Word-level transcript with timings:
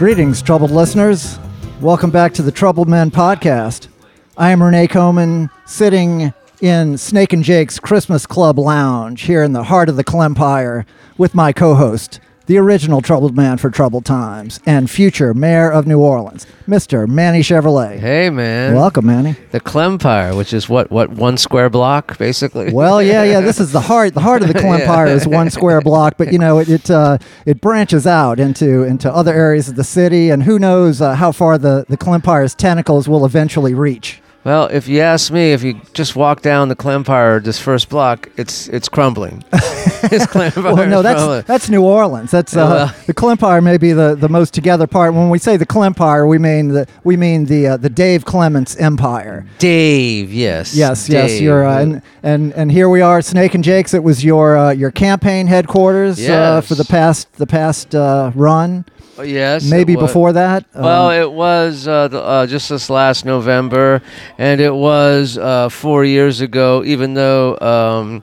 Greetings, 0.00 0.40
troubled 0.40 0.70
listeners. 0.70 1.38
Welcome 1.82 2.10
back 2.10 2.32
to 2.32 2.40
the 2.40 2.50
Troubled 2.50 2.88
Men 2.88 3.10
podcast. 3.10 3.88
I 4.34 4.50
am 4.50 4.62
Renee 4.62 4.88
Coman, 4.88 5.50
sitting 5.66 6.32
in 6.62 6.96
Snake 6.96 7.34
and 7.34 7.44
Jake's 7.44 7.78
Christmas 7.78 8.24
Club 8.24 8.58
Lounge 8.58 9.20
here 9.20 9.42
in 9.42 9.52
the 9.52 9.64
heart 9.64 9.90
of 9.90 9.96
the 9.96 10.02
Clempire 10.02 10.86
with 11.18 11.34
my 11.34 11.52
co 11.52 11.74
host, 11.74 12.18
the 12.50 12.58
original 12.58 13.00
troubled 13.00 13.36
man 13.36 13.56
for 13.56 13.70
troubled 13.70 14.04
times 14.04 14.58
and 14.66 14.90
future 14.90 15.32
mayor 15.32 15.70
of 15.70 15.86
New 15.86 16.00
Orleans, 16.00 16.48
Mr. 16.66 17.06
Manny 17.06 17.42
Chevrolet. 17.42 18.00
Hey 18.00 18.28
man, 18.28 18.74
Welcome, 18.74 19.06
Manny. 19.06 19.36
the 19.52 19.60
Clempire, 19.60 20.36
which 20.36 20.52
is 20.52 20.68
what 20.68 20.90
what 20.90 21.10
one 21.10 21.36
square 21.36 21.70
block 21.70 22.18
basically. 22.18 22.72
Well, 22.72 23.00
yeah, 23.00 23.22
yeah. 23.22 23.40
This 23.40 23.60
is 23.60 23.70
the 23.70 23.80
heart. 23.92 24.14
The 24.14 24.20
heart 24.20 24.42
of 24.42 24.48
the 24.48 24.54
Clempire 24.54 25.06
is 25.06 25.28
one 25.28 25.48
square 25.48 25.80
block, 25.80 26.14
but 26.18 26.32
you 26.32 26.40
know 26.40 26.58
it 26.58 26.68
it, 26.68 26.90
uh, 26.90 27.18
it 27.46 27.60
branches 27.60 28.04
out 28.04 28.40
into 28.40 28.82
into 28.82 29.08
other 29.14 29.32
areas 29.32 29.68
of 29.68 29.76
the 29.76 29.84
city, 29.84 30.30
and 30.30 30.42
who 30.42 30.58
knows 30.58 31.00
uh, 31.00 31.14
how 31.14 31.30
far 31.30 31.56
the 31.56 31.86
the 31.88 31.96
Clempire's 31.96 32.56
tentacles 32.56 33.08
will 33.08 33.24
eventually 33.24 33.74
reach. 33.74 34.20
Well, 34.42 34.68
if 34.68 34.88
you 34.88 35.00
ask 35.00 35.30
me, 35.30 35.52
if 35.52 35.62
you 35.62 35.78
just 35.92 36.16
walk 36.16 36.40
down 36.40 36.68
the 36.70 36.76
Clempire, 36.76 37.44
this 37.44 37.58
first 37.60 37.90
block, 37.90 38.30
it's 38.38 38.68
it's 38.68 38.88
crumbling. 38.88 39.44
it's 39.52 40.24
Clempire. 40.26 40.64
Well, 40.64 40.86
no, 40.88 41.02
that's 41.02 41.18
crumbling. 41.20 41.44
that's 41.46 41.68
New 41.68 41.82
Orleans. 41.82 42.30
That's 42.30 42.56
uh, 42.56 42.60
Yeah, 42.60 42.68
well- 42.70 42.94
the 43.06 43.12
Clempire 43.12 43.62
may 43.62 43.76
be 43.76 43.92
the, 43.92 44.14
the 44.14 44.30
most 44.30 44.54
together 44.54 44.86
part. 44.86 45.12
When 45.12 45.28
we 45.28 45.38
say 45.38 45.58
the 45.58 45.66
Clempire, 45.66 46.26
we 46.26 46.38
mean 46.38 46.68
the 46.68 46.86
we 47.04 47.18
mean 47.18 47.44
the 47.44 47.66
uh, 47.66 47.76
the 47.76 47.90
Dave 47.90 48.24
Clements 48.24 48.76
Empire. 48.76 49.44
Dave. 49.58 50.32
Yes. 50.32 50.74
Yes, 50.74 51.06
yes, 51.10 51.38
you're 51.38 51.66
uh, 51.66 51.78
and, 51.82 52.02
and 52.22 52.54
and 52.54 52.72
here 52.72 52.88
we 52.88 53.02
are, 53.02 53.20
Snake 53.20 53.54
and 53.54 53.62
Jake's. 53.62 53.92
It 53.92 54.02
was 54.02 54.24
your 54.24 54.56
uh, 54.56 54.70
your 54.72 54.90
campaign 54.90 55.48
headquarters 55.48 56.18
uh, 56.18 56.22
Yes. 56.22 56.66
for 56.68 56.76
the 56.76 56.84
past 56.86 57.30
the 57.34 57.46
past 57.46 57.94
uh, 57.94 58.32
run. 58.34 58.86
Yes. 59.22 59.64
Maybe 59.70 59.94
before 59.96 60.32
that. 60.32 60.64
Well, 60.74 61.08
Um, 61.08 61.14
it 61.14 61.32
was 61.32 61.86
uh, 61.88 62.08
the, 62.08 62.22
uh, 62.22 62.46
just 62.46 62.68
this 62.68 62.90
last 62.90 63.24
November, 63.24 64.02
and 64.38 64.60
it 64.60 64.74
was 64.74 65.38
uh, 65.38 65.68
four 65.68 66.04
years 66.04 66.40
ago. 66.40 66.82
Even 66.84 67.14
though 67.14 67.58
um, 67.60 68.22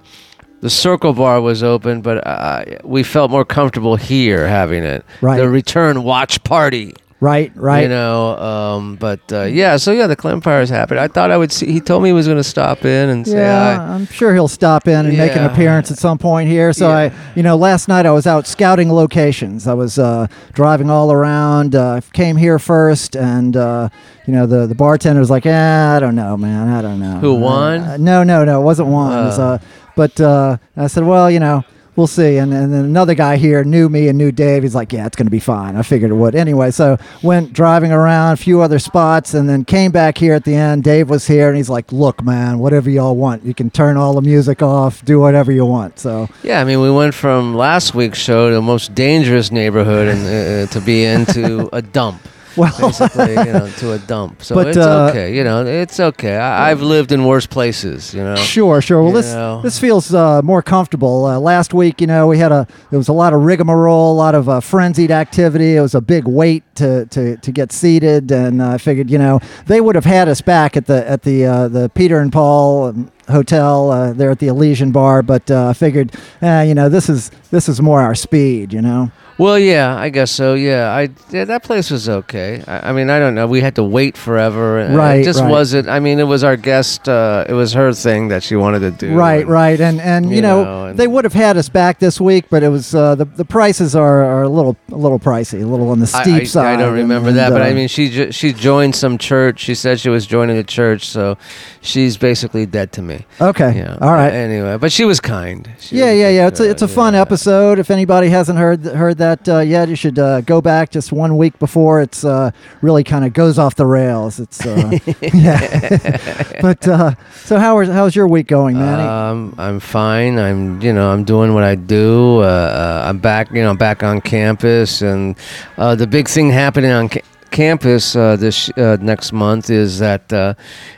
the 0.62 0.70
Circle 0.70 1.14
Bar 1.14 1.42
was 1.42 1.64
open, 1.64 2.02
but 2.02 2.26
uh, 2.26 2.64
we 2.84 3.04
felt 3.04 3.32
more 3.32 3.46
comfortable 3.46 3.96
here 3.96 4.48
having 4.48 4.84
it. 4.84 5.06
Right. 5.22 5.38
The 5.38 5.48
return 5.50 6.04
watch 6.04 6.44
party. 6.44 6.94
Right, 7.20 7.52
right. 7.56 7.84
You 7.84 7.90
know, 7.90 8.38
um, 8.38 8.96
but 8.96 9.20
uh, 9.32 9.44
yeah, 9.44 9.78
so 9.78 9.92
yeah, 9.92 10.08
the 10.08 10.16
Clem 10.16 10.42
Fires 10.42 10.70
happened. 10.70 11.00
I 11.00 11.08
thought 11.08 11.32
I 11.32 11.38
would 11.38 11.52
see. 11.52 11.72
He 11.72 11.80
told 11.80 12.04
me 12.04 12.10
he 12.10 12.14
was 12.14 12.28
going 12.28 12.38
to 12.38 12.44
stop 12.44 12.86
in 12.86 13.10
and 13.10 13.26
say 13.28 13.38
Yeah, 13.38 13.78
hi. 13.78 13.94
I'm 13.94 14.06
sure 14.08 14.34
he'll 14.34 14.48
stop 14.48 14.88
in 14.88 15.06
and 15.06 15.18
make 15.18 15.36
an 15.36 15.44
appearance 15.46 15.92
at 15.92 15.98
some 15.98 16.18
point 16.18 16.50
here. 16.50 16.74
So 16.74 16.90
Yeah. 16.90 16.96
I, 16.98 17.12
you 17.36 17.44
know, 17.44 17.56
last 17.56 17.88
night 17.88 18.06
I 18.06 18.12
was 18.12 18.28
out 18.28 18.46
scouting 18.48 18.92
locations. 18.92 19.68
I 19.68 19.74
was 19.74 19.98
uh, 20.00 20.28
driving 20.54 20.90
all 20.90 21.12
around. 21.12 21.76
Uh, 21.76 22.02
came 22.14 22.38
here 22.38 22.60
first, 22.60 23.16
and 23.16 23.56
uh, 23.58 23.90
you 24.26 24.34
know, 24.34 24.46
the 24.46 24.68
the 24.68 24.76
bartender 24.76 25.20
was 25.20 25.30
like, 25.30 25.46
"Eh, 25.46 25.96
I 25.96 26.00
don't 26.00 26.16
know, 26.16 26.38
man. 26.38 26.68
I 26.70 26.82
don't 26.82 27.00
know." 27.00 27.18
Who 27.20 27.36
won? 27.36 27.82
Uh, 27.82 27.98
no, 27.98 28.24
no, 28.24 28.44
no. 28.46 28.62
It 28.62 28.64
wasn't 28.64 28.90
one. 28.90 29.12
It 29.12 29.26
was, 29.26 29.40
Oh. 29.40 29.44
uh, 29.44 29.58
but 29.96 30.20
uh, 30.22 30.58
I 30.76 30.88
said, 30.88 31.04
well, 31.04 31.32
you 31.32 31.40
know. 31.40 31.64
We'll 31.98 32.08
see. 32.08 32.38
And, 32.38 32.54
and 32.54 32.72
then 32.72 32.86
another 32.86 33.16
guy 33.16 33.38
here 33.38 33.64
knew 33.64 33.90
me 33.90 34.08
and 34.08 34.18
knew 34.20 34.32
Dave. 34.32 34.62
He's 34.62 34.76
like, 34.76 34.94
yeah, 34.94 35.08
it's 35.08 35.16
going 35.16 35.26
to 35.26 35.32
be 35.32 35.40
fine. 35.40 35.76
I 35.76 35.82
figured 35.82 36.12
it 36.12 36.14
would. 36.14 36.36
Anyway, 36.36 36.70
so 36.70 36.98
went 37.24 37.54
driving 37.54 37.92
around 37.92 38.34
a 38.34 38.38
few 38.38 38.62
other 38.62 38.78
spots 38.78 39.34
and 39.34 39.50
then 39.50 39.66
came 39.66 39.92
back 39.92 40.18
here 40.18 40.36
at 40.36 40.46
the 40.46 40.54
end. 40.54 40.84
Dave 40.84 41.10
was 41.10 41.26
here 41.26 41.48
and 41.48 41.58
he's 41.58 41.70
like, 41.70 41.92
look, 41.92 42.24
man, 42.24 42.60
whatever 42.60 42.90
y'all 42.90 43.16
want. 43.16 43.44
You 43.44 43.56
can 43.56 43.72
turn 43.72 43.98
all 43.98 44.14
the 44.14 44.22
music 44.22 44.62
off, 44.62 45.04
do 45.04 45.20
whatever 45.20 45.52
you 45.52 45.66
want. 45.66 45.98
So, 45.98 46.30
Yeah, 46.44 46.62
I 46.62 46.64
mean, 46.66 46.82
we 46.82 46.92
went 46.92 47.16
from 47.16 47.56
last 47.56 47.96
week's 47.96 48.20
show 48.20 48.50
to 48.50 48.56
the 48.56 48.62
most 48.62 48.94
dangerous 48.94 49.52
neighborhood 49.52 50.08
and 50.08 50.70
uh, 50.70 50.72
to 50.72 50.80
be 50.80 51.04
into 51.04 51.68
a 51.76 51.82
dump. 51.82 52.22
Well, 52.58 52.74
basically, 52.80 53.32
you 53.32 53.54
know, 53.54 53.70
to 53.78 53.94
a 53.94 54.00
dump. 54.08 54.44
So 54.44 54.56
But, 54.56 54.68
it's 54.68 54.78
uh, 54.78 55.08
okay, 55.12 55.36
you 55.36 55.44
know, 55.44 55.66
it's 55.66 56.00
okay. 56.00 56.36
I, 56.38 56.72
I've 56.72 56.82
lived 56.82 57.12
in 57.12 57.24
worse 57.26 57.46
places, 57.46 58.14
you 58.14 58.24
know. 58.24 58.36
Sure, 58.36 58.82
sure. 58.82 59.02
Well, 59.04 59.12
You 59.12 59.18
this 59.22 59.34
know. 59.34 59.62
this 59.62 59.80
feels 59.80 60.14
uh, 60.14 60.42
more 60.42 60.62
comfortable. 60.62 61.26
Uh, 61.26 61.40
last 61.40 61.74
week, 61.74 62.02
you 62.02 62.08
know, 62.08 62.28
we 62.28 62.38
had 62.38 62.52
a 62.52 62.68
there 62.90 63.00
was 63.00 63.08
a 63.10 63.14
lot 63.14 63.34
of 63.34 63.42
rigmarole, 63.44 64.12
a 64.12 64.18
lot 64.18 64.36
of 64.36 64.50
uh, 64.50 64.60
frenzied 64.60 65.12
activity. 65.12 65.76
It 65.76 65.82
was 65.82 65.96
a 65.96 66.02
big 66.02 66.26
wait 66.28 66.64
to 66.76 67.06
to, 67.08 67.38
to 67.38 67.52
get 67.52 67.72
seated, 67.72 68.32
and 68.32 68.62
uh, 68.62 68.72
I 68.72 68.78
figured, 68.78 69.10
you 69.10 69.18
know, 69.18 69.40
they 69.68 69.80
would 69.82 69.96
have 69.96 70.06
had 70.06 70.28
us 70.28 70.42
back 70.42 70.76
at 70.78 70.86
the 70.88 71.08
at 71.10 71.22
the 71.24 71.46
uh, 71.46 71.68
the 71.68 71.90
Peter 71.90 72.20
and 72.20 72.32
Paul. 72.32 72.86
um, 72.88 73.12
Hotel 73.30 73.92
uh, 73.92 74.14
there 74.14 74.32
at 74.32 74.40
the 74.40 74.48
Elysian 74.48 74.94
Bar, 74.94 75.22
but 75.22 75.52
uh, 75.52 75.68
I 75.68 75.74
figured, 75.74 76.14
eh, 76.42 76.62
you 76.64 76.74
know, 76.74 76.88
this 76.88 77.10
is 77.10 77.30
this 77.52 77.68
is 77.68 77.82
more 77.82 78.00
our 78.00 78.16
speed, 78.16 78.72
you 78.72 78.82
know. 78.82 79.12
Well, 79.38 79.60
yeah, 79.60 79.96
I 79.96 80.10
guess 80.10 80.32
so. 80.32 80.56
Yeah, 80.56 80.90
I 80.92 81.10
yeah, 81.30 81.46
that 81.46 81.62
place 81.62 81.92
was 81.92 82.10
okay. 82.10 82.64
I, 82.68 82.90
I 82.90 82.92
mean, 82.92 83.12
I 83.12 83.20
don't 83.20 83.36
know. 83.36 83.46
We 83.46 83.62
had 83.62 83.76
to 83.76 83.84
wait 83.84 84.18
forever. 84.18 84.80
and 84.80 84.96
Right, 84.96 85.22
It 85.22 85.26
just 85.26 85.42
right. 85.42 85.52
wasn't. 85.52 85.88
I 85.88 86.00
mean, 86.00 86.18
it 86.20 86.24
was 86.24 86.44
our 86.44 86.58
guest. 86.58 87.08
Uh, 87.08 87.46
it 87.48 87.54
was 87.54 87.74
her 87.74 87.94
thing 87.94 88.30
that 88.30 88.42
she 88.42 88.56
wanted 88.56 88.80
to 88.80 88.90
do. 88.92 89.14
Right, 89.16 89.42
and- 89.42 89.50
right, 89.50 89.80
and 89.80 90.02
and 90.02 90.32
you, 90.32 90.42
know, 90.42 90.64
know, 90.64 90.86
and- 90.88 90.98
they 90.98 91.06
would 91.06 91.24
have 91.24 91.34
had 91.34 91.56
us 91.56 91.70
back 91.70 92.00
this 92.00 92.20
week, 92.20 92.46
but 92.50 92.64
it 92.64 92.70
was 92.70 92.96
uh, 92.96 93.14
the 93.14 93.26
the 93.26 93.46
prices 93.46 93.96
are, 93.96 94.24
are 94.24 94.42
a 94.44 94.50
little 94.50 94.76
a 94.92 94.96
little 94.98 95.20
pricey, 95.20 95.62
a 95.62 95.66
little 95.68 95.92
on 95.92 96.00
the 96.00 96.08
steep 96.08 96.34
I, 96.34 96.44
side. 96.46 96.80
I 96.80 96.82
don't 96.82 96.96
remember 96.96 97.30
and, 97.30 97.38
that, 97.38 97.52
but 97.52 97.62
uh, 97.62 97.66
I 97.66 97.74
mean, 97.74 97.88
she 97.90 98.32
she 98.32 98.54
joined 98.54 98.96
some 98.96 99.20
church. 99.20 99.60
She 99.60 99.76
said 99.76 100.00
she 100.00 100.10
was 100.10 100.26
joining 100.26 100.58
a 100.58 100.64
church, 100.64 101.08
so 101.08 101.38
she's 101.82 102.18
basically 102.18 102.66
dead 102.66 102.92
to 102.94 103.04
me. 103.04 103.24
okay, 103.40 103.78
Yeah. 103.78 103.98
all 104.02 104.14
right. 104.14 104.34
Anyway, 104.34 104.78
but 104.78 104.92
she 104.92 105.06
was 105.06 105.20
kind. 105.20 105.70
She 105.80 105.98
Yeah, 105.98 106.06
was 106.12 106.20
yeah, 106.20 106.30
yeah. 106.30 106.48
It's 106.48 106.60
a, 106.60 106.68
it's 106.70 106.82
a 106.82 106.86
uh, 106.86 106.88
fun 106.88 107.14
yeah. 107.14 107.22
episode. 107.22 107.78
If 107.78 107.92
anybody 107.92 108.30
hasn't 108.30 108.58
heard 108.58 108.84
heard 108.84 109.18
that 109.20 109.27
uh, 109.48 109.60
yet, 109.60 109.90
you 109.90 109.96
should 109.96 110.20
uh, 110.20 110.42
go 110.42 110.62
back 110.62 110.92
just 110.92 111.12
one 111.12 111.38
week 111.38 111.58
before. 111.60 112.02
It's 112.02 112.24
uh, 112.24 112.52
really 112.82 113.04
kind 113.04 113.26
of 113.26 113.34
goes 113.34 113.58
off 113.58 113.76
the 113.76 113.86
rails. 113.86 114.40
It's 114.40 114.66
uh, 114.66 114.98
yeah. 115.34 116.58
but 116.62 116.88
uh, 116.88 117.12
so 117.44 117.58
how 117.58 117.80
is 117.80 117.90
how's 117.90 118.16
your 118.16 118.28
week 118.28 118.48
going, 118.48 118.78
Manny? 118.78 119.04
Um, 119.04 119.56
I'm 119.58 119.80
fine. 119.80 120.38
I'm, 120.38 120.82
you 120.82 120.94
know, 120.94 121.12
I'm 121.12 121.24
doing 121.24 121.54
what 121.54 121.64
I 121.64 121.76
do. 121.76 122.40
Uh, 122.40 122.44
uh, 122.44 123.06
I'm 123.08 123.20
back, 123.20 123.52
you 123.52 123.62
know, 123.62 123.76
back 123.76 124.04
on 124.04 124.22
campus, 124.22 125.02
and 125.02 125.36
uh, 125.78 125.96
the 125.96 126.08
big 126.08 126.28
thing 126.28 126.50
happening 126.50 126.92
on 126.92 127.10
ca- 127.10 127.22
campus 127.52 128.16
uh, 128.16 128.36
this 128.36 128.70
uh, 128.78 128.98
next 129.02 129.34
month 129.34 129.70
is 129.70 130.00
that 130.00 130.32
uh, 130.32 130.54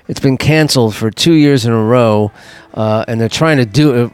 it's 0.08 0.20
been 0.20 0.38
canceled 0.38 0.96
for 0.96 1.10
two 1.12 1.34
years 1.34 1.66
in 1.66 1.72
a 1.72 1.84
row, 1.84 2.32
uh, 2.74 3.06
and 3.08 3.20
they're 3.20 3.30
trying 3.30 3.58
to 3.58 3.66
do 3.66 4.06
it. 4.06 4.12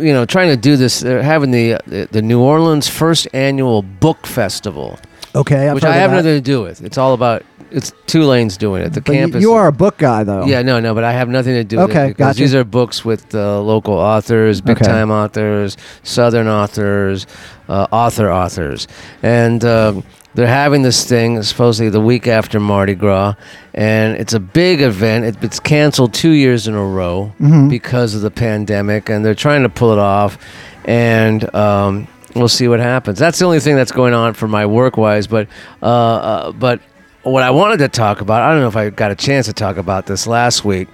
You 0.00 0.12
know, 0.12 0.24
trying 0.24 0.48
to 0.48 0.56
do 0.56 0.76
this. 0.76 1.00
They're 1.00 1.22
having 1.22 1.50
the 1.50 1.78
the, 1.86 2.08
the 2.10 2.22
New 2.22 2.40
Orleans 2.40 2.88
first 2.88 3.28
annual 3.32 3.82
book 3.82 4.26
festival, 4.26 4.98
okay, 5.34 5.68
I've 5.68 5.74
which 5.74 5.84
I 5.84 5.94
have 5.94 6.10
that. 6.10 6.16
nothing 6.18 6.34
to 6.36 6.40
do 6.40 6.62
with. 6.62 6.82
It's 6.82 6.98
all 6.98 7.14
about. 7.14 7.42
It's 7.72 7.92
Tulane's 8.06 8.56
doing 8.56 8.82
it. 8.82 8.94
The 8.94 9.00
But 9.00 9.12
campus. 9.12 9.40
you 9.42 9.52
are 9.52 9.68
a 9.68 9.72
book 9.72 9.96
guy, 9.96 10.24
though. 10.24 10.44
Yeah, 10.44 10.62
no, 10.62 10.80
no, 10.80 10.92
but 10.92 11.04
I 11.04 11.12
have 11.12 11.28
nothing 11.28 11.54
to 11.54 11.62
do 11.62 11.76
with 11.78 11.90
it 11.90 12.08
because 12.08 12.14
gotcha. 12.16 12.38
these 12.40 12.52
are 12.52 12.64
books 12.64 13.04
with 13.04 13.32
uh, 13.32 13.60
local 13.62 13.94
authors, 13.94 14.60
big 14.60 14.76
Okay. 14.76 14.86
time 14.90 15.12
authors, 15.12 15.76
southern 16.02 16.48
authors, 16.48 17.28
uh, 17.68 17.86
author 17.92 18.28
authors, 18.28 18.88
and 19.22 19.64
um, 19.64 20.02
they're 20.34 20.46
having 20.46 20.82
this 20.82 21.04
thing 21.04 21.42
supposedly 21.42 21.90
the 21.90 22.00
week 22.00 22.26
after 22.26 22.60
Mardi 22.60 22.94
Gras, 22.94 23.34
and 23.74 24.16
it's 24.16 24.32
a 24.34 24.40
big 24.40 24.80
event. 24.80 25.24
It, 25.24 25.42
it's 25.44 25.60
canceled 25.60 26.14
two 26.14 26.30
years 26.30 26.68
in 26.68 26.74
a 26.74 26.84
row 26.84 27.32
Mhm. 27.40 27.68
because 27.68 28.14
of 28.14 28.20
the 28.22 28.30
pandemic, 28.30 29.08
and 29.08 29.24
they're 29.24 29.34
trying 29.34 29.62
to 29.62 29.68
pull 29.68 29.92
it 29.92 29.98
off, 29.98 30.38
and. 30.84 31.52
Um, 31.54 32.06
We'll 32.32 32.46
see 32.46 32.68
what 32.68 32.78
happens. 32.78 33.18
That's 33.18 33.40
the 33.40 33.44
only 33.44 33.58
thing 33.58 33.74
that's 33.74 33.90
going 33.90 34.14
on 34.14 34.34
for 34.34 34.46
my 34.46 34.64
work 34.64 34.96
wise. 34.96 35.26
But, 35.26 35.48
uh, 35.82 35.86
uh, 35.86 36.52
but 36.52 36.78
what 37.24 37.42
I 37.42 37.50
wanted 37.50 37.78
to 37.78 37.88
talk 37.88 38.20
about, 38.20 38.42
I 38.42 38.52
don't 38.52 38.60
know 38.60 38.68
if 38.68 38.76
I 38.76 38.88
got 38.90 39.10
a 39.10 39.16
chance 39.16 39.46
to 39.46 39.52
talk 39.52 39.78
about 39.78 40.06
this 40.06 40.28
last 40.28 40.64
week. 40.64 40.86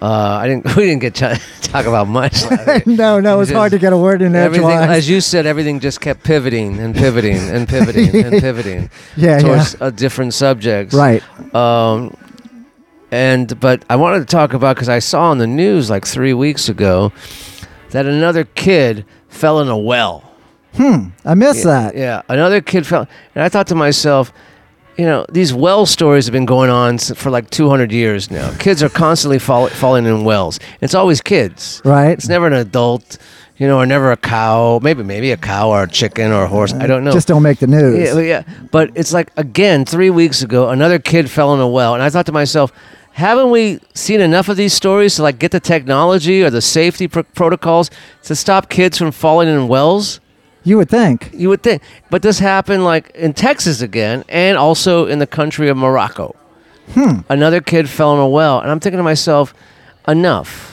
Uh, 0.00 0.38
I 0.42 0.46
didn't. 0.48 0.66
We 0.76 0.84
didn't 0.84 1.00
get 1.00 1.14
to 1.16 1.40
talk 1.62 1.86
about 1.86 2.06
much. 2.06 2.42
no, 2.86 3.18
no, 3.20 3.40
it's 3.40 3.48
Just 3.50 3.56
hard 3.56 3.72
to 3.72 3.78
get 3.78 3.92
a 3.92 3.96
word 3.96 4.20
in 4.22 4.34
Everything, 4.34 4.66
edgewise. 4.68 4.90
as 4.98 5.08
you 5.08 5.20
said, 5.20 5.46
everything 5.46 5.80
just 5.80 6.00
kept 6.00 6.22
pivoting 6.22 6.78
and 6.78 6.94
pivoting 6.94 7.36
and 7.38 7.66
pivoting 7.68 8.14
and 8.14 8.40
pivoting 8.40 8.90
yeah, 9.16 9.30
yeah. 9.30 9.38
towards 9.38 9.76
uh, 9.80 9.90
different 9.90 10.34
subjects. 10.34 10.94
Right. 10.94 11.22
Um, 11.54 12.14
and 13.10 13.58
but 13.60 13.84
I 13.88 13.96
wanted 13.96 14.20
to 14.20 14.26
talk 14.26 14.52
about 14.52 14.76
because 14.76 14.88
I 14.88 14.98
saw 14.98 15.30
on 15.30 15.38
the 15.38 15.46
news 15.46 15.88
like 15.88 16.06
three 16.06 16.34
weeks 16.34 16.68
ago 16.68 17.12
that 17.90 18.04
another 18.04 18.44
kid 18.44 19.04
fell 19.28 19.60
in 19.60 19.68
a 19.68 19.78
well. 19.78 20.24
Hmm. 20.74 21.08
I 21.24 21.34
missed 21.34 21.64
Yeah, 21.64 21.64
that. 21.64 21.96
Yeah, 21.96 22.22
another 22.28 22.60
kid 22.60 22.86
fell, 22.86 23.08
and 23.34 23.42
I 23.42 23.48
thought 23.48 23.66
to 23.68 23.74
myself, 23.74 24.30
you 24.96 25.04
know, 25.04 25.26
these 25.30 25.52
well 25.52 25.86
stories 25.86 26.26
have 26.26 26.32
been 26.32 26.46
going 26.46 26.70
on 26.70 26.98
for 26.98 27.30
like 27.30 27.50
200 27.50 27.92
years 27.92 28.30
now. 28.30 28.50
Kids 28.58 28.82
are 28.82 28.88
constantly 28.88 29.38
fall, 29.38 29.68
falling 29.68 30.06
in 30.06 30.24
wells. 30.24 30.58
It's 30.80 30.94
always 30.94 31.20
kids. 31.20 31.82
Right. 31.84 32.10
It's 32.10 32.28
never 32.28 32.46
an 32.46 32.54
adult, 32.54 33.18
you 33.58 33.66
know, 33.66 33.78
or 33.78 33.86
never 33.86 34.10
a 34.10 34.16
cow. 34.16 34.80
Maybe 34.82 35.02
maybe 35.02 35.30
a 35.32 35.36
cow 35.36 35.70
or 35.70 35.82
a 35.84 35.88
chicken 35.88 36.32
or 36.32 36.44
a 36.44 36.48
horse. 36.48 36.72
I 36.72 36.86
don't 36.86 37.04
know. 37.04 37.12
Just 37.12 37.28
don't 37.28 37.42
make 37.42 37.58
the 37.58 37.66
news. 37.66 38.14
Yeah, 38.14 38.20
yeah, 38.20 38.42
but 38.70 38.90
it's 38.94 39.12
like 39.12 39.30
again, 39.36 39.84
three 39.84 40.10
weeks 40.10 40.42
ago, 40.42 40.70
another 40.70 40.98
kid 40.98 41.30
fell 41.30 41.52
in 41.54 41.60
a 41.60 41.68
well, 41.68 41.94
and 41.94 42.02
I 42.02 42.08
thought 42.10 42.26
to 42.26 42.32
myself, 42.32 42.72
haven't 43.12 43.50
we 43.50 43.80
seen 43.94 44.20
enough 44.20 44.48
of 44.48 44.56
these 44.56 44.72
stories 44.74 45.16
to 45.16 45.22
like 45.22 45.38
get 45.38 45.50
the 45.50 45.60
technology 45.60 46.42
or 46.42 46.50
the 46.50 46.60
safety 46.62 47.08
pr- 47.08 47.20
protocols 47.34 47.90
to 48.24 48.34
stop 48.34 48.68
kids 48.68 48.98
from 48.98 49.10
falling 49.12 49.48
in 49.48 49.68
wells? 49.68 50.20
You 50.66 50.76
would 50.78 50.88
think. 50.90 51.30
You 51.32 51.48
would 51.50 51.62
think, 51.62 51.80
but 52.10 52.22
this 52.22 52.40
happened 52.40 52.82
like 52.82 53.10
in 53.10 53.34
Texas 53.34 53.80
again, 53.80 54.24
and 54.28 54.58
also 54.58 55.06
in 55.06 55.20
the 55.20 55.26
country 55.26 55.68
of 55.68 55.76
Morocco. 55.76 56.34
Hmm. 56.90 57.20
Another 57.28 57.60
kid 57.60 57.88
fell 57.88 58.14
in 58.14 58.18
a 58.18 58.28
well, 58.28 58.58
and 58.58 58.68
I'm 58.68 58.80
thinking 58.80 58.98
to 58.98 59.04
myself, 59.04 59.54
enough. 60.08 60.72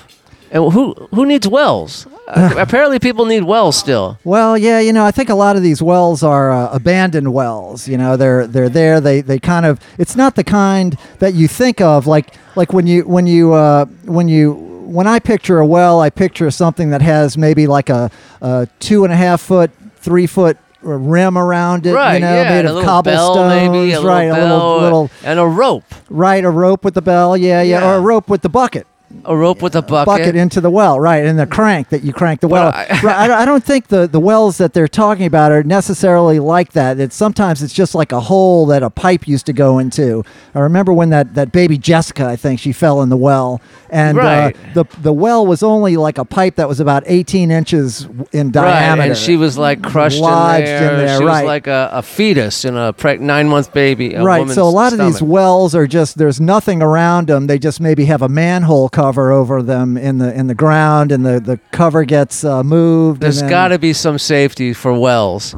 And 0.50 0.74
who 0.74 0.94
who 1.12 1.28
needs 1.28 1.48
wells? 1.48 2.08
Uh, 2.28 2.56
apparently, 2.58 2.98
people 2.98 3.26
need 3.26 3.44
wells 3.44 3.78
still. 3.78 4.18
Well, 4.24 4.58
yeah, 4.58 4.80
you 4.80 4.94
know, 4.94 5.06
I 5.06 5.12
think 5.12 5.30
a 5.30 5.36
lot 5.36 5.58
of 5.58 5.62
these 5.62 5.80
wells 5.80 6.24
are 6.24 6.52
uh, 6.52 6.72
abandoned 6.72 7.32
wells. 7.32 7.88
You 7.88 8.00
know, 8.00 8.18
they're 8.18 8.48
they're 8.48 8.70
there. 8.70 9.00
They 9.00 9.22
they 9.22 9.38
kind 9.38 9.64
of. 9.64 9.80
It's 10.00 10.16
not 10.16 10.36
the 10.36 10.44
kind 10.44 10.98
that 11.20 11.36
you 11.36 11.48
think 11.48 11.82
of, 11.82 12.08
like 12.08 12.34
like 12.56 12.74
when 12.74 12.88
you 12.88 13.04
when 13.04 13.28
you 13.28 13.54
uh, 13.54 13.86
when 14.06 14.28
you 14.28 14.54
when 14.54 15.08
I 15.08 15.20
picture 15.20 15.60
a 15.60 15.66
well, 15.66 16.02
I 16.02 16.10
picture 16.10 16.50
something 16.52 16.92
that 16.92 17.02
has 17.02 17.38
maybe 17.38 17.68
like 17.68 17.90
a, 17.90 18.12
a 18.42 18.68
two 18.80 19.04
and 19.04 19.14
a 19.14 19.16
half 19.16 19.42
foot, 19.42 19.72
three 20.04 20.28
foot 20.28 20.58
rim 20.82 21.38
around 21.38 21.86
it. 21.88 21.94
Right, 21.94 22.16
you 22.16 22.20
know, 22.20 22.34
yeah, 22.44 22.50
made 22.62 22.66
of 22.66 22.84
cobblestones. 22.84 23.50
maybe 23.72 23.94
a 23.94 24.02
right, 24.02 24.30
little 24.30 24.44
a 24.44 24.52
little 24.52 24.82
little 24.82 25.10
and 25.24 25.40
a 25.40 25.46
rope, 25.48 25.86
right, 26.10 26.44
a 26.44 26.50
rope 26.50 26.84
with 26.84 26.94
the 26.94 27.02
bell. 27.02 27.36
Yeah, 27.38 27.62
yeah, 27.62 27.80
Yeah. 27.80 27.90
or 27.92 27.96
a 27.96 28.02
rope 28.02 28.28
with 28.30 28.42
the 28.42 28.50
bucket. 28.50 28.86
A 29.26 29.36
rope 29.36 29.62
with 29.62 29.76
a 29.76 29.82
bucket. 29.82 30.06
bucket 30.06 30.36
into 30.36 30.60
the 30.62 30.70
well, 30.70 31.00
right, 31.00 31.26
and 31.26 31.38
the 31.40 31.46
crank 31.48 31.90
that 31.90 32.04
you 32.04 32.12
crank 32.14 32.42
the 32.42 32.48
well. 32.48 32.70
I- 32.74 32.88
right, 33.04 33.16
I, 33.16 33.28
don't- 33.28 33.38
I 33.42 33.46
don't 33.46 33.64
think 33.64 33.88
the, 33.88 34.08
the 34.08 34.20
wells 34.20 34.58
that 34.58 34.74
they're 34.74 34.88
talking 34.88 35.26
about 35.26 35.52
are 35.52 35.64
necessarily 35.64 36.40
like 36.40 36.74
that. 36.74 37.00
It's 37.00 37.16
sometimes 37.16 37.62
it's 37.64 37.74
just 37.74 37.94
like 37.96 38.12
a 38.12 38.20
hole 38.20 38.66
that 38.68 38.84
a 38.84 38.90
pipe 38.90 39.28
used 39.28 39.46
to 39.46 39.54
go 39.54 39.80
into. 39.80 40.24
I 40.56 40.60
remember 40.60 40.92
when 40.92 41.10
that, 41.12 41.36
that 41.36 41.52
baby 41.52 41.78
Jessica, 41.78 42.26
I 42.26 42.36
think 42.36 42.60
she 42.60 42.72
fell 42.74 43.02
in 43.02 43.10
the 43.10 43.18
well, 43.18 43.62
and 43.90 44.18
Right. 44.18 44.56
uh, 44.56 44.74
the 44.74 44.86
the 45.02 45.14
well 45.14 45.46
was 45.46 45.62
only 45.62 45.96
like 45.98 46.18
a 46.18 46.26
pipe 46.26 46.56
that 46.56 46.68
was 46.68 46.80
about 46.80 47.04
18 47.06 47.52
inches 47.52 48.08
in 48.32 48.50
diameter. 48.52 49.00
Right, 49.02 49.10
and 49.10 49.18
she 49.18 49.38
was 49.38 49.58
like 49.58 49.84
crushed 49.84 50.20
Lodged 50.20 50.68
in 50.68 50.74
in 50.74 50.80
there. 50.80 50.98
there, 51.06 51.18
she 51.20 51.24
right. 51.26 51.44
was 51.44 51.48
like 51.48 51.68
a, 51.68 51.90
a 51.94 52.02
fetus 52.02 52.66
in 52.66 52.76
a 52.76 52.92
preg- 52.94 53.20
nine 53.20 53.48
month 53.48 53.72
baby. 53.74 54.16
A 54.16 54.24
Right, 54.24 54.50
so 54.50 54.64
a 54.64 54.70
lot 54.70 54.92
of 54.94 55.00
these 55.00 55.22
wells 55.22 55.76
are 55.76 55.86
just 55.86 56.18
there's 56.18 56.42
nothing 56.42 56.82
around 56.82 57.28
them. 57.28 57.46
They 57.48 57.60
just 57.60 57.80
maybe 57.80 58.06
have 58.06 58.22
a 58.24 58.30
manhole 58.30 58.90
cover 58.90 59.03
over 59.12 59.62
them 59.62 59.98
in 59.98 60.18
the 60.18 60.34
in 60.34 60.48
the 60.48 60.56
ground, 60.56 61.12
and 61.12 61.26
the, 61.26 61.40
the 61.40 61.58
cover 61.72 62.04
gets 62.06 62.44
uh, 62.44 62.64
moved. 62.64 63.22
There's 63.22 63.38
and 63.42 63.50
then- 63.50 63.52
got 63.52 63.68
to 63.70 63.80
be 63.80 63.94
some 63.94 64.18
safety 64.18 64.74
for 64.74 64.94
wells. 64.98 65.56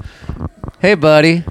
Hey, 0.79 0.95
buddy. 0.95 1.43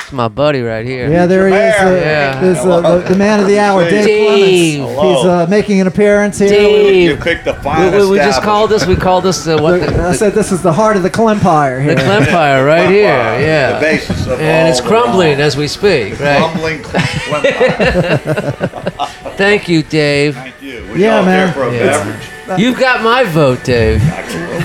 It's 0.00 0.12
my 0.12 0.28
buddy 0.28 0.60
right 0.60 0.84
here. 0.84 1.08
Yeah, 1.10 1.24
there 1.24 1.48
he 1.48 1.54
is. 1.54 1.74
Uh, 1.80 1.98
Yeah. 2.04 2.38
There's 2.42 2.58
uh, 2.58 2.80
the, 2.82 2.98
the 3.08 3.14
man 3.16 3.40
of 3.40 3.46
the 3.46 3.58
hour, 3.58 3.88
Dave, 3.88 4.04
Dave. 4.04 4.80
Clements. 4.84 5.02
He's 5.22 5.24
uh, 5.24 5.46
making 5.48 5.80
an 5.80 5.86
appearance 5.86 6.38
here. 6.38 6.48
Dave. 6.50 7.08
You 7.10 7.16
picked 7.24 7.46
the 7.46 7.54
We, 7.54 7.58
finest. 7.62 8.04
we, 8.04 8.10
we 8.10 8.16
just 8.18 8.42
called 8.42 8.68
this. 8.70 8.84
We 8.86 8.96
called 8.96 9.24
this 9.24 9.44
the 9.44 9.56
what? 9.56 9.80
The- 9.80 9.86
The, 9.92 10.02
I 10.08 10.12
said 10.12 10.34
this 10.34 10.52
is 10.52 10.60
the 10.60 10.74
heart 10.74 10.98
of 10.98 11.02
the 11.04 11.10
Clempire 11.10 11.80
here. 11.82 11.94
the 11.94 12.02
here. 12.02 12.10
Clempire 12.20 12.66
right 12.66 12.90
here. 12.90 13.04
Yeah. 13.06 13.78
The 13.78 13.80
basis 13.80 14.26
of 14.26 14.38
and 14.42 14.66
all 14.66 14.72
it's 14.72 14.80
crumbling 14.82 15.32
wrong. 15.38 15.40
as 15.40 15.56
we 15.56 15.68
speak. 15.68 16.20
Right. 16.20 16.36
Crumbling 16.38 16.82
Clempire. 16.82 18.20
Thank 19.36 19.68
you, 19.68 19.82
Dave. 19.82 20.34
Thank 20.34 20.62
you. 20.62 20.84
Would 20.90 20.98
Yeah, 21.00 21.16
y'all 21.16 21.24
man. 21.24 21.52
care 21.52 21.54
for 21.54 21.68
a 21.68 21.72
Yeah. 21.76 22.04
beverage? 22.04 22.60
You've 22.60 22.78
got 22.78 23.02
my 23.02 23.24
vote, 23.24 23.64
Dave. 23.64 24.02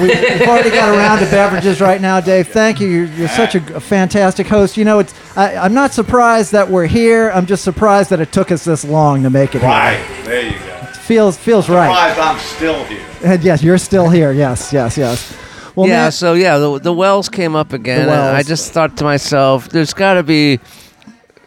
we, 0.01 0.07
we've 0.09 0.41
already 0.47 0.69
got 0.69 0.89
around 0.95 1.19
to 1.19 1.25
beverages 1.31 1.79
right 1.79 2.01
now, 2.01 2.19
Dave. 2.19 2.49
Thank 2.49 2.79
you. 2.81 2.87
You're, 2.87 3.05
you're 3.05 3.27
such 3.29 3.55
a, 3.55 3.75
a 3.75 3.79
fantastic 3.79 4.47
host. 4.47 4.75
You 4.75 4.83
know, 4.85 4.99
it's 4.99 5.13
I, 5.37 5.55
I'm 5.55 5.73
not 5.73 5.93
surprised 5.93 6.51
that 6.51 6.69
we're 6.69 6.87
here. 6.87 7.31
I'm 7.33 7.45
just 7.45 7.63
surprised 7.63 8.09
that 8.09 8.19
it 8.19 8.31
took 8.33 8.51
us 8.51 8.65
this 8.65 8.83
long 8.83 9.23
to 9.23 9.29
make 9.29 9.55
it. 9.55 9.61
here. 9.61 9.69
Right. 9.69 9.99
There 10.25 10.41
you 10.45 10.51
go. 10.59 10.75
Feels 10.93 11.37
feels 11.37 11.69
right. 11.69 11.87
Surprised 11.87 12.19
I'm 12.19 12.39
still 12.39 12.83
here. 12.85 13.05
And 13.23 13.43
yes, 13.43 13.63
you're 13.63 13.77
still 13.77 14.09
here. 14.09 14.31
Yes, 14.33 14.71
yes, 14.73 14.97
yes. 14.97 15.35
Well, 15.75 15.87
yeah, 15.87 16.03
man, 16.03 16.11
so 16.11 16.33
yeah, 16.33 16.57
the, 16.57 16.79
the 16.79 16.93
wells 16.93 17.29
came 17.29 17.55
up 17.55 17.71
again. 17.71 18.01
and 18.01 18.11
I 18.11 18.33
wells. 18.33 18.47
just 18.47 18.71
thought 18.73 18.97
to 18.97 19.03
myself, 19.05 19.69
there's 19.69 19.93
got 19.93 20.15
to 20.15 20.23
be, 20.23 20.59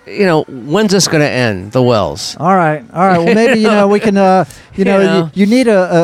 you 0.07 0.27
know, 0.27 0.43
when's 0.49 0.91
this 0.91 1.07
going 1.09 1.21
to 1.23 1.29
end? 1.31 1.73
The 1.73 1.83
wells. 1.83 2.37
All 2.41 2.55
right, 2.57 2.85
all 2.93 3.07
right. 3.07 3.19
Well, 3.19 3.35
maybe 3.35 3.61
you 3.61 3.69
know 3.69 3.87
we 3.89 4.01
can. 4.01 4.17
Uh, 4.17 4.45
you 4.75 4.79
You 4.79 4.85
know, 4.87 4.99
know. 5.03 5.31
You, 5.35 5.41
you 5.45 5.47
need 5.47 5.69
a, 5.69 5.79
a, 5.79 6.03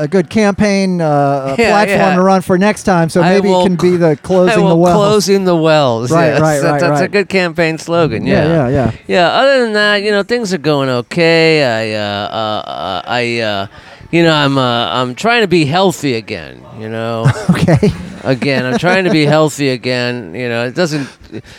a- 0.00 0.02
a 0.04 0.08
good 0.08 0.30
campaign 0.30 1.00
uh, 1.00 1.56
Yeah, 1.58 1.70
platform 1.70 1.98
yeah. 2.10 2.14
to 2.16 2.22
run 2.22 2.42
for 2.42 2.58
next 2.58 2.84
time. 2.84 3.08
So 3.08 3.22
maybe 3.22 3.50
it 3.50 3.62
can 3.64 3.76
be 3.76 3.96
the 3.96 4.16
closing 4.22 4.64
the 4.68 4.76
well. 4.76 4.96
closing 4.96 5.44
the 5.44 5.56
wells. 5.56 6.10
Right, 6.12 6.26
yes. 6.28 6.40
right, 6.40 6.62
right, 6.62 6.80
That's 6.80 7.00
a 7.00 7.02
right. 7.04 7.10
good 7.10 7.28
campaign 7.28 7.78
slogan. 7.78 8.24
yeah, 8.26 8.44
Yeah, 8.46 8.68
yeah, 8.68 8.68
yeah. 8.68 8.92
Yeah, 9.08 9.28
Other 9.28 9.64
than 9.64 9.72
that, 9.74 9.96
you 10.02 10.10
know, 10.12 10.22
things 10.22 10.52
are 10.54 10.58
going 10.58 10.88
okay. 10.88 11.64
I, 11.64 11.98
uh, 11.98 12.28
uh, 12.28 12.70
uh, 12.70 13.02
I, 13.06 13.38
uh, 13.40 13.66
you 14.12 14.22
know, 14.22 14.32
I'm, 14.32 14.58
uh, 14.58 14.62
I'm 15.02 15.14
trying 15.14 15.42
to 15.42 15.48
be 15.48 15.64
healthy 15.64 16.14
again. 16.14 16.62
You 16.78 16.88
know, 16.88 17.26
Okay. 17.50 17.88
Again, 18.24 18.66
I'm 18.66 18.78
trying 18.78 19.04
to 19.04 19.10
be 19.10 19.24
healthy 19.26 19.68
again. 19.70 20.34
You 20.34 20.48
know, 20.48 20.66
it 20.66 20.74
doesn't. 20.74 21.08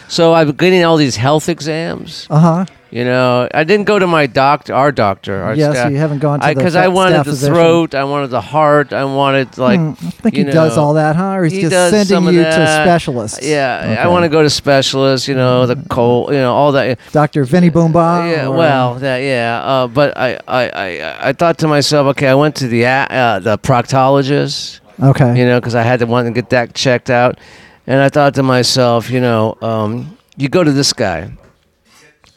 So 0.07 0.33
I'm 0.33 0.51
getting 0.51 0.83
all 0.83 0.97
these 0.97 1.15
health 1.15 1.49
exams. 1.49 2.27
Uh 2.29 2.39
huh. 2.39 2.65
You 2.93 3.05
know, 3.05 3.47
I 3.53 3.63
didn't 3.63 3.85
go 3.85 3.99
to 3.99 4.05
my 4.05 4.27
doctor, 4.27 4.73
our 4.75 4.91
doctor. 4.91 5.41
Our 5.41 5.55
Yes, 5.55 5.71
staff, 5.75 5.91
you 5.93 5.97
haven't 5.97 6.19
gone 6.19 6.41
to 6.41 6.47
the 6.49 6.53
because 6.55 6.75
I 6.75 6.89
wanted 6.89 7.19
the 7.19 7.23
physician. 7.23 7.55
throat, 7.55 7.95
I 7.95 8.03
wanted 8.03 8.31
the 8.31 8.41
heart, 8.41 8.91
I 8.91 9.05
wanted 9.05 9.57
like. 9.57 9.79
Hmm, 9.79 9.91
I 9.91 10.09
think 10.11 10.35
you 10.35 10.43
he 10.43 10.51
does 10.51 10.77
all 10.77 10.95
that, 10.95 11.15
huh? 11.15 11.35
Or 11.37 11.43
he's 11.45 11.53
he 11.53 11.61
just 11.69 11.89
sending 12.09 12.33
you 12.33 12.43
to 12.43 12.51
specialists. 12.83 13.39
Yeah, 13.47 13.95
I 13.97 14.09
want 14.09 14.23
to 14.25 14.29
go 14.29 14.43
to 14.43 14.49
specialists. 14.49 15.25
You 15.29 15.35
know, 15.35 15.67
the 15.67 15.77
cold, 15.89 16.31
you 16.31 16.39
know, 16.39 16.53
all 16.53 16.73
that. 16.73 16.99
Dr. 17.13 17.45
Vinny 17.45 17.71
Boomba. 17.71 18.29
yeah, 18.29 18.47
or- 18.47 18.57
well, 18.57 18.95
that, 18.95 19.19
yeah. 19.19 19.61
Uh, 19.63 19.87
but 19.87 20.17
I, 20.17 20.37
I, 20.45 20.69
I, 20.69 21.29
I 21.29 21.31
thought 21.31 21.59
to 21.59 21.69
myself, 21.69 22.07
okay, 22.07 22.27
I 22.27 22.35
went 22.35 22.57
to 22.57 22.67
the 22.67 22.85
uh, 22.85 23.39
the 23.39 23.57
proctologist. 23.57 24.80
Okay. 25.01 25.37
You 25.39 25.45
know, 25.45 25.59
because 25.59 25.75
I 25.75 25.81
had 25.83 25.99
to 25.99 26.05
want 26.05 26.27
to 26.27 26.31
get 26.31 26.49
that 26.51 26.73
checked 26.75 27.09
out, 27.09 27.39
and 27.87 27.99
I 28.01 28.09
thought 28.09 28.35
to 28.35 28.43
myself, 28.43 29.09
you 29.09 29.19
know, 29.19 29.57
um, 29.61 30.17
you 30.37 30.47
go 30.49 30.63
to 30.63 30.71
this 30.71 30.93
guy, 30.93 31.31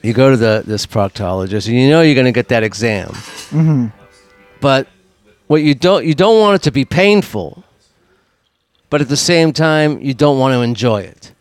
you 0.03 0.13
go 0.13 0.31
to 0.31 0.37
the 0.37 0.63
this 0.67 0.87
proctologist, 0.87 1.67
and 1.69 1.77
you 1.77 1.89
know 1.91 2.01
you're 2.01 2.15
going 2.15 2.27
to 2.27 2.33
get 2.33 2.49
that 2.49 2.63
exam, 2.63 3.09
hmm 3.51 3.87
but 4.61 4.89
what 5.47 5.63
you 5.63 5.75
don't 5.75 6.07
you 6.07 6.15
don't 6.15 6.41
want 6.41 6.55
it 6.57 6.63
to 6.63 6.71
be 6.71 6.85
painful, 6.87 7.65
but 8.89 9.01
at 9.03 9.09
the 9.09 9.17
same 9.17 9.53
time 9.53 10.01
you 10.01 10.15
don't 10.15 10.39
want 10.39 10.55
to 10.55 10.61
enjoy 10.61 11.03
it. 11.03 11.33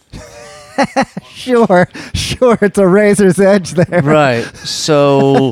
Sure, 1.30 1.90
sure. 2.14 2.58
It's 2.62 2.78
a 2.78 2.88
razor's 2.88 3.40
edge 3.40 3.72
there. 3.72 4.02
Right. 4.02 4.44
So 4.56 5.52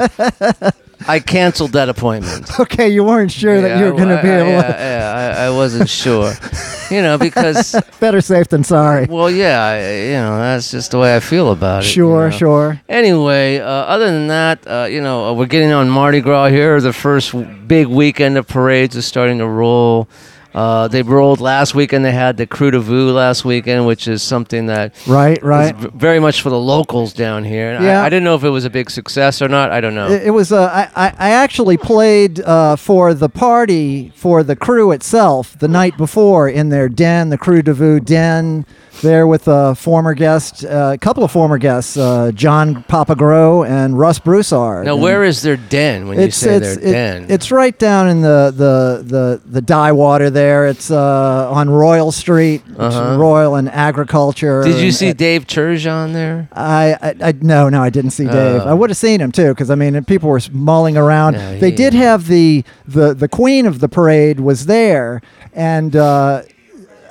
I 1.08 1.20
canceled 1.20 1.72
that 1.74 1.90
appointment. 1.90 2.50
Okay, 2.60 2.90
you 2.90 3.04
weren't 3.04 3.32
sure 3.32 3.60
that 3.62 3.80
you 3.80 3.86
were 3.86 3.92
going 3.98 4.10
to 4.16 4.22
be 4.22 4.30
able 4.30 4.50
yeah, 4.50 4.78
yeah, 4.78 5.36
I, 5.40 5.46
I 5.46 5.50
wasn't 5.50 5.90
sure. 5.90 6.34
You 6.92 7.02
know, 7.02 7.18
because. 7.18 7.74
Better 8.02 8.20
safe 8.20 8.50
than 8.50 8.66
sorry. 8.66 9.06
well, 9.06 9.32
yeah, 9.32 9.64
I, 9.64 9.78
you 10.08 10.12
know, 10.12 10.38
that's 10.38 10.72
just 10.72 10.92
the 10.92 11.00
way 11.00 11.16
I 11.16 11.22
feel 11.22 11.54
about 11.54 11.84
it. 11.84 11.88
you 11.88 11.94
Sure, 11.94 12.30
know. 12.30 12.38
sure. 12.38 12.82
Anyway, 12.90 13.60
uh, 13.60 13.66
other 13.66 14.12
than 14.12 14.28
that, 14.28 14.68
uh, 14.68 14.88
you 14.92 15.00
know, 15.00 15.30
uh, 15.30 15.34
we're 15.34 15.46
getting 15.46 15.72
on 15.72 15.90
Mardi 15.90 16.20
Gras 16.20 16.50
here. 16.50 16.82
The 16.82 16.92
first 16.92 17.32
w- 17.32 17.50
big 17.66 17.88
weekend 17.88 18.38
of 18.38 18.46
parades 18.46 18.98
is 18.98 19.06
starting 19.06 19.38
to 19.38 19.48
roll. 19.48 20.10
Uh, 20.54 20.88
they 20.88 21.02
rolled 21.02 21.40
last 21.40 21.74
weekend. 21.76 22.04
They 22.04 22.12
had 22.12 22.36
the 22.38 22.46
Krewe 22.46 22.72
du 22.72 22.82
Vieux 22.82 23.12
last 23.12 23.46
weekend, 23.46 23.86
which 23.88 24.08
is 24.08 24.22
something 24.22 24.66
that 24.66 24.94
Right, 25.08 25.38
is 25.38 25.44
right. 25.44 25.76
v- 25.76 25.90
very 25.96 26.20
much 26.20 26.42
for 26.42 26.50
the 26.50 26.60
locals 26.60 27.14
down 27.14 27.44
here. 27.46 27.72
And 27.72 27.84
Yeah. 27.86 28.02
I, 28.02 28.08
I 28.08 28.10
didn't 28.10 28.26
know 28.26 28.36
if 28.36 28.44
it 28.44 28.50
was 28.50 28.66
a 28.66 28.70
big 28.70 28.90
success 28.90 29.42
or 29.42 29.48
not. 29.48 29.72
I 29.72 29.80
don't 29.80 29.96
know. 29.96 30.10
It, 30.10 30.28
it 30.28 30.32
was. 30.32 30.52
Uh, 30.52 30.70
I, 30.96 31.08
I 31.08 31.14
I 31.18 31.30
actually 31.32 31.78
played 31.78 32.42
uh, 32.42 32.76
for 32.76 33.14
the 33.14 33.30
party 33.30 34.12
for 34.16 34.44
the 34.44 34.56
crew 34.56 34.92
itself 34.92 35.58
the 35.60 35.68
night 35.68 35.96
before 35.98 36.50
in 36.50 36.70
their 36.70 36.90
den, 36.90 37.30
the 37.30 37.38
Krewe 37.38 37.64
du 37.64 37.74
Vieux 37.74 38.00
den, 38.00 38.66
there 39.02 39.28
with 39.28 39.48
a 39.48 39.76
former 39.76 40.14
guest, 40.14 40.64
uh, 40.66 40.92
a 40.94 40.98
couple 40.98 41.24
of 41.24 41.32
former 41.32 41.58
guests, 41.58 41.98
uh, 41.98 42.32
John 42.34 42.84
Papa 42.84 43.16
Gros 43.16 43.68
and 43.68 43.98
Russ 43.98 44.20
Broussard. 44.20 44.86
now, 44.86 44.94
And 44.94 45.02
where 45.04 45.24
is 45.24 45.42
their 45.42 45.58
den 45.58 46.08
when 46.08 46.20
you 46.20 46.32
say 46.32 46.60
their 46.60 46.74
it- 46.80 46.82
den? 46.92 47.26
it's 47.30 47.52
right 47.52 47.78
down 47.78 48.10
in 48.10 48.22
the 48.22 48.54
the 48.56 49.04
the 49.04 49.42
the 49.46 49.62
Bywater 49.62 50.30
there. 50.30 50.68
It's 50.68 50.92
uh, 50.92 51.50
on 51.52 51.70
Royal 51.70 52.12
Street, 52.12 52.62
Uh-huh. 52.78 53.18
Royal 53.20 53.56
and 53.56 53.70
Agriculture. 53.70 54.64
Did 54.64 54.78
you 54.78 54.86
and- 54.86 54.96
see 54.96 55.14
Dave 55.14 55.48
Turgeon 55.48 56.14
there? 56.14 56.48
I, 56.54 56.96
I, 57.02 57.16
I 57.30 57.34
no, 57.42 57.70
no, 57.70 57.82
I 57.82 57.90
didn't 57.90 58.12
see 58.12 58.26
Dave. 58.26 58.62
Oh. 58.62 58.68
I 58.70 58.74
would 58.74 58.90
have 58.90 58.98
seen 58.98 59.20
him 59.20 59.32
too, 59.32 59.50
because 59.50 59.70
I 59.70 59.76
mean, 59.76 60.04
people 60.06 60.30
were 60.30 60.40
mulling 60.52 60.98
around. 60.98 61.34
Yeah, 61.34 61.58
they 61.58 61.70
he- 61.72 61.76
did 61.76 61.94
have 61.94 62.28
the, 62.28 62.64
the 62.88 63.14
the 63.14 63.28
queen 63.28 63.66
of 63.66 63.80
the 63.80 63.90
parade 63.90 64.40
was 64.40 64.66
there, 64.66 65.22
and 65.54 65.96
uh, 65.96 66.42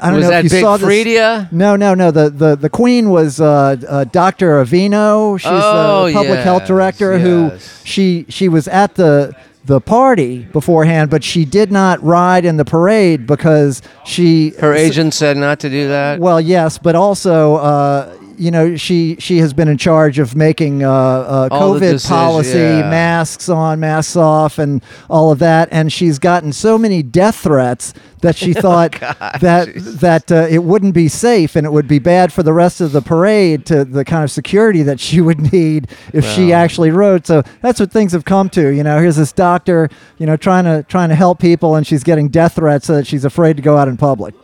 I 0.03 0.07
don't 0.09 0.17
was 0.17 0.25
know 0.25 0.31
that 0.31 0.39
if 0.39 0.45
you 0.45 0.51
Big 0.51 0.63
saw 0.63 0.77
this. 0.77 0.89
Freedia? 0.89 1.51
No, 1.53 1.77
no, 1.77 1.95
no. 1.95 2.11
The 2.11 2.31
the, 2.31 2.57
the 2.57 2.71
queen 2.71 3.11
was 3.11 3.41
uh, 3.41 3.77
uh, 3.89 4.05
Dr. 4.05 4.63
Avegno. 4.65 5.39
She's 5.39 5.51
Oh, 5.53 6.07
the 6.07 6.13
public 6.15 6.41
health 6.41 6.63
yes, 6.63 6.69
director 6.69 7.19
who 7.19 7.53
she 7.85 8.27
she 8.29 8.49
was 8.49 8.67
at 8.69 8.95
the 8.95 9.35
the 9.65 9.81
party 9.81 10.39
beforehand, 10.53 11.11
but 11.11 11.23
she 11.23 11.45
did 11.45 11.71
not 11.71 12.03
ride 12.03 12.45
in 12.47 12.57
the 12.57 12.65
parade 12.65 13.27
because 13.27 13.83
she 14.07 14.51
Her 14.59 14.73
agent 14.75 15.13
said 15.15 15.37
not 15.37 15.61
to 15.61 15.69
do 15.69 15.87
that. 15.89 16.19
well, 16.19 16.41
yes, 16.41 16.79
but 16.79 16.95
also, 16.95 17.57
uh, 17.57 18.11
you 18.41 18.51
know, 18.51 18.75
she 18.75 19.17
she 19.19 19.37
has 19.39 19.53
been 19.53 19.69
in 19.69 19.77
charge 19.77 20.19
of 20.19 20.35
making 20.35 20.83
uh, 20.83 20.91
uh, 20.91 21.49
COVID 21.51 21.81
decisions, 21.81 22.09
policy, 22.09 22.59
yeah. 22.59 22.89
masks 22.89 23.51
on, 23.51 23.81
masks 23.81 24.17
off, 24.17 24.59
and 24.59 24.83
all 25.11 25.31
of 25.31 25.41
that. 25.41 25.69
And 25.71 25.93
she's 25.93 26.19
gotten 26.19 26.55
so 26.55 26.79
many 26.79 27.03
death 27.03 27.37
threats 27.37 27.93
that 28.23 28.37
she 28.37 28.55
thought 28.55 28.93
that 28.93 29.69
that 29.77 30.33
uh, 30.33 30.47
it 30.49 30.65
wouldn't 30.65 30.95
be 30.95 31.07
safe 31.07 31.55
and 31.55 31.67
it 31.67 31.71
would 31.71 31.87
be 31.87 31.99
bad 31.99 32.33
for 32.33 32.43
the 32.43 32.55
rest 32.55 32.81
of 32.81 32.93
the 32.93 33.03
parade 33.03 33.67
to 33.67 33.85
the 33.85 34.07
kind 34.07 34.25
of 34.25 34.31
security 34.31 34.83
that 34.85 35.01
she 35.01 35.21
would 35.21 35.53
need 35.53 35.89
if 36.15 36.25
she 36.25 36.51
actually 36.51 36.91
rode. 36.91 37.27
So 37.27 37.43
that's 37.61 37.79
what 37.79 37.93
things 37.93 38.13
have 38.13 38.25
come 38.25 38.49
to. 38.51 38.75
You 38.75 38.83
know, 38.83 38.99
here's 39.01 39.17
this 39.17 39.33
doctor, 39.33 39.91
you 40.17 40.25
know, 40.25 40.39
trying 40.39 40.65
to 40.65 40.83
trying 40.89 41.11
to 41.11 41.15
help 41.15 41.41
people, 41.41 41.75
and 41.75 41.87
she's 41.87 42.03
getting 42.03 42.31
death 42.31 42.55
threats 42.55 42.87
so 42.87 42.95
that 42.95 43.07
she's 43.07 43.27
afraid 43.27 43.57
to 43.59 43.63
go 43.63 43.77
out 43.77 43.87
in 43.87 43.99
public. 43.99 44.35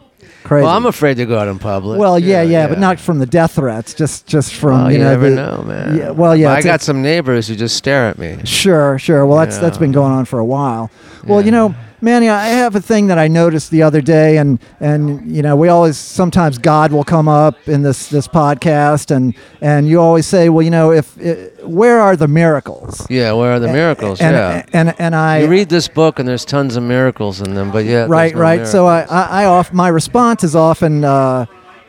Crazy. 0.47 0.65
Well, 0.65 0.76
I'm 0.76 0.87
afraid 0.87 1.17
to 1.17 1.26
go 1.26 1.37
out 1.38 1.49
in 1.49 1.59
public. 1.59 1.99
Well, 1.99 2.19
yeah, 2.21 2.41
yeah, 2.43 2.69
but 2.69 2.79
not 2.79 3.00
from 3.00 3.19
the 3.19 3.26
death 3.26 3.55
threats. 3.57 3.95
Just, 3.95 4.26
just 4.29 4.55
from 4.55 4.87
Oh, 4.87 4.88
you 4.88 4.93
you 4.95 4.99
know. 5.03 5.11
never 5.11 5.31
the- 5.31 5.35
know, 5.37 5.65
man. 5.67 5.97
Yeah, 5.97 6.11
well, 6.11 6.37
yeah. 6.37 6.53
I 6.53 6.62
got 6.62 6.75
it's- 6.76 6.85
some 6.85 7.03
neighbors 7.03 7.49
who 7.49 7.57
just 7.57 7.75
stare 7.76 8.07
at 8.09 8.17
me. 8.17 8.38
Sure, 8.45 8.97
sure. 8.99 9.26
Well, 9.26 9.38
that's 9.38 9.59
that's 9.59 9.76
been 9.76 9.91
going 9.93 10.12
on 10.12 10.25
for 10.25 10.38
a 10.38 10.45
while. 10.45 10.88
Well, 11.26 11.41
you 11.45 11.50
know, 11.50 11.75
Manny, 12.00 12.29
I 12.29 12.49
have 12.49 12.76
a 12.76 12.81
thing 12.81 13.07
that 13.07 13.19
I 13.19 13.26
noticed 13.26 13.71
the 13.71 13.83
other 13.83 14.03
day, 14.03 14.37
and 14.37 14.59
and 14.81 15.35
you 15.35 15.41
know, 15.41 15.57
we 15.57 15.69
always 15.69 15.97
sometimes 15.97 16.59
God 16.59 16.93
will 16.93 17.05
come 17.05 17.26
up 17.26 17.69
in 17.69 17.83
this 17.83 18.09
this 18.09 18.29
podcast, 18.29 19.11
and 19.11 19.35
and 19.62 19.88
you 19.88 19.99
always 20.00 20.26
say, 20.26 20.50
well, 20.50 20.62
you 20.62 20.71
know, 20.71 20.93
if 20.93 21.17
uh, 21.19 21.67
where 21.67 21.99
are 22.00 22.15
the 22.15 22.29
miracles? 22.29 23.07
Yeah, 23.09 23.33
where 23.33 23.53
are 23.53 23.61
the 23.61 23.73
miracles? 23.73 24.21
And 24.21 24.37
yeah. 24.37 24.65
and 24.75 24.95
and 25.00 25.17
I 25.17 25.38
you 25.38 25.49
read 25.49 25.71
this 25.71 25.88
book 25.88 26.19
and 26.19 26.29
there's 26.29 26.45
tons 26.45 26.76
of 26.76 26.83
miracles 26.83 27.41
in 27.41 27.55
them, 27.55 27.71
but 27.71 27.87
yeah, 27.87 28.07
right, 28.09 28.35
right. 28.35 28.67
So 28.67 28.87
I, 28.87 29.03
I, 29.03 29.43
I 29.43 29.45
off 29.47 29.73
my 29.73 29.88
response 29.88 30.45
is 30.45 30.55
often, 30.55 31.03
uh, 31.03 31.47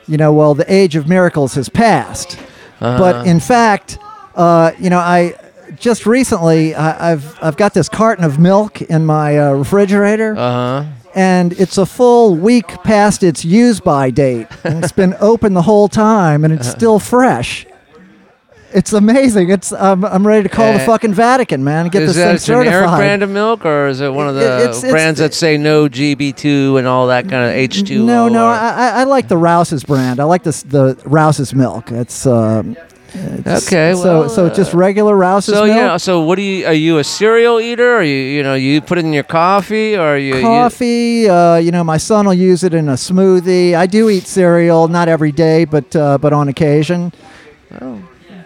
you 0.08 0.18
know, 0.18 0.32
well, 0.32 0.54
the 0.54 0.72
age 0.72 0.96
of 0.96 1.10
miracles 1.10 1.56
has 1.56 1.68
passed. 1.68 2.40
Uh-huh. 2.80 2.98
But 2.98 3.28
in 3.28 3.40
fact, 3.40 3.98
uh, 4.36 4.72
you 4.80 4.90
know, 4.90 5.00
I 5.00 5.36
just 5.76 6.06
recently 6.06 6.74
I, 6.76 7.12
I've 7.12 7.38
I've 7.44 7.58
got 7.58 7.74
this 7.74 7.90
carton 7.90 8.24
of 8.24 8.40
milk 8.40 8.82
in 8.82 9.06
my 9.06 9.38
uh, 9.38 9.52
refrigerator, 9.54 10.34
uh 10.38 10.82
huh. 10.84 10.86
and 11.16 11.54
it's 11.54 11.78
a 11.78 11.86
full 11.86 12.36
week 12.36 12.68
past 12.84 13.24
its 13.24 13.44
use 13.46 13.80
by 13.80 14.10
date, 14.10 14.48
and 14.64 14.84
it's 14.84 14.92
been 14.94 15.16
open 15.20 15.54
the 15.54 15.64
whole 15.64 15.88
time, 15.88 16.44
and 16.44 16.54
it's 16.54 16.70
still 16.70 17.00
fresh. 17.00 17.66
It's 18.74 18.92
amazing. 18.92 19.50
It's 19.50 19.72
um, 19.72 20.04
I'm 20.04 20.28
ready 20.28 20.44
to 20.44 20.50
call 20.50 20.74
the 20.74 20.82
Uh, 20.82 20.86
fucking 20.86 21.14
Vatican, 21.14 21.64
man, 21.64 21.84
and 21.86 21.92
get 21.92 22.02
Is 22.02 22.16
this 22.16 22.18
that 22.18 22.36
a 22.36 22.38
thing 22.38 22.66
generic 22.66 22.90
brand 22.90 23.24
of 23.24 23.30
milk, 23.30 23.66
or 23.66 23.88
is 23.88 24.02
it 24.02 24.14
one 24.14 24.28
of 24.28 24.36
the 24.36 24.42
it's- 24.42 24.78
it's- 24.80 24.92
brands 24.92 25.20
that 25.20 25.34
say 25.34 25.58
no 25.58 25.88
GB2 25.88 26.78
and 26.78 26.86
all 26.86 27.08
that 27.08 27.30
kind 27.30 27.46
of 27.50 27.56
H2? 27.56 28.04
No, 28.04 28.28
no, 28.28 28.46
I, 28.46 28.74
I- 28.76 28.90
I 29.00 29.04
like 29.06 29.30
the 29.30 29.38
Rouse's 29.38 29.86
brand. 29.86 30.20
I 30.20 30.26
like 30.26 30.44
this 30.44 30.64
the 30.64 30.98
Rouse's 31.06 31.54
milk. 31.56 31.92
It's 31.94 32.26
um, 32.28 32.76
it's- 33.16 33.68
Okay, 33.68 33.94
So 33.94 34.04
well, 34.04 34.30
so 34.30 34.50
just 34.50 34.74
regular 34.74 35.16
Rouse's 35.16 35.54
So 35.56 35.66
milk. 35.66 35.78
yeah, 35.78 35.98
so 35.98 36.22
what 36.22 36.36
do 36.36 36.42
you? 36.42 36.66
Are 36.68 36.74
you 36.74 36.98
a 37.00 37.04
cereal 37.04 37.60
eater? 37.60 37.96
Are 37.98 38.04
you 38.04 38.16
you 38.16 38.44
know 38.44 38.54
you 38.56 38.82
put 38.82 38.98
it 38.98 39.06
in 39.06 39.14
your 39.14 39.24
coffee 39.24 39.96
or 39.96 40.16
are 40.16 40.18
you 40.18 40.36
you- 40.36 40.42
Coffee, 40.42 41.30
uh, 41.30 41.56
you 41.56 41.72
know, 41.72 41.84
my 41.84 41.98
son 41.98 42.26
will 42.26 42.34
use 42.34 42.64
it 42.64 42.74
in 42.74 42.90
a 42.90 42.94
smoothie. 42.98 43.74
I 43.76 43.86
do 43.88 44.10
eat 44.10 44.28
cereal, 44.28 44.88
not 44.88 45.08
every 45.08 45.32
day, 45.32 45.66
but 45.66 45.96
uh, 45.96 46.18
but 46.18 46.34
on 46.34 46.48
occasion. 46.50 47.12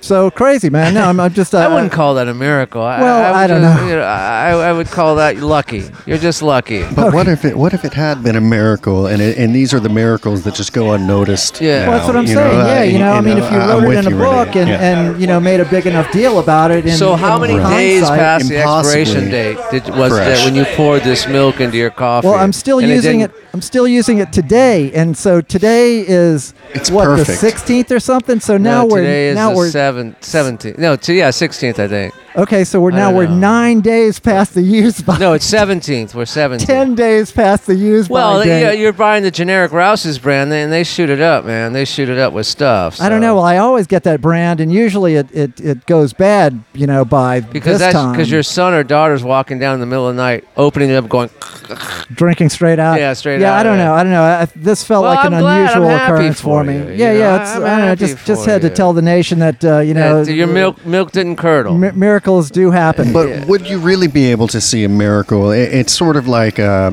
So 0.04 0.32
crazy, 0.32 0.70
man. 0.70 0.94
No, 0.96 1.04
I'm, 1.06 1.20
I'm 1.20 1.34
just. 1.34 1.52
Uh, 1.62 1.68
I 1.68 1.68
wouldn't 1.74 1.92
call 1.92 2.16
that 2.16 2.28
a 2.30 2.34
miracle. 2.34 2.82
I, 2.82 3.02
Well, 3.02 3.24
I, 3.26 3.32
would 3.32 3.38
I 3.38 3.48
don't 3.48 3.62
just- 3.62 3.82
know. 3.82 3.88
you 3.90 4.00
I, 4.00 4.52
I 4.52 4.72
would 4.74 4.88
call 4.88 5.16
that 5.18 5.38
lucky. 5.38 5.84
You're 6.06 6.18
just 6.18 6.42
lucky. 6.42 6.84
But 6.96 7.14
what 7.14 7.28
if 7.28 7.44
it 7.46 7.58
what 7.58 7.74
if 7.74 7.84
it 7.84 7.94
had 7.94 8.24
been 8.24 8.36
a 8.38 8.42
miracle 8.42 9.08
and 9.08 9.22
it, 9.22 9.38
and 9.38 9.54
these 9.54 9.74
are 9.74 9.80
the 9.82 9.90
miracles 9.90 10.44
that 10.46 10.56
just 10.56 10.72
go 10.74 10.94
unnoticed? 10.94 11.60
Yeah. 11.62 11.88
Well, 11.90 11.98
that's 11.98 12.08
what 12.08 12.16
I'm 12.16 12.26
you 12.26 12.34
saying. 12.36 12.58
know, 12.58 12.66
yeah, 12.66 12.84
you 12.84 13.00
know, 13.00 13.12
I 13.12 13.22
mean, 13.22 13.38
if 13.38 13.52
you 13.52 13.58
I'm 13.60 13.84
wrote 13.84 13.94
it 13.96 14.06
in 14.08 14.14
a 14.14 14.18
book 14.18 14.56
and, 14.56 14.70
Yeah. 14.70 14.80
and 15.12 15.20
you 15.22 15.28
know 15.28 15.40
made 15.42 15.60
a 15.60 15.66
big 15.66 15.86
enough 15.86 16.10
deal 16.12 16.40
about 16.40 16.72
it. 16.72 16.86
In, 16.86 16.94
So 16.96 17.16
how 17.16 17.38
many 17.38 17.56
Right. 17.60 17.70
days 17.78 18.10
past 18.10 18.48
the 18.48 18.58
expiration 18.58 19.30
date 19.30 19.58
did, 19.72 19.90
was 19.90 20.14
that 20.14 20.46
when 20.46 20.56
you 20.56 20.64
poured 20.78 21.04
this 21.04 21.28
milk 21.28 21.60
into 21.60 21.78
your 21.78 21.92
coffee? 21.92 22.28
Well, 22.28 22.38
I'm 22.40 22.54
still 22.54 22.80
using 22.82 23.20
it, 23.22 23.32
didn't- 23.34 23.46
I'm 23.54 23.62
still 23.62 23.88
using 23.88 24.20
it 24.20 24.32
today, 24.32 24.92
and 24.94 25.18
so 25.18 25.42
today 25.42 26.00
is 26.08 26.54
It's 26.74 26.90
what 26.90 27.06
perfect. 27.06 27.28
the 27.28 27.34
16th 27.52 27.92
or 27.92 28.00
something. 28.00 28.40
So 28.40 28.58
now 28.58 28.84
no, 28.84 28.86
we're 28.88 29.04
is 29.04 29.36
now 29.36 29.50
the 29.52 29.58
we're 29.58 29.70
seventh, 29.92 30.20
17th. 30.22 30.78
No, 30.78 30.96
t- 30.96 31.18
yeah, 31.18 31.30
16th, 31.30 31.80
I 31.80 31.88
think. 31.88 32.14
Okay. 32.36 32.64
So 32.64 32.80
we're 32.82 32.92
I 32.92 32.96
now 32.96 33.10
don't 33.10 33.18
we're 33.18 33.28
know. 33.28 33.36
nine 33.36 33.82
days 33.82 34.20
past 34.20 34.54
the 34.54 34.62
use 34.62 35.02
by. 35.02 35.18
No, 35.18 35.34
it's 35.34 35.50
17th. 35.50 36.14
We're 36.14 36.24
17th. 36.24 36.66
ten 36.66 36.96
days 36.96 37.32
past 37.32 37.66
the 37.68 37.76
use 37.76 38.10
Well, 38.10 38.44
date. 38.44 38.62
yeah, 38.62 38.72
you're 38.72 38.94
buying 38.94 39.24
the 39.24 39.32
generic 39.32 39.72
Rouse's 39.72 40.20
brand, 40.20 40.52
and 40.54 40.72
they 40.72 40.84
shoot 40.84 41.10
it 41.10 41.22
up, 41.22 41.46
man. 41.46 41.74
They 41.74 41.86
shoot 41.86 42.10
it 42.10 42.18
up 42.18 42.34
with 42.34 42.46
stuff. 42.46 43.00
I 43.02 43.10
don't 43.10 43.22
so- 43.22 43.28
know. 43.28 43.36
Well, 43.36 43.44
I 43.46 43.58
always 43.58 43.88
get 43.88 44.04
that 44.04 44.22
brand, 44.22 44.60
and 44.60 44.72
usually 44.72 45.16
it, 45.16 45.32
it, 45.36 45.60
it 45.60 45.86
goes 45.86 46.14
bad, 46.14 46.64
you 46.74 46.88
know, 46.88 47.06
by 47.06 47.40
because 47.42 47.80
this 47.80 47.80
that's 47.80 47.94
time. 47.94 48.12
because 48.12 48.30
your 48.32 48.44
son 48.44 48.74
or 48.74 48.84
daughter's 48.84 49.24
walking 49.24 49.60
down 49.60 49.74
in 49.76 49.80
the 49.80 49.86
middle 49.86 50.08
of 50.08 50.16
the 50.16 50.22
night, 50.22 50.46
opening 50.58 50.90
it 50.90 50.96
up, 50.96 51.08
going. 51.10 51.30
drinking 52.14 52.50
straight 52.50 52.80
out. 52.80 53.00
Yeah, 53.00 53.14
straight 53.14 53.36
out 53.36 53.42
yeah, 53.42 53.54
out, 53.54 53.60
I 53.60 53.64
don't 53.64 53.78
yeah. 53.78 53.86
know. 53.86 53.94
I 53.94 54.04
don't 54.04 54.12
know. 54.12 54.24
I, 54.24 54.46
this 54.56 54.84
felt 54.84 55.04
Well, 55.04 55.16
like 55.16 55.26
an 55.26 55.34
I'm 55.34 55.40
glad. 55.42 55.72
I'm 55.72 55.82
unusual 55.82 55.96
occurrence 55.96 56.42
for 56.42 56.64
me. 56.64 56.76
you, 56.78 56.84
yeah, 56.94 57.12
you 57.14 57.20
yeah. 57.20 57.56
I'm 57.58 57.64
I 57.64 57.78
don't 57.78 57.86
know. 57.88 57.96
Just 57.96 58.26
just 58.26 58.44
for 58.46 58.52
had 58.52 58.62
to 58.64 58.70
tell 58.70 58.94
the 58.94 59.02
nation 59.02 59.40
that 59.40 59.64
uh, 59.64 59.80
you 59.80 59.94
know 59.94 60.22
your 60.24 60.48
milk 60.48 60.86
milk 60.86 61.12
didn't 61.12 61.38
curdle. 61.38 61.78
mi- 61.78 61.92
miracles 62.22 62.52
do 62.52 62.70
happen. 62.72 63.12
But 63.14 63.28
Yeah. 63.28 63.46
would 63.46 63.68
you 63.68 63.80
really 63.80 64.08
be 64.08 64.32
able 64.32 64.48
to 64.50 64.62
see 64.62 64.84
a 64.84 64.90
miracle? 64.90 65.52
It, 65.52 65.74
it's 65.74 65.92
sort 65.94 66.16
of 66.16 66.28
like 66.28 66.60
uh, 66.60 66.92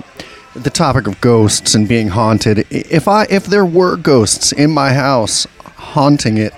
the 0.55 0.71
topic 0.71 1.07
of 1.07 1.21
ghosts 1.21 1.75
and 1.75 1.87
being 1.87 2.09
haunted. 2.09 2.67
If 2.71 3.07
I 3.09 3.27
if 3.29 3.45
there 3.45 3.65
were 3.67 3.97
ghosts 3.97 4.53
in 4.53 4.71
my 4.71 4.93
house 4.95 5.47
haunting 5.77 6.39
it, 6.39 6.55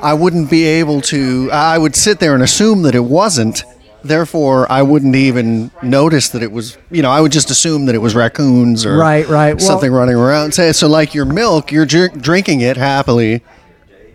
I 0.00 0.14
wouldn't 0.14 0.48
be 0.50 0.64
able 0.64 1.00
to. 1.02 1.50
I 1.52 1.76
would 1.76 1.94
sit 1.96 2.18
there 2.18 2.32
and 2.34 2.42
assume 2.42 2.82
that 2.84 2.94
it 2.94 3.04
wasn't. 3.04 3.62
Therefore, 4.04 4.70
I 4.70 4.82
wouldn't 4.82 5.16
even 5.16 5.70
notice 5.82 6.28
that 6.30 6.42
it 6.42 6.52
was. 6.52 6.78
You 6.90 7.02
know, 7.02 7.10
I 7.10 7.20
would 7.20 7.32
just 7.32 7.50
assume 7.50 7.86
that 7.86 7.94
it 7.94 7.98
was 8.00 8.14
raccoons 8.14 8.86
or 8.86 8.96
Right, 8.96 9.28
right. 9.28 9.54
Well- 9.58 9.66
something 9.66 9.92
running 9.92 10.14
around. 10.16 10.54
Say 10.54 10.72
so, 10.72 10.88
like 10.88 11.14
your 11.14 11.26
milk, 11.26 11.72
you're 11.72 11.84
dr- 11.86 12.22
drinking 12.22 12.60
it 12.62 12.76
happily, 12.78 13.42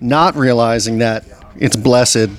not 0.01 0.35
realizing 0.35 0.97
that 0.99 1.25
it's 1.59 1.75
blessed 1.75 2.29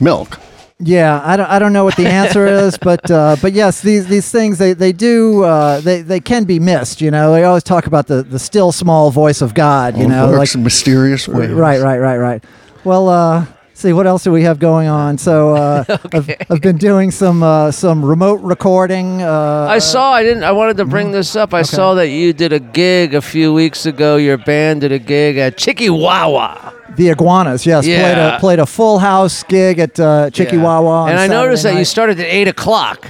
milk. 0.00 0.38
Yeah, 0.78 1.22
I 1.24 1.36
don't, 1.38 1.48
I 1.48 1.58
don't 1.58 1.72
know 1.72 1.84
what 1.84 1.96
the 1.96 2.06
answer 2.06 2.46
is, 2.64 2.76
but 2.76 3.10
uh, 3.10 3.36
but 3.40 3.54
yes, 3.54 3.80
these 3.80 4.06
these 4.08 4.30
things 4.30 4.58
they 4.58 4.74
they 4.74 4.92
do 4.92 5.42
uh, 5.42 5.80
they 5.80 6.02
they 6.02 6.20
can 6.20 6.44
be 6.44 6.58
missed. 6.58 7.00
You 7.00 7.10
know, 7.10 7.32
they 7.32 7.44
always 7.44 7.62
talk 7.62 7.86
about 7.86 8.08
the 8.08 8.22
the 8.22 8.38
still 8.38 8.72
small 8.72 9.10
voice 9.10 9.40
of 9.40 9.54
God. 9.54 9.96
You 9.96 10.04
Oh, 10.04 10.08
know, 10.08 10.30
like 10.32 10.54
mysterious 10.56 11.26
ways. 11.28 11.50
right, 11.50 11.80
right, 11.80 11.98
right, 11.98 12.18
right. 12.18 12.44
Well, 12.84 13.08
uh, 13.08 13.46
see 13.76 13.92
what 13.92 14.06
else 14.06 14.24
do 14.24 14.32
we 14.32 14.42
have 14.42 14.58
going 14.58 14.88
on? 14.88 15.18
So 15.18 15.54
uh, 15.54 15.84
I've, 16.12 16.30
I've 16.50 16.60
been 16.60 16.78
doing 16.78 17.10
some 17.10 17.42
uh, 17.42 17.70
some 17.70 18.04
remote 18.04 18.40
recording. 18.42 19.22
Uh, 19.22 19.66
I 19.70 19.78
saw. 19.78 20.12
I 20.12 20.22
didn't. 20.22 20.44
I 20.44 20.52
wanted 20.52 20.78
to 20.78 20.84
bring 20.84 21.12
this 21.12 21.36
up. 21.36 21.54
I 21.54 21.62
saw 21.62 21.94
that 21.94 22.08
you 22.08 22.32
did 22.32 22.52
a 22.52 22.60
gig 22.60 23.14
a 23.14 23.22
few 23.22 23.52
weeks 23.52 23.86
ago. 23.86 24.16
Your 24.16 24.38
band 24.38 24.80
did 24.80 24.92
a 24.92 24.98
gig 24.98 25.36
at 25.36 25.56
Chickie 25.56 25.90
Wah 25.90 26.28
Wah. 26.28 26.72
the 26.96 27.10
iguanas. 27.10 27.66
Yes, 27.66 27.84
played 27.84 28.18
a 28.18 28.38
played 28.40 28.58
a 28.58 28.66
full 28.66 28.98
house 28.98 29.42
gig 29.44 29.78
at 29.78 30.00
uh, 30.00 30.30
Chickie 30.30 30.58
Wah 30.58 30.80
Wah. 30.80 31.02
on 31.04 31.10
And 31.10 31.18
I 31.18 31.26
noticed 31.26 31.62
that 31.64 31.76
you 31.76 31.84
started 31.84 32.18
at 32.18 32.26
eight 32.26 32.48
o'clock. 32.48 33.06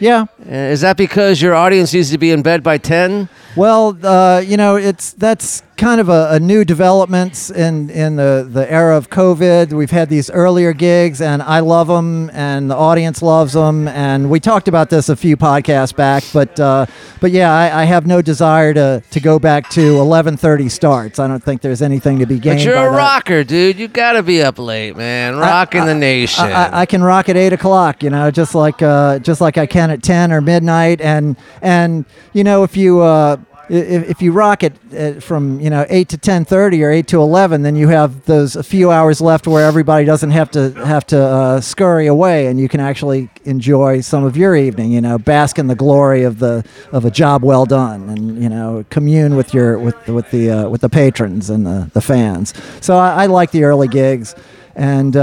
Yeah. 0.00 0.26
Uh, 0.44 0.52
Is 0.52 0.80
that 0.80 0.96
because 0.96 1.40
your 1.40 1.54
audience 1.54 1.94
needs 1.94 2.10
to 2.10 2.18
be 2.18 2.30
in 2.32 2.42
bed 2.42 2.62
by 2.62 2.78
ten? 2.78 3.28
Well, 3.56 3.96
uh, 4.02 4.40
you 4.40 4.56
know, 4.56 4.76
it's 4.76 5.12
that's 5.12 5.62
kind 5.76 6.00
of 6.00 6.08
a, 6.08 6.28
a 6.32 6.40
new 6.40 6.64
development 6.64 7.50
in 7.50 7.90
in 7.90 8.16
the 8.16 8.48
the 8.48 8.70
era 8.70 8.96
of 8.96 9.10
COVID. 9.10 9.72
We've 9.72 9.90
had 9.90 10.08
these 10.08 10.30
earlier 10.30 10.72
gigs, 10.72 11.20
and 11.20 11.42
I 11.42 11.60
love 11.60 11.86
them, 11.86 12.30
and 12.32 12.70
the 12.70 12.76
audience 12.76 13.22
loves 13.22 13.52
them. 13.52 13.88
And 13.88 14.30
we 14.30 14.40
talked 14.40 14.68
about 14.68 14.90
this 14.90 15.08
a 15.08 15.16
few 15.16 15.36
podcasts 15.36 15.94
back, 15.94 16.24
but 16.32 16.58
uh, 16.58 16.86
but 17.20 17.30
yeah, 17.30 17.52
I, 17.52 17.82
I 17.82 17.84
have 17.84 18.06
no 18.06 18.22
desire 18.22 18.74
to 18.74 19.02
to 19.10 19.20
go 19.20 19.38
back 19.38 19.70
to 19.70 19.98
eleven 19.98 20.36
thirty 20.36 20.68
starts. 20.68 21.18
I 21.18 21.28
don't 21.28 21.42
think 21.42 21.60
there's 21.60 21.82
anything 21.82 22.18
to 22.18 22.26
be 22.26 22.38
gained. 22.38 22.58
But 22.58 22.64
you're 22.64 22.76
a 22.76 22.90
that. 22.90 22.96
rocker, 22.96 23.44
dude. 23.44 23.78
You 23.78 23.88
gotta 23.88 24.22
be 24.22 24.42
up 24.42 24.58
late, 24.58 24.96
man. 24.96 25.36
Rocking 25.36 25.84
the 25.86 25.94
nation. 25.94 26.44
I, 26.44 26.50
I, 26.50 26.80
I 26.80 26.86
can 26.86 27.02
rock 27.02 27.28
at 27.28 27.36
eight 27.36 27.52
o'clock, 27.52 28.02
you 28.02 28.10
know, 28.10 28.30
just 28.30 28.54
like 28.54 28.82
uh, 28.82 29.18
just 29.20 29.40
like 29.40 29.58
I 29.58 29.66
can 29.66 29.90
at 29.90 30.02
ten 30.02 30.32
or 30.32 30.40
midnight, 30.40 31.00
and 31.00 31.36
and 31.62 32.04
you 32.32 32.44
know 32.44 32.64
if 32.64 32.76
you 32.76 33.00
uh, 33.00 33.36
if, 33.68 34.10
if 34.10 34.22
you 34.22 34.32
rock 34.32 34.62
it 34.62 34.72
uh, 34.96 35.20
from 35.20 35.60
you 35.60 35.70
know 35.70 35.86
eight 35.88 36.08
to 36.10 36.18
ten 36.18 36.44
thirty 36.44 36.82
or 36.82 36.90
eight 36.90 37.06
to 37.08 37.20
eleven, 37.20 37.62
then 37.62 37.76
you 37.76 37.88
have 37.88 38.24
those 38.26 38.56
a 38.56 38.62
few 38.62 38.90
hours 38.90 39.20
left 39.20 39.46
where 39.46 39.64
everybody 39.64 40.04
doesn't 40.04 40.30
have 40.30 40.50
to 40.52 40.72
have 40.84 41.06
to 41.06 41.20
uh, 41.20 41.60
scurry 41.60 42.06
away, 42.06 42.46
and 42.46 42.60
you 42.60 42.68
can 42.68 42.80
actually 42.80 43.28
enjoy 43.44 44.00
some 44.00 44.24
of 44.24 44.36
your 44.36 44.56
evening. 44.56 44.92
You 44.92 45.00
know, 45.00 45.18
bask 45.18 45.58
in 45.58 45.66
the 45.66 45.74
glory 45.74 46.24
of 46.24 46.38
the 46.38 46.64
of 46.92 47.04
a 47.04 47.10
job 47.10 47.42
well 47.42 47.66
done, 47.66 48.08
and 48.08 48.42
you 48.42 48.48
know 48.48 48.84
commune 48.90 49.36
with 49.36 49.54
your 49.54 49.78
with 49.78 50.06
with 50.08 50.30
the 50.30 50.50
uh, 50.50 50.68
with 50.68 50.80
the 50.80 50.88
patrons 50.90 51.50
and 51.50 51.66
the, 51.66 51.90
the 51.94 52.00
fans. 52.00 52.54
So 52.80 52.96
I, 52.96 53.24
I 53.24 53.26
like 53.26 53.50
the 53.50 53.64
early 53.64 53.88
gigs, 53.88 54.34
and. 54.74 55.16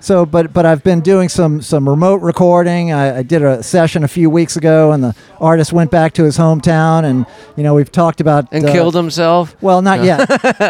So, 0.00 0.26
but 0.26 0.52
but 0.52 0.66
I've 0.66 0.82
been 0.84 1.00
doing 1.00 1.28
some 1.28 1.60
some 1.62 1.88
remote 1.88 2.22
recording. 2.22 2.92
I, 2.92 3.18
I 3.18 3.22
did 3.22 3.42
a 3.42 3.62
session 3.62 4.04
a 4.04 4.08
few 4.08 4.30
weeks 4.30 4.56
ago, 4.56 4.92
and 4.92 5.02
the 5.02 5.14
artist 5.40 5.72
went 5.72 5.90
back 5.90 6.12
to 6.14 6.24
his 6.24 6.38
hometown, 6.38 7.04
and 7.04 7.26
you 7.56 7.62
know 7.62 7.74
we've 7.74 7.90
talked 7.90 8.20
about 8.20 8.46
And 8.52 8.64
uh, 8.64 8.72
killed 8.72 8.94
himself. 8.94 9.56
Well, 9.62 9.82
not 9.82 10.02
yet, 10.04 10.28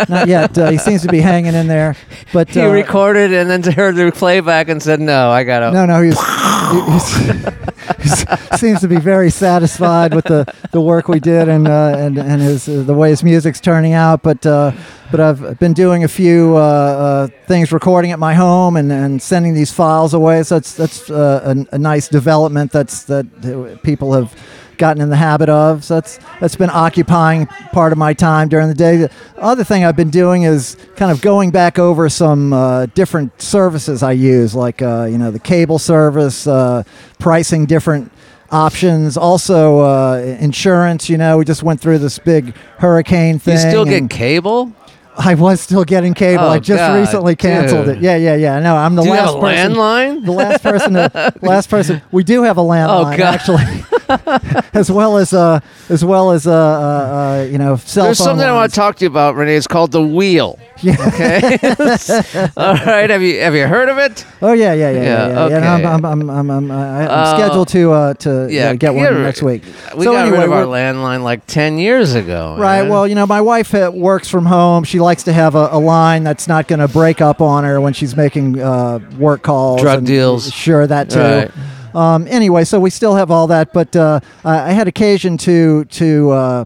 not 0.08 0.28
yet. 0.28 0.56
Uh, 0.56 0.70
he 0.70 0.78
seems 0.78 1.02
to 1.02 1.08
be 1.08 1.20
hanging 1.20 1.54
in 1.54 1.68
there, 1.68 1.96
but 2.32 2.48
He 2.58 2.60
uh, 2.60 2.68
recorded 2.70 3.32
and 3.32 3.50
then 3.50 3.62
heard 3.72 3.96
the 3.96 4.10
playback 4.12 4.68
and 4.68 4.82
said, 4.82 5.00
"No, 5.00 5.30
I 5.30 5.44
gotta." 5.44 5.70
No, 5.72 5.87
no, 5.87 6.02
he's, 6.02 6.18
he's, 6.18 6.26
he 6.68 8.08
seems 8.56 8.80
to 8.80 8.88
be 8.88 8.96
very 8.96 9.30
satisfied 9.30 10.14
with 10.14 10.26
the, 10.26 10.52
the 10.72 10.80
work 10.80 11.08
we 11.08 11.20
did 11.20 11.48
and 11.48 11.66
uh, 11.68 11.94
and 11.96 12.18
and 12.18 12.40
his 12.42 12.68
uh, 12.68 12.82
the 12.82 12.94
way 12.94 13.10
his 13.10 13.22
music's 13.22 13.60
turning 13.60 13.92
out. 13.92 14.22
But 14.22 14.44
uh, 14.44 14.72
but 15.10 15.20
I've 15.20 15.58
been 15.58 15.72
doing 15.72 16.04
a 16.04 16.08
few 16.08 16.56
uh, 16.56 16.60
uh, 16.60 17.28
things, 17.46 17.72
recording 17.72 18.12
at 18.12 18.18
my 18.18 18.34
home 18.34 18.76
and, 18.76 18.92
and 18.92 19.22
sending 19.22 19.54
these 19.54 19.72
files 19.72 20.14
away. 20.14 20.42
So 20.42 20.56
that's 20.56 20.75
that's 20.75 21.10
uh, 21.10 21.64
a, 21.72 21.75
a 21.75 21.78
nice 21.78 22.08
development. 22.08 22.72
That's 22.72 23.04
that 23.04 23.80
people 23.82 24.12
have 24.12 24.34
gotten 24.78 25.02
in 25.02 25.11
the 25.11 25.16
habit 25.16 25.49
of. 25.49 25.85
So 25.85 25.94
that's 25.94 26.18
that's 26.40 26.56
been 26.56 26.70
occupying 26.70 27.47
part 27.73 27.92
of 27.92 27.99
my 27.99 28.14
time 28.14 28.49
during 28.49 28.68
the 28.68 28.75
day. 28.75 28.97
The 28.97 29.11
other 29.37 29.64
thing 29.64 29.85
I've 29.85 29.97
been 29.97 30.11
doing 30.11 30.44
is 30.44 30.76
kind 30.97 31.12
of 31.12 31.20
going 31.20 31.50
back 31.50 31.78
over 31.78 32.08
some 32.08 32.52
uh, 32.52 32.87
different 32.87 33.40
services 33.42 34.02
I 34.02 34.12
use, 34.12 34.54
like 34.54 34.80
uh, 34.80 35.06
you 35.11 35.18
know 35.18 35.30
the 35.30 35.38
cable 35.40 35.78
service, 35.78 36.47
uh, 36.47 36.85
pricing 37.18 37.66
different 37.66 38.11
options, 38.50 39.16
also 39.16 39.80
uh, 39.80 40.37
insurance. 40.40 41.11
You 41.11 41.18
know, 41.18 41.38
we 41.38 41.44
just 41.44 41.62
went 41.62 41.80
through 41.80 41.99
this 41.99 42.18
big 42.18 42.54
hurricane 42.78 43.38
thing. 43.38 43.54
You 43.54 43.61
still 43.61 43.85
get 43.85 44.08
cable? 44.08 44.73
I 45.20 45.35
was 45.35 45.61
still 45.61 45.82
getting 45.82 46.14
cable. 46.14 46.44
Oh, 46.44 46.49
I 46.50 46.61
just 46.61 46.78
God, 46.78 46.97
recently 47.00 47.35
canceled 47.35 47.87
dude. 47.87 47.97
it. 47.97 48.02
Yeah, 48.02 48.14
yeah, 48.14 48.37
yeah. 48.37 48.61
No, 48.61 48.76
I'm 48.76 48.94
the 48.94 49.02
Do 49.02 49.08
you 49.08 49.14
last 49.14 49.26
have 49.26 49.35
a 49.35 49.40
person. 49.40 49.73
landline? 49.75 50.25
The 50.25 50.30
last 50.30 50.62
person. 50.62 50.92
To, 50.92 51.35
last 51.42 51.68
person. 51.68 52.02
We 52.12 52.23
do 52.23 52.44
have 52.44 52.56
a 52.56 52.61
landline 52.61 53.14
Oh, 53.14 53.16
God. 53.16 53.35
actually, 53.35 53.64
as 54.75 54.91
well 54.91 55.17
as 55.19 55.33
uh, 55.33 55.61
as 55.88 56.05
well 56.05 56.31
as 56.31 56.47
uh, 56.47 56.53
uh, 56.53 56.55
uh, 56.55 57.49
you 57.50 57.59
know, 57.59 57.77
cell 57.77 58.07
There's 58.07 58.19
phone 58.19 58.25
something 58.27 58.47
I 58.47 58.53
want 58.53 58.71
to 58.73 58.77
talk 58.77 58.97
to 58.97 59.05
you 59.05 59.11
about, 59.11 59.35
Renee. 59.35 59.57
It's 59.57 59.67
called 59.67 59.93
the 59.93 60.03
wheel. 60.03 60.59
Yeah. 60.81 60.97
Okay. 61.09 61.59
All 62.57 62.75
right. 62.75 63.11
Have 63.11 63.23
you 63.23 63.41
have 63.41 63.55
you 63.55 63.67
heard 63.67 63.88
of 63.88 63.99
it? 63.99 64.25
Oh 64.41 64.53
yeah, 64.53 64.73
yeah, 64.73 64.91
yeah, 64.91 64.97
Yeah, 65.03 65.03
yeah. 65.03 65.29
yeah, 65.29 65.45
okay. 65.45 65.67
I'm, 65.67 65.87
I'm, 65.87 66.05
I'm, 66.05 66.31
I'm, 66.31 66.50
I'm, 66.50 66.71
I'm 66.71 67.09
Uh, 67.11 67.37
scheduled 67.37 67.69
to 67.69 67.93
uh, 67.93 68.15
to 68.15 68.49
Yeah. 68.50 68.69
yeah, 68.71 68.75
get 68.75 68.95
one 68.95 69.23
next 69.23 69.43
week. 69.43 69.65
We 69.97 70.05
so 70.05 70.12
got 70.12 70.23
anyway, 70.27 70.38
rid 70.38 70.47
of 70.47 70.53
our 70.53 70.65
landline 70.65 71.23
like 71.25 71.47
ten 71.47 71.79
years 71.79 72.15
ago. 72.15 72.57
Right. 72.59 72.83
man. 72.83 72.91
Well, 72.91 73.07
you 73.09 73.15
know, 73.15 73.27
my 73.27 73.41
wife 73.41 73.75
uh, 73.75 73.91
works 73.93 74.29
from 74.29 74.47
home. 74.47 74.85
She 74.85 75.00
likes 75.00 75.25
to 75.25 75.33
have 75.33 75.55
a, 75.55 75.69
a 75.73 75.79
line 75.81 76.23
that's 76.25 76.47
not 76.49 76.69
going 76.69 76.81
to 76.81 76.88
break 76.88 77.21
up 77.21 77.41
on 77.41 77.65
her 77.65 77.81
when 77.81 77.93
she's 77.93 78.17
making 78.17 78.61
uh, 78.61 79.00
work 79.19 79.43
calls. 79.43 79.81
Drug 79.81 80.05
deals. 80.05 80.53
Sure, 80.53 80.87
that 80.87 81.11
too. 81.11 81.19
Right. 81.19 81.50
Um, 81.95 82.26
anyway, 82.28 82.64
so 82.64 82.78
we 82.80 82.90
still 82.90 83.14
have 83.16 83.30
all 83.30 83.47
that, 83.49 83.73
but 83.73 83.95
uh, 83.97 84.21
I 84.45 84.73
had 84.73 84.88
occasion 84.88 85.37
to 85.38 85.85
to 85.87 86.30
uh, 86.30 86.64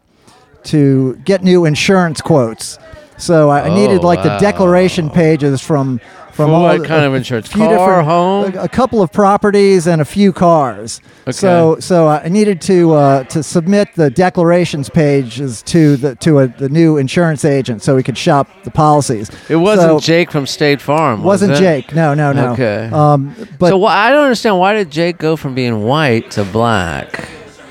to 0.65 1.15
get 1.25 1.43
new 1.43 1.65
insurance 1.65 2.21
quotes. 2.21 2.79
So 3.19 3.51
I, 3.51 3.69
I 3.69 3.75
needed 3.75 4.01
Oh, 4.03 4.07
like 4.07 4.23
the 4.23 4.31
wow. 4.31 4.39
declaration 4.39 5.09
pages 5.11 5.61
from 5.61 6.01
from 6.33 6.49
For 6.49 6.55
all 6.55 6.63
what 6.63 6.81
the- 6.83 6.89
kind 6.89 7.05
of 7.05 7.15
insurance? 7.15 7.47
few 7.49 7.61
Car, 7.67 8.03
home? 8.03 8.55
a, 8.55 8.63
a 8.65 8.69
couple 8.69 9.03
of 9.03 9.13
properties 9.13 9.87
and 9.87 10.01
a 10.01 10.05
few 10.05 10.33
cars. 10.33 11.01
Okay. 11.23 11.33
So 11.33 11.77
so 11.79 12.09
I 12.09 12.29
needed 12.29 12.61
to 12.63 12.95
uh, 12.95 13.25
to 13.25 13.43
submit 13.43 13.89
the 13.95 14.11
declarations 14.11 14.89
pages 14.89 15.63
to 15.65 15.97
the 15.97 16.15
to 16.17 16.39
a, 16.41 16.47
the 16.49 16.69
new 16.69 16.97
insurance 16.97 17.45
agent 17.45 17.83
so 17.83 17.95
we 17.95 18.03
could 18.03 18.19
shop 18.19 18.49
the 18.65 18.71
policies. 18.71 19.31
it 19.49 19.57
wasn't 19.57 19.91
So- 19.91 20.01
Jake 20.01 20.31
from 20.31 20.47
State 20.47 20.81
Farm. 20.81 21.21
was 21.23 21.43
wasn't 21.43 21.53
it? 21.53 21.59
Jake. 21.59 21.95
No, 21.95 22.15
no, 22.15 22.33
no. 22.33 22.53
Okay. 22.53 22.89
Um, 22.93 23.35
but 23.59 23.69
so 23.71 23.81
wh- 23.81 23.91
I 23.91 24.11
don't 24.11 24.25
understand. 24.25 24.59
Why 24.59 24.73
did 24.75 24.91
Jake 24.91 25.19
go 25.19 25.37
from 25.37 25.55
being 25.55 25.85
white 25.85 26.31
to 26.33 26.45
black? 26.45 27.29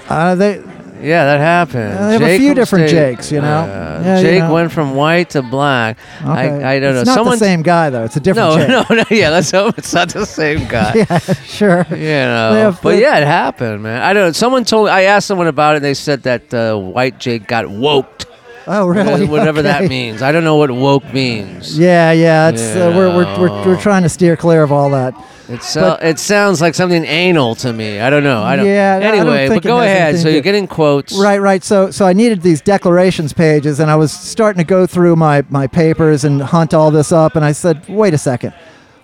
uh, 0.09 0.35
they 0.35 0.61
Yeah, 1.03 1.25
that 1.25 1.39
happened. 1.39 1.93
Uh, 1.97 2.07
they 2.07 2.13
have 2.13 2.21
a 2.23 2.37
few 2.37 2.53
different 2.53 2.89
State- 2.89 3.15
Jakes, 3.17 3.31
you 3.31 3.41
know? 3.41 3.47
Uh, 3.61 4.01
Yeah, 4.03 4.17
you 4.19 4.23
Jake 4.23 4.39
know. 4.43 4.53
went 4.53 4.71
from 4.71 4.95
white 4.95 5.29
to 5.31 5.41
black. 5.41 5.97
okay. 6.21 6.29
I, 6.29 6.73
I 6.75 6.79
don't 6.79 6.95
it's 6.95 7.05
know. 7.07 7.11
not 7.11 7.15
Someone 7.15 7.39
the 7.39 7.45
same 7.45 7.61
guy 7.61 7.89
though. 7.89 8.03
It's 8.05 8.15
a 8.15 8.19
different. 8.19 8.49
No, 8.49 8.57
Jake. 8.83 8.89
no, 8.89 8.95
no. 8.95 9.03
Yeah, 9.09 9.29
let's 9.29 9.51
hope 9.51 9.77
it's 9.77 9.93
not 9.93 10.09
the 10.09 10.25
same 10.25 10.67
guy. 10.67 10.93
Yeah, 11.09 11.19
sure. 11.45 11.85
You 11.89 11.97
know, 11.97 12.53
have- 12.53 12.81
but 12.81 12.97
yeah, 12.99 13.17
it 13.19 13.25
happened, 13.25 13.83
man. 13.83 14.01
I 14.01 14.13
don't. 14.13 14.27
know. 14.27 14.31
Someone 14.31 14.63
told. 14.65 14.89
I 14.89 15.03
asked 15.03 15.27
someone 15.27 15.47
about 15.47 15.73
it. 15.73 15.77
and 15.77 15.85
They 15.85 15.93
said 15.93 16.23
that 16.23 16.53
uh, 16.53 16.77
white 16.77 17.19
Jake 17.19 17.47
got 17.47 17.65
woked. 17.65 18.25
Oh, 18.67 18.87
really? 18.87 19.25
Whatever 19.27 19.61
that 19.63 19.81
Okay. 19.81 19.89
means. 19.89 20.21
I 20.21 20.31
don't 20.31 20.43
know 20.43 20.55
what 20.55 20.71
woke 20.71 21.13
means. 21.13 21.77
Yeah, 21.77 22.11
yeah. 22.11 22.49
It's 22.49 22.61
uh, 22.61 22.93
we're, 22.95 23.15
we're, 23.15 23.39
we're, 23.39 23.65
we're 23.65 23.81
trying 23.81 24.03
to 24.03 24.09
steer 24.09 24.35
clear 24.37 24.63
of 24.63 24.71
all 24.71 24.89
that. 24.91 25.13
It, 25.49 25.63
so, 25.63 25.97
it 26.01 26.17
sounds 26.17 26.61
like 26.61 26.75
something 26.75 27.03
anal 27.03 27.55
to 27.55 27.73
me. 27.73 27.99
I 27.99 28.09
don't 28.09 28.23
know. 28.23 28.41
I 28.41 28.55
don't. 28.55 28.65
Yeah, 28.65 28.97
I 28.97 29.03
don't 29.03 29.19
Anyway, 29.19 29.49
but 29.49 29.63
go 29.63 29.81
ahead. 29.81 30.17
So 30.17 30.29
you're 30.29 30.41
getting 30.41 30.65
quotes. 30.65 31.17
Right, 31.17 31.39
right. 31.39 31.61
So, 31.61 31.91
so 31.91 32.05
I 32.05 32.13
needed 32.13 32.41
these 32.41 32.61
declarations 32.61 33.33
pages, 33.33 33.81
and 33.81 33.91
I 33.91 33.97
was 33.97 34.13
starting 34.13 34.59
to 34.59 34.67
go 34.67 34.87
through 34.87 35.17
my 35.17 35.43
my 35.49 35.67
papers 35.67 36.23
and 36.23 36.41
hunt 36.41 36.73
all 36.73 36.89
this 36.89 37.11
up, 37.11 37.35
and 37.35 37.43
I 37.43 37.51
said, 37.51 37.85
wait 37.89 38.13
a 38.13 38.17
second. 38.17 38.53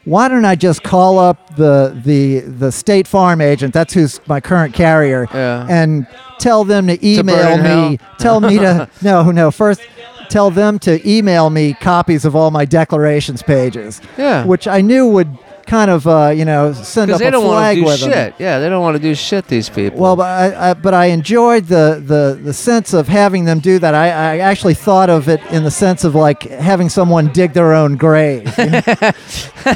Why 0.08 0.30
don't 0.30 0.46
I 0.46 0.56
just 0.56 0.84
call 0.84 1.20
up 1.20 1.56
the 1.58 2.00
the 2.04 2.40
the 2.40 2.72
State 2.72 3.08
Farm 3.08 3.42
agent? 3.42 3.74
That's 3.74 3.94
who's 3.94 4.22
my 4.26 4.40
current 4.40 4.74
carrier, 4.74 5.28
Yeah. 5.34 5.68
and 5.70 6.08
tell 6.40 6.64
them 6.64 6.88
to 6.88 6.98
email 7.06 7.58
hell? 7.58 7.90
me. 7.90 8.00
Tell 8.18 8.40
me 8.40 8.58
to 8.58 8.90
no, 9.02 9.32
no. 9.32 9.52
First, 9.52 9.82
tell 10.30 10.50
them 10.50 10.80
to 10.80 11.06
email 11.10 11.50
me 11.50 11.74
copies 11.74 12.24
of 12.24 12.38
all 12.38 12.52
my 12.52 12.64
declarations 12.64 13.44
pages. 13.44 14.00
Yeah. 14.18 14.46
which 14.46 14.66
I 14.66 14.80
knew 14.80 15.08
would 15.08 15.38
kind 15.68 15.92
of 15.92 16.08
uh, 16.08 16.30
you 16.36 16.46
know 16.46 16.74
send 16.74 17.12
up 17.12 17.20
they 17.20 17.28
a 17.28 17.32
don't 17.32 17.46
want 17.46 17.58
flag 17.60 17.76
to 17.78 17.82
do 17.82 17.86
with 17.88 18.00
them. 18.00 18.12
shit. 18.12 18.34
Yeah, 18.40 18.60
they 18.60 18.70
don't 18.70 18.82
want 18.82 18.96
to 18.96 19.02
do 19.04 19.14
shit. 19.14 19.48
These 19.48 19.70
people. 19.70 20.00
Well, 20.00 20.16
but 20.16 20.24
I, 20.26 20.70
I, 20.70 20.74
but 20.74 20.94
I 20.94 21.06
enjoyed 21.08 21.66
the, 21.66 22.02
the, 22.06 22.40
the 22.42 22.54
sense 22.54 22.94
of 22.94 23.08
having 23.08 23.46
them 23.46 23.60
do 23.60 23.78
that. 23.80 23.94
I, 23.94 24.08
I 24.08 24.38
actually 24.40 24.74
thought 24.74 25.10
of 25.10 25.28
it 25.30 25.42
in 25.52 25.64
the 25.64 25.72
sense 25.72 26.04
of 26.04 26.16
like 26.16 26.44
having 26.44 26.90
someone 26.90 27.32
dig 27.34 27.54
their 27.54 27.74
own 27.74 27.96
grave. 27.98 28.52
You 28.58 28.72
know? 28.72 28.82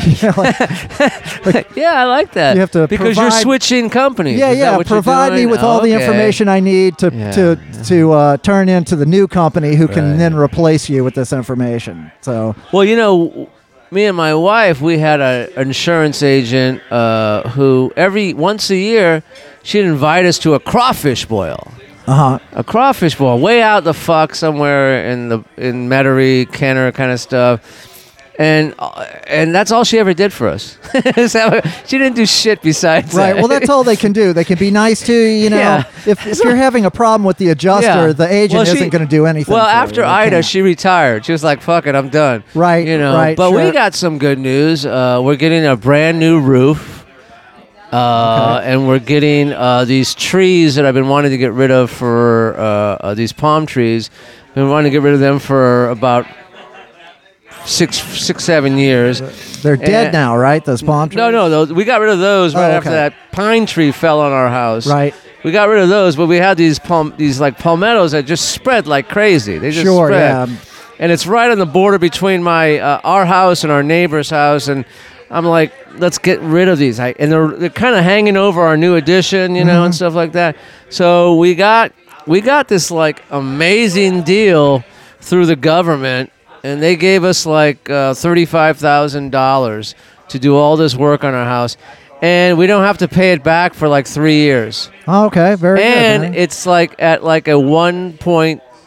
You 0.06 0.30
know, 0.30 0.34
like- 1.46 1.70
yeah, 1.76 1.94
I 2.02 2.06
like 2.06 2.32
that. 2.34 2.54
You 2.56 2.62
have 2.62 2.72
to 2.72 2.88
because 2.88 3.18
you're 3.18 3.30
switching 3.32 3.90
companies. 3.90 4.40
yeah, 4.40 4.52
Is 4.52 4.58
yeah. 4.60 4.82
Provide 4.84 5.34
me 5.34 5.46
with 5.46 5.60
all 5.60 5.82
the 5.82 5.92
information 5.92 6.48
I 6.48 6.60
need 6.62 6.98
to 7.00 7.12
Yeah. 7.14 7.32
to 7.32 7.60
to 7.86 8.12
uh, 8.14 8.38
turn 8.38 8.70
into 8.70 8.96
the 8.96 9.06
new 9.06 9.28
company 9.28 9.76
who 9.76 9.88
can 9.88 10.18
then 10.18 10.34
replace 10.36 10.90
you 10.90 11.04
with 11.04 11.14
this 11.16 11.34
information. 11.34 12.12
So 12.22 12.56
Well, 12.72 12.86
you 12.86 12.96
know, 12.96 13.50
me 13.92 14.06
and 14.06 14.16
my 14.16 14.34
wife, 14.34 14.82
we 14.82 14.98
had 14.98 15.20
an 15.20 15.50
insurance 15.68 16.24
agent 16.24 16.82
uh, 16.92 17.48
who 17.50 17.92
every 17.96 18.34
once 18.34 18.70
a 18.70 18.76
year 18.78 19.22
she'd 19.64 19.84
invite 19.86 20.26
us 20.26 20.40
to 20.40 20.54
a 20.54 20.60
crawfish 20.60 21.26
boil. 21.26 21.72
uh 22.08 22.16
huh. 22.16 22.40
A 22.54 22.64
crawfish 22.64 23.16
boil, 23.16 23.38
way 23.40 23.62
out 23.62 23.84
the 23.84 23.94
fuck 23.94 24.34
somewhere 24.34 25.06
in 25.12 25.30
the 25.30 25.44
in 25.58 25.90
Metairie, 25.90 26.52
Kenner 26.52 26.92
kind 26.92 27.12
of 27.12 27.20
stuff. 27.20 27.91
And 28.42 28.74
uh, 28.80 29.06
and 29.28 29.54
that's 29.54 29.72
all 29.72 29.84
she 29.84 30.00
ever 30.00 30.14
did 30.14 30.32
for 30.34 30.48
us. 30.48 30.78
So, 31.28 31.62
she 31.86 31.98
didn't 31.98 32.16
do 32.16 32.26
shit 32.26 32.62
besides 32.62 33.14
Right. 33.14 33.34
that. 33.34 33.36
Well, 33.38 33.48
that's 33.48 33.70
all 33.70 33.84
they 33.84 33.96
can 33.96 34.12
do. 34.14 34.34
They 34.34 34.44
can 34.44 34.58
be 34.58 34.72
nice 34.72 35.06
to 35.06 35.14
you. 35.14 35.44
You 35.44 35.50
know, 35.52 35.58
Yeah. 35.58 35.84
if, 36.08 36.26
if 36.26 36.44
you're 36.44 36.56
having 36.56 36.86
a 36.86 36.92
problem 36.92 37.24
with 37.26 37.38
the 37.38 37.50
adjuster, 37.50 38.08
Yeah. 38.08 38.14
the 38.14 38.28
agent 38.32 38.58
Well, 38.58 38.66
she- 38.66 38.72
isn't 38.78 38.90
going 38.90 39.04
to 39.06 39.10
do 39.10 39.26
anything. 39.26 39.54
Well, 39.54 39.66
you. 39.66 39.70
after 39.84 40.02
They 40.02 40.08
Ida, 40.08 40.30
can't. 40.38 40.46
she 40.46 40.62
retired. 40.62 41.26
She 41.26 41.32
was 41.32 41.44
like, 41.44 41.62
"Fuck 41.62 41.86
it, 41.88 41.94
I'm 41.96 42.10
done." 42.10 42.44
Right, 42.56 42.88
You 42.88 42.98
know. 42.98 43.14
right, 43.16 43.38
but 43.38 43.52
we 43.54 43.72
got 43.72 43.94
some 43.94 44.18
good 44.18 44.40
news. 44.40 44.86
Uh, 44.86 45.20
we're 45.24 45.36
getting 45.38 45.66
a 45.66 45.76
brand 45.76 46.20
new 46.20 46.40
roof, 46.40 47.06
uh, 47.92 48.62
and 48.64 48.88
we're 48.88 49.00
getting 49.00 49.52
uh, 49.54 49.86
these 49.86 50.14
trees 50.16 50.76
that 50.76 50.86
I've 50.86 50.94
been 50.96 51.10
wanting 51.10 51.32
to 51.32 51.38
get 51.38 51.54
rid 51.54 51.72
of 51.72 51.90
for 51.92 52.56
uh, 52.58 52.62
uh, 52.64 53.14
these 53.14 53.34
palm 53.34 53.66
trees. 53.66 54.10
Been 54.56 54.70
wanting 54.70 54.92
to 54.92 54.96
get 54.98 55.04
rid 55.04 55.14
of 55.14 55.20
them 55.20 55.40
for 55.40 55.90
about 55.90 56.26
six, 57.66 57.98
six, 57.98 58.44
seven 58.44 58.78
years. 58.78 59.20
They're 59.62 59.78
dead 59.78 60.06
And- 60.08 60.14
now, 60.14 60.38
right? 60.38 60.64
Those 60.64 60.82
palm 60.82 61.10
trees. 61.10 61.18
No, 61.18 61.32
no, 61.32 61.50
those, 61.50 61.74
we 61.74 61.84
got 61.86 62.02
rid 62.02 62.10
of 62.10 62.20
those 62.20 62.56
right 62.56 62.72
Oh, 62.72 62.78
after 62.78 62.90
that 62.92 63.14
pine 63.32 63.66
tree 63.66 63.92
fell 63.92 64.20
on 64.20 64.32
our 64.32 64.50
house. 64.50 64.88
Right. 64.88 65.14
We 65.44 65.52
got 65.52 65.70
rid 65.70 65.82
of 65.82 65.90
those, 65.90 66.16
but 66.16 66.28
we 66.28 66.38
had 66.38 66.58
these 66.58 66.78
palm, 66.80 67.14
these 67.18 67.40
like 67.40 67.58
palmettos 67.58 68.12
that 68.12 68.26
just 68.26 68.50
spread 68.52 68.86
like 68.88 69.10
crazy. 69.10 69.58
They 69.58 69.72
just 69.72 69.86
Sure, 69.86 70.08
spread. 70.08 70.50
yeah. 70.50 70.56
And 71.00 71.12
it's 71.12 71.26
right 71.26 71.50
on 71.50 71.58
the 71.58 71.66
border 71.66 71.98
between 71.98 72.44
my 72.44 72.78
uh, 72.78 73.02
our 73.04 73.26
house 73.26 73.64
and 73.64 73.72
our 73.72 73.82
neighbor's 73.82 74.30
house, 74.30 74.68
and 74.68 74.86
I'm 75.32 75.46
like, 75.46 75.74
let's 75.98 76.20
get 76.20 76.40
rid 76.42 76.68
of 76.68 76.78
these. 76.78 77.00
I, 77.00 77.16
and 77.18 77.32
they're 77.32 77.48
they're 77.48 77.70
kind 77.72 77.96
of 77.96 78.04
hanging 78.04 78.38
over 78.38 78.62
our 78.62 78.78
new 78.78 78.96
addition, 78.96 79.56
you 79.56 79.64
know, 79.66 79.78
Mm-hmm. 79.78 79.86
and 79.86 79.96
stuff 79.96 80.14
like 80.14 80.34
that. 80.34 80.58
So 80.90 81.36
we 81.38 81.56
got 81.56 81.92
we 82.28 82.40
got 82.40 82.68
this 82.68 82.92
like 82.92 83.24
amazing 83.32 84.22
deal 84.22 84.84
through 85.22 85.48
the 85.48 85.56
government, 85.56 86.32
and 86.64 86.82
they 86.82 86.96
gave 86.96 87.24
us 87.24 87.46
like 87.46 87.90
uh, 87.90 88.14
thirty 88.14 88.46
five 88.46 88.78
thousand 88.78 89.32
dollars 89.32 89.96
to 90.30 90.40
do 90.40 90.56
all 90.56 90.78
this 90.78 90.96
work 90.96 91.24
on 91.24 91.34
our 91.34 91.46
house, 91.46 91.78
and 92.22 92.58
we 92.58 92.68
don't 92.68 92.84
have 92.84 93.00
to 93.00 93.08
pay 93.08 93.32
it 93.34 93.44
back 93.44 93.74
for 93.74 93.88
like 93.88 94.08
three 94.08 94.38
years. 94.38 94.90
Oh, 95.08 95.26
okay, 95.26 95.56
very 95.56 95.80
good. 95.80 95.86
and 95.86 96.36
it's 96.36 96.66
like 96.66 96.96
at 97.02 97.24
like 97.24 97.48
a 97.48 97.52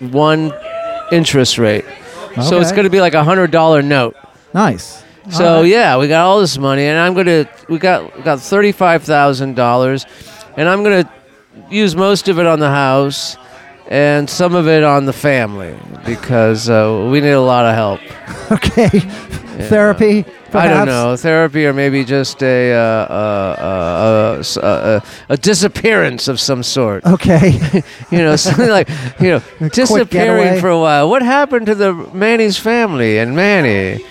1.1 0.01 1.13
interest 1.13 1.59
rate. 1.59 1.85
So 2.43 2.61
it's 2.61 2.73
going 2.73 2.85
to 2.85 2.91
be 2.91 3.01
like 3.01 3.15
a 3.15 3.23
hundred 3.23 3.51
dollar 3.53 3.81
note. 3.83 4.17
Nice. 4.53 5.03
So 5.31 5.63
yeah, 5.63 5.97
we 5.99 6.09
got 6.09 6.25
all 6.27 6.41
this 6.41 6.59
money, 6.59 6.85
and 6.85 6.99
I'm 6.99 7.15
gonna 7.15 7.49
we 7.69 7.79
got 7.79 8.15
we 8.17 8.23
got 8.23 8.41
thirty 8.41 8.73
five 8.73 9.05
thousand 9.05 9.55
dollars, 9.55 10.05
and 10.57 10.69
I'm 10.69 10.83
gonna 10.83 11.11
use 11.71 11.97
most 11.97 12.29
of 12.29 12.39
it 12.39 12.45
on 12.47 12.59
the 12.59 12.69
house, 12.69 13.37
and 13.88 14.29
some 14.29 14.55
of 14.55 14.66
it 14.68 14.83
on 14.83 15.07
the 15.07 15.12
family 15.12 15.77
because 16.05 16.68
uh, 16.68 17.09
we 17.11 17.20
need 17.20 17.31
a 17.31 17.40
lot 17.40 17.66
of 17.66 17.75
help. 17.75 18.01
Okay. 18.53 19.01
Therapy. 19.68 20.25
I 20.53 20.68
don't 20.68 20.87
know 20.87 21.16
therapy 21.16 21.66
or 21.66 21.73
maybe 21.73 22.05
just 22.05 22.42
a 22.42 22.73
uh, 22.73 22.77
uh, 22.79 23.57
uh, 23.59 24.42
uh, 24.61 24.61
uh, 24.61 24.66
uh, 24.66 25.01
a 25.29 25.37
disappearance 25.37 26.29
of 26.29 26.38
some 26.38 26.62
sort. 26.62 27.05
Okay. 27.05 27.59
You 28.11 28.18
know, 28.18 28.37
something 28.37 28.68
like 28.68 28.88
you 29.18 29.31
know 29.31 29.38
getaway. 29.59 29.70
disappearing 29.70 30.61
for 30.61 30.68
a 30.68 30.79
while. 30.79 31.09
What 31.09 31.23
happened 31.23 31.66
to 31.66 31.75
the 31.75 31.94
Manny's 32.12 32.59
family 32.59 33.18
and 33.18 33.35
Manny? 33.35 34.05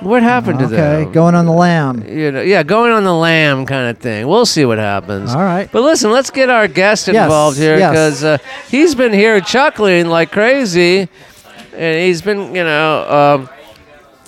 What 0.00 0.22
happened 0.22 0.58
to 0.58 0.66
okay. 0.66 1.04
them? 1.04 1.12
Going 1.12 1.34
on 1.34 1.46
the 1.46 1.52
lamb. 1.52 2.06
you 2.06 2.30
know, 2.32 2.42
yeah, 2.42 2.62
going 2.62 2.92
on 2.92 3.04
the 3.04 3.14
lamb 3.14 3.64
kind 3.66 3.88
of 3.88 3.98
thing. 3.98 4.26
We'll 4.26 4.46
see 4.46 4.64
what 4.64 4.78
happens. 4.78 5.34
All 5.34 5.42
right. 5.42 5.70
But 5.70 5.82
listen, 5.82 6.10
let's 6.10 6.30
get 6.30 6.50
our 6.50 6.68
guest 6.68 7.08
Yes, 7.08 7.24
involved 7.24 7.56
here 7.56 7.78
yes. 7.78 7.90
because 7.90 8.24
uh, 8.24 8.38
he's 8.68 8.94
been 8.94 9.12
here 9.12 9.40
chuckling 9.40 10.06
like 10.08 10.30
crazy, 10.32 11.08
and 11.74 12.00
he's 12.00 12.20
been, 12.22 12.54
you 12.54 12.64
know, 12.64 13.38
um, 13.40 13.48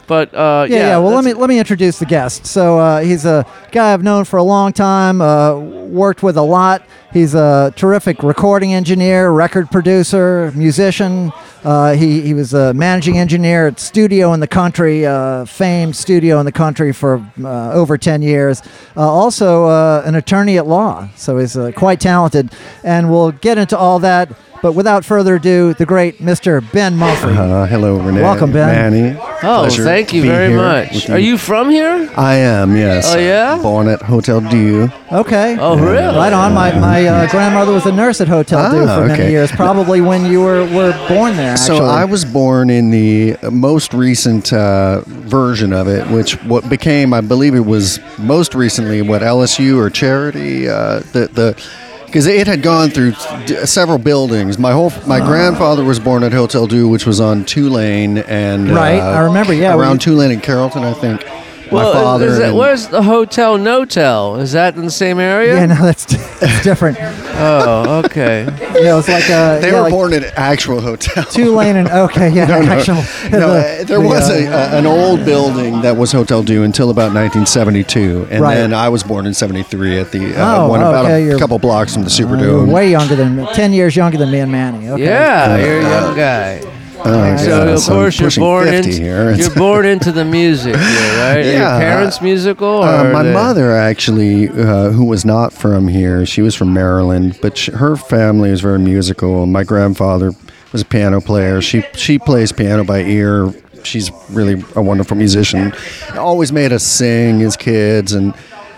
but 0.07 0.33
uh, 0.35 0.67
Yeah, 0.69 0.77
yeah. 0.77 0.87
yeah. 0.89 0.99
Well, 0.99 1.15
let 1.15 1.25
me 1.25 1.33
let 1.35 1.49
me 1.49 1.59
introduce 1.59 1.99
the 1.99 2.07
guest. 2.07 2.47
So 2.47 2.79
uh, 2.79 3.01
he's 3.01 3.25
a 3.25 3.47
guy 3.73 3.93
I've 3.93 4.03
known 4.03 4.25
for 4.25 4.37
a 4.39 4.43
long 4.43 4.73
time. 4.73 5.21
Uh, 5.21 5.59
worked 5.59 6.23
with 6.23 6.37
a 6.37 6.43
lot. 6.43 6.83
He's 7.13 7.35
a 7.35 7.73
terrific 7.77 8.23
recording 8.23 8.75
engineer, 8.75 9.31
record 9.31 9.71
producer, 9.71 10.53
musician. 10.55 11.33
Uh, 11.65 11.95
he 11.95 12.21
he 12.21 12.35
was 12.35 12.53
a 12.53 12.75
managing 12.75 13.17
engineer 13.17 13.69
at 13.69 13.81
Studio 13.81 14.33
in 14.35 14.41
the 14.41 14.47
Country, 14.47 15.07
uh, 15.07 15.47
famed 15.47 15.97
studio 15.97 16.39
in 16.41 16.45
the 16.47 16.53
country 16.53 16.93
for 16.93 17.25
uh, 17.43 17.73
over 17.73 17.97
ten 17.97 18.21
years. 18.23 18.61
Uh, 18.97 19.01
also 19.01 19.65
uh, 19.65 20.03
an 20.05 20.15
attorney 20.15 20.59
at 20.59 20.67
law. 20.67 21.09
So 21.17 21.39
he's 21.39 21.57
uh, 21.57 21.73
quite 21.75 22.01
talented, 22.01 22.53
and 22.85 23.11
we'll 23.11 23.33
get 23.33 23.57
into 23.57 23.79
all 23.79 23.99
that. 24.01 24.29
But 24.67 24.73
without 24.73 25.05
further 25.05 25.37
ado, 25.37 25.75
the 25.75 25.87
great 25.87 26.19
Mr. 26.19 26.61
Ben 26.73 26.97
Mumphrey. 26.97 27.37
Uh, 27.37 27.67
hello, 27.67 28.01
Renee. 28.01 28.21
Welcome, 28.21 28.51
Ben. 28.51 28.93
Manny. 28.93 29.17
Oh, 29.17 29.61
Pleasure 29.61 29.85
thank 29.85 30.13
you 30.13 30.23
very 30.23 30.53
much. 30.53 30.93
with 30.93 31.11
Are 31.11 31.21
you 31.21 31.39
from 31.39 31.71
here? 31.71 32.11
I 32.17 32.35
am, 32.35 32.75
yes. 32.75 33.15
Oh, 33.15 33.17
yeah? 33.17 33.63
Born 33.63 33.87
at 33.87 34.03
Hotel 34.03 34.41
Dieu. 34.41 34.91
Okay. 35.13 35.57
Oh, 35.61 35.79
really? 35.79 36.17
Right 36.17 36.33
on. 36.33 36.53
My, 36.53 36.77
my 36.81 37.07
uh, 37.07 37.31
grandmother 37.31 37.71
was 37.71 37.87
a 37.87 37.93
nurse 37.93 38.21
at 38.21 38.27
Hotel 38.27 38.73
Dieu 38.73 38.89
Ah, 38.89 38.99
for 39.03 39.07
many 39.07 39.31
years, 39.31 39.53
probably 39.53 40.01
when 40.01 40.29
you 40.29 40.41
were, 40.41 40.65
were 40.75 40.91
born 41.07 41.37
there. 41.37 41.53
Actually. 41.53 41.79
So 41.79 41.85
I 41.85 42.05
was 42.05 42.25
born 42.25 42.69
in 42.69 42.91
the 42.91 43.37
most 43.53 43.95
recent 43.95 44.53
uh, 44.53 45.03
version 45.07 45.73
of 45.73 45.87
it, 45.87 46.09
which 46.09 46.43
what 46.43 46.69
became, 46.69 47.15
I 47.15 47.21
believe, 47.21 47.55
it 47.55 47.67
was 47.67 48.01
most 48.19 48.53
recently 48.53 49.01
what 49.01 49.23
LSU 49.23 49.77
or 49.77 49.91
Charity, 49.91 50.69
uh, 50.69 51.03
the 51.13 51.29
the 51.33 51.65
because 52.07 52.27
it 52.27 52.47
had 52.47 52.63
gone 52.63 52.91
through 52.91 53.13
d- 53.47 53.67
several 53.67 53.99
buildings. 53.99 54.59
My 54.59 54.73
whole 54.73 54.93
my 55.07 55.19
grandfather 55.21 55.85
was 55.85 56.01
born 56.01 56.23
at 56.23 56.33
Hotel 56.33 56.67
Dieu, 56.67 56.89
which 56.89 57.05
was 57.07 57.21
on 57.21 57.45
Tulane 57.45 58.19
and 58.19 58.71
Right, 58.71 58.99
uh, 59.01 59.11
I 59.11 59.21
remember, 59.21 59.53
yeah, 59.53 59.75
around 59.77 59.95
we- 59.95 59.99
Tulane 59.99 60.31
and 60.33 60.43
Carrollton, 60.43 60.83
I 60.85 60.93
think. 60.95 61.23
Well, 61.73 61.93
my 61.95 62.01
father. 62.01 62.27
is 62.29 62.39
that, 62.39 62.49
and- 62.51 62.57
where's 62.59 62.87
the 62.89 63.03
hotel 63.03 63.59
Notel? 63.59 64.41
Is 64.41 64.53
that 64.53 64.77
in 64.77 64.85
the 64.85 64.91
same 64.91 65.19
area? 65.19 65.55
Yeah, 65.57 65.67
no, 65.67 65.75
that's, 65.85 66.05
that's 66.41 66.63
different. 66.63 66.97
Oh, 67.39 68.03
okay. 68.05 68.45
Yeah, 68.81 68.93
it 68.93 68.95
was 68.95 69.09
like 69.09 69.25
a 69.25 69.59
they 69.61 69.69
yeah, 69.69 69.75
were 69.75 69.81
like 69.83 69.93
born 69.93 70.13
in 70.13 70.25
an 70.25 70.33
actual 70.37 70.81
hotel. 70.81 71.25
Tulane 71.25 71.77
and 71.77 71.89
okay, 71.89 72.31
yeah, 72.31 72.45
actual. 72.51 72.95
No, 73.31 73.53
the- 73.55 73.81
uh, 73.81 73.85
there 73.85 74.01
the, 74.01 74.07
was 74.07 74.31
uh, 74.31 74.35
a, 74.35 74.47
a, 74.47 74.79
an 74.79 74.87
old 74.87 75.25
building 75.25 75.81
that 75.83 75.97
was 75.97 76.13
Hotel 76.13 76.43
Dieu 76.43 76.63
until 76.63 76.91
about 76.91 77.13
1972, 77.15 78.29
and 78.31 78.43
Right. 78.43 78.55
then 78.55 78.73
I 78.73 78.89
was 78.89 79.03
born 79.03 79.27
in 79.27 79.35
'73 79.35 79.99
at 79.99 80.13
the 80.13 80.35
uh, 80.41 80.65
Oh, 80.65 80.69
one 80.69 80.81
about 80.81 81.05
okay, 81.07 81.23
a 81.23 81.27
you're- 81.27 81.39
couple 81.39 81.59
blocks 81.59 81.93
from 81.95 82.05
the 82.05 82.11
You're 82.17 82.29
Superdome. 82.29 82.73
way 82.73 82.91
younger 82.91 83.17
than 83.17 83.45
ten 83.55 83.73
years 83.73 83.97
younger 83.97 84.19
than 84.19 84.31
me 84.31 84.39
and 84.41 84.53
Manny. 84.53 84.89
Okay. 84.89 85.05
Yeah, 85.05 85.57
you're 85.57 85.81
a 85.81 85.83
young 85.83 86.17
guy. 86.17 86.76
Uh, 87.07 87.37
So 87.37 87.49
yeah, 87.67 87.73
of 87.73 87.79
so 87.81 87.93
course 87.93 88.19
you're 88.21 88.31
born 88.31 88.67
50 88.67 88.91
into 89.07 89.37
you're 89.39 89.51
born 89.55 89.85
into 89.95 90.13
the 90.13 90.25
music, 90.25 90.75
here, 90.77 91.19
right? 91.19 91.37
Are 91.39 91.41
your 91.43 91.53
Yeah, 91.53 91.79
parents 91.79 92.21
musical? 92.21 92.69
Or 92.69 92.87
Uh, 92.87 93.13
my 93.13 93.23
mother 93.23 93.73
actually, 93.73 94.49
uh, 94.49 94.91
who 94.91 95.05
was 95.05 95.25
not 95.25 95.53
from 95.53 95.89
here, 95.89 96.27
she 96.27 96.43
was 96.43 96.55
from 96.55 96.73
Maryland, 96.73 97.39
but 97.43 97.57
sh 97.57 97.71
her 97.71 97.97
family 97.97 98.51
was 98.51 98.61
very 98.61 98.79
musical. 98.79 99.47
My 99.47 99.65
grandfather 99.65 100.33
was 100.73 100.83
a 100.83 100.85
piano 100.85 101.21
player. 101.21 101.61
She 101.61 101.83
she 101.95 102.19
plays 102.19 102.53
piano 102.53 102.85
by 102.85 103.01
ear. 103.03 103.53
She's 103.85 104.11
really 104.31 104.65
a 104.75 104.83
wonderful 104.83 105.17
musician. 105.17 105.73
Always 106.19 106.51
made 106.53 106.73
us 106.73 106.83
sing 106.83 107.43
as 107.43 107.57
kids, 107.57 108.13
and 108.13 108.35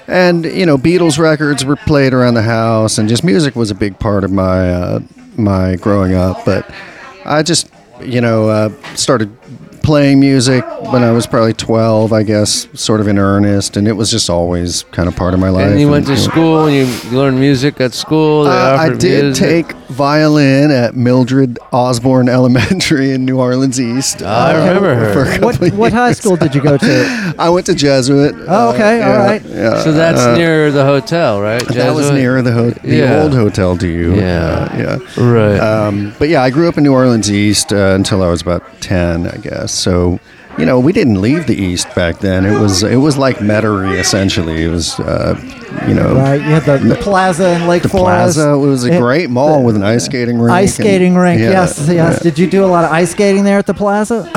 and 0.07 0.45
you 0.45 0.67
know 0.67 0.77
Beatles 0.77 1.19
records 1.19 1.64
were 1.64 1.77
played 1.77 2.12
around 2.12 2.35
the 2.35 2.43
house, 2.43 2.99
and 2.99 3.09
just 3.09 3.25
music 3.25 3.57
was 3.57 3.71
a 3.71 3.75
big 3.75 3.99
part 3.99 4.23
of 4.25 4.31
my 4.31 4.71
uh, 4.71 5.01
my 5.37 5.77
growing 5.77 6.14
up. 6.14 6.45
But 6.45 6.69
I 7.25 7.43
just 7.43 7.69
you 8.01 8.21
know 8.21 8.49
uh, 8.49 8.69
started 8.95 9.31
playing 9.83 10.21
music 10.21 10.64
when 10.93 11.03
I 11.03 11.11
was 11.12 11.27
probably 11.27 11.53
12, 11.55 12.12
I 12.12 12.23
guess, 12.23 12.69
sort 12.75 13.01
of 13.01 13.09
in 13.09 13.19
earnest, 13.19 13.77
and 13.77 13.87
it 13.88 13.93
was 13.95 14.11
just 14.11 14.29
always 14.31 14.83
kind 14.93 15.09
of 15.09 15.17
part 15.17 15.35
of 15.35 15.41
my 15.41 15.49
life. 15.49 15.71
And 15.71 15.81
you 15.81 15.88
went 15.88 16.07
to 16.07 16.12
know, 16.12 16.19
school 16.19 16.67
and 16.67 16.75
you 16.75 17.11
learned 17.17 17.38
music 17.41 17.81
at 17.81 17.95
school. 17.95 18.47
Uh, 18.47 18.77
I 18.77 18.88
did 18.95 19.25
music. 19.25 19.67
take 19.69 19.77
violin 19.88 20.71
at 20.71 20.95
Mildred 20.95 21.59
Osborne 21.73 22.29
Elementary 22.29 23.12
in 23.12 23.25
New 23.25 23.38
Orleans 23.41 23.81
East. 23.81 24.23
I 24.23 24.55
uh, 24.55 24.59
remember 24.67 24.95
her. 24.95 25.12
for 25.12 25.31
a 25.31 25.45
What 25.45 25.61
of 25.62 25.79
what 25.79 25.93
high 25.93 26.12
school 26.12 26.37
did 26.37 26.55
you 26.55 26.62
go 26.62 26.77
to? 26.77 27.35
I 27.38 27.49
went 27.51 27.67
to 27.67 27.75
Jesuit. 27.75 28.35
Oh, 28.49 28.73
okay, 28.75 29.03
uh, 29.03 29.07
all 29.07 29.12
yeah, 29.14 29.27
right. 29.27 29.43
yeah, 29.45 29.83
So 29.83 29.93
that's 29.93 30.21
uh, 30.21 30.37
near 30.37 30.71
the 30.71 30.85
hotel, 30.85 31.41
right? 31.41 31.62
That 31.69 31.95
was 31.95 32.07
Jesuit? 32.07 32.21
near 32.21 32.43
the 32.43 32.53
ho- 32.53 32.71
the 32.71 32.97
Yeah. 32.97 33.23
old 33.23 33.33
Hotel 33.35 33.77
Dieu. 33.77 34.14
Yeah. 34.17 34.69
uh, 34.71 34.77
yeah. 35.17 35.23
Right. 35.25 35.59
Um, 35.59 36.14
but 36.19 36.29
yeah, 36.29 36.43
I 36.43 36.51
grew 36.51 36.69
up 36.69 36.77
in 36.79 36.85
New 36.85 36.93
Orleans 36.93 37.31
East 37.31 37.73
uh, 37.73 37.95
until 37.95 38.23
I 38.23 38.29
was 38.29 38.43
about 38.43 38.62
ten, 38.81 39.27
I 39.27 39.37
guess. 39.38 39.67
So, 39.68 40.18
you 40.59 40.66
know, 40.66 40.79
we 40.81 40.92
didn't 40.92 41.21
leave 41.21 41.47
the 41.47 41.55
East 41.57 41.92
back 41.94 42.18
then. 42.18 42.44
It 42.44 42.59
was 42.61 42.83
it 42.83 42.97
was 42.97 43.16
like 43.16 43.37
Metairie 43.38 43.99
essentially. 43.99 44.64
It 44.64 44.68
was, 44.68 44.99
uh, 45.01 45.37
you 45.87 45.94
know, 45.94 46.14
Right, 46.14 46.40
you 46.40 46.49
had 46.49 46.64
the, 46.64 46.79
the 46.79 46.97
plaza 46.97 47.51
in 47.51 47.66
Lake 47.68 47.83
the 47.83 47.88
Forest. 47.88 48.35
plaza. 48.37 48.51
It 48.53 48.57
was 48.59 48.85
a 48.85 48.92
It- 48.94 49.01
great 49.01 49.31
mall 49.31 49.62
with 49.62 49.77
an 49.77 49.83
ice 49.85 50.05
skating 50.05 50.38
rink. 50.38 50.51
Ice 50.57 50.79
and- 50.79 50.85
skating 50.87 51.14
rink, 51.14 51.40
yeah, 51.40 51.51
yes, 51.51 51.79
yes. 51.79 51.88
yeah. 51.88 52.18
Did 52.18 52.38
you 52.38 52.47
do 52.49 52.64
a 52.64 52.66
lot 52.66 52.85
of 52.85 52.90
ice 52.90 53.11
skating 53.12 53.44
there 53.44 53.59
at 53.59 53.66
the 53.66 53.75
plaza? 53.75 54.29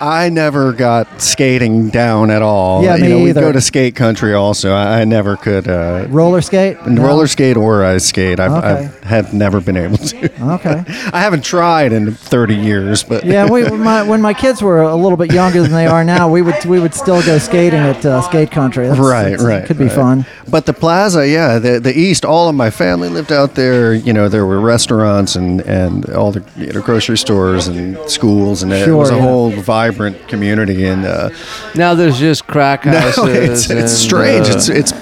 I 0.00 0.28
never 0.30 0.72
got 0.72 1.20
skating 1.20 1.90
down 1.90 2.30
at 2.30 2.42
all. 2.42 2.82
Yeah, 2.82 2.96
you 2.96 3.02
me 3.04 3.08
know, 3.10 3.18
we'd 3.18 3.28
either. 3.30 3.40
go 3.42 3.52
to 3.52 3.60
skate 3.60 3.94
country 3.94 4.34
also. 4.34 4.72
I, 4.72 5.00
I 5.00 5.04
never 5.04 5.36
could 5.36 5.68
uh, 5.68 6.06
Roller 6.08 6.40
skate? 6.40 6.84
No? 6.86 7.02
roller 7.06 7.26
skate 7.26 7.56
or 7.56 7.84
ice 7.84 8.06
skate. 8.06 8.40
I've, 8.40 8.52
Okay. 8.54 8.68
I've 8.86 9.04
have 9.04 9.34
never 9.34 9.60
been 9.60 9.76
able 9.76 9.98
to. 9.98 10.52
Okay. 10.54 10.82
I 11.12 11.20
haven't 11.20 11.44
tried 11.44 11.92
in 11.92 12.14
30 12.14 12.54
years, 12.54 13.02
but 13.02 13.24
Yeah, 13.24 13.48
we, 13.50 13.64
when, 13.68 13.80
my, 13.80 14.02
when 14.02 14.22
my 14.22 14.32
kids 14.32 14.62
were 14.62 14.80
a 14.82 14.94
little 14.96 15.16
bit 15.18 15.32
younger 15.32 15.43
than 15.52 15.72
they 15.72 15.86
are 15.86 16.04
now, 16.04 16.30
we 16.30 16.42
would 16.42 16.64
we 16.64 16.80
would 16.80 16.94
still 16.94 17.22
go 17.22 17.38
skating 17.38 17.78
at 17.80 18.04
uh, 18.04 18.20
skate 18.22 18.50
country. 18.50 18.86
That's, 18.86 18.98
right, 18.98 19.22
that's- 19.30 19.42
right. 19.42 19.64
Could 19.66 19.78
be 19.78 19.84
right. 19.86 19.92
fun. 19.94 20.26
But 20.48 20.66
the 20.66 20.72
plaza, 20.72 21.26
yeah, 21.28 21.58
the 21.58 21.80
the 21.80 21.92
east, 21.96 22.24
all 22.24 22.48
of 22.48 22.54
my 22.54 22.70
family 22.70 23.08
lived 23.08 23.32
out 23.32 23.54
there. 23.54 23.94
You 23.94 24.12
know, 24.12 24.28
there 24.28 24.46
were 24.46 24.60
restaurants 24.60 25.36
and 25.36 25.60
and 25.62 26.08
all 26.10 26.32
the 26.32 26.44
you 26.56 26.72
know, 26.72 26.80
grocery 26.82 27.18
stores 27.18 27.66
and 27.66 27.98
schools, 28.10 28.62
and 28.62 28.72
it 28.72 28.92
was 28.92 29.10
a 29.10 29.14
yeah. 29.14 29.20
whole 29.22 29.50
vibrant 29.50 30.28
community. 30.28 30.84
And 30.84 31.04
uh, 31.04 31.30
now 31.74 31.94
there's 31.94 32.18
just 32.18 32.46
crack 32.46 32.84
no, 32.86 32.98
houses. 32.98 33.26
it's 33.26 33.70
and, 33.70 33.78
it's 33.78 33.92
strange. 33.92 34.48
uh, 34.48 34.54
It's 34.56 34.68
it's 34.68 34.92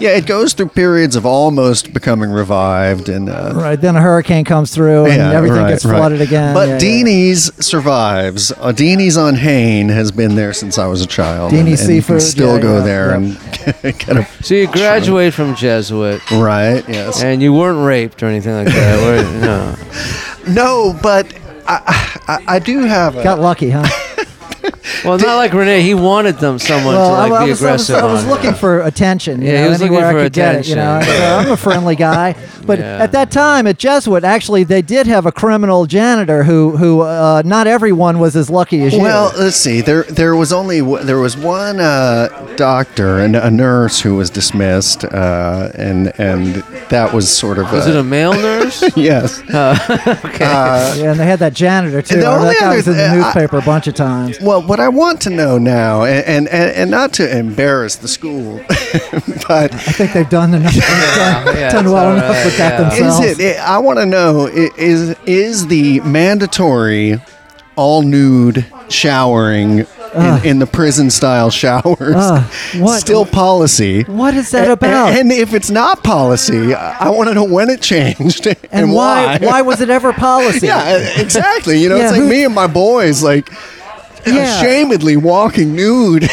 yeah, 0.00 0.10
it 0.10 0.26
goes 0.26 0.52
through 0.52 0.68
periods 0.70 1.16
of 1.16 1.24
almost 1.26 1.92
becoming 1.92 2.30
revived 2.30 3.08
and. 3.08 3.28
Uh, 3.28 3.52
Right. 3.54 3.80
Then 3.80 3.96
a 3.96 4.00
hurricane 4.00 4.44
comes 4.44 4.72
through 4.74 5.06
and 5.06 5.16
yeah, 5.16 5.32
everything 5.32 5.58
right, 5.62 5.68
gets 5.70 5.84
right. 5.84 5.96
flooded 5.96 6.20
again. 6.20 6.54
But 6.54 6.68
Yeah, 6.82 7.04
yeah. 7.04 7.34
Survives. 7.60 8.52
Uh, 8.52 8.72
Deanie's 8.72 9.16
on 9.16 9.34
Hayne 9.36 9.88
has 9.88 10.10
been 10.12 10.34
there 10.34 10.52
since 10.52 10.78
I 10.78 10.86
was 10.86 11.02
a 11.02 11.06
child. 11.06 11.52
and- 11.52 11.66
Deanie's 11.66 11.80
and 11.82 11.94
you 11.94 12.02
can 12.02 12.20
Seafood, 12.20 12.22
Still 12.22 12.56
yeah, 12.56 12.62
go 12.62 12.76
yeah, 12.78 12.84
there 12.84 13.10
yeah. 13.10 13.16
and 13.16 13.38
get 13.98 14.16
a 14.16 14.26
so 14.42 14.54
you 14.54 14.66
graduate 14.66 15.34
from 15.34 15.54
Jesuit, 15.54 16.20
right. 16.30 16.84
Yes. 16.88 17.22
and 17.22 17.42
you 17.42 17.52
weren't 17.52 17.84
raped 17.86 18.22
or 18.22 18.26
anything 18.26 18.54
like 18.54 18.66
that. 18.68 19.40
no. 19.40 19.74
No, 20.54 20.98
but 21.02 21.32
I, 21.68 22.18
I, 22.26 22.54
I 22.56 22.58
do 22.58 22.80
have 22.80 23.16
a, 23.16 23.22
Got 23.22 23.40
lucky, 23.40 23.70
huh? 23.70 23.86
Well, 25.04 25.18
not 25.18 25.36
like 25.36 25.52
Renee. 25.52 25.82
He 25.82 25.94
wanted 25.94 26.38
them 26.38 26.58
someone 26.58 26.94
well, 26.94 27.08
to 27.10 27.12
like 27.14 27.32
I, 27.32 27.42
I 27.42 27.44
be 27.44 27.50
was, 27.50 27.62
I 27.62 27.72
was, 27.72 27.88
aggressive. 27.90 27.96
I 27.96 28.12
was 28.12 28.24
on 28.24 28.30
looking 28.30 28.54
for 28.54 28.80
attention. 28.82 29.40
You 29.42 29.48
Yeah, 29.48 29.58
he 29.58 29.64
know, 29.64 29.70
was 29.70 29.80
looking 29.80 29.94
anywhere 29.96 30.12
for 30.12 30.18
I 30.18 30.22
could 30.24 30.32
get 30.32 30.54
it. 30.56 30.68
You 30.68 30.74
know, 30.76 30.96
attention. 30.98 31.16
So 31.20 31.36
I'm 31.36 31.50
a 31.52 31.56
friendly 31.56 31.96
guy. 31.96 32.34
But 32.60 32.78
Yeah. 32.78 32.98
at 33.02 33.12
that 33.12 33.30
time 33.32 33.66
at 33.66 33.78
Jesuit, 33.78 34.22
actually, 34.22 34.64
they 34.64 34.82
did 34.82 35.06
have 35.06 35.24
a 35.26 35.32
criminal 35.32 35.86
janitor 35.86 36.44
who 36.44 36.76
who 36.76 37.00
uh, 37.00 37.42
not 37.44 37.66
everyone 37.66 38.18
was 38.20 38.36
as 38.36 38.50
lucky 38.50 38.82
as 38.84 38.92
you. 38.92 39.00
Well, 39.00 39.32
let's 39.36 39.56
see. 39.56 39.80
There, 39.80 40.02
there 40.04 40.36
was 40.36 40.52
only 40.52 40.80
w- 40.80 41.02
there 41.02 41.18
was 41.18 41.36
one 41.38 41.80
uh, 41.80 42.28
doctor 42.56 43.18
and 43.18 43.34
a 43.34 43.50
nurse 43.50 44.00
who 44.02 44.14
was 44.14 44.28
dismissed, 44.28 45.04
uh, 45.04 45.70
and 45.74 46.12
and 46.20 46.56
that 46.90 47.12
was 47.14 47.28
sort 47.34 47.58
of. 47.58 47.66
A. 47.72 47.72
Was 47.72 47.86
uh, 47.88 47.90
it 47.92 47.96
a 47.96 48.04
male 48.04 48.34
nurse? 48.34 48.84
yes. 48.96 49.40
okay. 49.48 50.44
Uh, 50.44 50.94
yeah, 50.96 51.10
and 51.12 51.18
they 51.18 51.24
had 51.26 51.38
that 51.40 51.54
janitor 51.54 52.02
too. 52.02 52.20
the 52.20 52.26
I 52.26 52.34
only 52.36 52.48
that 52.54 52.60
guy 52.60 52.66
other 52.66 52.76
was 52.76 52.88
in 52.88 52.92
the 52.96 52.98
thi- 53.02 53.08
I- 53.08 53.14
newspaper 53.16 53.58
a 53.58 53.62
bunch 53.62 53.86
of 53.86 53.94
times. 53.94 54.38
well, 54.40 54.62
what 54.62 54.78
I 54.80 54.89
want 54.90 55.20
to 55.22 55.30
know 55.30 55.58
now, 55.58 56.04
and 56.04 56.24
and, 56.26 56.48
and, 56.48 56.70
and 56.76 56.90
not 56.90 57.12
to 57.14 57.36
embarrass 57.38 57.96
the 57.96 58.08
school, 58.08 58.58
but 59.48 59.72
I 59.74 59.78
think 59.78 60.12
they've 60.12 60.28
done 60.28 60.54
enough, 60.54 60.74
done, 60.74 61.56
yeah, 61.56 61.72
done 61.72 61.86
well 61.86 61.96
all 62.08 62.12
enough 62.14 62.30
right, 62.30 62.44
with 62.44 62.56
that 62.58 62.78
yeah. 62.80 62.88
themselves. 62.88 63.26
is 63.26 63.38
it? 63.38 63.58
I 63.58 63.78
want 63.78 63.98
to 63.98 64.06
know 64.06 64.46
is 64.46 65.16
is 65.26 65.66
the 65.66 66.00
mandatory 66.00 67.20
all 67.76 68.02
nude 68.02 68.66
showering 68.88 69.78
in, 69.78 69.86
uh. 70.14 70.40
in 70.44 70.58
the 70.58 70.66
prison 70.66 71.08
style 71.08 71.50
showers 71.50 72.16
Ugh, 72.16 72.52
what- 72.78 73.00
still 73.00 73.24
policy? 73.24 74.02
What 74.02 74.34
is 74.34 74.50
that 74.50 74.70
about? 74.70 75.12
And 75.12 75.30
if 75.30 75.54
it's 75.54 75.70
not 75.70 76.02
policy, 76.02 76.74
I, 76.74 77.06
I 77.06 77.10
want 77.10 77.28
to 77.28 77.34
know 77.34 77.44
when 77.44 77.70
it 77.70 77.80
changed 77.80 78.46
and, 78.48 78.58
and 78.72 78.92
why? 78.92 79.38
Why 79.38 79.62
was 79.62 79.80
it 79.80 79.88
ever 79.88 80.12
policy? 80.12 80.66
Yeah, 80.66 80.98
exactly. 81.20 81.78
You 81.80 81.88
know, 81.90 81.96
Yeah, 81.96 82.02
it's 82.04 82.12
like 82.12 82.22
who- 82.22 82.28
me 82.28 82.44
and 82.44 82.54
my 82.54 82.66
boys, 82.66 83.22
like 83.22 83.50
Yeah. 84.26 84.60
ashamedly 84.62 85.16
walking 85.16 85.74
nude. 85.74 86.28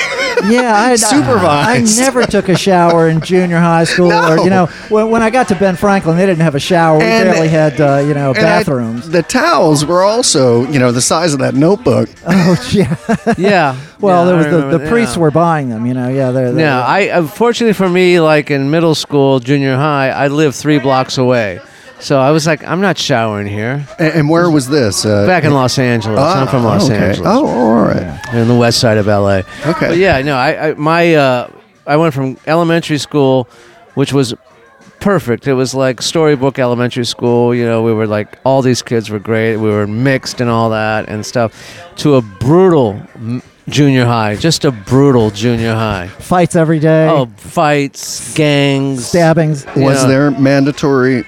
Yeah, 0.46 0.74
I, 0.76 0.96
Supervised. 0.98 2.00
I, 2.00 2.04
never 2.04 2.24
took 2.26 2.48
a 2.50 2.56
shower 2.58 3.10
in 3.10 3.22
junior 3.22 3.60
high 3.60 3.86
school, 3.86 4.12
or 4.12 4.36
No. 4.38 4.44
you 4.44 4.50
know, 4.50 4.66
when, 4.90 5.10
when 5.10 5.22
I 5.24 5.30
got 5.30 5.48
to 5.50 5.56
Ben 5.56 5.76
Franklin, 5.76 6.16
they 6.18 6.26
didn't 6.26 6.44
have 6.44 6.54
a 6.56 6.60
shower. 6.60 7.00
We 7.00 7.06
And- 7.06 7.30
barely 7.30 7.48
had, 7.48 7.82
uh, 7.82 8.04
you 8.08 8.14
know, 8.14 8.30
And 8.34 8.40
I- 8.46 8.60
bathrooms. 8.60 9.10
the 9.10 9.24
towels 9.24 9.86
were 9.86 10.04
also, 10.04 10.66
you 10.68 10.80
know, 10.80 10.92
the 10.92 11.02
size 11.02 11.34
of 11.34 11.40
that 11.40 11.56
notebook. 11.56 12.10
oh 12.28 12.70
yeah. 12.72 12.96
Yeah. 13.38 13.76
well, 14.00 14.22
Yeah, 14.24 14.26
there 14.28 14.36
was 14.38 14.46
the, 14.46 14.52
remember 14.52 14.72
the 14.72 14.78
that, 14.84 14.90
priests 14.90 15.16
yeah. 15.16 15.22
were 15.22 15.32
buying 15.32 15.70
them. 15.70 15.86
You 15.86 15.94
know, 15.96 16.08
yeah. 16.10 16.32
They're, 16.32 16.52
they're, 16.52 16.66
Yeah, 16.66 16.82
I 16.86 17.00
unfortunately 17.18 17.74
for 17.74 17.90
me, 17.90 18.20
like 18.20 18.52
in 18.52 18.70
middle 18.70 18.96
school, 18.96 19.40
junior 19.40 19.76
high, 19.76 20.10
I 20.10 20.28
lived 20.28 20.56
three 20.56 20.78
blocks 20.80 21.18
away, 21.18 21.60
so 22.00 22.20
I 22.20 22.32
was 22.32 22.46
like, 22.46 22.64
I'm 22.64 22.82
not 22.82 22.98
showering 22.98 23.48
here. 23.48 23.88
And, 24.00 24.14
and 24.14 24.30
where 24.30 24.50
was 24.50 24.68
this? 24.70 25.06
Uh, 25.06 25.26
Back 25.26 25.44
in 25.44 25.54
Los 25.54 25.78
Angeles, 25.80 26.20
ah, 26.22 26.42
I'm 26.42 26.48
from 26.48 26.64
Los 26.64 26.86
okay. 26.90 27.10
Angeles, 27.10 27.28
Oh, 27.30 27.48
all 27.48 27.82
right. 27.84 28.34
in 28.34 28.48
the 28.48 28.56
west 28.56 28.80
side 28.80 28.98
of 28.98 29.08
LA. 29.08 29.42
Okay. 29.66 29.88
But 29.90 29.98
yeah, 29.98 30.22
no, 30.22 30.36
I, 30.36 30.70
I 30.70 30.74
my 30.76 31.16
uh, 31.16 31.50
I 31.86 31.98
went 31.98 32.14
from 32.14 32.38
elementary 32.46 32.98
school, 32.98 33.48
which 33.96 34.14
was 34.14 34.34
perfect. 35.00 35.48
It 35.48 35.54
was 35.54 35.74
like 35.76 36.02
storybook 36.02 36.60
elementary 36.60 37.06
school. 37.06 37.54
You 37.56 37.66
know, 37.66 37.82
we 37.84 37.94
were 37.94 38.08
like 38.08 38.38
all 38.44 38.62
these 38.62 38.82
kids 38.82 39.10
were 39.10 39.20
great. 39.20 39.58
We 39.58 39.70
were 39.70 39.88
mixed 39.88 40.42
and 40.42 40.50
all 40.50 40.70
that 40.72 41.08
and 41.10 41.26
stuff. 41.26 41.54
To 41.98 42.16
a 42.16 42.22
brutal 42.22 43.02
m- 43.16 43.42
junior 43.70 44.06
high, 44.06 44.36
just 44.36 44.66
a 44.66 44.72
brutal 44.72 45.30
junior 45.32 45.74
high. 45.74 46.08
fights 46.08 46.56
every 46.56 46.80
day. 46.80 47.08
Oh, 47.10 47.26
fights, 47.38 48.34
gangs, 48.36 49.06
stabbings. 49.08 49.66
Was 49.76 50.02
Yeah. 50.04 50.08
there 50.08 50.32
mandatory 50.32 51.26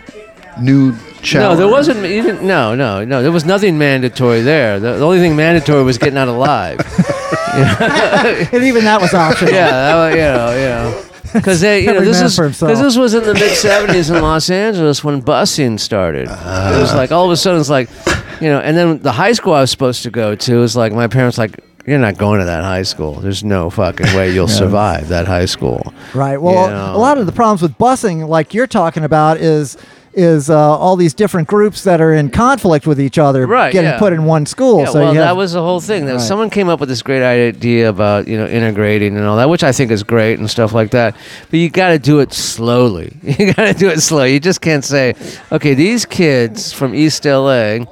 nude 0.62 0.98
shower? 1.22 1.42
No, 1.42 1.56
there 1.56 1.68
wasn't 1.68 2.06
even. 2.06 2.46
No, 2.48 2.76
no, 2.76 3.04
no. 3.06 3.22
There 3.22 3.32
was 3.32 3.46
nothing 3.46 3.78
mandatory 3.78 4.42
there. 4.42 4.80
The, 4.80 4.94
the 4.94 5.06
only 5.06 5.20
thing 5.20 5.36
mandatory 5.36 5.84
was 5.84 5.98
getting 5.98 6.18
out 6.18 6.28
alive. 6.28 6.80
and 7.54 8.64
even 8.64 8.84
that 8.86 9.00
was 9.02 9.14
optional. 9.14 9.54
yeah, 9.54 9.70
that, 9.70 9.96
wa- 9.96 10.08
you 10.10 10.16
know, 10.22 10.52
you 10.54 10.66
know. 10.68 11.06
Because 11.34 11.62
they, 11.62 11.82
you 11.82 11.94
know, 11.94 12.02
this 12.02 12.22
is 12.22 12.36
because 12.40 12.80
this 12.82 12.98
was 12.98 13.14
in 13.14 13.24
the 13.24 13.34
mid 13.36 13.52
'70s 13.52 14.14
in 14.16 14.22
Los 14.22 14.50
Angeles 14.50 15.04
when 15.04 15.22
busing 15.22 15.80
started. 15.80 16.24
it 16.28 16.80
was 16.82 16.94
like 16.96 17.12
all 17.12 17.26
of 17.26 17.32
a 17.32 17.38
sudden 17.38 17.60
it's 17.60 17.70
like, 17.70 17.88
you 18.42 18.50
know, 18.50 18.60
and 18.60 18.76
then 18.76 19.00
the 19.00 19.12
high 19.12 19.34
school 19.34 19.54
I 19.54 19.62
was 19.62 19.70
supposed 19.70 20.02
to 20.04 20.10
go 20.10 20.34
to 20.34 20.58
was 20.60 20.76
like 20.76 20.92
my 20.92 21.08
parents 21.08 21.38
like, 21.38 21.60
you're 21.86 22.00
not 22.00 22.18
going 22.18 22.40
to 22.40 22.46
that 22.46 22.64
high 22.64 22.82
school. 22.82 23.14
There's 23.16 23.44
no 23.44 23.70
fucking 23.70 24.08
way 24.16 24.34
you'll 24.34 24.48
survive 24.64 25.10
that 25.10 25.28
high 25.28 25.46
school. 25.46 25.94
Right. 26.16 26.38
Well, 26.42 26.66
You 26.66 26.72
know. 26.74 26.96
a 26.96 26.98
lot 26.98 27.20
of 27.20 27.28
the 27.28 27.32
problems 27.32 27.62
with 27.62 27.78
busing, 27.78 28.28
like 28.28 28.56
you're 28.56 28.68
talking 28.68 29.04
about, 29.04 29.38
is 29.38 29.78
is 30.20 30.50
uh, 30.50 30.58
all 30.58 30.96
these 30.96 31.14
different 31.14 31.48
groups 31.48 31.84
that 31.84 32.02
are 32.02 32.14
in 32.14 32.30
conflict 32.30 32.86
with 32.86 33.00
each 33.00 33.18
other 33.18 33.48
Right, 33.48 33.72
getting 33.72 33.92
yeah. 33.92 34.00
put 34.00 34.14
in 34.14 34.26
one 34.26 34.46
school. 34.46 34.80
Yeah, 34.82 34.86
so 34.88 35.00
well, 35.00 35.14
you 35.14 35.20
that 35.20 35.36
was 35.38 35.54
the 35.54 35.62
whole 35.62 35.80
thing. 35.80 36.06
That 36.06 36.14
Right. 36.14 36.22
someone 36.22 36.50
came 36.50 36.68
up 36.70 36.80
with 36.80 36.90
this 36.90 37.02
great 37.02 37.24
idea 37.24 37.90
about 37.90 38.28
you 38.28 38.38
know 38.38 38.48
integrating 38.48 39.16
and 39.18 39.26
all 39.26 39.38
that, 39.38 39.50
which 39.50 39.64
I 39.64 39.72
think 39.72 39.92
is 39.92 40.04
great 40.04 40.40
and 40.40 40.50
stuff 40.50 40.74
like 40.74 40.92
that. 40.92 41.16
But 41.50 41.60
you 41.60 41.70
got 41.70 41.90
to 41.90 42.00
do 42.00 42.20
it 42.20 42.34
slowly. 42.34 43.16
You 43.40 43.54
got 43.54 43.66
to 43.66 43.74
do 43.74 43.88
it 43.90 44.02
slow. 44.02 44.24
You 44.26 44.40
just 44.40 44.60
can't 44.62 44.84
say, 44.84 45.14
okay, 45.52 45.74
these 45.74 46.06
kids 46.06 46.74
from 46.74 46.94
East 46.94 47.24
LA 47.26 47.86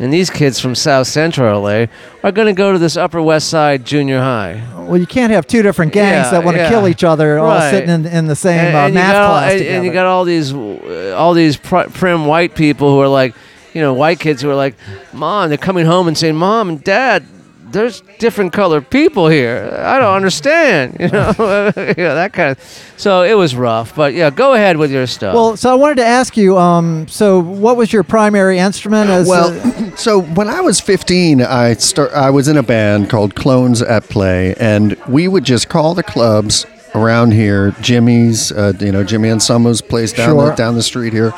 and 0.00 0.12
these 0.12 0.30
kids 0.30 0.60
from 0.60 0.74
South 0.74 1.06
Central 1.08 1.60
LA 1.62 1.86
are 2.22 2.32
going 2.32 2.46
to 2.46 2.52
go 2.52 2.72
to 2.72 2.78
this 2.78 2.96
Upper 2.96 3.20
West 3.20 3.48
Side 3.48 3.84
junior 3.84 4.20
high. 4.20 4.62
well, 4.76 4.96
you 4.96 5.06
can't 5.06 5.32
have 5.32 5.46
two 5.46 5.62
different 5.62 5.92
gangs 5.92 6.26
Yeah, 6.26 6.30
that 6.32 6.44
want 6.44 6.56
to 6.56 6.62
yeah. 6.62 6.68
kill 6.68 6.86
each 6.88 7.04
other 7.04 7.38
all 7.38 7.48
Right. 7.48 7.70
sitting 7.70 7.90
in, 7.90 8.06
in 8.06 8.26
the 8.26 8.36
same 8.36 8.58
and, 8.58 8.76
uh, 8.76 8.78
and 8.80 8.88
you 8.94 9.00
math 9.00 9.12
got 9.12 9.22
all, 9.24 9.30
class 9.38 9.50
and, 9.52 9.58
together. 9.58 9.76
and 9.76 9.84
you 9.86 9.92
got 9.92 10.06
all 10.06 10.24
these 10.24 10.52
uh, 10.54 11.14
all 11.16 11.34
these 11.34 11.56
pr- 11.56 11.88
prim 11.92 12.26
white 12.26 12.54
people 12.54 12.90
who 12.92 13.00
are 13.00 13.08
like 13.08 13.34
you 13.74 13.80
know 13.80 13.92
white 13.94 14.18
kids 14.20 14.40
who 14.42 14.48
are 14.50 14.54
like 14.54 14.74
mom 15.12 15.48
they're 15.48 15.58
coming 15.58 15.84
home 15.86 16.08
and 16.08 16.16
saying 16.16 16.36
mom 16.36 16.68
and 16.68 16.82
dad 16.84 17.24
there's 17.72 18.02
different 18.18 18.52
colored 18.52 18.88
people 18.90 19.28
here 19.28 19.70
i 19.84 19.98
don't 19.98 20.14
understand 20.14 20.96
you 20.98 21.08
know 21.08 21.32
yeah 21.76 22.14
that 22.14 22.32
kind 22.32 22.52
of 22.52 22.92
so 22.96 23.22
it 23.22 23.34
was 23.34 23.54
rough 23.54 23.94
but 23.94 24.14
yeah 24.14 24.30
go 24.30 24.54
ahead 24.54 24.76
with 24.76 24.90
your 24.90 25.06
stuff 25.06 25.34
well, 25.34 25.56
so 25.56 25.70
I 25.70 25.74
wanted 25.74 25.96
to 25.96 26.04
ask 26.04 26.36
you. 26.36 26.56
Um, 26.58 27.06
so 27.08 27.40
what 27.40 27.76
was 27.76 27.92
your 27.92 28.02
primary 28.02 28.58
instrument? 28.58 29.10
As 29.10 29.28
Well, 29.28 29.50
uh, 29.52 29.90
so 29.96 30.20
when 30.20 30.48
I 30.48 30.60
was 30.60 30.80
15, 30.80 31.42
I 31.42 31.74
start. 31.74 32.12
I 32.12 32.30
was 32.30 32.48
in 32.48 32.56
a 32.56 32.62
band 32.62 33.10
called 33.10 33.34
Clones 33.34 33.82
at 33.82 34.04
Play, 34.08 34.54
and 34.58 34.96
we 35.08 35.28
would 35.28 35.44
just 35.44 35.68
call 35.68 35.94
the 35.94 36.02
clubs 36.02 36.66
around 36.94 37.32
here, 37.32 37.72
Jimmy's, 37.80 38.50
uh, 38.52 38.72
you 38.80 38.90
know, 38.90 39.04
Jimmy 39.04 39.28
and 39.28 39.42
Summer's 39.42 39.80
place 39.80 40.12
down 40.12 40.30
Sure. 40.30 40.50
the, 40.50 40.56
down 40.56 40.74
the 40.74 40.82
street 40.82 41.12
here, 41.12 41.32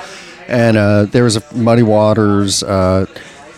and 0.49 0.77
uh, 0.77 1.05
there 1.07 1.25
was 1.25 1.37
a 1.37 1.43
Muddy 1.55 1.83
Waters. 1.83 2.63
Uh, 2.63 3.07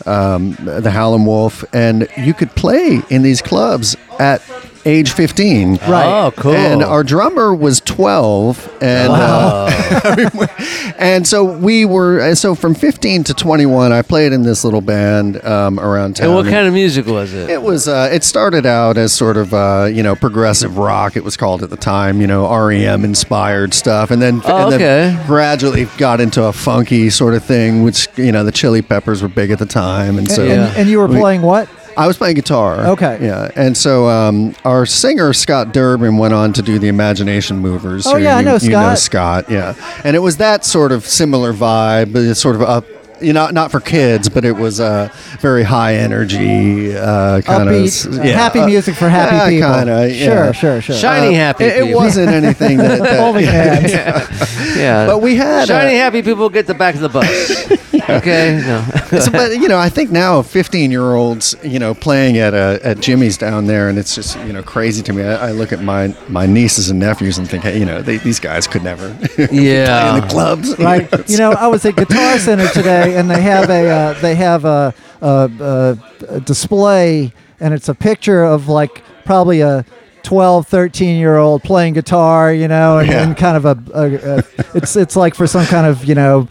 um, 0.06 0.52
the 0.60 0.90
Howlin' 0.90 1.24
Wolf, 1.24 1.64
and 1.72 2.08
you 2.16 2.34
could 2.34 2.50
play 2.54 3.02
in 3.10 3.22
these 3.22 3.42
clubs 3.42 3.96
at 4.18 4.40
age 4.84 5.12
15. 5.12 5.76
Right. 5.76 6.04
oh 6.26 6.32
cool 6.32 6.52
And 6.54 6.82
our 6.82 7.04
drummer 7.04 7.54
was 7.54 7.80
12, 7.80 8.78
and 8.82 9.12
uh, 9.12 10.46
and 10.98 11.26
so 11.26 11.44
we 11.44 11.84
were. 11.84 12.34
So 12.34 12.54
from 12.54 12.74
15 12.74 13.24
to 13.24 13.34
21, 13.34 13.92
I 13.92 14.02
played 14.02 14.32
in 14.32 14.42
this 14.42 14.64
little 14.64 14.80
band 14.80 15.42
um, 15.44 15.78
around 15.78 16.16
town. 16.16 16.26
and 16.28 16.34
what 16.34 16.46
kind 16.46 16.66
of 16.66 16.72
music 16.74 17.06
was 17.06 17.32
it 17.32 17.50
It 17.50 17.62
was. 17.62 17.86
Uh, 17.88 18.08
it 18.12 18.24
started 18.24 18.66
out 18.66 18.96
as 18.96 19.12
sort 19.12 19.36
of 19.36 19.54
uh, 19.54 19.88
you 19.92 20.02
know 20.02 20.14
progressive 20.16 20.78
rock. 20.78 21.16
It 21.16 21.24
was 21.24 21.36
called 21.36 21.62
at 21.62 21.70
the 21.70 21.76
time. 21.76 22.20
You 22.20 22.26
know 22.26 22.48
REM 22.66 23.04
inspired 23.04 23.74
stuff, 23.74 24.10
and 24.10 24.20
then 24.20 24.40
Oh, 24.44 24.66
and 24.66 24.74
okay. 24.74 24.78
then 24.84 25.26
gradually 25.26 25.86
got 25.98 26.20
into 26.20 26.42
a 26.44 26.52
funky 26.52 27.10
sort 27.10 27.34
of 27.34 27.44
thing, 27.44 27.82
which 27.82 28.08
you 28.16 28.32
know 28.32 28.44
the 28.44 28.52
Chili 28.52 28.82
Peppers 28.82 29.22
were 29.22 29.28
big 29.28 29.50
at 29.50 29.58
the 29.58 29.66
time, 29.66 30.18
and 30.18 30.28
so 30.30 30.42
and, 30.42 30.50
Yeah. 30.50 30.74
and 30.76 30.88
you 30.88 30.98
were 30.98 31.06
We- 31.06 31.18
playing 31.18 31.42
what? 31.42 31.68
I 31.96 32.06
was 32.06 32.16
playing 32.16 32.36
guitar. 32.36 32.86
Okay. 32.88 33.18
Yeah, 33.20 33.50
and 33.56 33.76
so 33.76 34.08
um, 34.08 34.54
our 34.64 34.86
singer 34.86 35.32
Scott 35.32 35.72
Durbin 35.72 36.16
went 36.18 36.34
on 36.34 36.52
to 36.54 36.62
do 36.62 36.78
the 36.78 36.88
Imagination 36.88 37.58
Movers. 37.58 38.06
Oh, 38.06 38.16
yeah, 38.16 38.36
I 38.36 38.40
you, 38.40 38.46
know 38.46 38.56
You 38.56 38.70
know 38.70 38.94
Scott. 38.94 39.46
Scott, 39.46 39.50
yeah, 39.50 40.00
and 40.04 40.16
it 40.16 40.20
was 40.20 40.38
that 40.38 40.64
sort 40.64 40.92
of 40.92 41.06
similar 41.06 41.52
vibe, 41.52 42.34
sort 42.34 42.56
of 42.56 42.62
up. 42.62 42.84
You 43.22 43.32
know, 43.32 43.48
not 43.50 43.70
for 43.70 43.80
kids, 43.80 44.28
but 44.28 44.44
it 44.44 44.52
was 44.56 44.80
uh, 44.80 45.08
very 45.40 45.62
high 45.62 45.94
energy, 45.96 46.96
uh, 46.96 47.40
kind 47.42 47.68
Upbeat, 47.68 48.06
of 48.06 48.24
happy 48.24 48.64
music 48.66 48.94
for 48.96 49.08
happy 49.08 49.54
people. 49.56 49.68
Kind 49.70 49.88
of, 49.90 50.12
Sure, 50.12 50.52
sure, 50.52 50.80
sure. 50.80 50.96
Shiny 50.96 51.34
happy 51.34 51.64
It, 51.64 51.88
it 51.88 51.94
wasn't 51.94 52.28
anything 52.30 52.78
that. 52.78 52.98
that- 53.00 53.20
Holding 53.22 53.44
hands. 53.44 53.92
yeah 54.76 55.06
But 55.06 55.18
we 55.22 55.36
had 55.36 55.68
shiny 55.68 55.94
uh, 55.96 55.98
happy 55.98 56.22
people 56.22 56.48
get 56.48 56.66
the 56.66 56.74
back 56.74 56.94
of 56.94 57.00
the 57.02 57.08
bus 57.08 57.70
okay 58.10 58.60
no 58.66 58.82
so, 59.20 59.30
but 59.30 59.52
you 59.52 59.68
know, 59.68 59.78
I 59.78 59.88
think 59.90 60.10
now 60.10 60.40
15 60.42 60.90
year 60.90 61.12
olds, 61.14 61.54
you 61.62 61.78
know, 61.78 61.92
playing 61.94 62.38
at 62.38 62.54
uh, 62.54 62.78
at 62.82 62.98
Jimmy's 62.98 63.36
down 63.36 63.66
there, 63.66 63.88
and 63.90 63.98
it's 63.98 64.14
just 64.14 64.38
you 64.40 64.52
know 64.54 64.62
crazy 64.62 65.02
to 65.02 65.12
me. 65.12 65.22
I, 65.22 65.48
I 65.48 65.52
look 65.52 65.70
at 65.70 65.82
my 65.82 66.16
my 66.28 66.46
nieces 66.46 66.88
and 66.88 66.98
nephews 66.98 67.36
and 67.36 67.48
think, 67.48 67.62
hey, 67.64 67.78
you 67.78 67.84
know, 67.84 68.00
they, 68.00 68.16
these 68.16 68.40
guys 68.40 68.66
could 68.66 68.82
never 68.82 69.14
play 69.36 69.48
Yeah. 69.52 70.14
in 70.16 70.22
the 70.22 70.26
clubs, 70.28 70.76
right? 70.78 71.06
You 71.28 71.36
know, 71.36 71.52
I 71.52 71.66
was 71.66 71.84
at 71.84 71.94
Guitar 71.96 72.38
Center 72.38 72.66
today, 72.68 73.11
and 73.14 73.30
they 73.30 73.40
have 73.42 73.70
a 73.70 73.88
uh, 73.88 74.20
they 74.20 74.34
have 74.34 74.64
a, 74.64 74.94
a, 75.20 75.50
a, 75.60 76.34
a 76.36 76.40
display, 76.40 77.32
and 77.60 77.74
it's 77.74 77.88
a 77.88 77.94
picture 77.94 78.42
of 78.44 78.68
like 78.68 79.02
probably 79.24 79.60
a 79.60 79.84
12, 80.22 80.66
13 80.68 81.18
year 81.18 81.36
old 81.36 81.62
playing 81.62 81.94
guitar, 81.94 82.52
you 82.52 82.68
know, 82.68 82.98
and, 82.98 83.08
Yeah. 83.10 83.22
and 83.22 83.36
kind 83.36 83.56
of 83.56 83.64
a, 83.64 83.78
a, 83.94 84.36
a 84.38 84.44
it's 84.74 84.96
it's 84.96 85.16
like 85.16 85.34
for 85.34 85.46
some 85.46 85.66
kind 85.66 85.86
of 85.86 86.04
you 86.04 86.14
know 86.14 86.48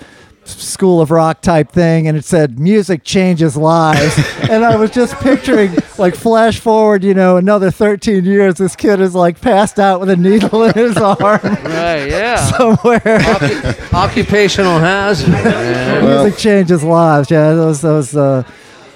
school 0.51 1.01
of 1.01 1.11
rock 1.11 1.41
type 1.41 1.71
thing 1.71 2.07
and 2.07 2.17
it 2.17 2.25
said 2.25 2.59
music 2.59 3.03
changes 3.03 3.55
lives 3.55 4.15
and 4.49 4.63
i 4.65 4.75
was 4.75 4.91
just 4.91 5.15
picturing 5.15 5.75
like 5.97 6.15
flash 6.15 6.59
forward 6.59 7.03
you 7.03 7.13
know 7.13 7.37
another 7.37 7.71
13 7.71 8.25
years 8.25 8.55
this 8.55 8.75
kid 8.75 8.99
is 8.99 9.15
like 9.15 9.39
passed 9.41 9.79
out 9.79 9.99
with 9.99 10.09
a 10.09 10.15
needle 10.15 10.63
in 10.63 10.73
his 10.73 10.97
arm 10.97 11.39
right 11.43 12.09
yeah 12.09 12.35
somewhere 12.51 12.99
Occu- 12.99 13.93
occupational 13.93 14.79
hazard. 14.79 15.29
man. 15.29 16.05
music 16.23 16.39
changes 16.39 16.83
lives. 16.83 17.29
Yeah, 17.31 17.53
those 17.53 17.81
those 17.81 18.15
uh, 18.15 18.43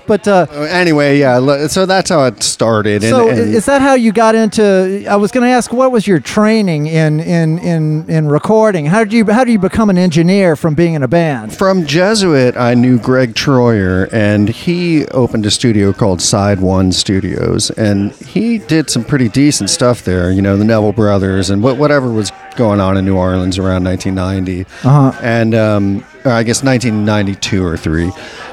But 0.08 0.28
uh, 0.28 0.46
Anyway, 0.70 1.20
yeah. 1.20 1.68
So 1.68 1.86
that's 1.86 2.10
how 2.10 2.26
it 2.26 2.44
started. 2.44 3.04
And, 3.04 3.10
so 3.12 3.30
and 3.30 3.39
is 3.39 3.65
that 3.65 3.82
how 3.82 3.94
you 3.94 4.12
got 4.12 4.36
into? 4.36 5.06
I 5.10 5.15
was 5.15 5.32
going 5.32 5.44
to 5.46 5.50
ask, 5.52 5.72
what 5.74 5.91
was 5.91 6.06
your 6.08 6.20
training 6.20 6.88
in 6.88 7.20
in 7.20 7.60
in 7.60 8.10
in 8.10 8.28
recording? 8.28 8.86
How 8.86 9.04
did 9.04 9.13
you 9.13 9.26
how 9.32 9.44
do 9.44 9.52
you 9.52 9.60
become 9.60 9.89
an 9.89 9.98
engineer 9.98 10.56
from 10.56 10.76
being 10.76 10.94
in 10.94 11.04
a 11.04 11.08
band? 11.08 11.56
from 11.56 11.86
Jesuit, 11.86 12.56
I 12.58 12.74
knew 12.74 13.00
Greg 13.00 13.34
Troyer, 13.34 14.08
and 14.12 14.50
he 14.50 15.06
opened 15.08 15.46
a 15.46 15.52
studio 15.52 15.94
called 15.94 16.22
Side 16.22 16.60
One 16.60 16.91
Studios, 16.91 17.70
and 17.72 18.12
he 18.13 18.58
did 18.60 18.89
some 18.89 19.04
pretty 19.04 19.30
decent 19.30 19.70
stuff 19.70 20.04
there. 20.04 20.32
You 20.32 20.41
know, 20.41 20.58
the 20.58 20.65
Neville 20.65 20.94
Brothers 20.94 21.50
and 21.50 21.63
whatever 21.63 22.12
was 22.12 22.32
going 22.56 22.80
on 22.80 22.98
in 22.98 23.06
New 23.06 23.18
Orleans 23.18 23.58
around 23.58 23.84
1990, 23.84 24.65
Uh-huh. 24.88 25.12
and 25.22 25.54
um, 25.56 26.06
or 26.26 26.32
I 26.32 26.44
guess 26.44 26.64
1992 26.64 27.64
or 27.64 27.78
three. 27.78 28.12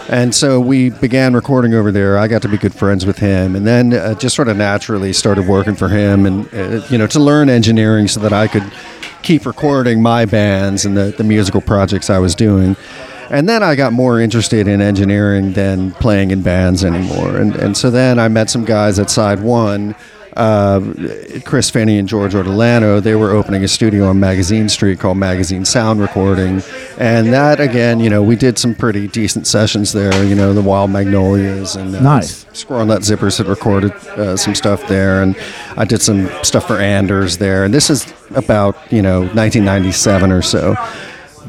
And 0.09 0.35
so 0.35 0.61
we 0.61 0.91
began 0.91 1.35
recording 1.35 1.75
over 1.75 1.91
there. 1.91 2.19
I 2.19 2.29
got 2.29 2.43
to 2.43 2.49
be 2.49 2.59
good 2.59 2.75
friends 2.75 3.07
with 3.07 3.19
him, 3.19 3.57
and 3.57 3.67
then 3.67 3.95
uh, 3.95 4.15
just 4.15 4.37
sort 4.37 4.49
of 4.49 4.57
naturally 4.57 5.13
started 5.13 5.47
working 5.47 5.75
for 5.75 5.89
him, 5.89 6.27
and 6.27 6.53
uh, 6.53 6.85
you 6.91 6.99
know, 6.99 7.07
to 7.07 7.21
learn 7.21 7.49
engineering 7.49 8.09
so 8.09 8.21
that 8.21 8.33
I 8.33 8.49
could 8.49 8.71
keep 9.23 9.47
recording 9.47 10.03
my 10.03 10.25
bands 10.25 10.85
and 10.85 10.97
the, 10.97 11.15
the 11.17 11.25
musical 11.25 11.61
projects 11.61 12.11
I 12.11 12.19
was 12.19 12.35
doing. 12.35 12.77
And 13.31 13.49
then 13.49 13.63
I 13.63 13.77
got 13.77 13.93
more 13.93 14.21
interested 14.21 14.69
in 14.69 14.83
engineering 14.83 15.53
than 15.53 15.93
playing 15.93 16.33
in 16.33 16.43
bands 16.43 16.85
anymore. 16.85 17.37
And, 17.37 17.55
and 17.57 17.77
so 17.77 17.91
then 17.91 18.19
I 18.19 18.29
met 18.29 18.51
some 18.51 18.65
guys 18.65 18.99
at 18.99 19.09
Side 19.09 19.41
One, 19.41 19.95
uh, 20.37 20.81
Chris 21.45 21.71
Finney 21.71 21.99
and 21.99 22.09
George 22.09 22.35
Ortolano. 22.35 23.03
They 23.03 23.15
were 23.15 23.31
opening 23.33 23.65
a 23.65 23.69
studio 23.69 24.07
on 24.07 24.21
Magazine 24.21 24.69
Street 24.69 24.99
called 25.01 25.19
Magazine 25.19 25.65
Sound 25.65 26.01
Recording. 26.01 26.63
And 26.99 27.33
that, 27.33 27.61
again, 27.61 28.01
you 28.01 28.11
know, 28.11 28.23
we 28.23 28.37
did 28.37 28.59
some 28.59 28.75
pretty 28.75 29.09
decent 29.09 29.47
sessions 29.47 29.93
there, 29.93 30.25
you 30.25 30.35
know, 30.35 30.53
the 30.53 30.63
Wild 30.63 30.91
Magnolias 30.91 31.77
and 31.77 31.95
uh, 31.95 32.01
Nice. 32.01 32.47
Squirrel 32.53 32.87
Nut 32.87 33.03
Zippers 33.03 33.39
had 33.39 33.47
recorded 33.47 33.93
uh, 33.93 34.37
some 34.37 34.55
stuff 34.55 34.87
there, 34.89 35.23
and 35.23 35.37
I 35.77 35.85
did 35.85 36.03
some 36.03 36.29
stuff 36.43 36.67
for 36.67 36.79
Anders 36.79 37.39
there. 37.39 37.65
And 37.65 37.73
this 37.73 37.91
is 37.91 38.13
about 38.35 38.77
you 38.93 39.03
know 39.03 39.21
1997 39.21 40.31
or 40.33 40.43
so. 40.43 40.75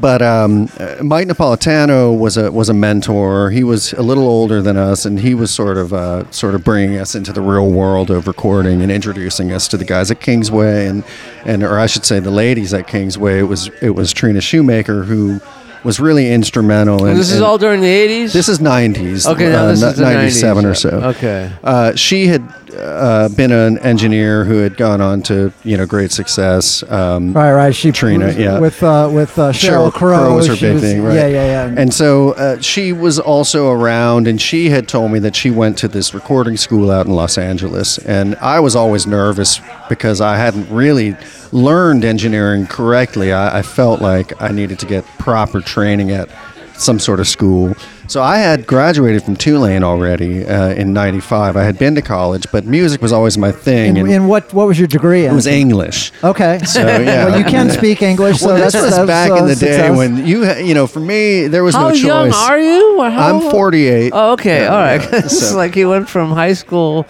But 0.00 0.22
um, 0.22 0.68
Mike 1.02 1.28
Napolitano 1.28 2.16
was 2.18 2.36
a 2.36 2.50
was 2.50 2.68
a 2.68 2.74
mentor. 2.74 3.50
He 3.50 3.64
was 3.64 3.92
a 3.94 4.02
little 4.02 4.26
older 4.26 4.60
than 4.60 4.76
us, 4.76 5.04
and 5.04 5.20
he 5.20 5.34
was 5.34 5.50
sort 5.52 5.76
of 5.78 5.92
uh, 5.92 6.30
sort 6.30 6.54
of 6.54 6.64
bringing 6.64 6.98
us 6.98 7.14
into 7.14 7.32
the 7.32 7.40
real 7.40 7.70
world 7.70 8.10
of 8.10 8.26
recording 8.26 8.82
and 8.82 8.90
introducing 8.90 9.52
us 9.52 9.68
to 9.68 9.76
the 9.76 9.84
guys 9.84 10.10
at 10.10 10.20
Kingsway 10.20 10.86
and 10.86 11.04
and 11.44 11.62
or 11.62 11.78
I 11.78 11.86
should 11.86 12.04
say 12.04 12.20
the 12.20 12.30
ladies 12.30 12.74
at 12.74 12.86
Kingsway. 12.86 13.38
It 13.38 13.44
was 13.44 13.68
it 13.80 13.90
was 13.90 14.12
Trina 14.12 14.40
Shoemaker 14.40 15.04
who 15.04 15.40
was 15.84 16.00
really 16.00 16.32
instrumental. 16.32 17.04
in 17.06 17.16
this 17.16 17.30
is 17.30 17.36
in- 17.36 17.42
all 17.42 17.58
during 17.58 17.82
the 17.82 17.86
80s? 17.86 18.32
this 18.32 18.48
is 18.48 18.58
90s. 18.58 19.30
Okay, 19.30 19.50
now 19.50 19.64
uh, 19.64 19.68
this 19.68 19.82
is 19.82 19.96
the 19.96 20.02
97 20.02 20.64
or 20.64 20.74
so. 20.74 20.88
okay. 20.88 21.52
Uh, 21.62 21.94
she 21.94 22.26
had 22.26 22.42
uh, 22.76 23.28
been 23.30 23.52
an 23.52 23.78
engineer 23.78 24.44
who 24.44 24.58
had 24.58 24.76
gone 24.76 25.00
on 25.00 25.22
to, 25.22 25.52
you 25.62 25.76
know, 25.76 25.86
great 25.86 26.12
success. 26.12 26.82
Um, 26.90 27.32
Right, 27.32 27.52
right. 27.52 27.74
She 27.74 27.92
Trina, 27.92 28.26
was 28.26 28.36
yeah. 28.36 28.58
with 28.58 28.82
uh, 28.82 29.10
with 29.12 29.38
uh, 29.38 29.52
Sheryl, 29.52 29.92
Crow. 29.92 30.36
was 30.36 30.46
her 30.46 30.56
big 30.56 30.80
thing, 30.80 31.02
right? 31.02 31.14
Yeah, 31.14 31.26
yeah, 31.26 31.66
yeah. 31.68 31.74
And 31.76 31.92
so 31.92 32.32
uh, 32.32 32.60
she 32.60 32.92
was 32.92 33.18
also 33.18 33.70
around, 33.70 34.26
and 34.26 34.40
she 34.40 34.70
had 34.70 34.88
told 34.88 35.12
me 35.12 35.18
that 35.20 35.34
she 35.36 35.50
went 35.50 35.78
to 35.78 35.88
this 35.88 36.14
recording 36.14 36.56
school 36.56 36.90
out 36.90 37.06
in 37.06 37.12
Los 37.12 37.38
Angeles. 37.38 37.98
And 37.98 38.36
I 38.36 38.60
was 38.60 38.76
always 38.76 39.06
nervous 39.06 39.60
because 39.88 40.20
I 40.20 40.36
hadn't 40.36 40.70
really 40.70 41.16
learned 41.52 42.04
engineering 42.04 42.66
correctly. 42.66 43.32
I, 43.32 43.58
I 43.58 43.62
felt 43.62 44.00
like 44.00 44.40
I 44.42 44.50
needed 44.52 44.78
to 44.80 44.86
get 44.86 45.04
proper 45.18 45.60
training 45.60 46.10
at 46.10 46.28
some 46.76 46.98
sort 46.98 47.20
of 47.20 47.28
school. 47.28 47.74
So 48.06 48.22
I 48.22 48.36
had 48.36 48.66
graduated 48.66 49.22
from 49.22 49.34
Tulane 49.36 49.82
already 49.82 50.44
uh, 50.44 50.68
in 50.70 50.92
'95. 50.92 51.56
I 51.56 51.62
had 51.64 51.78
been 51.78 51.94
to 51.94 52.02
college, 52.02 52.46
but 52.52 52.64
music 52.66 53.00
was 53.00 53.12
always 53.12 53.38
my 53.38 53.50
thing. 53.50 53.96
in, 53.96 54.04
and 54.06 54.12
in 54.12 54.26
what 54.28 54.52
what 54.52 54.66
was 54.66 54.78
your 54.78 54.86
degree 54.88 55.24
in? 55.24 55.32
it 55.32 55.34
was 55.34 55.46
English. 55.46 56.12
Okay. 56.22 56.60
So 56.74 56.80
yeah. 56.86 57.26
well, 57.26 57.38
you 57.38 57.44
can 57.44 57.70
speak 57.70 58.02
English, 58.02 58.40
so 58.40 58.48
Well, 58.48 58.56
this 58.56 58.72
that's 58.72 58.84
was 58.84 58.96
that's, 58.96 59.06
back 59.06 59.30
uh, 59.30 59.36
in 59.36 59.46
the 59.46 59.54
day 59.54 59.90
when 59.90 60.26
you, 60.26 60.44
ha- 60.44 60.58
you 60.58 60.74
know, 60.74 60.86
for 60.88 60.98
me 61.00 61.46
there 61.46 61.62
was 61.62 61.74
How 61.74 61.88
no 61.88 61.94
choice. 61.94 62.02
How 62.02 62.24
young 62.24 62.32
are 62.32 62.58
you? 62.58 63.02
How 63.02 63.38
I'm 63.38 63.50
48. 63.50 64.12
Oh, 64.14 64.32
okay. 64.32 64.62
Yeah, 64.62 64.68
all 64.74 64.78
right. 64.78 65.00
yeah. 65.00 65.18
it's 65.24 65.38
So- 65.50 65.56
like 65.56 65.74
he 65.74 65.84
went 65.84 66.08
from 66.08 66.32
high 66.32 66.52
school 66.54 67.04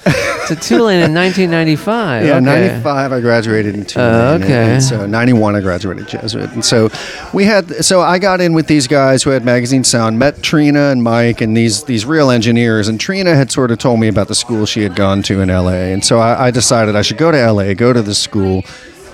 to 0.49 0.57
Tulane 0.61 1.01
in 1.01 1.15
1995. 1.15 2.25
Yeah, 2.27 2.37
okay. 2.37 2.45
95 2.45 3.13
I 3.13 3.21
graduated 3.21 3.75
in 3.75 3.85
Tulane. 3.85 4.15
Uh, 4.15 4.35
and- 4.35 4.45
okay. 4.45 4.73
And 4.75 4.83
so 4.83 5.07
91 5.07 5.57
I 5.57 5.61
graduated 5.61 6.09
Jesuit. 6.09 6.51
And 6.53 6.65
so 6.65 6.91
we 7.33 7.45
had 7.45 7.85
so 7.85 8.01
I 8.03 8.19
got 8.19 8.41
in 8.41 8.53
with 8.53 8.67
these 8.67 8.87
guys 8.87 9.23
who 9.23 9.31
had 9.31 9.45
Magazine 9.45 9.83
Sound, 9.85 10.19
met 10.19 10.43
Trina 10.43 10.84
and 10.91 11.03
Mike 11.03 11.41
and 11.41 11.57
these 11.57 11.85
these 11.85 12.05
real 12.07 12.31
engineers 12.31 12.89
and 12.89 12.99
Trina 13.01 13.35
had 13.35 13.51
sort 13.51 13.71
of 13.71 13.79
told 13.79 14.01
me 14.01 14.09
about 14.09 14.29
the 14.29 14.35
school 14.35 14.67
she 14.67 14.83
had 14.83 14.95
gone 14.97 15.23
to 15.25 15.41
in 15.41 15.49
LA. 15.49 15.71
And 15.93 16.05
so 16.05 16.19
I, 16.19 16.47
I 16.47 16.51
decided 16.51 16.97
I 16.97 17.03
should 17.03 17.19
go 17.19 17.31
to 17.31 17.53
LA, 17.53 17.75
go 17.75 17.93
to 17.93 18.03
the 18.03 18.15
school 18.15 18.63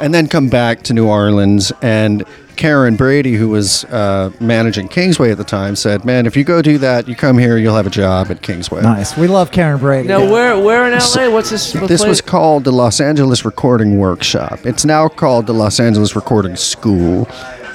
and 0.00 0.14
then 0.14 0.28
come 0.28 0.48
back 0.48 0.82
to 0.84 0.94
New 0.94 1.06
Orleans 1.06 1.72
and 1.82 2.24
Karen 2.56 2.94
Brady, 2.94 3.36
who 3.36 3.48
was 3.48 3.84
uh, 3.86 4.30
managing 4.38 4.88
Kingsway 4.88 5.30
at 5.30 5.38
the 5.38 5.44
time, 5.44 5.74
said, 5.74 6.04
"Man, 6.04 6.26
if 6.26 6.36
you 6.36 6.44
go 6.44 6.60
do 6.60 6.76
that, 6.78 7.08
you 7.08 7.16
come 7.16 7.38
here, 7.38 7.56
you'll 7.56 7.76
have 7.76 7.86
a 7.86 7.90
job 7.90 8.30
at 8.30 8.42
Kingsway." 8.42 8.82
Nice. 8.82 9.16
We 9.16 9.28
love 9.28 9.50
Karen 9.50 9.78
Brady. 9.78 10.08
Now, 10.08 10.30
where 10.30 10.58
where 10.58 10.84
in 10.86 10.92
LA? 10.92 11.30
What's 11.30 11.48
this? 11.48 11.74
what 11.74 11.88
This 11.88 12.02
place? 12.02 12.08
was 12.08 12.20
called 12.20 12.64
the 12.64 12.70
Los 12.72 13.00
Angeles 13.00 13.46
Recording 13.46 13.96
Workshop. 13.98 14.58
It's 14.64 14.84
now 14.84 15.08
called 15.08 15.46
the 15.46 15.54
Los 15.54 15.80
Angeles 15.80 16.14
Recording 16.14 16.54
School. 16.54 17.26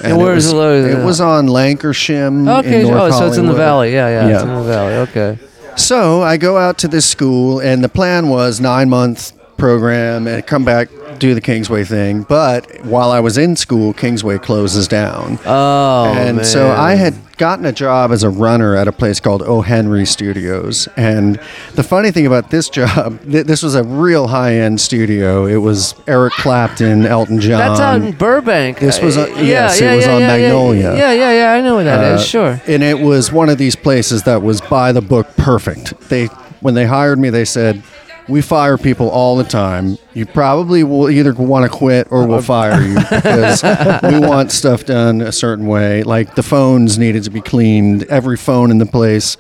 And 0.04 0.18
where 0.18 0.34
it 0.34 0.38
is 0.38 0.46
was, 0.46 0.54
it 0.54 0.56
located? 0.58 1.00
It 1.00 1.04
was 1.06 1.22
on 1.22 1.48
Lankershim. 1.48 2.60
Okay. 2.60 2.82
In 2.82 2.88
North 2.88 3.14
oh, 3.14 3.20
so 3.20 3.28
it's 3.28 3.38
in 3.38 3.46
the 3.46 3.54
Hollywood. 3.54 3.58
valley. 3.58 3.94
Yeah, 3.94 4.28
yeah, 4.28 4.34
It's 4.36 4.44
in 4.44 4.50
the 4.50 4.64
valley. 4.64 4.94
Okay. 4.94 5.40
So 5.78 6.22
I 6.22 6.38
go 6.38 6.58
out 6.58 6.78
to 6.80 6.88
this 6.88 7.06
school, 7.06 7.60
and 7.60 7.84
the 7.84 7.90
plan 7.90 8.30
was 8.30 8.62
nine 8.62 8.90
month 8.90 9.34
program 9.58 10.28
and 10.28 10.46
come 10.46 10.64
back 10.66 10.90
do 11.20 11.34
the 11.34 11.42
Kingsway 11.42 11.84
thing. 11.84 12.24
But 12.24 12.84
while 12.86 13.12
I 13.12 13.20
was 13.20 13.38
in 13.38 13.56
school, 13.56 13.94
Kingsway 13.94 14.38
closes 14.38 14.88
down. 14.88 15.40
Oh, 15.46 16.14
and 16.14 16.46
so. 16.46 16.72
I 16.72 16.96
had 16.96 17.16
gotten 17.38 17.66
a 17.66 17.72
job 17.72 18.12
as 18.12 18.24
a 18.24 18.30
runner 18.30 18.76
at 18.76 18.88
a 18.88 18.92
place 18.92 19.20
called 19.20 19.42
O'Henry 19.42 20.06
Studios. 20.06 20.88
And 20.96 21.40
the 21.74 21.84
funny 21.84 22.12
thing 22.12 22.26
about 22.26 22.50
this 22.50 22.70
job, 22.70 23.22
th- 23.32 23.46
this 23.46 23.62
was 23.64 23.76
a 23.76 23.84
real 23.84 24.28
high 24.28 24.56
end 24.56 24.80
studio. 24.80 25.46
It 25.46 25.58
was 25.58 25.96
Eric 26.08 26.34
Clapton, 26.34 27.06
Elton 27.06 27.40
John. 27.40 27.60
That's 27.60 27.80
out 27.80 28.02
in 28.02 28.12
Burbank. 28.14 28.80
This 28.80 29.02
was 29.02 29.18
Uh, 29.18 29.28
a- 29.36 29.44
yes, 29.44 29.80
it 29.82 29.96
was 29.96 30.08
on 30.08 30.22
yeah, 30.22 30.28
Magnolia. 30.28 30.96
Yeah, 30.96 31.12
yeah, 31.14 31.32
yeah. 31.34 31.52
I 31.54 31.62
know 31.62 31.76
where 31.76 31.84
that 31.86 32.16
is. 32.16 32.22
Uh, 32.22 32.26
Sure. 32.26 32.62
And 32.68 32.84
it 32.84 33.00
was 33.00 33.32
one 33.32 33.50
of 33.50 33.58
these 33.58 33.76
places 33.76 34.24
that 34.24 34.42
was 34.42 34.60
by 34.60 34.92
the 34.92 35.02
book 35.02 35.28
perfect. 35.38 35.98
They 36.10 36.26
when 36.62 36.74
they 36.74 36.86
hired 36.86 37.20
me, 37.20 37.30
they 37.30 37.46
said, 37.46 37.84
"We 38.28 38.42
fire 38.42 38.78
people 38.78 39.10
all 39.10 39.36
the 39.36 39.44
time. 39.44 39.98
You 40.14 40.26
probably 40.26 40.84
will 40.84 41.10
either 41.10 41.34
want 41.34 41.70
to 41.70 41.78
quit 41.78 42.08
or 42.12 42.26
we'll 42.28 42.42
fire 42.42 42.82
you 42.82 42.96
because 42.96 43.64
we 44.04 44.20
want 44.20 44.52
stuff 44.52 44.86
done 44.86 45.22
a 45.22 45.32
certain 45.32 45.68
way. 45.68 46.04
Like 46.04 46.36
the 46.36 46.44
phones 46.44 46.98
needed 46.98 47.24
to 47.24 47.30
be 47.30 47.42
cleaned, 47.42 48.04
every 48.04 48.38
phone 48.38 48.72
in 48.72 48.78
the 48.80 48.86
place." 48.86 49.38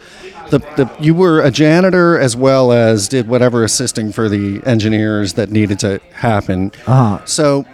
The, 0.51 0.59
the, 0.59 0.87
you 0.99 1.15
were 1.15 1.41
a 1.41 1.49
janitor 1.49 2.19
as 2.19 2.37
well 2.37 2.71
as 2.71 3.07
did 3.07 3.27
whatever 3.27 3.63
assisting 3.63 4.11
for 4.11 4.29
the 4.29 4.61
engineers 4.63 5.33
that 5.33 5.49
needed 5.49 5.79
to 5.79 5.99
happen. 6.13 6.71
Uh-huh. 6.85 7.25
So 7.25 7.65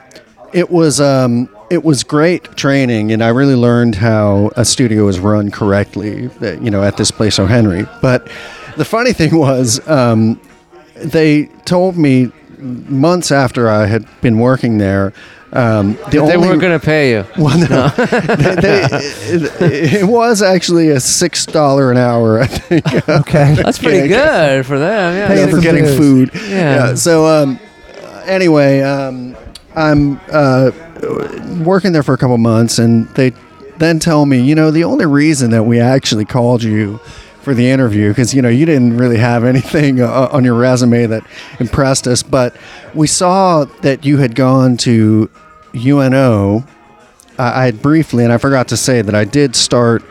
it 0.53 0.71
was 0.71 1.01
um, 1.01 1.49
it 1.69 1.83
was 1.83 2.03
great 2.05 2.55
training, 2.55 3.11
and 3.11 3.21
I 3.21 3.27
really 3.27 3.55
learned 3.55 3.95
how 3.95 4.51
a 4.55 4.63
studio 4.63 5.07
is 5.09 5.19
run 5.19 5.51
correctly. 5.51 6.29
uh, 6.41 6.61
You 6.61 6.71
know, 6.71 6.81
at 6.81 6.95
this 6.95 7.11
place, 7.11 7.39
O'Henry. 7.39 7.85
But 8.01 8.29
the 8.77 8.85
funny 8.85 9.11
thing 9.11 9.35
was, 9.37 9.85
um, 9.87 10.39
they 11.03 11.45
told 11.65 11.97
me 11.97 12.31
months 12.59 13.31
after 13.31 13.69
I 13.69 13.85
had 13.87 14.05
been 14.21 14.37
working 14.39 14.77
there. 14.77 15.13
Um, 15.53 15.95
the 16.11 16.25
They 16.25 16.37
weren't 16.37 16.61
going 16.61 16.79
to 16.79 16.85
pay 16.85 17.11
you. 17.11 17.25
well, 17.37 17.57
no, 17.59 17.89
they, 17.89 18.55
they, 18.55 18.87
it, 18.91 19.93
it 20.01 20.07
was 20.07 20.41
actually 20.41 20.89
a 20.89 20.99
six 21.01 21.45
dollar 21.45 21.91
an 21.91 21.97
hour. 21.97 22.39
I 22.39 22.47
think. 22.47 22.85
Okay. 23.09 23.55
That's 23.55 23.77
pretty 23.77 24.07
Yeah, 24.09 24.57
good 24.57 24.65
for 24.65 24.79
them. 24.79 25.13
Yeah. 25.15 25.33
Yeah, 25.45 25.51
for 25.51 25.59
getting 25.59 25.83
dues. 25.83 25.97
food. 25.97 26.31
Yeah. 26.49 26.95
So 26.95 27.25
um, 27.25 27.59
anyway, 28.25 28.79
um, 28.81 29.35
I'm 29.75 30.21
uh, 30.31 30.71
working 31.65 31.91
there 31.91 32.03
for 32.03 32.13
a 32.13 32.17
couple 32.17 32.37
months, 32.37 32.79
and 32.79 33.07
they 33.15 33.31
then 33.77 33.99
tell 33.99 34.25
me, 34.25 34.39
you 34.41 34.55
know, 34.55 34.71
the 34.71 34.83
only 34.85 35.05
reason 35.05 35.49
that 35.51 35.63
we 35.63 35.79
actually 35.81 36.23
called 36.25 36.63
you 36.63 36.99
for 37.41 37.53
the 37.53 37.69
interview 37.69 38.09
because 38.09 38.33
you 38.33 38.41
know 38.41 38.49
you 38.49 38.65
didn't 38.65 38.97
really 38.97 39.17
have 39.17 39.43
anything 39.43 40.01
uh, 40.01 40.29
on 40.31 40.43
your 40.45 40.55
resume 40.55 41.05
that 41.07 41.23
impressed 41.59 42.07
us, 42.07 42.23
but 42.23 42.55
we 42.93 43.07
saw 43.07 43.65
that 43.81 44.05
you 44.05 44.17
had 44.17 44.35
gone 44.35 44.77
to 44.77 45.29
UNO. 45.75 46.65
I 47.37 47.61
I 47.61 47.65
had 47.65 47.81
briefly, 47.81 48.23
and 48.23 48.31
I 48.31 48.37
forgot 48.37 48.67
to 48.69 48.77
say 48.77 49.01
that 49.01 49.15
I 49.15 49.25
did 49.25 49.55
start 49.55 50.03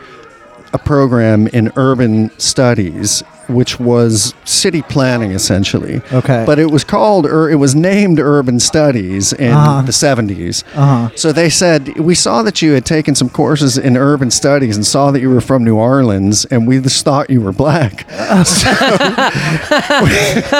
a 0.73 0.77
program 0.77 1.47
in 1.47 1.71
urban 1.75 2.37
studies 2.39 3.23
which 3.53 3.79
was 3.79 4.33
city 4.45 4.81
planning 4.81 5.31
essentially. 5.31 6.01
Okay. 6.11 6.43
But 6.45 6.59
it 6.59 6.71
was 6.71 6.83
called, 6.83 7.25
or 7.25 7.49
it 7.49 7.55
was 7.55 7.75
named 7.75 8.19
Urban 8.19 8.59
Studies 8.59 9.33
in 9.33 9.51
Uh-huh. 9.53 9.81
the 9.83 9.91
70s. 9.91 10.63
Uh-huh. 10.75 11.09
So 11.15 11.31
they 11.31 11.49
said, 11.49 11.97
We 11.99 12.15
saw 12.15 12.41
that 12.43 12.61
you 12.61 12.73
had 12.73 12.85
taken 12.85 13.15
some 13.15 13.29
courses 13.29 13.77
in 13.77 13.97
urban 13.97 14.31
studies 14.31 14.75
and 14.75 14.85
saw 14.85 15.11
that 15.11 15.21
you 15.21 15.29
were 15.29 15.41
from 15.41 15.63
New 15.63 15.75
Orleans, 15.77 16.45
and 16.45 16.67
we 16.67 16.79
just 16.79 17.03
thought 17.05 17.29
you 17.29 17.41
were 17.41 17.51
black. 17.51 18.09
So- 18.45 18.69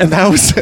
and 0.00 0.10
that 0.12 0.28
was 0.30 0.52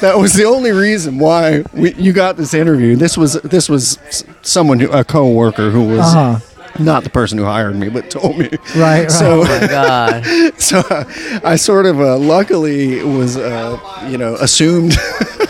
that 0.00 0.14
was 0.18 0.34
the 0.34 0.44
only 0.44 0.70
reason 0.72 1.18
why 1.18 1.64
we, 1.72 1.94
you 1.94 2.12
got 2.12 2.36
this 2.36 2.54
interview. 2.54 2.96
This 2.96 3.16
was 3.16 3.34
this 3.42 3.68
was 3.68 3.98
someone 4.42 4.80
who 4.80 4.90
a 4.90 5.04
coworker 5.04 5.70
who 5.70 5.88
was 5.88 6.00
Uh-huh. 6.14 6.38
Not 6.78 7.04
the 7.04 7.10
person 7.10 7.38
who 7.38 7.44
hired 7.44 7.76
me, 7.76 7.88
but 7.88 8.10
told 8.10 8.38
me. 8.38 8.48
Right, 8.74 8.76
right. 8.76 9.10
So 9.10 9.42
Oh 9.42 9.44
my 9.44 9.66
God. 9.66 10.24
so 10.60 10.80
uh, 10.90 11.04
I 11.44 11.56
sort 11.56 11.86
of 11.86 12.00
uh, 12.00 12.18
luckily 12.18 13.02
was 13.02 13.36
uh, 13.36 13.78
you 14.10 14.18
know 14.18 14.34
assumed 14.36 14.96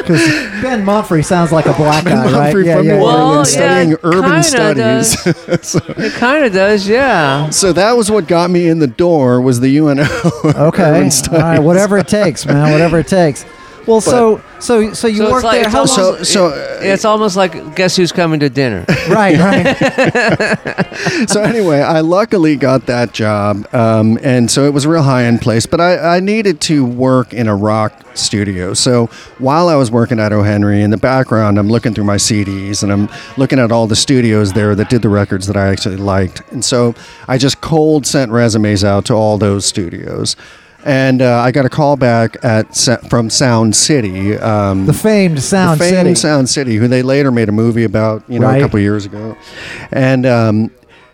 Because 0.00 0.26
Ben 0.62 0.84
Mumphrey 0.84 1.24
sounds 1.24 1.52
like 1.52 1.66
a 1.66 1.72
black 1.74 2.04
guy, 2.04 2.24
right? 2.32 2.64
Yeah, 2.64 2.78
from 2.78 2.86
yeah, 2.86 3.00
Well, 3.00 3.36
yeah, 3.36 3.42
studying 3.44 3.92
it 3.92 4.00
urban 4.02 4.42
kinda 4.42 5.04
studies. 5.04 5.76
It 5.98 6.12
kind 6.14 6.44
of 6.44 6.52
does, 6.52 6.88
yeah. 6.88 7.50
so 7.50 7.72
that 7.74 7.92
was 7.92 8.10
what 8.10 8.26
got 8.26 8.50
me 8.50 8.68
in 8.68 8.78
the 8.78 8.86
door 8.86 9.40
was 9.40 9.60
the 9.60 9.76
UNO. 9.78 10.06
Okay, 10.44 11.00
urban 11.00 11.10
all 11.30 11.38
right, 11.38 11.58
whatever 11.58 11.98
it 11.98 12.08
takes, 12.08 12.46
man. 12.46 12.72
Whatever 12.72 12.98
it 12.98 13.08
takes. 13.08 13.44
Well, 13.90 14.00
so 14.00 14.40
so 14.58 14.92
so 14.92 15.08
you 15.08 15.18
So 15.18 15.24
it's 15.24 15.32
worked 15.32 15.44
like 15.44 15.62
there. 15.62 15.70
How 15.70 15.80
almost, 15.80 15.98
long? 15.98 16.16
So- 16.18 16.22
so, 16.24 16.46
uh, 16.46 16.78
it's 16.82 17.04
almost 17.04 17.36
like 17.36 17.74
guess 17.76 17.96
who's 17.96 18.12
coming 18.12 18.40
to 18.40 18.48
dinner. 18.48 18.84
right, 19.08 19.36
right. 19.38 21.28
so 21.28 21.42
anyway, 21.42 21.80
I 21.80 22.00
luckily 22.00 22.56
got 22.56 22.86
that 22.86 23.12
job, 23.12 23.66
um, 23.74 24.18
and 24.22 24.50
so 24.50 24.64
it 24.64 24.72
was 24.72 24.84
a 24.84 24.88
real 24.88 25.02
high 25.02 25.24
end 25.24 25.40
place. 25.40 25.66
But 25.66 25.80
I, 25.80 26.16
I 26.16 26.20
needed 26.20 26.60
to 26.62 26.84
work 26.84 27.32
in 27.32 27.48
a 27.48 27.56
rock 27.56 27.92
studio. 28.14 28.74
So 28.74 29.06
while 29.38 29.68
I 29.68 29.76
was 29.76 29.90
working 29.90 30.18
at 30.18 30.32
O'Henry, 30.32 30.82
in 30.82 30.90
the 30.90 30.96
background, 30.96 31.58
I'm 31.58 31.68
looking 31.68 31.94
through 31.94 32.04
my 32.04 32.16
CDs 32.16 32.82
and 32.82 32.92
I'm 32.92 33.08
looking 33.36 33.58
at 33.58 33.72
all 33.72 33.86
the 33.86 33.96
studios 33.96 34.52
there 34.52 34.74
that 34.74 34.88
did 34.90 35.02
the 35.02 35.08
records 35.08 35.46
that 35.46 35.56
I 35.56 35.68
actually 35.68 35.96
liked. 35.96 36.42
And 36.52 36.64
so 36.64 36.94
I 37.28 37.38
just 37.38 37.60
cold 37.60 38.06
sent 38.06 38.30
resumes 38.32 38.84
out 38.84 39.04
to 39.06 39.14
all 39.14 39.38
those 39.38 39.64
studios. 39.64 40.36
And 40.84 41.20
uh, 41.20 41.40
I 41.40 41.50
got 41.52 41.66
a 41.66 41.68
call 41.68 41.96
back 41.96 42.42
at 42.44 42.74
from 43.10 43.28
Sound 43.30 43.76
City. 43.76 44.36
Um, 44.38 44.86
The 44.86 44.92
famed 44.94 45.42
Sound 45.42 45.78
the 45.80 45.84
famed 45.84 45.96
City. 46.06 46.14
Sound 46.14 46.48
City, 46.48 46.76
who 46.76 46.88
they 46.88 47.02
later 47.02 47.30
made 47.30 47.48
a 47.48 47.52
movie 47.52 47.84
about, 47.84 48.22
you 48.28 48.38
know, 48.38 48.46
Right. 48.46 48.58
a 48.58 48.64
couple 48.64 48.78
years 48.80 49.04
ago. 49.04 49.36
And 49.92 50.24
um, 50.24 50.70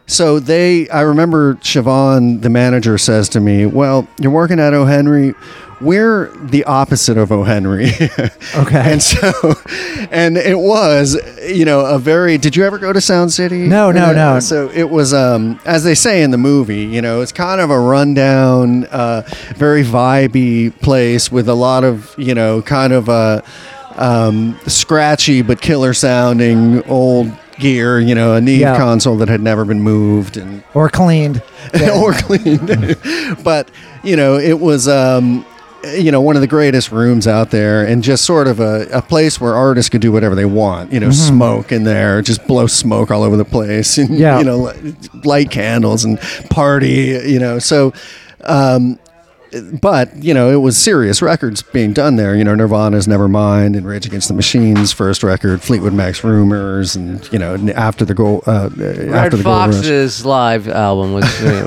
so 0.07 0.39
they, 0.39 0.89
I 0.91 1.01
remember 1.01 1.55
Siobhan, 1.57 2.43
the 2.43 2.49
manager, 2.51 2.97
says 2.97 3.29
to 3.31 3.41
me, 3.41 3.67
"Well, 3.67 4.07
you're 4.21 4.31
working 4.31 4.61
at 4.61 4.73
O'Henry. 4.73 5.35
We're 5.81 6.29
the 6.37 6.65
opposite 6.65 7.19
of 7.19 7.31
O'Henry." 7.33 7.91
Okay. 8.57 8.93
and 8.93 9.03
so, 9.03 9.33
and 10.11 10.39
it 10.39 10.59
was, 10.59 11.17
you 11.47 11.65
know, 11.67 11.81
a 11.85 11.99
very. 11.99 12.39
Did 12.39 12.57
you 12.57 12.65
ever 12.65 12.79
go 12.79 12.93
to 12.93 13.01
Sound 13.03 13.33
City? 13.33 13.67
No, 13.69 13.91
no, 13.93 14.07
Uh, 14.07 14.13
no. 14.13 14.41
So 14.41 14.71
it 14.71 14.89
was, 14.89 15.13
um, 15.13 15.61
as 15.67 15.85
they 15.85 15.95
say 15.95 16.23
in 16.23 16.31
the 16.31 16.39
movie, 16.39 16.85
you 16.85 17.03
know, 17.03 17.21
it's 17.21 17.33
kind 17.33 17.61
of 17.61 17.69
a 17.71 17.79
rundown, 17.79 18.85
uh, 18.87 19.23
very 19.57 19.85
vibey 19.85 20.71
place 20.81 21.31
with 21.31 21.49
a 21.49 21.55
lot 21.55 21.85
of, 21.85 22.15
you 22.17 22.35
know, 22.35 22.63
kind 22.63 22.93
of 22.95 23.09
a 23.11 23.43
um, 23.97 24.59
scratchy 24.67 25.43
but 25.43 25.61
killer 25.61 25.93
sounding 25.93 26.83
old 26.89 27.31
gear. 27.59 28.01
You 28.01 28.15
know, 28.15 28.35
a 28.35 28.41
Neve 28.41 28.61
Yeah. 28.61 28.77
console 28.79 29.17
that 29.19 29.29
had 29.29 29.43
never 29.43 29.65
been 29.67 29.83
moved 29.83 30.39
and 30.39 30.63
or 30.73 30.89
cleaned. 30.89 31.43
or 31.95 32.13
cleaned. 32.15 32.97
but 33.45 33.71
you 34.03 34.17
know, 34.17 34.37
it 34.39 34.61
was. 34.61 34.89
Um, 34.89 35.45
you 35.95 36.11
know, 36.11 36.21
one 36.21 36.37
of 36.37 36.41
the 36.43 36.49
greatest 36.49 36.91
rooms 36.93 37.27
out 37.27 37.51
there, 37.51 37.85
and 37.87 38.03
just 38.03 38.25
sort 38.25 38.49
of 38.49 38.61
a, 38.61 38.87
a 38.93 39.03
place 39.03 39.41
where 39.41 39.55
artists 39.55 39.89
could 39.89 40.01
do 40.01 40.11
whatever 40.13 40.35
they 40.35 40.45
want. 40.45 40.93
You 40.93 41.01
know, 41.01 41.11
smoke 41.11 41.73
in 41.73 41.85
there, 41.85 42.23
just 42.23 42.47
blow 42.47 42.67
smoke 42.67 43.11
all 43.11 43.23
over 43.23 43.37
the 43.37 43.45
place, 43.45 43.99
and 43.99 44.19
Yeah. 44.19 44.39
you 44.39 44.45
know, 44.45 44.73
light 45.25 45.51
candles 45.51 46.05
and 46.05 46.19
party. 46.51 47.21
You 47.27 47.39
know, 47.39 47.59
so. 47.59 47.93
Um, 48.49 48.99
but 49.61 50.15
you 50.23 50.33
know, 50.35 50.51
it 50.51 50.57
was 50.61 50.77
serious 50.77 51.21
records 51.23 51.63
being 51.63 51.93
done 51.93 52.17
there. 52.17 52.35
You 52.35 52.45
know, 52.45 52.55
Nirvana's 52.55 53.07
Nevermind 53.07 53.77
and 53.77 53.87
Rage 53.87 54.07
Against 54.07 54.29
the 54.29 54.35
Machine's 54.35 54.93
first 54.93 55.23
record, 55.23 55.63
Fleetwood 55.63 55.93
Mac's 55.93 56.23
Rumors, 56.25 56.97
and 56.97 57.31
you 57.33 57.39
know, 57.39 57.55
after 57.75 58.05
the 58.05 58.15
goal, 58.15 58.43
uh, 58.47 58.71
after 59.13 59.37
the. 59.37 59.43
Fox's 59.43 60.25
live 60.27 60.69
album 60.69 61.13
was 61.13 61.25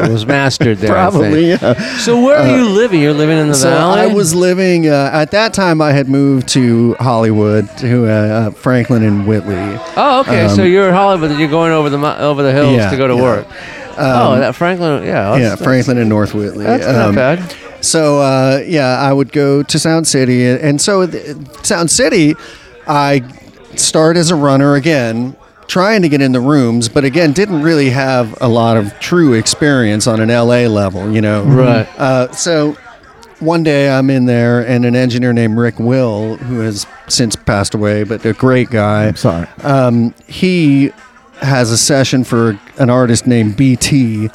was 0.10 0.26
mastered 0.26 0.78
there. 0.80 0.90
Probably, 0.94 1.50
yeah. 1.50 1.98
So 1.98 2.22
where 2.22 2.38
are 2.38 2.58
you 2.58 2.68
living? 2.70 3.02
You're 3.02 3.14
living 3.14 3.38
in 3.38 3.48
the 3.48 3.54
So 3.56 3.70
valley. 3.70 4.02
I 4.02 4.06
was 4.08 4.36
living 4.36 4.88
uh, 4.88 5.10
at 5.14 5.32
that 5.32 5.54
time. 5.54 5.82
I 5.82 5.92
had 5.92 6.10
moved 6.10 6.48
to 6.50 6.96
Hollywood 7.00 7.70
to 7.80 8.06
uh, 8.08 8.10
uh, 8.12 8.52
Franklin 8.52 9.04
and 9.04 9.28
Whitley. 9.28 9.56
Oh, 9.96 10.22
okay. 10.22 10.48
so 10.50 10.64
you're 10.64 10.88
in 10.90 10.94
Hollywood. 10.94 11.32
And 11.32 11.40
you're 11.40 11.50
going 11.50 11.72
over 11.72 11.90
the 11.90 11.98
over 12.22 12.44
the 12.44 12.52
hills 12.52 12.70
Um, 12.70 12.76
Yeah, 12.76 12.90
to 12.92 12.98
go 12.98 13.08
to 13.08 13.16
yeah. 13.16 13.22
work. 13.22 13.48
oh, 13.98 14.40
that 14.40 14.56
Franklin. 14.56 15.04
Yeah. 15.04 15.36
yeah, 15.38 15.56
Franklin 15.56 15.98
and 15.98 16.10
North 16.10 16.34
Whitley. 16.34 16.66
That's 16.66 16.86
Um, 16.86 17.14
not 17.14 17.16
bad. 17.16 17.56
So 17.82 18.20
uh, 18.20 18.64
yeah, 18.66 19.00
I 19.00 19.14
would 19.14 19.32
go 19.32 19.64
to 19.64 19.80
Sound 19.80 20.08
City, 20.08 20.46
and 20.46 20.82
so 20.82 21.08
th- 21.08 21.36
Sound 21.64 21.90
City, 21.90 22.36
I 22.88 23.22
start 23.76 24.18
as 24.18 24.32
a 24.32 24.36
runner 24.36 24.76
again, 24.76 25.36
trying 25.68 26.02
to 26.02 26.10
get 26.10 26.22
in 26.22 26.32
the 26.32 26.42
rooms, 26.42 26.90
but 26.90 27.06
again, 27.06 27.32
didn't 27.32 27.62
really 27.62 27.90
have 27.92 28.36
a 28.42 28.48
lot 28.48 28.76
of 28.76 28.98
true 29.00 29.34
experience 29.34 30.08
on 30.08 30.20
an 30.20 30.30
LA 30.30 30.68
level, 30.68 31.12
you 31.12 31.22
know. 31.22 31.44
Right. 31.44 31.88
Uh, 31.98 32.32
so 32.32 32.76
one 33.40 33.64
day 33.64 33.90
I'm 33.90 34.10
in 34.10 34.26
there, 34.26 34.66
and 34.68 34.86
an 34.86 34.96
engineer 34.96 35.32
named 35.32 35.58
Rick 35.58 35.80
Will, 35.80 36.36
who 36.38 36.60
has 36.60 36.86
since 37.08 37.36
passed 37.36 37.74
away, 37.74 38.04
but 38.04 38.26
a 38.26 38.34
great 38.34 38.70
guy. 38.70 39.08
I'm 39.08 39.16
sorry. 39.16 39.48
Um, 39.64 40.14
he 40.28 40.92
has 41.42 41.72
a 41.72 41.78
session 41.78 42.24
for 42.24 42.60
an 42.78 42.90
artist 42.90 43.26
named 43.26 43.56
BT, 43.56 44.30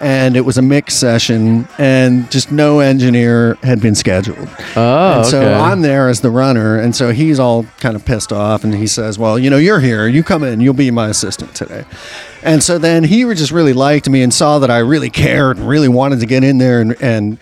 and 0.00 0.36
it 0.36 0.42
was 0.42 0.58
a 0.58 0.62
mix 0.62 0.94
session, 0.94 1.66
and 1.78 2.30
just 2.30 2.52
no 2.52 2.80
engineer 2.80 3.54
had 3.62 3.80
been 3.80 3.94
scheduled. 3.94 4.48
Oh, 4.76 5.16
And 5.18 5.26
so 5.26 5.40
okay. 5.40 5.54
I'm 5.54 5.82
there 5.82 6.08
as 6.08 6.20
the 6.20 6.30
runner, 6.30 6.78
and 6.78 6.94
so 6.94 7.12
he's 7.12 7.38
all 7.38 7.64
kind 7.80 7.96
of 7.96 8.04
pissed 8.04 8.32
off, 8.32 8.64
and 8.64 8.74
he 8.74 8.86
says, 8.86 9.18
"Well, 9.18 9.38
you 9.38 9.50
know, 9.50 9.56
you're 9.56 9.80
here. 9.80 10.06
You 10.08 10.22
come 10.22 10.42
in. 10.44 10.60
You'll 10.60 10.74
be 10.74 10.90
my 10.90 11.08
assistant 11.08 11.54
today." 11.54 11.84
And 12.42 12.62
so 12.62 12.78
then 12.78 13.04
he 13.04 13.22
just 13.34 13.50
really 13.52 13.72
liked 13.72 14.08
me 14.08 14.22
and 14.22 14.32
saw 14.32 14.58
that 14.60 14.70
I 14.70 14.78
really 14.78 15.10
cared 15.10 15.56
and 15.56 15.68
really 15.68 15.88
wanted 15.88 16.20
to 16.20 16.26
get 16.26 16.44
in 16.44 16.58
there 16.58 16.80
and 16.80 16.94
and 17.02 17.38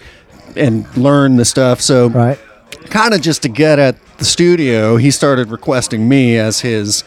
and 0.57 0.97
learn 0.97 1.37
the 1.37 1.45
stuff. 1.45 1.81
So 1.81 2.09
Right. 2.09 2.39
kind 2.91 3.13
of 3.15 3.21
just 3.21 3.43
to 3.43 3.49
get 3.49 3.79
at 3.79 3.97
the 4.19 4.25
studio, 4.25 4.97
he 4.97 5.11
started 5.11 5.51
requesting 5.51 6.09
me 6.09 6.39
as 6.39 6.61
his 6.61 7.03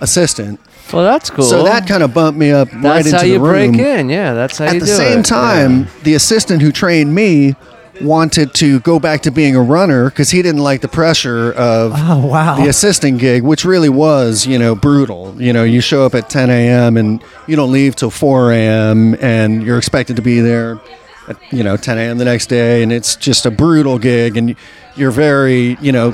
assistant. 0.00 0.60
Well, 0.92 1.04
that's 1.04 1.30
cool. 1.30 1.44
So 1.44 1.62
that 1.64 1.86
kind 1.86 2.02
of 2.02 2.12
bumped 2.14 2.38
me 2.38 2.50
up 2.52 2.68
right 2.72 2.74
into 2.74 2.82
the 2.82 2.86
room. 2.86 2.92
that's 2.94 3.06
into 3.06 3.18
how 3.18 3.24
you 3.24 3.38
break 3.40 3.78
in. 3.78 4.08
Yeah, 4.10 4.34
that's 4.34 4.58
how 4.58 4.66
At 4.66 4.74
you 4.74 4.80
the 4.80 4.86
same 4.86 5.20
it. 5.20 5.24
time, 5.26 5.80
Yeah. 5.80 5.86
the 6.04 6.14
assistant 6.14 6.62
who 6.62 6.72
trained 6.72 7.14
me 7.14 7.54
wanted 8.00 8.54
to 8.54 8.80
go 8.80 8.98
back 8.98 9.20
to 9.20 9.30
being 9.30 9.54
a 9.54 9.60
runner 9.62 10.06
because 10.08 10.30
he 10.30 10.40
didn't 10.40 10.62
like 10.62 10.80
the 10.80 10.88
pressure 10.88 11.52
of 11.52 11.92
Oh 11.94 12.26
wow. 12.26 12.56
the 12.56 12.66
assistant 12.68 13.18
gig, 13.18 13.42
which 13.42 13.64
really 13.64 13.90
was, 13.90 14.46
you 14.46 14.58
know, 14.58 14.74
brutal. 14.74 15.34
You 15.38 15.52
know, 15.52 15.64
you 15.64 15.82
show 15.82 16.06
up 16.06 16.14
at 16.14 16.30
10 16.30 16.48
a.m. 16.48 16.96
and 16.96 17.22
you 17.46 17.56
don't 17.56 17.70
leave 17.70 17.94
till 17.96 18.10
4 18.10 18.52
a.m. 18.52 19.16
and 19.20 19.62
you're 19.62 19.76
expected 19.76 20.16
to 20.16 20.22
be 20.22 20.40
there 20.40 20.80
at, 21.28 21.36
you 21.52 21.62
know, 21.62 21.76
10 21.76 21.98
a.m. 21.98 22.16
the 22.16 22.24
next 22.24 22.46
day. 22.46 22.82
And 22.82 22.90
it's 22.90 23.16
just 23.16 23.44
a 23.44 23.50
brutal 23.50 23.98
gig. 23.98 24.34
And 24.38 24.56
you're 24.96 25.10
very, 25.10 25.76
you 25.82 25.92
know, 25.92 26.12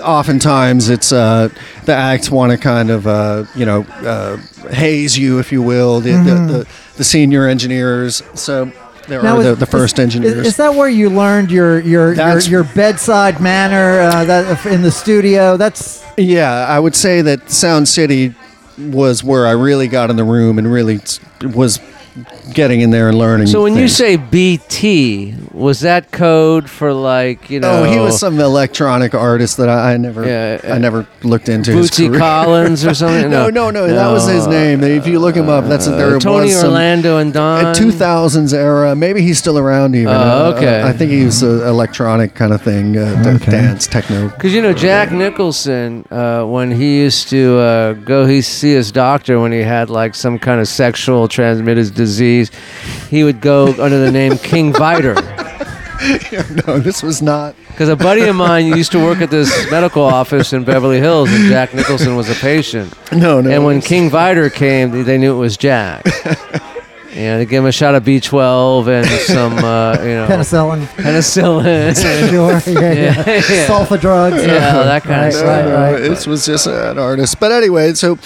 oftentimes 0.00 0.88
it's 0.88 1.12
uh, 1.12 1.48
the 1.84 1.94
acts 1.94 2.30
want 2.30 2.52
to 2.52 2.58
kind 2.58 2.90
of, 2.90 3.06
uh, 3.06 3.44
you 3.54 3.64
know, 3.66 3.82
uh, 4.04 4.36
haze 4.70 5.16
you, 5.18 5.38
if 5.38 5.52
you 5.52 5.62
will, 5.62 6.00
the, 6.00 6.12
the, 6.12 6.34
the, 6.52 6.68
the 6.96 7.04
senior 7.04 7.46
engineers. 7.46 8.22
So 8.34 8.72
there 9.08 9.22
Now, 9.22 9.36
are 9.36 9.40
is- 9.40 9.46
the, 9.46 9.54
the 9.56 9.66
first 9.66 9.94
is- 9.98 10.00
engineers. 10.04 10.34
Is, 10.34 10.46
is 10.48 10.56
that 10.58 10.74
where 10.74 10.88
you 10.88 11.10
learned 11.10 11.50
your 11.50 11.80
your 11.80 12.14
your, 12.14 12.38
your 12.40 12.64
bedside 12.64 13.40
manner 13.40 14.00
uh, 14.00 14.24
that 14.24 14.66
in 14.66 14.82
the 14.82 14.90
studio? 14.90 15.56
That's 15.56 16.04
Yeah, 16.16 16.66
I 16.68 16.78
would 16.78 16.94
say 16.94 17.22
that 17.22 17.50
Sound 17.50 17.88
City 17.88 18.34
was 18.78 19.24
where 19.24 19.46
I 19.46 19.52
really 19.52 19.88
got 19.88 20.08
in 20.10 20.16
the 20.16 20.24
room 20.24 20.58
and 20.58 20.70
really 20.70 21.00
was 21.42 21.80
getting 22.52 22.80
in 22.80 22.90
there 22.90 23.08
and 23.08 23.18
learning. 23.18 23.46
So 23.48 23.62
when 23.62 23.74
you 23.74 23.80
things. 23.88 23.96
say 23.96 24.16
BT, 24.16 25.34
was 25.52 25.80
that 25.80 26.10
code 26.12 26.68
for 26.68 26.92
like 26.92 27.50
you 27.50 27.60
know? 27.60 27.82
Oh, 27.82 27.84
he 27.84 27.98
was 27.98 28.18
some 28.18 28.38
electronic 28.40 29.14
artist 29.14 29.56
that 29.58 29.68
I, 29.68 29.94
I 29.94 29.96
never, 29.96 30.26
Yeah, 30.26 30.60
uh, 30.64 30.74
I 30.74 30.78
never 30.78 31.06
looked 31.22 31.48
into. 31.48 31.72
his 31.72 31.90
Bootsy. 31.90 32.16
Collins 32.18 32.84
or 32.84 32.94
something. 32.94 33.30
no, 33.38 33.50
no, 33.50 33.70
no, 33.70 33.86
that 33.86 34.08
was 34.10 34.26
his 34.28 34.46
name. 34.46 34.82
If 34.82 35.06
you 35.06 35.18
look 35.20 35.34
him 35.36 35.48
up, 35.48 35.64
that's 35.66 35.86
Uh, 35.86 35.96
there 35.96 36.18
Tony 36.18 36.46
was 36.46 36.56
some, 36.60 36.70
Orlando 36.70 37.18
and 37.18 37.32
Don. 37.32 37.66
a 37.66 37.72
2000s 37.72 38.52
era. 38.52 38.94
Maybe 38.94 39.22
he's 39.22 39.38
still 39.38 39.58
around 39.58 39.94
even. 39.94 40.14
Oh, 40.14 40.18
Uh, 40.50 40.52
okay. 40.56 40.82
I 40.82 40.92
think 40.92 41.10
he 41.10 41.24
was 41.24 41.42
an 41.42 41.62
electronic 41.66 42.34
kind 42.34 42.52
of 42.52 42.62
thing, 42.62 42.96
uh, 42.96 43.22
Okay. 43.36 43.50
dance, 43.50 43.86
techno. 43.86 44.28
Because 44.28 44.54
you 44.54 44.62
know 44.62 44.72
Jack 44.72 45.12
Nicholson, 45.12 46.04
uh, 46.10 46.44
when 46.44 46.70
he 46.70 46.98
used 47.00 47.28
to 47.30 47.58
uh, 47.58 47.92
go, 47.94 48.26
he 48.26 48.42
see 48.42 48.72
his 48.72 48.90
doctor 48.92 49.38
when 49.40 49.52
he 49.52 49.60
had 49.62 49.90
like 49.90 50.14
some 50.14 50.38
kind 50.38 50.60
of 50.60 50.68
sexual 50.68 51.28
transmitted 51.28 51.94
disease, 51.94 52.07
he 52.16 53.24
would 53.24 53.40
go 53.42 53.66
under 53.82 53.98
the 53.98 54.10
name 54.10 54.38
King 54.38 54.72
Vidor. 54.72 55.16
no, 56.66 56.78
this 56.78 57.02
was 57.02 57.20
not. 57.20 57.54
Because 57.68 57.88
a 57.88 57.96
buddy 57.96 58.22
of 58.22 58.36
mine 58.36 58.66
used 58.66 58.92
to 58.92 58.98
work 58.98 59.20
at 59.20 59.30
this 59.30 59.50
medical 59.70 60.02
office 60.02 60.52
in 60.52 60.64
Beverly 60.64 60.98
Hills, 60.98 61.28
and 61.30 61.48
Jack 61.48 61.74
Nicholson 61.74 62.16
was 62.16 62.30
a 62.30 62.34
patient. 62.34 62.94
No, 63.12 63.40
no. 63.40 63.50
And 63.50 63.64
when 63.64 63.78
it's- 63.78 63.88
King 63.88 64.10
Vidor 64.10 64.52
came, 64.52 64.90
they- 64.90 65.02
they 65.02 65.18
knew 65.18 65.34
it 65.34 65.38
was 65.38 65.56
Jack. 65.56 66.06
Yeah, 67.10 67.38
they 67.38 67.46
gave 67.46 67.60
him 67.60 67.66
a 67.66 67.72
shot 67.72 67.96
of 67.96 68.04
B12 68.04 68.86
and 68.86 69.06
some, 69.22 69.54
uh, 69.58 69.94
you 70.02 70.08
know, 70.14 70.28
Penicillin. 70.28 70.84
penicillin. 70.88 72.00
Sure. 72.00 72.72
Yeah, 72.72 72.92
yeah. 72.92 73.14
Yeah, 73.26 73.34
yeah. 73.34 73.66
Sulfa 73.66 73.98
drugs. 73.98 74.36
Yeah, 74.36 74.84
that 74.84 75.02
kind 75.02 75.26
of 75.26 75.32
stuff. 75.32 75.46
right, 75.48 75.64
No, 75.64 75.74
right. 75.74 75.98
This 76.00 76.26
was 76.28 76.46
just 76.46 76.66
an 76.68 76.96
artist. 76.98 77.40
But 77.40 77.50
anyway, 77.50 77.94
so 77.94 78.18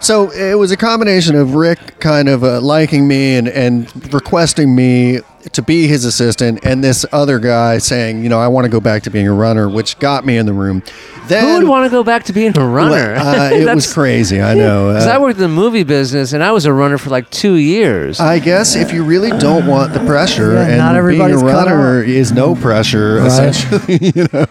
so 0.00 0.30
it 0.32 0.54
was 0.58 0.70
a 0.72 0.76
combination 0.76 1.36
of 1.36 1.54
Rick 1.54 2.00
kind 2.00 2.28
of 2.28 2.42
uh, 2.42 2.60
liking 2.60 3.06
me 3.06 3.36
and, 3.36 3.48
and 3.48 4.12
requesting 4.12 4.74
me 4.74 5.20
to 5.52 5.62
be 5.62 5.86
his 5.86 6.04
assistant, 6.04 6.60
and 6.64 6.84
this 6.84 7.06
other 7.12 7.38
guy 7.38 7.78
saying, 7.78 8.22
you 8.22 8.28
know, 8.28 8.38
I 8.38 8.48
want 8.48 8.66
to 8.66 8.68
go 8.70 8.78
back 8.80 9.04
to 9.04 9.10
being 9.10 9.26
a 9.26 9.32
runner, 9.32 9.70
which 9.70 9.98
got 9.98 10.26
me 10.26 10.36
in 10.36 10.44
the 10.44 10.52
room. 10.52 10.82
Then 11.28 11.44
Who 11.44 11.54
would 11.60 11.68
want 11.68 11.86
to 11.86 11.90
go 11.90 12.04
back 12.04 12.24
to 12.24 12.34
being 12.34 12.52
a 12.58 12.66
runner? 12.66 13.14
Uh, 13.14 13.50
it 13.50 13.74
was 13.74 13.90
crazy. 13.90 14.42
I 14.42 14.52
know. 14.54 14.88
Because 14.92 15.06
Uh, 15.06 15.12
I 15.12 15.18
worked 15.18 15.36
in 15.36 15.42
the 15.42 15.48
movie 15.48 15.82
business 15.84 16.34
and 16.34 16.42
I 16.44 16.52
was 16.52 16.66
a 16.66 16.72
runner 16.74 16.98
for 16.98 17.08
like 17.08 17.30
two 17.30 17.54
years. 17.54 18.20
I 18.20 18.38
guess 18.38 18.76
if 18.76 18.92
you 18.92 19.02
really 19.02 19.30
don't 19.38 19.66
want 19.66 19.94
the 19.94 20.00
pressure, 20.00 20.52
Yeah, 20.54 20.66
and 20.66 20.78
not 20.78 21.08
being 21.08 21.20
a 21.22 21.38
runner 21.38 22.02
is 22.02 22.32
no 22.32 22.54
pressure, 22.54 23.16
Right. 23.16 23.26
essentially. 23.26 24.12
You 24.14 24.26
know. 24.32 24.46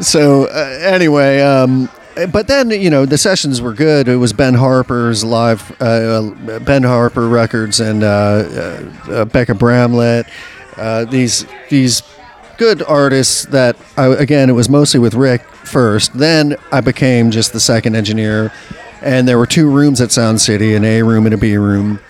So 0.00 0.44
uh, 0.48 0.78
anyway, 0.82 1.40
um, 1.40 1.88
but 2.32 2.48
then 2.48 2.70
you 2.70 2.88
know 2.88 3.04
the 3.04 3.18
sessions 3.18 3.60
were 3.60 3.74
good. 3.74 4.08
It 4.08 4.16
was 4.16 4.32
Ben 4.32 4.54
Harper's 4.54 5.22
live, 5.22 5.70
uh, 5.80 6.30
Ben 6.60 6.82
Harper 6.82 7.28
records, 7.28 7.80
and 7.80 8.02
uh, 8.02 8.06
uh, 8.06 8.10
uh, 8.10 9.24
Bekka 9.26 9.58
Bramlett. 9.58 10.26
Uh, 10.76 11.04
these 11.04 11.46
these 11.68 12.02
good 12.56 12.82
artists 12.82 13.44
that 13.46 13.76
I, 13.98 14.06
again 14.06 14.48
it 14.48 14.54
was 14.54 14.70
mostly 14.70 14.98
with 14.98 15.14
Rick 15.14 15.42
first. 15.42 16.18
Then 16.18 16.56
I 16.72 16.80
became 16.80 17.30
just 17.30 17.52
the 17.52 17.60
second 17.60 17.96
engineer, 17.96 18.50
and 19.02 19.28
there 19.28 19.36
were 19.36 19.46
two 19.46 19.70
rooms 19.70 20.00
at 20.00 20.10
Sound 20.10 20.40
City, 20.40 20.74
an 20.74 20.84
A 20.84 21.02
room 21.02 21.26
and 21.26 21.34
a 21.34 21.38
B 21.38 21.56
room. 21.58 22.00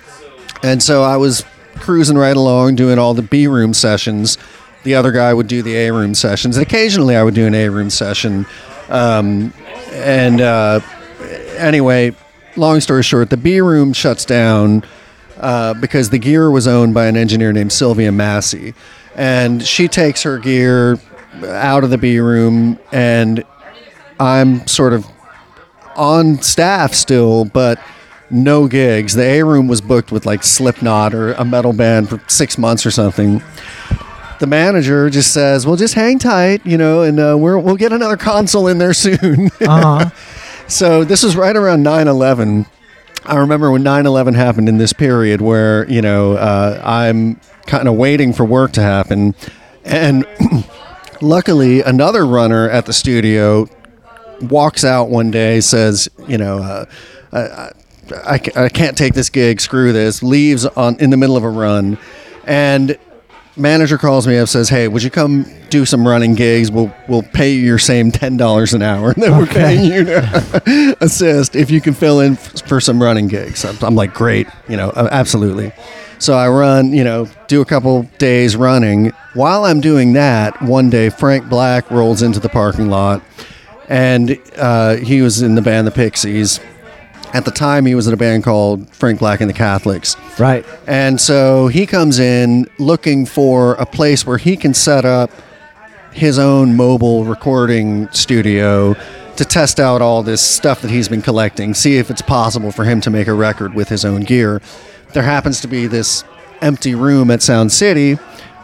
And 0.63 0.81
so 0.83 1.03
I 1.03 1.17
was 1.17 1.45
cruising 1.81 2.17
right 2.17 2.37
along, 2.37 2.77
doing 2.77 2.99
all 2.99 3.13
the 3.13 3.23
B 3.23 3.49
room 3.49 3.75
sessions. 3.75 4.39
The 4.85 4.95
other 4.95 5.11
guy 5.11 5.35
would 5.35 5.49
do 5.49 5.63
the 5.63 5.75
A 5.75 5.93
room 5.93 6.15
sessions, 6.15 6.57
and 6.57 6.65
occasionally 6.65 7.17
I 7.17 7.25
would 7.25 7.35
do 7.35 7.45
an 7.45 7.55
A 7.55 7.69
room 7.69 7.91
session. 7.91 8.47
Um, 8.89 9.53
and 9.93 10.41
uh, 10.41 10.81
anyway, 11.57 12.15
long 12.57 12.81
story 12.81 13.03
short, 13.03 13.31
the 13.31 13.37
B 13.37 13.61
room 13.61 13.93
shuts 13.93 14.25
down 14.25 14.85
uh, 15.39 15.75
because 15.75 16.11
the 16.11 16.19
gear 16.19 16.51
was 16.51 16.67
owned 16.67 16.95
by 16.95 17.07
an 17.07 17.17
engineer 17.17 17.53
named 17.53 17.73
Sylvia 17.73 18.13
Massy, 18.13 18.75
and 19.15 19.63
she 19.63 19.89
takes 19.89 20.23
her 20.23 20.39
gear 20.39 20.99
out 21.45 21.85
of 21.85 21.91
the 21.91 21.99
B 21.99 22.19
room, 22.19 22.79
and 22.93 23.45
I'm 24.19 24.67
sort 24.67 24.93
of 24.93 25.07
on 25.97 26.41
staff 26.43 26.95
still, 26.95 27.45
but 27.45 27.81
no 28.31 28.67
gigs. 28.67 29.15
The 29.15 29.25
A 29.25 29.45
room 29.45 29.69
was 29.69 29.81
booked 29.81 30.11
with 30.11 30.27
like 30.27 30.43
Slipknot 30.43 31.15
or 31.15 31.33
a 31.35 31.45
metal 31.45 31.73
band 31.73 32.09
for 32.09 32.21
six 32.29 32.59
months 32.59 32.85
or 32.85 32.91
something. 32.91 33.43
The 34.39 34.47
manager 34.47 35.09
just 35.11 35.33
says, 35.33 35.67
"Well, 35.67 35.77
just 35.77 35.95
hang 35.95 36.19
tight, 36.19 36.65
you 36.67 36.77
know, 36.77 37.03
and 37.03 37.19
uh, 37.19 37.37
we're, 37.39 37.59
we'll 37.59 37.77
get 37.77 37.93
another 37.93 38.17
console 38.17 38.69
in 38.69 38.79
there 38.79 38.95
soon." 38.95 39.51
Uh-huh. 39.61 40.11
so 40.69 41.05
this 41.05 41.23
was 41.23 41.37
right 41.37 41.57
around 41.57 41.85
9/11. 41.85 42.67
I 43.25 43.37
remember 43.37 43.71
when 43.71 43.83
9/11 43.83 44.35
happened 44.35 44.69
in 44.69 44.79
this 44.79 44.93
period 44.93 45.41
where 45.41 45.89
you 45.91 46.03
know 46.03 46.35
uh, 46.35 46.81
I'm 46.85 47.41
kind 47.67 47.89
of 47.89 47.95
waiting 47.95 48.33
for 48.33 48.45
work 48.45 48.73
to 48.73 48.83
happen, 48.83 49.35
and 49.85 50.27
luckily 51.21 51.83
another 51.83 52.27
runner 52.27 52.69
at 52.69 52.87
the 52.87 52.93
studio 52.93 53.69
walks 54.41 54.85
out 54.85 55.09
one 55.09 55.31
day, 55.31 55.61
says, 55.61 56.09
you 56.29 56.39
know, 56.39 56.59
uh, 56.59 56.85
I, 57.33 57.41
I, 57.41 57.73
I 58.57 58.65
I 58.65 58.69
can't 58.69 58.97
take 58.97 59.15
this 59.15 59.31
gig, 59.31 59.61
screw 59.61 59.93
this, 59.93 60.23
leaves 60.23 60.67
on 60.67 60.97
in 61.01 61.11
the 61.11 61.17
middle 61.17 61.37
of 61.37 61.45
a 61.45 61.49
run, 61.49 61.99
and 62.45 62.99
manager 63.57 63.99
calls 63.99 64.27
me 64.27 64.37
up, 64.39 64.49
says, 64.49 64.69
hey, 64.69 64.89
would 64.89 65.03
you 65.03 65.11
come 65.11 65.47
do 65.71 65.85
some 65.85 66.07
running 66.07 66.35
gigs? 66.35 66.71
We'll 66.71 66.95
we'll 67.09 67.23
pay 67.23 67.53
you 67.53 67.61
your 67.61 67.79
same 67.79 68.11
ten 68.11 68.37
dollars 68.37 68.75
an 68.75 68.83
hour 68.83 69.15
that 69.17 69.31
we're 69.31 69.47
paying 69.47 69.85
you 69.93 70.05
to 70.05 70.97
assist 71.01 71.57
if 71.57 71.71
you 71.71 71.81
can 71.81 71.95
fill 71.95 72.21
in 72.21 72.35
f- 72.35 72.67
for 72.69 72.81
some 72.81 73.03
running 73.03 73.29
gigs. 73.29 73.65
I'm, 73.65 73.77
I'm 73.83 73.95
like, 73.95 74.15
great, 74.15 74.47
you 74.69 74.77
know, 74.77 74.93
absolutely. 74.95 75.73
So 76.19 76.35
I 76.35 76.49
run, 76.49 76.93
you 76.93 77.05
know, 77.05 77.29
do 77.47 77.61
a 77.61 77.65
couple 77.67 78.05
days 78.19 78.57
running. 78.57 79.13
While 79.35 79.65
I'm 79.67 79.81
doing 79.81 80.15
that, 80.15 80.61
one 80.63 80.89
day 80.89 81.11
Frank 81.11 81.49
Black 81.49 81.91
rolls 81.91 82.23
into 82.23 82.41
the 82.41 82.49
parking 82.49 82.89
lot 82.89 83.23
and 83.89 84.39
uh, 84.57 84.97
he 84.97 85.21
was 85.21 85.43
in 85.43 85.55
the 85.55 85.63
band 85.63 85.87
The 85.87 85.91
Pixies. 85.91 86.59
At 87.37 87.45
the 87.45 87.51
time, 87.51 87.85
he 87.85 87.95
was 87.95 88.07
in 88.07 88.15
a 88.15 88.17
band 88.17 88.45
called 88.45 88.89
Frank 88.95 89.19
Black 89.19 89.43
and 89.43 89.51
the 89.51 89.55
Catholics. 89.55 90.17
Right. 90.39 90.65
And 90.87 91.21
so 91.21 91.69
he 91.69 91.85
comes 91.85 92.19
in 92.19 92.67
looking 92.79 93.27
for 93.27 93.75
a 93.75 93.85
place 93.85 94.25
where 94.27 94.39
he 94.39 94.57
can 94.57 94.73
set 94.73 95.05
up 95.05 95.31
his 96.13 96.39
own 96.39 96.77
mobile 96.77 97.27
recording 97.27 98.09
studio 98.11 98.95
to 99.37 99.45
test 99.45 99.79
out 99.79 100.01
all 100.01 100.23
this 100.23 100.41
stuff 100.41 100.81
that 100.81 100.91
he's 100.91 101.11
been 101.11 101.21
collecting, 101.21 101.75
see 101.75 101.99
if 101.99 102.11
it's 102.11 102.23
possible 102.23 102.73
for 102.73 102.87
him 102.87 103.03
to 103.03 103.11
make 103.11 103.27
a 103.27 103.35
record 103.35 103.75
with 103.75 103.91
his 103.91 104.03
own 104.03 104.23
gear. 104.23 104.63
There 105.13 105.23
happens 105.23 105.61
to 105.61 105.69
be 105.69 105.87
this 105.87 106.25
empty 106.63 106.95
room 106.95 107.31
at 107.31 107.43
Sound 107.43 107.71
City. 107.71 108.19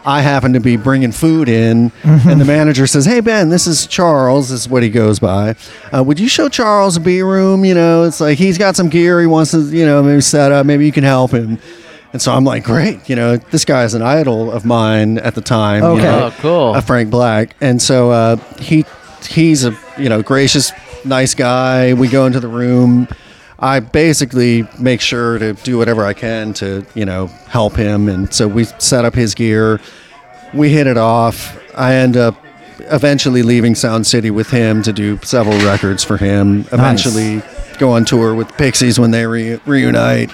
I 0.05 0.21
happen 0.21 0.53
to 0.53 0.59
be 0.59 0.75
bringing 0.75 1.11
food 1.11 1.47
in, 1.47 1.91
and 2.03 2.39
the 2.41 2.45
manager 2.45 2.87
says, 2.87 3.05
"Hey 3.05 3.19
Ben, 3.21 3.49
this 3.49 3.67
is 3.67 3.87
Charles. 3.87 4.49
This 4.49 4.61
is 4.61 4.69
what 4.69 4.83
he 4.83 4.89
goes 4.89 5.19
by. 5.19 5.55
Uh, 5.95 6.03
would 6.03 6.19
you 6.19 6.27
show 6.27 6.49
Charles 6.49 6.97
a 6.97 6.99
B 6.99 7.21
room? 7.21 7.63
You 7.63 7.73
know, 7.73 8.03
it's 8.03 8.19
like 8.19 8.37
he's 8.37 8.57
got 8.57 8.75
some 8.75 8.89
gear 8.89 9.21
he 9.21 9.27
wants 9.27 9.51
to, 9.51 9.61
you 9.61 9.85
know, 9.85 10.03
maybe 10.03 10.21
set 10.21 10.51
up. 10.51 10.65
Maybe 10.65 10.85
you 10.85 10.91
can 10.91 11.03
help 11.03 11.31
him." 11.31 11.57
And 12.11 12.21
so 12.21 12.33
I'm 12.33 12.43
like, 12.43 12.63
"Great, 12.63 13.09
you 13.09 13.15
know, 13.15 13.37
this 13.37 13.65
guy 13.65 13.85
is 13.85 13.93
an 13.93 14.01
idol 14.01 14.51
of 14.51 14.65
mine 14.65 15.17
at 15.19 15.35
the 15.35 15.41
time. 15.41 15.83
you 15.95 16.01
know, 16.03 16.25
Oh, 16.25 16.35
cool. 16.39 16.73
uh, 16.75 16.81
Frank 16.81 17.09
Black, 17.09 17.55
and 17.61 17.81
so 17.81 18.11
uh, 18.11 18.35
he 18.59 18.85
he's 19.27 19.63
a 19.65 19.75
you 19.97 20.09
know 20.09 20.21
gracious, 20.21 20.71
nice 21.05 21.33
guy. 21.33 21.93
We 21.93 22.07
go 22.09 22.25
into 22.25 22.39
the 22.39 22.47
room. 22.49 23.07
I 23.63 23.79
basically 23.79 24.67
make 24.77 24.99
sure 24.99 25.39
to 25.39 25.53
do 25.53 25.77
whatever 25.77 26.03
I 26.03 26.13
can 26.13 26.53
to 26.55 26.85
you 26.95 27.05
know 27.05 27.27
help 27.47 27.75
him, 27.77 28.09
and 28.09 28.31
so 28.33 28.45
we 28.45 28.65
set 28.65 29.05
up 29.05 29.15
his 29.15 29.33
gear. 29.33 29.79
We 30.53 30.69
hit 30.69 30.85
it 30.85 30.97
off. 30.97 31.57
I 31.73 31.95
end 31.95 32.17
up 32.17 32.35
eventually 32.79 33.41
leaving 33.41 33.73
Sound 33.73 34.05
City 34.05 34.29
with 34.31 34.49
him 34.49 34.83
to 34.83 34.91
do 34.91 35.17
several 35.23 35.57
records 35.65 36.03
for 36.03 36.17
him. 36.17 36.65
Eventually 36.73 37.41
go 37.79 37.91
on 37.93 38.03
tour 38.03 38.35
with 38.35 38.51
Pixies 38.57 38.99
when 38.99 39.11
they 39.11 39.25
re- 39.25 39.59
reunite. 39.65 40.29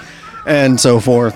And 0.46 0.80
so 0.80 1.00
forth. 1.00 1.34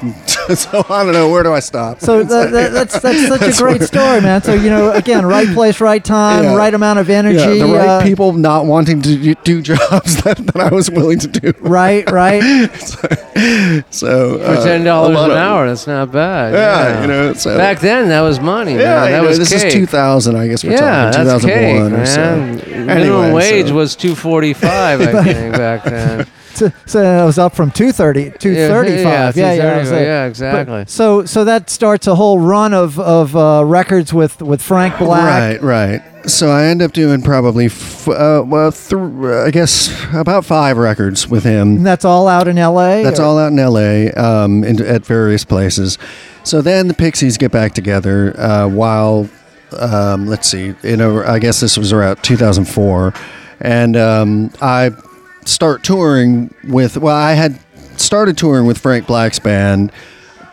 so 0.59 0.85
I 0.89 1.05
don't 1.05 1.13
know. 1.13 1.29
Where 1.31 1.43
do 1.43 1.53
I 1.53 1.61
stop? 1.61 2.01
So 2.01 2.23
that, 2.25 2.51
that, 2.53 2.73
that's 2.73 2.99
that's 3.01 3.29
such 3.29 3.43
a 3.43 3.63
great 3.63 3.83
story, 3.83 4.21
man. 4.21 4.43
So 4.43 4.55
you 4.55 4.71
know, 4.71 4.93
again, 4.93 5.25
right 5.27 5.49
place, 5.49 5.81
right 5.81 6.05
time, 6.05 6.45
Yeah. 6.45 6.55
right 6.57 6.73
amount 6.73 6.99
of 6.99 7.11
energy. 7.11 7.37
Yeah, 7.37 7.67
the 7.67 7.73
right 7.75 7.89
uh, 7.89 8.03
people 8.03 8.33
not 8.33 8.67
wanting 8.67 9.03
to 9.03 9.17
do- 9.17 9.35
do 9.45 9.63
jobs 9.63 10.23
that, 10.25 10.39
that 10.39 10.57
I 10.57 10.71
was 10.73 10.91
willing 10.91 11.19
to 11.21 11.29
do. 11.29 11.53
Right, 11.61 12.11
right. 12.11 12.43
So 13.91 14.39
For 14.39 14.45
uh, 14.45 14.65
ten 14.65 14.85
dollars 14.85 15.15
lot 15.17 15.31
an 15.31 15.37
of- 15.37 15.43
hour, 15.43 15.67
that's 15.69 15.87
not 15.87 16.11
bad. 16.13 16.55
Yeah, 16.55 17.01
you 17.03 17.07
know, 17.09 17.33
so- 17.35 17.57
back 17.57 17.81
then 17.81 18.09
that 18.09 18.21
was 18.23 18.41
money. 18.41 18.73
Yeah, 18.73 18.79
man. 18.79 19.11
that 19.13 19.23
know, 19.23 19.29
was 19.29 19.39
this 19.39 19.53
cake. 19.53 19.67
is 19.67 19.75
2000, 19.75 20.37
I 20.37 20.49
guess 20.49 20.65
we're 20.65 20.73
yeah, 20.73 21.11
talking 21.11 21.25
that's 21.27 21.43
2001 21.45 21.91
cake, 21.91 22.01
or 22.01 22.07
so. 22.07 22.37
Minimum 22.37 22.89
Anyway, 22.91 23.33
wage 23.33 23.69
so- 23.69 23.75
was 23.75 23.97
two 23.97 24.15
forty 24.15 24.53
five, 24.53 25.01
I 25.01 25.23
think, 25.25 25.53
back 25.55 25.85
then. 25.85 26.27
so, 26.57 26.73
so 26.87 27.23
it 27.23 27.25
was 27.27 27.39
up 27.39 27.55
from 27.55 27.71
230, 27.71 28.39
235. 28.39 29.37
yeah, 29.37 29.53
yeah, 29.53 29.53
yeah, 29.55 29.75
I 29.75 29.79
was 29.79 29.89
235, 29.89 29.91
like- 29.91 30.07
but- 30.07 30.29
exactly. 30.29 30.85
so 30.89 31.25
so 31.25 31.45
that 31.45 31.71
starts 31.71 32.07
a 32.07 32.15
whole 32.15 32.39
run 32.39 32.73
of 32.75 32.99
of 32.99 33.35
uh, 33.37 33.63
records 33.65 34.13
with 34.15 34.41
with 34.43 34.63
Frank 34.63 34.99
Black. 34.99 35.61
Right, 35.63 35.63
right. 35.63 36.03
So 36.27 36.51
I 36.51 36.65
end 36.65 36.81
up 36.81 36.93
doing 36.93 37.21
probably, 37.21 37.67
f- 37.67 38.09
uh, 38.09 38.43
well, 38.47 38.73
th- 38.73 38.95
I 38.95 39.51
guess 39.51 39.93
about 40.15 40.47
five 40.47 40.79
records 40.79 41.29
with 41.29 41.45
him. 41.45 41.77
And 41.77 41.87
that's 41.87 42.07
all 42.07 42.29
out 42.29 42.49
in 42.49 42.57
L.A. 42.57 43.03
That's 43.03 43.21
or- 43.21 43.25
all 43.25 43.39
out 43.39 43.53
in 43.53 43.59
L.A. 43.59 44.11
Um, 44.13 44.65
in, 44.65 44.81
at 44.81 45.05
various 45.05 45.45
places. 45.45 45.99
So 46.43 46.63
then 46.63 46.89
the 46.89 46.95
Pixies 46.95 47.37
get 47.37 47.53
back 47.53 47.75
together. 47.75 48.35
Uh, 48.41 48.69
while 48.69 49.29
um, 49.79 50.27
let's 50.27 50.49
see, 50.49 50.75
you 50.83 50.97
know, 50.97 51.23
I 51.23 51.39
guess 51.39 51.61
this 51.61 51.77
was 51.77 51.93
around 51.93 52.23
2004, 52.23 53.13
and 53.61 53.95
um, 53.97 54.51
I 54.63 54.93
start 55.45 55.83
touring 55.83 56.55
with. 56.65 56.97
Well, 56.97 57.17
I 57.17 57.33
had 57.33 57.59
started 57.99 58.37
touring 58.37 58.67
with 58.67 58.79
Frank 58.79 59.07
Black's 59.07 59.39
band 59.39 59.93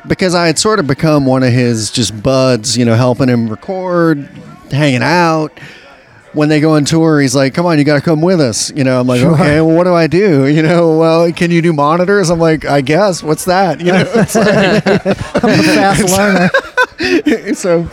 because 0.08 0.36
I 0.36 0.48
had 0.48 0.58
sort 0.60 0.80
of 0.80 0.88
become 0.88 1.26
one 1.26 1.44
of 1.44 1.52
his 1.54 1.92
just 1.92 2.22
buds. 2.24 2.78
You 2.78 2.86
know, 2.86 2.96
helping 2.96 3.30
him 3.30 3.50
record, 3.50 4.30
hanging 4.72 5.04
out 5.04 5.60
when 6.34 6.50
they 6.50 6.60
go 6.62 6.76
on 6.76 6.86
tour, 6.86 7.20
he's 7.20 7.36
like, 7.36 7.54
"Come 7.54 7.66
on, 7.66 7.78
you 7.78 7.84
got 7.84 7.96
to 7.96 8.02
come 8.02 8.22
with 8.22 8.40
us." 8.40 8.72
You 8.72 8.84
know, 8.84 9.00
I'm 9.00 9.08
like, 9.08 9.20
Sure. 9.20 9.34
"Okay, 9.34 9.62
well, 9.62 9.76
what 9.76 9.84
do 9.84 9.94
I 9.94 10.08
do?" 10.08 10.46
You 10.52 10.64
know, 10.64 10.98
well, 10.98 11.32
can 11.32 11.50
you 11.52 11.62
do 11.62 11.74
monitors? 11.74 12.30
I'm 12.30 12.40
like, 12.40 12.66
"I 12.66 12.82
guess." 12.82 13.24
What's 13.24 13.46
that? 13.46 13.80
You 13.80 13.92
know, 13.94 14.04
it's 14.16 14.36
like, 14.36 14.86
I'm 15.44 15.60
a 15.60 15.64
fast 15.64 16.04
learner. 16.10 17.54
so 17.56 17.90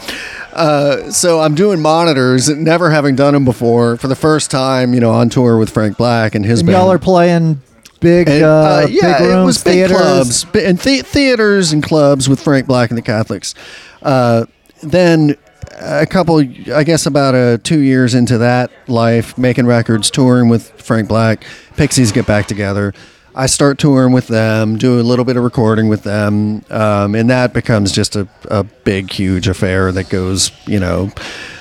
uh, 0.53 1.11
so 1.11 1.41
I'm 1.41 1.55
doing 1.55 1.81
monitors, 1.81 2.49
never 2.49 2.91
having 2.91 3.17
done 3.17 3.35
them 3.35 3.45
before, 3.45 3.97
for 3.97 4.09
the 4.09 4.17
first 4.17 4.51
time. 4.51 4.95
You 4.95 5.01
know, 5.01 5.11
on 5.11 5.29
tour 5.29 5.59
with 5.59 5.71
Frank 5.71 5.97
Black 5.97 6.35
and 6.35 6.45
his 6.45 6.61
And 6.61 6.67
band. 6.67 6.79
y'all 6.79 6.93
are 6.93 6.99
playing 6.99 7.61
big, 8.01 8.29
And, 8.29 8.45
uh, 8.45 8.49
uh, 8.49 8.87
yeah, 8.91 9.19
big 9.19 9.29
rooms, 9.29 9.43
it 9.43 9.45
was 9.45 9.65
big 9.65 9.73
theaters. 9.75 9.97
clubs 9.97 10.47
and 10.55 10.79
the- 10.79 11.03
theaters 11.03 11.73
and 11.73 11.83
clubs 11.83 12.29
with 12.29 12.41
Frank 12.41 12.67
Black 12.67 12.91
and 12.91 12.99
the 12.99 13.03
Catholics. 13.03 13.55
Uh, 14.03 14.45
then 14.83 15.37
a 15.81 16.07
couple, 16.07 16.39
I 16.73 16.85
guess, 16.85 17.07
about 17.07 17.35
uh, 17.35 17.59
two 17.63 17.81
years 17.81 18.15
into 18.15 18.39
that 18.39 18.71
life, 18.89 19.37
making 19.37 19.67
records, 19.67 20.11
touring 20.11 20.49
with 20.49 20.71
Frank 20.81 21.09
Black, 21.09 21.45
Pixies 21.77 22.11
get 22.13 22.27
back 22.27 22.47
together. 22.47 22.95
I 23.39 23.47
start 23.47 23.79
touring 23.79 24.13
with 24.13 24.27
them, 24.27 24.79
do 24.79 24.99
a 24.99 25.03
little 25.03 25.25
bit 25.25 25.37
of 25.37 25.45
recording 25.45 25.87
with 25.87 26.03
them, 26.03 26.65
um, 26.71 27.15
and 27.15 27.31
that 27.31 27.53
becomes 27.53 27.93
just 27.93 28.17
a, 28.17 28.27
a 28.51 28.65
big, 28.65 29.13
huge 29.13 29.47
affair 29.47 29.93
that 29.93 30.09
goes, 30.09 30.51
you 30.67 30.81
know, 30.81 31.13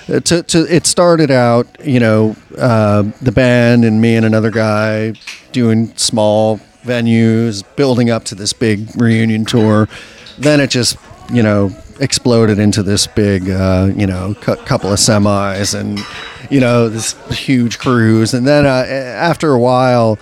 to, 0.07 0.41
to 0.41 0.75
it 0.75 0.87
started 0.87 1.29
out, 1.29 1.67
you 1.85 1.99
know, 1.99 2.35
uh, 2.57 3.03
the 3.21 3.31
band 3.31 3.85
and 3.85 4.01
me 4.01 4.15
and 4.15 4.25
another 4.25 4.49
guy 4.49 5.13
doing 5.51 5.95
small 5.97 6.57
venues, 6.83 7.63
building 7.75 8.09
up 8.09 8.23
to 8.23 8.33
this 8.33 8.53
big 8.53 8.89
reunion 8.99 9.45
tour. 9.45 9.87
Then 10.39 10.59
it 10.59 10.71
just, 10.71 10.97
you 11.31 11.43
know, 11.43 11.69
exploded 11.99 12.57
into 12.57 12.81
this 12.81 13.05
big, 13.05 13.51
uh, 13.51 13.91
you 13.95 14.07
know, 14.07 14.33
cu- 14.41 14.55
couple 14.55 14.91
of 14.91 14.97
semis 14.97 15.79
and, 15.79 15.99
you 16.49 16.59
know, 16.59 16.89
this 16.89 17.13
huge 17.29 17.77
cruise. 17.77 18.33
And 18.33 18.47
then 18.47 18.65
uh, 18.65 18.69
after 18.69 19.51
a 19.51 19.59
while, 19.59 20.17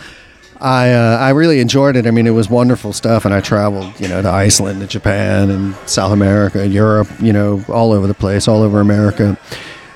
I 0.65 0.91
uh, 0.93 1.17
I 1.19 1.29
really 1.29 1.59
enjoyed 1.59 1.95
it. 1.95 2.07
I 2.07 2.11
mean, 2.11 2.25
it 2.25 2.31
was 2.31 2.49
wonderful 2.49 2.91
stuff, 2.91 3.23
and 3.23 3.35
I 3.35 3.39
traveled, 3.39 3.99
you 3.99 4.07
know, 4.07 4.23
to 4.23 4.29
Iceland, 4.29 4.81
to 4.81 4.87
Japan, 4.87 5.51
and 5.51 5.75
South 5.87 6.11
America, 6.11 6.59
and 6.59 6.73
Europe, 6.73 7.07
you 7.19 7.31
know, 7.31 7.63
all 7.69 7.91
over 7.91 8.07
the 8.07 8.15
place, 8.15 8.47
all 8.47 8.63
over 8.63 8.79
America. 8.79 9.37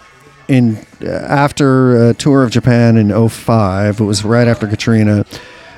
in 0.47 0.78
after 1.03 2.09
a 2.09 2.13
tour 2.13 2.43
of 2.43 2.51
Japan 2.51 2.97
in 2.97 3.30
05. 3.30 3.99
It 3.99 4.03
was 4.03 4.24
right 4.24 4.47
after 4.47 4.68
Katrina. 4.68 5.26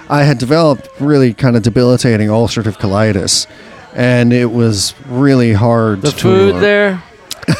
I 0.10 0.24
had 0.24 0.38
developed 0.38 0.90
really 1.00 1.34
kind 1.34 1.56
of 1.56 1.64
debilitating 1.64 2.30
ulcerative 2.30 2.78
colitis, 2.78 3.46
and 3.94 4.34
it 4.34 4.52
was 4.52 4.94
really 5.08 5.54
hard 5.54 6.02
The 6.02 6.12
to 6.12 6.18
food 6.18 6.52
tour. 6.54 6.62
there. 6.62 7.04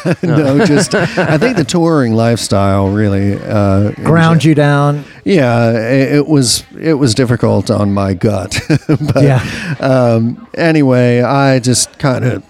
no, 0.24 0.64
just 0.66 0.94
I 0.94 1.38
think 1.40 1.58
the 1.58 1.64
touring 1.68 2.14
lifestyle 2.14 2.90
really 2.90 3.34
uh, 3.42 3.92
Ground 4.04 4.44
you 4.44 4.54
down. 4.54 5.04
Yeah, 5.26 5.72
it, 5.72 6.16
it 6.18 6.28
was 6.28 6.64
it 6.80 6.94
was 6.94 7.16
difficult 7.16 7.72
on 7.72 7.92
my 7.94 8.14
gut. 8.14 8.60
but 8.88 9.24
Yeah. 9.24 9.40
um, 9.80 10.48
anyway, 10.54 11.22
I 11.22 11.58
just 11.60 11.98
kind 11.98 12.24
of 12.24 12.44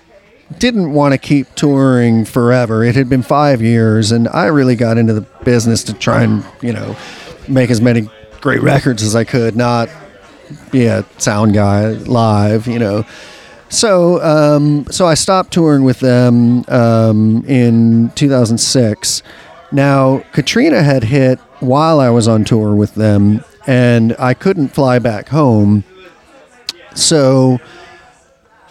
didn't 0.58 0.92
want 0.92 1.14
to 1.14 1.18
keep 1.18 1.54
touring 1.56 2.26
forever. 2.26 2.84
It 2.84 2.96
had 2.96 3.08
been 3.08 3.22
five 3.24 3.62
years, 3.62 4.12
and 4.12 4.28
I 4.30 4.48
really 4.48 4.76
got 4.76 4.98
into 4.98 5.14
the 5.14 5.22
business 5.46 5.84
to 5.86 5.94
try 5.94 6.24
and 6.24 6.44
you 6.62 6.74
know 6.74 6.98
make 7.48 7.70
as 7.70 7.80
many 7.80 8.10
great 8.42 8.62
records 8.62 9.04
as 9.04 9.16
I 9.16 9.24
could, 9.24 9.56
not 9.56 9.90
be 10.72 10.86
a 10.86 11.06
sound 11.18 11.54
guy 11.54 11.90
live, 11.90 12.68
you 12.68 12.80
know. 12.80 13.06
So, 13.70 14.22
um, 14.24 14.86
so 14.90 15.06
I 15.06 15.14
stopped 15.14 15.54
touring 15.54 15.84
with 15.84 16.00
them 16.00 16.64
um, 16.70 17.46
in 17.46 18.12
2006. 18.16 19.22
Now, 19.72 20.24
Katrina 20.32 20.82
had 20.82 21.04
hit 21.04 21.40
while 21.60 22.00
I 22.00 22.10
was 22.10 22.28
on 22.28 22.44
tour 22.44 22.74
with 22.74 22.96
them, 22.96 23.44
and 23.68 24.16
I 24.18 24.34
couldn't 24.34 24.70
fly 24.70 24.98
back 24.98 25.30
home. 25.30 25.84
So, 26.96 27.60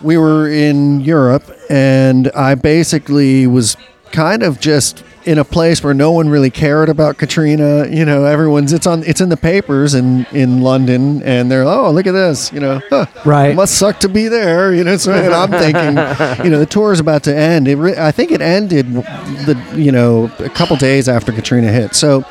we 0.02 0.16
were 0.16 0.48
in 0.48 1.00
Europe, 1.00 1.44
and 1.70 2.30
I 2.32 2.56
basically 2.56 3.46
was 3.46 3.76
kind 4.10 4.42
of 4.42 4.58
just 4.58 5.04
in 5.28 5.36
a 5.36 5.44
place 5.44 5.84
where 5.84 5.92
no 5.92 6.10
one 6.10 6.30
really 6.30 6.48
cared 6.48 6.88
about 6.88 7.18
Katrina. 7.18 7.86
You 7.86 8.06
know, 8.06 8.24
everyone's 8.24 8.72
it's 8.72 8.86
on 8.86 9.04
it's 9.04 9.20
in 9.20 9.28
the 9.28 9.36
papers 9.36 9.94
in 9.94 10.24
in 10.32 10.62
London, 10.62 11.22
and 11.22 11.50
they're 11.50 11.64
oh 11.64 11.90
look 11.90 12.06
at 12.06 12.12
this, 12.12 12.50
you 12.50 12.60
know, 12.60 12.80
huh, 12.88 13.04
Right. 13.26 13.50
It 13.50 13.54
must 13.54 13.76
suck 13.76 14.00
to 14.00 14.08
be 14.08 14.28
there, 14.28 14.72
you 14.72 14.84
know. 14.84 14.96
So 14.96 15.12
and 15.12 15.34
I'm 15.34 15.50
thinking, 15.50 16.44
you 16.44 16.50
know, 16.50 16.58
the 16.58 16.66
tour 16.66 16.94
is 16.94 17.00
about 17.00 17.24
to 17.24 17.36
end. 17.36 17.68
It 17.68 17.76
re- 17.76 17.98
I 17.98 18.10
think 18.10 18.32
it 18.32 18.40
ended 18.40 18.86
the 18.94 19.62
you 19.76 19.92
know 19.92 20.32
a 20.38 20.48
couple 20.48 20.76
days 20.76 21.08
after 21.08 21.30
Katrina 21.30 21.70
hit. 21.70 21.94
So. 21.94 22.24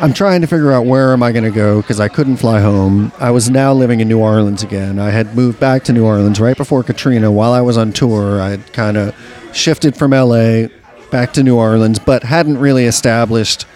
I'm 0.00 0.12
trying 0.12 0.40
to 0.40 0.48
figure 0.48 0.72
out 0.72 0.84
where 0.84 1.12
am 1.12 1.22
I 1.22 1.30
going 1.30 1.44
to 1.44 1.50
go 1.52 1.80
because 1.80 2.00
I 2.00 2.08
couldn't 2.08 2.38
fly 2.38 2.60
home. 2.60 3.12
I 3.20 3.30
was 3.30 3.50
now 3.50 3.72
living 3.72 4.00
in 4.00 4.08
New 4.08 4.18
Orleans 4.18 4.64
again. 4.64 4.98
I 4.98 5.10
had 5.10 5.36
moved 5.36 5.60
back 5.60 5.84
to 5.84 5.92
New 5.92 6.04
Orleans 6.04 6.40
right 6.40 6.56
before 6.56 6.82
Katrina. 6.82 7.30
While 7.30 7.52
I 7.52 7.60
was 7.60 7.76
on 7.76 7.92
tour, 7.92 8.40
I 8.40 8.48
had 8.48 8.72
kind 8.72 8.96
of 8.96 9.14
shifted 9.52 9.96
from 9.96 10.10
LA 10.10 10.66
back 11.12 11.34
to 11.34 11.42
New 11.44 11.56
Orleans, 11.56 12.00
but 12.00 12.24
hadn't 12.24 12.58
really 12.58 12.86
established 12.86 13.66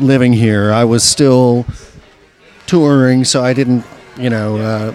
living 0.00 0.32
here. 0.32 0.72
I 0.72 0.84
was 0.84 1.04
still 1.04 1.66
touring, 2.66 3.24
so 3.24 3.44
I 3.44 3.52
didn't, 3.52 3.84
you 4.16 4.30
know, 4.30 4.56
uh, 4.56 4.94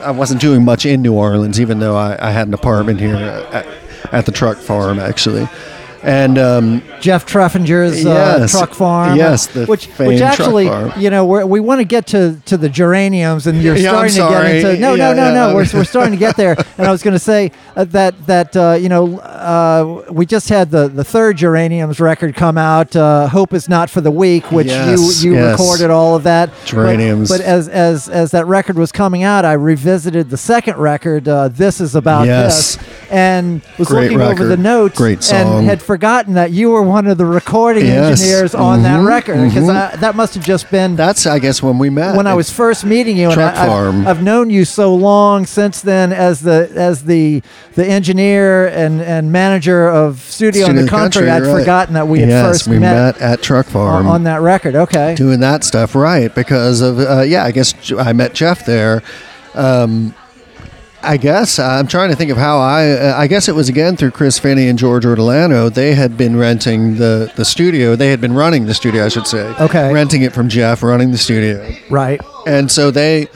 I 0.00 0.12
wasn't 0.12 0.40
doing 0.40 0.64
much 0.64 0.86
in 0.86 1.02
New 1.02 1.12
Orleans, 1.12 1.60
even 1.60 1.80
though 1.80 1.96
I, 1.96 2.16
I 2.28 2.30
had 2.30 2.46
an 2.46 2.54
apartment 2.54 3.00
here 3.00 3.16
at, 3.16 3.66
at 4.12 4.26
the 4.26 4.32
truck 4.32 4.56
farm, 4.56 4.98
actually. 5.00 5.48
And 6.04 6.36
um, 6.38 6.82
Jeff 7.00 7.24
Treffinger's 7.24 8.04
uh, 8.04 8.36
Yes. 8.40 8.50
truck 8.50 8.74
farm. 8.74 9.16
Yes, 9.16 9.46
the 9.46 9.64
which 9.66 9.86
which 9.98 10.20
actually, 10.20 10.66
you 11.00 11.08
know, 11.08 11.24
we're, 11.24 11.46
we 11.46 11.60
want 11.60 11.80
to 11.80 11.84
get 11.84 12.06
to 12.08 12.38
to 12.44 12.56
the 12.58 12.68
geraniums, 12.68 13.46
and 13.46 13.62
you're 13.62 13.74
Yeah, 13.76 13.90
starting 13.90 14.12
to 14.16 14.18
get 14.28 14.54
into 14.56 14.80
no, 14.80 14.94
Yeah, 14.94 15.12
no, 15.12 15.14
no, 15.14 15.28
yeah. 15.28 15.34
no. 15.34 15.54
We're, 15.54 15.66
we're 15.72 15.84
starting 15.84 16.12
to 16.12 16.18
get 16.18 16.36
there, 16.36 16.56
and 16.78 16.86
I 16.86 16.90
was 16.90 17.02
going 17.02 17.14
to 17.14 17.18
say 17.18 17.52
uh, 17.74 17.84
that 17.84 18.26
that 18.26 18.54
uh, 18.56 18.76
you 18.78 18.88
know 18.90 19.18
uh, 19.20 20.04
we 20.10 20.26
just 20.26 20.48
had 20.50 20.70
the 20.70 20.88
the 20.88 21.04
third 21.04 21.38
geraniums 21.38 22.00
record 22.00 22.34
come 22.34 22.58
out. 22.58 22.94
Uh, 22.94 23.26
Hope 23.28 23.54
is 23.54 23.68
not 23.68 23.88
for 23.88 24.00
the 24.02 24.10
weak, 24.10 24.52
which 24.52 24.66
Yes, 24.66 25.22
you 25.24 25.30
you 25.30 25.36
yes. 25.38 25.52
recorded 25.58 25.90
all 25.90 26.14
of 26.16 26.24
that. 26.24 26.50
But- 26.50 26.66
Geraniums. 26.66 27.30
But, 27.30 27.40
as 27.40 27.68
as 27.68 28.08
as 28.10 28.30
that 28.32 28.46
record 28.46 28.76
was 28.76 28.92
coming 28.92 29.22
out, 29.22 29.44
I 29.46 29.54
revisited 29.54 30.28
the 30.30 30.36
second 30.36 30.76
record. 30.76 31.26
Uh, 31.28 31.48
this 31.48 31.80
is 31.80 31.94
about 31.94 32.26
Yes. 32.26 32.76
this, 32.76 32.86
and 33.10 33.62
was 33.78 33.88
Great 33.88 34.10
looking 34.12 34.20
over 34.20 34.44
the 34.44 34.56
notes 34.56 34.98
Great 34.98 35.22
song. 35.22 35.58
and 35.60 35.66
had 35.66 35.80
forgotten 35.94 36.34
that 36.34 36.50
you 36.50 36.70
were 36.70 36.82
one 36.82 37.06
of 37.06 37.18
the 37.18 37.24
recording 37.24 37.86
Yes. 37.86 38.20
engineers 38.20 38.52
on 38.52 38.82
that 38.82 38.98
Mhm, 38.98 39.06
record 39.06 39.48
because 39.48 39.68
that 40.00 40.16
must 40.16 40.34
have 40.34 40.42
just 40.44 40.68
been 40.72 40.96
that's, 40.96 41.24
I 41.24 41.38
guess, 41.38 41.62
when 41.62 41.78
we 41.78 41.88
met. 41.88 42.16
when 42.16 42.26
I 42.26 42.34
was 42.34 42.50
first 42.50 42.84
meeting 42.84 43.16
you. 43.16 43.26
And 43.26 43.34
Truck 43.34 43.54
I, 43.54 43.60
I've- 43.60 43.68
Farm. 43.68 44.06
I've, 44.08 44.20
known 44.20 44.50
you 44.50 44.64
so 44.64 44.92
long 44.92 45.46
since 45.46 45.80
then 45.82 46.12
as 46.12 46.40
the 46.40 46.68
as 46.74 47.04
the 47.04 47.42
the 47.76 47.86
engineer 47.86 48.66
and, 48.66 49.00
and 49.00 49.30
manager 49.30 49.88
of 49.88 50.18
Studio, 50.18 50.66
in 50.66 50.74
the 50.76 50.88
Country. 50.88 51.30
I'd 51.30 51.42
right. 51.46 51.60
forgotten 51.60 51.94
that 51.94 52.08
we 52.08 52.20
had 52.20 52.44
first 52.44 52.66
we 52.66 52.80
met, 52.80 53.20
met 53.20 53.22
at 53.22 53.40
Truck 53.40 53.66
Farm. 53.66 54.08
on 54.08 54.24
that 54.24 54.40
record. 54.40 54.74
Okay. 54.74 55.14
doing 55.14 55.38
that 55.40 55.62
stuff 55.62 55.94
right 55.94 56.34
because 56.34 56.80
of 56.80 56.98
uh, 56.98 57.20
yeah 57.22 57.44
i 57.44 57.52
guess 57.52 57.72
I 57.96 58.12
met 58.12 58.34
jeff 58.34 58.66
there 58.66 59.02
um, 59.54 60.14
i 61.04 61.16
guess 61.16 61.58
i'm 61.58 61.86
trying 61.86 62.10
to 62.10 62.16
think 62.16 62.30
of 62.30 62.36
how 62.36 62.58
i 62.58 62.90
uh, 62.90 63.14
i 63.16 63.26
guess 63.26 63.48
it 63.48 63.54
was 63.54 63.68
again 63.68 63.96
through 63.96 64.10
chris 64.10 64.38
finney 64.38 64.68
and 64.68 64.78
george 64.78 65.04
ortolano 65.04 65.72
they 65.72 65.94
had 65.94 66.16
been 66.16 66.36
renting 66.36 66.96
the 66.96 67.30
the 67.36 67.44
studio 67.44 67.94
they 67.96 68.10
had 68.10 68.20
been 68.20 68.32
running 68.34 68.66
the 68.66 68.74
studio 68.74 69.04
i 69.04 69.08
should 69.08 69.26
say 69.26 69.44
Okay. 69.60 69.92
renting 69.92 70.22
it 70.22 70.32
from 70.32 70.48
jeff 70.48 70.82
running 70.82 71.10
the 71.10 71.18
studio 71.18 71.70
Right. 71.90 72.20
and 72.46 72.70
so 72.70 72.90
they 72.90 73.28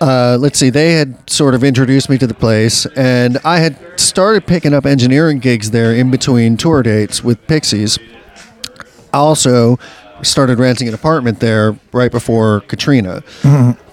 uh, 0.00 0.36
let's 0.38 0.58
see 0.58 0.68
they 0.68 0.92
had 0.92 1.16
sort 1.28 1.54
of 1.54 1.64
introduced 1.64 2.10
me 2.10 2.18
to 2.18 2.26
the 2.26 2.34
place 2.34 2.84
and 2.96 3.38
i 3.44 3.58
had 3.58 3.76
started 3.98 4.46
picking 4.46 4.74
up 4.74 4.84
engineering 4.84 5.38
gigs 5.38 5.70
there 5.70 5.94
in 5.94 6.10
between 6.10 6.56
tour 6.56 6.82
dates 6.82 7.24
with 7.24 7.44
pixies 7.46 7.98
I 9.14 9.18
also 9.18 9.78
started 10.20 10.58
renting 10.58 10.88
an 10.88 10.92
apartment 10.94 11.40
there 11.40 11.74
right 11.92 12.10
before 12.10 12.60
Katrina. 12.62 13.22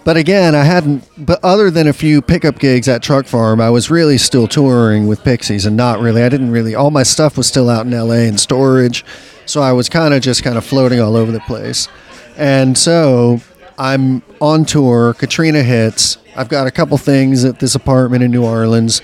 But 0.04 0.18
again, 0.18 0.54
I 0.54 0.64
hadn't. 0.64 1.08
But 1.18 1.40
other 1.44 1.72
than 1.72 1.88
a 1.88 1.94
few 1.94 2.22
pickup 2.22 2.60
gigs 2.60 2.88
at 2.88 3.02
Truck 3.02 3.26
Farm, 3.26 3.62
I 3.62 3.70
was 3.70 3.90
really 3.90 4.18
still 4.18 4.48
touring 4.48 5.08
with 5.08 5.24
Pixies, 5.24 5.66
and 5.66 5.78
not 5.78 6.00
really. 6.00 6.24
I 6.24 6.30
didn't 6.30 6.52
really. 6.52 6.76
All 6.76 6.92
my 6.92 7.04
stuff 7.04 7.38
was 7.38 7.48
still 7.48 7.70
out 7.70 7.86
in 7.86 7.94
L.A. 7.94 8.28
in 8.28 8.38
storage, 8.38 9.06
so 9.46 9.62
I 9.62 9.72
was 9.72 9.88
kind 9.90 10.14
of 10.14 10.22
just 10.22 10.44
kind 10.44 10.58
of 10.58 10.66
floating 10.66 11.00
all 11.00 11.16
over 11.16 11.32
the 11.32 11.40
place. 11.42 11.88
And 12.36 12.78
so 12.78 13.40
I'm 13.78 14.24
on 14.42 14.66
tour. 14.66 15.14
Katrina 15.14 15.64
hits. 15.64 16.18
I've 16.36 16.50
got 16.50 16.68
a 16.68 16.72
couple 16.72 16.98
things 16.98 17.46
at 17.46 17.60
this 17.60 17.76
apartment 17.76 18.24
in 18.24 18.32
New 18.32 18.44
Orleans, 18.44 19.02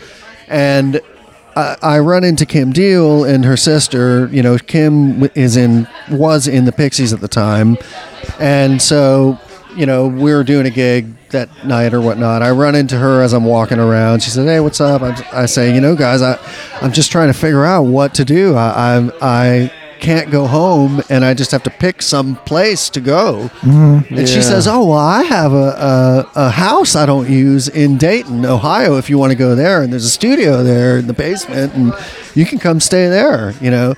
and 0.47 0.99
I, 1.55 1.77
I 1.81 1.99
run 1.99 2.25
into 2.25 2.45
Kim 2.45 2.73
Deal 2.73 3.23
and 3.23 3.45
her 3.45 3.55
sister. 3.55 4.27
You 4.33 4.43
know, 4.43 4.57
Kim 4.57 5.29
is 5.35 5.55
in 5.55 5.87
was 6.11 6.45
in 6.45 6.65
the 6.65 6.73
Pixies 6.73 7.13
at 7.13 7.21
the 7.21 7.29
time, 7.29 7.77
and 8.39 8.81
so 8.81 9.39
you 9.75 9.85
know 9.85 10.07
we 10.07 10.33
were 10.33 10.43
doing 10.43 10.65
a 10.65 10.69
gig 10.69 11.15
that 11.29 11.65
night 11.65 11.93
or 11.93 12.01
whatnot. 12.01 12.41
I 12.41 12.51
run 12.51 12.75
into 12.75 12.97
her 12.97 13.21
as 13.21 13.33
I'm 13.33 13.45
walking 13.45 13.79
around. 13.79 14.21
She 14.21 14.29
says, 14.29 14.45
"Hey, 14.45 14.59
what's 14.59 14.81
up?" 14.81 15.01
I, 15.01 15.43
I 15.43 15.45
say, 15.45 15.73
"You 15.73 15.81
know, 15.81 15.95
guys, 15.95 16.21
I 16.21 16.37
I'm 16.81 16.91
just 16.91 17.11
trying 17.11 17.31
to 17.31 17.37
figure 17.37 17.65
out 17.65 17.83
what 17.83 18.13
to 18.15 18.25
do. 18.25 18.55
I 18.55 18.95
I'm, 18.95 19.11
I 19.21 19.71
can't 19.99 20.31
go 20.31 20.47
home 20.47 21.01
and 21.09 21.25
I 21.25 21.33
just 21.33 21.51
have 21.51 21.63
to 21.63 21.69
pick 21.69 22.01
some 22.01 22.37
place 22.37 22.89
to 22.91 23.01
go. 23.01 23.49
Mm-hmm. 23.59 24.15
And 24.15 24.29
she 24.29 24.41
says, 24.41 24.67
"Oh, 24.67 24.85
well, 24.85 24.97
I 24.97 25.23
have 25.23 25.53
a, 25.53 26.25
a 26.35 26.47
a 26.47 26.49
house 26.49 26.95
I 26.95 27.05
don't 27.05 27.29
use 27.29 27.67
in 27.67 27.97
Dayton, 27.97 28.45
Ohio. 28.45 28.97
If 28.97 29.09
you 29.09 29.17
want 29.17 29.31
to 29.31 29.37
go 29.37 29.55
there, 29.55 29.81
and 29.81 29.91
there's 29.91 30.05
a 30.05 30.09
studio 30.09 30.63
there 30.63 30.97
in 30.97 31.07
the 31.07 31.13
basement, 31.13 31.73
and 31.73 31.93
you 32.35 32.45
can 32.45 32.59
come 32.59 32.79
stay 32.79 33.07
there. 33.07 33.53
You 33.61 33.71
know." 33.71 33.95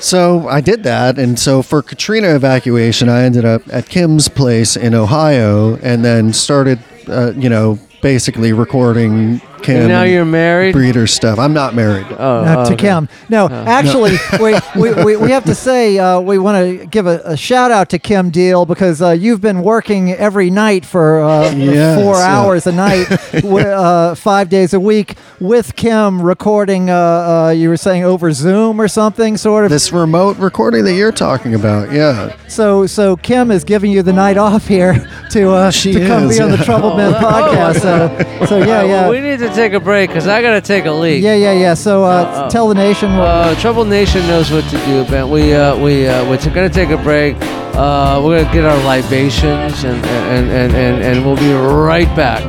So 0.00 0.48
I 0.48 0.62
did 0.62 0.82
that, 0.84 1.18
and 1.18 1.38
so 1.38 1.60
for 1.62 1.82
Katrina 1.82 2.34
evacuation, 2.34 3.10
I 3.10 3.24
ended 3.24 3.44
up 3.44 3.62
at 3.70 3.88
Kim's 3.88 4.28
place 4.28 4.74
in 4.74 4.94
Ohio, 4.94 5.76
and 5.76 6.02
then 6.02 6.32
started, 6.32 6.78
uh, 7.06 7.32
you 7.36 7.50
know, 7.50 7.78
basically 8.00 8.54
recording 8.54 9.42
Kim. 9.62 9.76
And 9.76 9.88
now 9.88 10.02
and 10.02 10.12
you're 10.12 10.24
married. 10.24 10.72
breeder 10.72 11.06
stuff. 11.06 11.38
I'm 11.38 11.52
not 11.52 11.74
married. 11.74 12.06
Oh, 12.10 12.44
No, 12.44 12.54
to 12.64 12.72
okay. 12.74 12.76
Kim. 12.76 13.08
No, 13.28 13.48
actually, 13.48 14.16
we, 14.40 14.54
we, 14.80 15.04
we, 15.04 15.16
we 15.16 15.30
have 15.30 15.44
to 15.44 15.54
say 15.54 15.98
uh, 15.98 16.20
we 16.20 16.38
want 16.38 16.56
to 16.80 16.86
give 16.86 17.06
a, 17.06 17.20
a 17.24 17.36
shout 17.36 17.70
out 17.70 17.88
to 17.90 17.98
Kim 17.98 18.30
Deal 18.30 18.66
because 18.66 19.00
uh, 19.02 19.10
you've 19.10 19.40
been 19.40 19.62
working 19.62 20.12
every 20.12 20.50
night 20.50 20.84
for 20.84 21.20
uh, 21.20 21.50
Yes, 21.54 22.02
four 22.02 22.14
yeah. 22.14 22.36
hours 22.38 22.66
a 22.66 22.72
night, 22.72 23.06
wi- 23.32 23.62
uh, 23.70 24.14
five 24.14 24.48
days 24.48 24.72
a 24.74 24.80
week 24.80 25.16
with 25.40 25.76
Kim 25.76 26.20
recording. 26.22 26.90
Uh, 26.90 26.94
uh, 26.94 27.50
you 27.50 27.68
were 27.68 27.76
saying 27.76 28.04
over 28.04 28.32
Zoom 28.32 28.80
or 28.80 28.88
something, 28.88 29.36
sort 29.36 29.64
of. 29.64 29.70
This 29.70 29.92
remote 29.92 30.36
recording 30.38 30.84
that 30.84 30.94
you're 30.94 31.12
talking 31.12 31.54
about, 31.54 31.92
yeah. 31.92 32.36
So 32.48 32.86
so 32.86 33.16
Kim 33.16 33.50
is 33.50 33.64
giving 33.64 33.90
you 33.92 34.02
the 34.02 34.12
night 34.12 34.36
off 34.36 34.66
here 34.66 35.06
to 35.30 35.50
uh, 35.50 35.70
She 35.70 35.92
to 35.92 36.06
come 36.06 36.24
is, 36.24 36.36
be 36.38 36.42
on 36.42 36.50
the 36.50 36.56
yeah. 36.56 36.64
Trouble 36.64 36.96
Men 36.96 37.14
Oh, 37.14 37.18
podcast. 37.18 37.80
So 37.80 38.46
so 38.46 38.58
yeah 38.58 38.82
yeah. 38.82 39.08
We 39.10 39.20
need 39.20 39.38
to 39.40 39.49
take 39.54 39.72
a 39.72 39.80
break 39.80 40.10
because 40.10 40.26
I 40.26 40.42
gotta 40.42 40.60
take 40.60 40.84
a 40.86 40.92
leak. 40.92 41.22
Yeah, 41.22 41.34
yeah, 41.34 41.52
yeah. 41.52 41.74
So 41.74 42.04
uh, 42.04 42.08
Uh, 42.08 42.50
tell 42.50 42.68
the 42.68 42.74
nation. 42.74 43.16
What, 43.16 43.26
Uh, 43.28 43.54
Trouble 43.60 43.84
Nation 43.84 44.26
knows 44.26 44.50
what 44.50 44.64
to 44.70 44.78
do, 44.86 45.04
Ben. 45.10 45.28
We 45.30 45.54
uh, 45.54 45.76
we 45.76 46.06
uh, 46.08 46.24
we're 46.28 46.36
t- 46.38 46.50
gonna 46.50 46.68
take 46.68 46.90
a 46.90 46.96
break. 46.98 47.36
Uh, 47.74 48.20
we're 48.24 48.42
gonna 48.42 48.52
get 48.52 48.64
our 48.64 48.78
libations 48.84 49.84
and 49.84 50.04
and, 50.06 50.50
and, 50.50 50.72
and 50.74 51.02
and 51.02 51.24
we'll 51.24 51.36
be 51.36 51.52
right 51.52 52.10
back. 52.16 52.42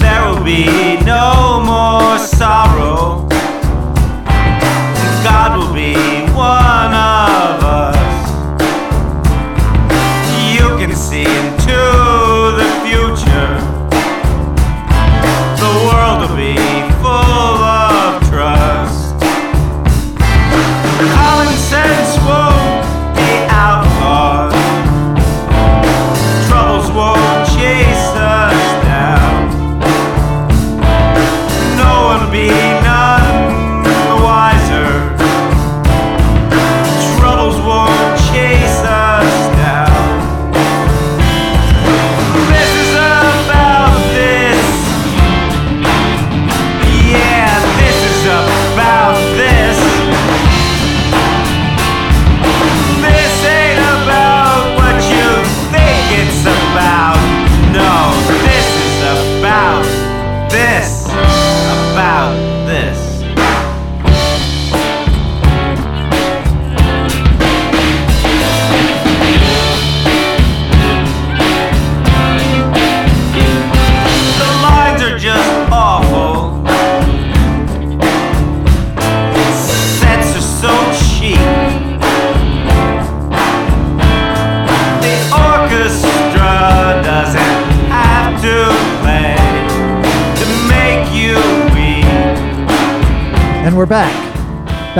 There 0.00 0.22
will 0.28 0.44
be 0.44 0.66
no 1.04 1.62
more 1.64 2.18
sorrow. 2.18 3.28
God 5.24 5.50
will 5.58 5.74
be 5.74 5.94
one 6.34 6.92
of 6.94 7.11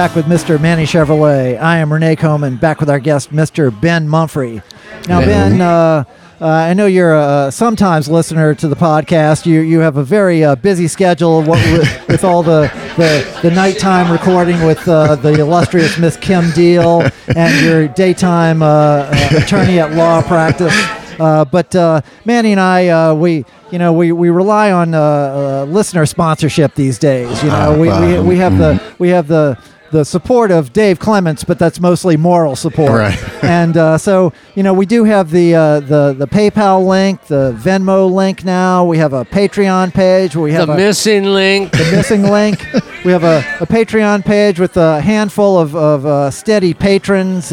Back 0.02 0.16
with 0.16 0.26
Mr. 0.26 0.60
Manny 0.60 0.82
Chevrolet. 0.82 1.60
I 1.62 1.78
am 1.78 1.92
Renee 1.92 2.16
Coleman, 2.16 2.56
back 2.56 2.80
with 2.80 2.90
our 2.90 2.98
guest, 2.98 3.30
Mr. 3.30 3.70
Ben 3.80 4.08
Mumphrey. 4.08 4.60
Now, 5.06 5.20
Ben, 5.20 5.60
uh, 5.60 6.02
uh, 6.40 6.44
I 6.44 6.74
know 6.74 6.86
you're 6.86 7.14
a 7.14 7.52
sometimes 7.52 8.08
listener 8.08 8.52
to 8.56 8.66
the 8.66 8.74
podcast. 8.74 9.46
You 9.46 9.60
you 9.60 9.78
have 9.78 9.98
a 9.98 10.02
very 10.02 10.42
uh, 10.42 10.56
busy 10.56 10.88
schedule 10.88 11.44
what, 11.44 11.64
with, 11.70 12.08
with 12.08 12.24
all 12.24 12.42
the, 12.42 12.62
the, 12.96 13.38
the 13.42 13.52
nighttime 13.52 14.10
recording 14.10 14.60
with 14.66 14.88
uh, 14.88 15.14
the 15.14 15.34
illustrious 15.34 15.96
Miss 15.98 16.16
Kim 16.16 16.50
Deal 16.50 17.08
and 17.36 17.64
your 17.64 17.86
daytime 17.86 18.60
uh, 18.60 18.66
uh, 18.66 19.28
attorney 19.36 19.78
at 19.78 19.92
law 19.92 20.20
practice. 20.20 20.74
Uh, 21.20 21.44
but 21.44 21.76
uh, 21.76 22.00
Manny 22.24 22.50
and 22.50 22.60
I, 22.60 22.88
uh, 22.88 23.14
we 23.14 23.44
you 23.70 23.78
know 23.78 23.92
we, 23.92 24.10
we 24.10 24.30
rely 24.30 24.72
on 24.72 24.90
listener 25.72 26.06
sponsorship 26.06 26.74
these 26.74 26.98
days. 26.98 27.40
You 27.44 27.50
know, 27.50 27.54
Ah, 27.54 28.10
we, 28.10 28.16
we, 28.16 28.28
we 28.30 28.36
have 28.38 28.58
the 28.58 28.82
we 28.98 29.10
have 29.10 29.28
the 29.28 29.56
the 29.92 30.04
support 30.04 30.50
of 30.50 30.72
Dave 30.72 30.98
Clements, 30.98 31.44
but 31.44 31.58
that's 31.58 31.78
mostly 31.78 32.16
moral 32.16 32.56
support. 32.56 32.90
Right. 32.90 33.18
and 33.44 33.76
uh, 33.76 33.98
so 33.98 34.32
you 34.56 34.62
know 34.64 34.74
we 34.74 34.86
do 34.86 35.04
have 35.04 35.30
the 35.30 35.54
uh, 35.54 35.80
the 35.80 36.12
the 36.18 36.26
PayPal 36.26 36.84
link, 36.86 37.24
the 37.26 37.52
Venmo 37.56 38.10
link 38.12 38.44
now. 38.44 38.84
We 38.84 38.98
have 38.98 39.12
a 39.12 39.24
Patreon 39.24 39.92
page 39.94 40.34
where 40.34 40.44
we 40.44 40.50
The 40.52 40.56
have 40.58 40.68
a, 40.70 40.76
missing 40.76 41.24
link. 41.24 41.70
the 41.72 41.88
missing 41.92 42.24
link. 42.24 42.64
We 43.04 43.10
have 43.10 43.24
a, 43.24 43.38
a 43.58 43.66
Patreon 43.66 44.24
page 44.24 44.60
with 44.60 44.76
a 44.76 45.00
handful 45.00 45.58
of, 45.58 45.74
of 45.74 46.06
uh, 46.06 46.30
steady 46.30 46.72
patrons. 46.72 47.50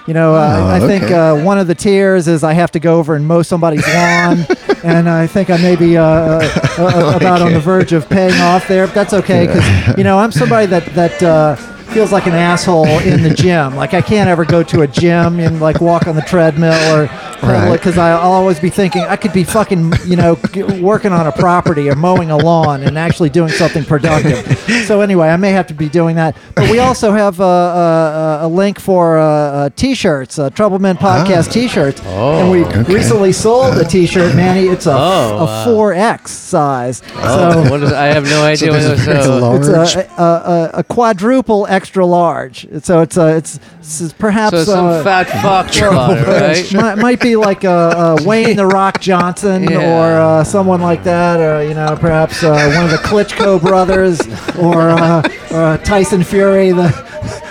Uh, 0.00 0.04
you 0.06 0.14
know, 0.14 0.34
uh, 0.34 0.38
I, 0.38 0.76
I 0.76 0.80
Oh, 0.80 0.86
think 0.86 1.04
okay. 1.04 1.14
uh, 1.14 1.44
one 1.44 1.58
of 1.58 1.66
the 1.66 1.74
tiers 1.74 2.26
is 2.28 2.42
I 2.44 2.52
have 2.54 2.70
to 2.72 2.80
go 2.80 2.98
over 2.98 3.14
and 3.14 3.26
mow 3.26 3.42
somebody's 3.42 3.86
lawn, 3.94 4.44
and 4.84 5.08
I 5.08 5.26
think 5.26 5.50
I 5.50 5.56
may 5.58 5.76
be 5.76 5.96
uh, 5.96 6.02
uh, 6.04 6.42
uh, 6.78 7.12
about 7.20 7.42
on 7.42 7.52
the 7.52 7.60
verge 7.60 7.92
of 7.92 8.08
paying 8.08 8.38
off 8.40 8.66
there. 8.68 8.86
But 8.86 8.94
that's 8.94 9.12
okay 9.14 9.46
because 9.46 9.96
you 9.98 10.04
know 10.04 10.18
I'm 10.18 10.32
somebody 10.32 10.66
that 10.66 10.84
that. 10.94 11.79
Feels 11.92 12.12
like 12.12 12.26
an 12.26 12.34
asshole 12.34 12.86
in 13.00 13.22
the 13.22 13.30
gym. 13.34 13.74
Like 13.74 13.94
I 13.94 14.00
can't 14.00 14.28
ever 14.30 14.44
go 14.44 14.62
to 14.62 14.82
a 14.82 14.86
gym 14.86 15.40
and 15.40 15.60
like 15.60 15.80
walk 15.80 16.06
on 16.06 16.14
the 16.14 16.22
treadmill 16.22 16.72
or 16.94 17.08
Right. 17.42 17.72
because 17.72 17.96
I'll 17.96 18.32
always 18.32 18.60
be 18.60 18.68
thinking 18.68 19.00
I 19.00 19.16
could 19.16 19.32
be 19.32 19.44
fucking 19.44 19.94
you 20.04 20.14
know 20.14 20.38
working 20.82 21.10
on 21.10 21.26
a 21.26 21.32
property 21.32 21.88
or 21.88 21.96
mowing 21.96 22.30
a 22.30 22.36
lawn 22.36 22.82
and 22.82 22.98
actually 22.98 23.30
doing 23.30 23.48
something 23.50 23.82
productive. 23.82 24.46
so 24.86 25.00
anyway, 25.00 25.28
I 25.28 25.38
may 25.38 25.50
have 25.52 25.66
to 25.68 25.74
be 25.74 25.88
doing 25.88 26.16
that. 26.16 26.36
But 26.54 26.70
we 26.70 26.80
also 26.80 27.12
have 27.12 27.40
uh, 27.40 27.46
uh, 27.46 28.38
a 28.42 28.48
link 28.48 28.78
for 28.78 29.18
uh, 29.18 29.24
uh, 29.24 29.70
t-shirts, 29.74 30.38
uh, 30.38 30.50
Trouble 30.50 30.80
Men 30.80 30.98
podcast 30.98 31.50
t-shirts, 31.50 32.02
oh, 32.04 32.40
and 32.42 32.50
we 32.50 32.62
okay. 32.66 32.82
recently 32.94 33.32
sold 33.32 33.78
a 33.78 33.84
t-shirt, 33.84 34.36
Manny. 34.36 34.66
It's 34.68 34.84
a 34.86 34.92
Oh, 34.92 35.38
a 35.38 35.44
wow. 35.46 35.64
four 35.64 35.94
X 35.94 36.30
size. 36.32 37.02
Oh, 37.14 37.70
what 37.70 37.82
is? 37.82 37.90
I 37.90 38.08
have 38.08 38.24
no 38.24 38.42
idea 38.44 38.70
what 38.70 38.82
there's 38.82 39.06
it 39.08 39.14
was. 39.30 39.66
So, 39.66 39.82
It's 39.82 39.94
a, 39.96 40.22
a, 40.22 40.22
a, 40.22 40.70
a 40.80 40.84
quadruple 40.84 41.66
extra 41.80 42.04
large. 42.04 42.66
So 42.82 43.00
it's 43.00 43.16
uh, 43.16 43.34
it's, 43.38 43.58
it's 43.80 44.12
perhaps 44.12 44.50
so 44.50 44.64
some 44.64 44.86
uh, 44.86 45.02
fat 45.02 45.24
fuck 45.42 45.74
it, 45.74 46.26
right? 46.26 46.74
might, 46.74 46.98
might 46.98 47.20
be 47.20 47.36
like 47.36 47.64
uh, 47.64 47.70
uh, 47.70 48.16
Wayne 48.26 48.56
the 48.56 48.66
Rock 48.66 49.00
Johnson 49.00 49.64
Yeah. 49.64 49.98
or 49.98 50.20
uh, 50.20 50.44
someone 50.44 50.82
like 50.82 51.02
that, 51.04 51.40
or 51.40 51.66
you 51.66 51.72
know, 51.72 51.96
perhaps 51.98 52.42
uh, 52.44 52.50
one 52.76 52.84
of 52.84 52.90
the 52.90 52.98
Klitschko 52.98 53.60
brothers, 53.62 54.20
or 54.58 54.90
uh, 54.90 55.22
uh, 55.50 55.78
Tyson 55.78 56.22
Fury, 56.22 56.70
the, 56.70 56.82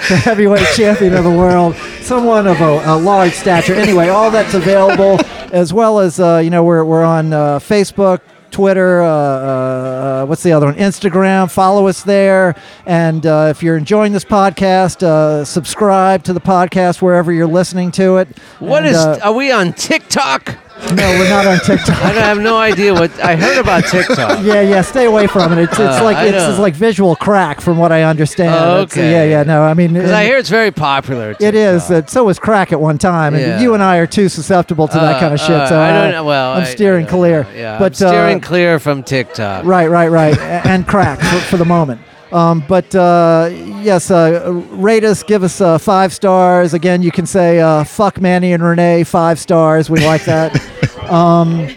the 0.09 0.15
heavyweight 0.23 0.67
champion 0.75 1.15
of 1.15 1.23
the 1.23 1.31
world, 1.31 1.75
someone 2.01 2.45
of 2.45 2.61
a, 2.61 2.83
a 2.85 2.95
large 2.97 3.33
stature. 3.33 3.73
Anyway, 3.73 4.09
all 4.09 4.29
that's 4.29 4.53
available, 4.53 5.19
as 5.51 5.73
well 5.73 5.97
as 5.97 6.19
uh, 6.19 6.37
you 6.43 6.51
know, 6.51 6.63
we're 6.63 6.85
we're 6.85 7.03
on 7.03 7.33
uh, 7.33 7.57
Facebook. 7.57 8.19
Twitter, 8.51 9.01
uh, 9.01 9.07
uh, 9.07 10.25
what's 10.25 10.43
the 10.43 10.51
other 10.51 10.65
one? 10.67 10.75
Instagram. 10.75 11.49
Follow 11.51 11.87
us 11.87 12.03
there. 12.03 12.55
And 12.85 13.25
uh, 13.25 13.47
if 13.49 13.61
you're 13.63 13.77
enjoying 13.77 14.13
this 14.13 14.25
podcast, 14.25 15.03
uh, 15.03 15.45
subscribe 15.45 16.23
to 16.23 16.33
the 16.33 16.41
podcast 16.41 17.01
wherever 17.01 17.31
you're 17.31 17.47
listening 17.47 17.91
to 17.91 18.17
it. 18.17 18.27
What 18.59 18.79
And, 18.85 18.87
is? 18.87 18.97
uh, 18.97 19.19
are 19.23 19.33
we 19.33 19.51
on 19.51 19.73
TikTok? 19.73 20.57
No, 20.95 21.07
we're 21.19 21.29
not 21.29 21.45
on 21.45 21.59
TikTok. 21.65 21.97
I 22.01 22.13
have 22.13 22.39
no 22.39 22.57
idea 22.57 22.93
what 22.93 23.11
I 23.19 23.35
heard 23.35 23.57
about 23.59 23.83
TikTok. 23.85 24.43
Yeah, 24.49 24.61
yeah, 24.61 24.81
stay 24.81 25.05
away 25.05 25.27
from 25.27 25.51
it. 25.53 25.59
It's, 25.63 25.73
it's 25.73 25.79
Uh, 25.79 26.03
like 26.03 26.17
it's, 26.27 26.37
know. 26.37 26.49
it's 26.49 26.59
like 26.59 26.73
visual 26.73 27.15
crack, 27.15 27.61
from 27.61 27.77
what 27.77 27.91
I 27.91 28.03
understand. 28.03 28.55
Oh, 28.55 28.81
It's- 28.83 28.93
okay. 28.97 29.11
yeah, 29.11 29.23
yeah. 29.39 29.43
No, 29.43 29.63
I 29.63 29.73
mean, 29.73 29.93
Because 29.93 30.11
I 30.11 30.23
hear 30.23 30.37
it's 30.37 30.49
very 30.49 30.71
popular. 30.71 31.35
it 31.39 31.53
is. 31.55 31.83
TikTok. 31.87 32.03
Uh, 32.05 32.07
so 32.07 32.23
was 32.23 32.39
crack 32.39 32.71
at 32.71 32.79
one 32.81 32.97
time, 32.97 33.33
and 33.35 33.43
Yeah. 33.43 33.59
you 33.59 33.73
and 33.73 33.83
I 33.83 33.97
are 33.97 34.07
too 34.07 34.29
susceptible 34.29 34.87
to 34.87 34.97
that 34.97 35.17
Uh, 35.17 35.19
kind 35.19 35.33
of 35.33 35.39
shit. 35.39 35.51
uh, 35.51 35.67
so 35.67 35.79
I 35.79 35.91
don't 35.91 36.11
know. 36.11 36.23
Well, 36.23 36.53
I'm 36.53 36.61
I- 36.63 36.65
steering 36.65 37.05
I 37.05 37.09
don't 37.09 37.19
clear. 37.19 37.43
know. 37.43 37.49
Yeah, 37.55 37.77
but 37.77 37.85
I'm 37.91 37.93
steering 37.93 38.37
uh, 38.37 38.47
clear 38.47 38.79
from 38.79 39.03
TikTok. 39.03 39.65
Right, 39.65 39.89
right, 39.89 40.09
right, 40.09 40.37
A- 40.37 40.67
and 40.67 40.87
crack 40.87 41.19
for, 41.19 41.37
for 41.41 41.57
the 41.57 41.65
moment. 41.65 42.01
Um, 42.31 42.63
but 42.67 42.93
uh, 42.93 43.49
yes, 43.81 44.11
uh, 44.11 44.51
rate 44.71 45.03
us, 45.03 45.23
give 45.23 45.43
us 45.43 45.61
uh, 45.61 45.77
five 45.79 46.13
stars. 46.13 46.73
Again, 46.73 47.01
you 47.01 47.11
can 47.11 47.25
say 47.25 47.59
uh, 47.59 47.83
"fuck 47.83 48.21
Manny 48.21 48.53
and 48.53 48.63
Renee" 48.63 49.03
five 49.03 49.39
stars. 49.39 49.89
We 49.89 50.05
like 50.05 50.25
that. 50.25 50.53
um, 51.11 51.69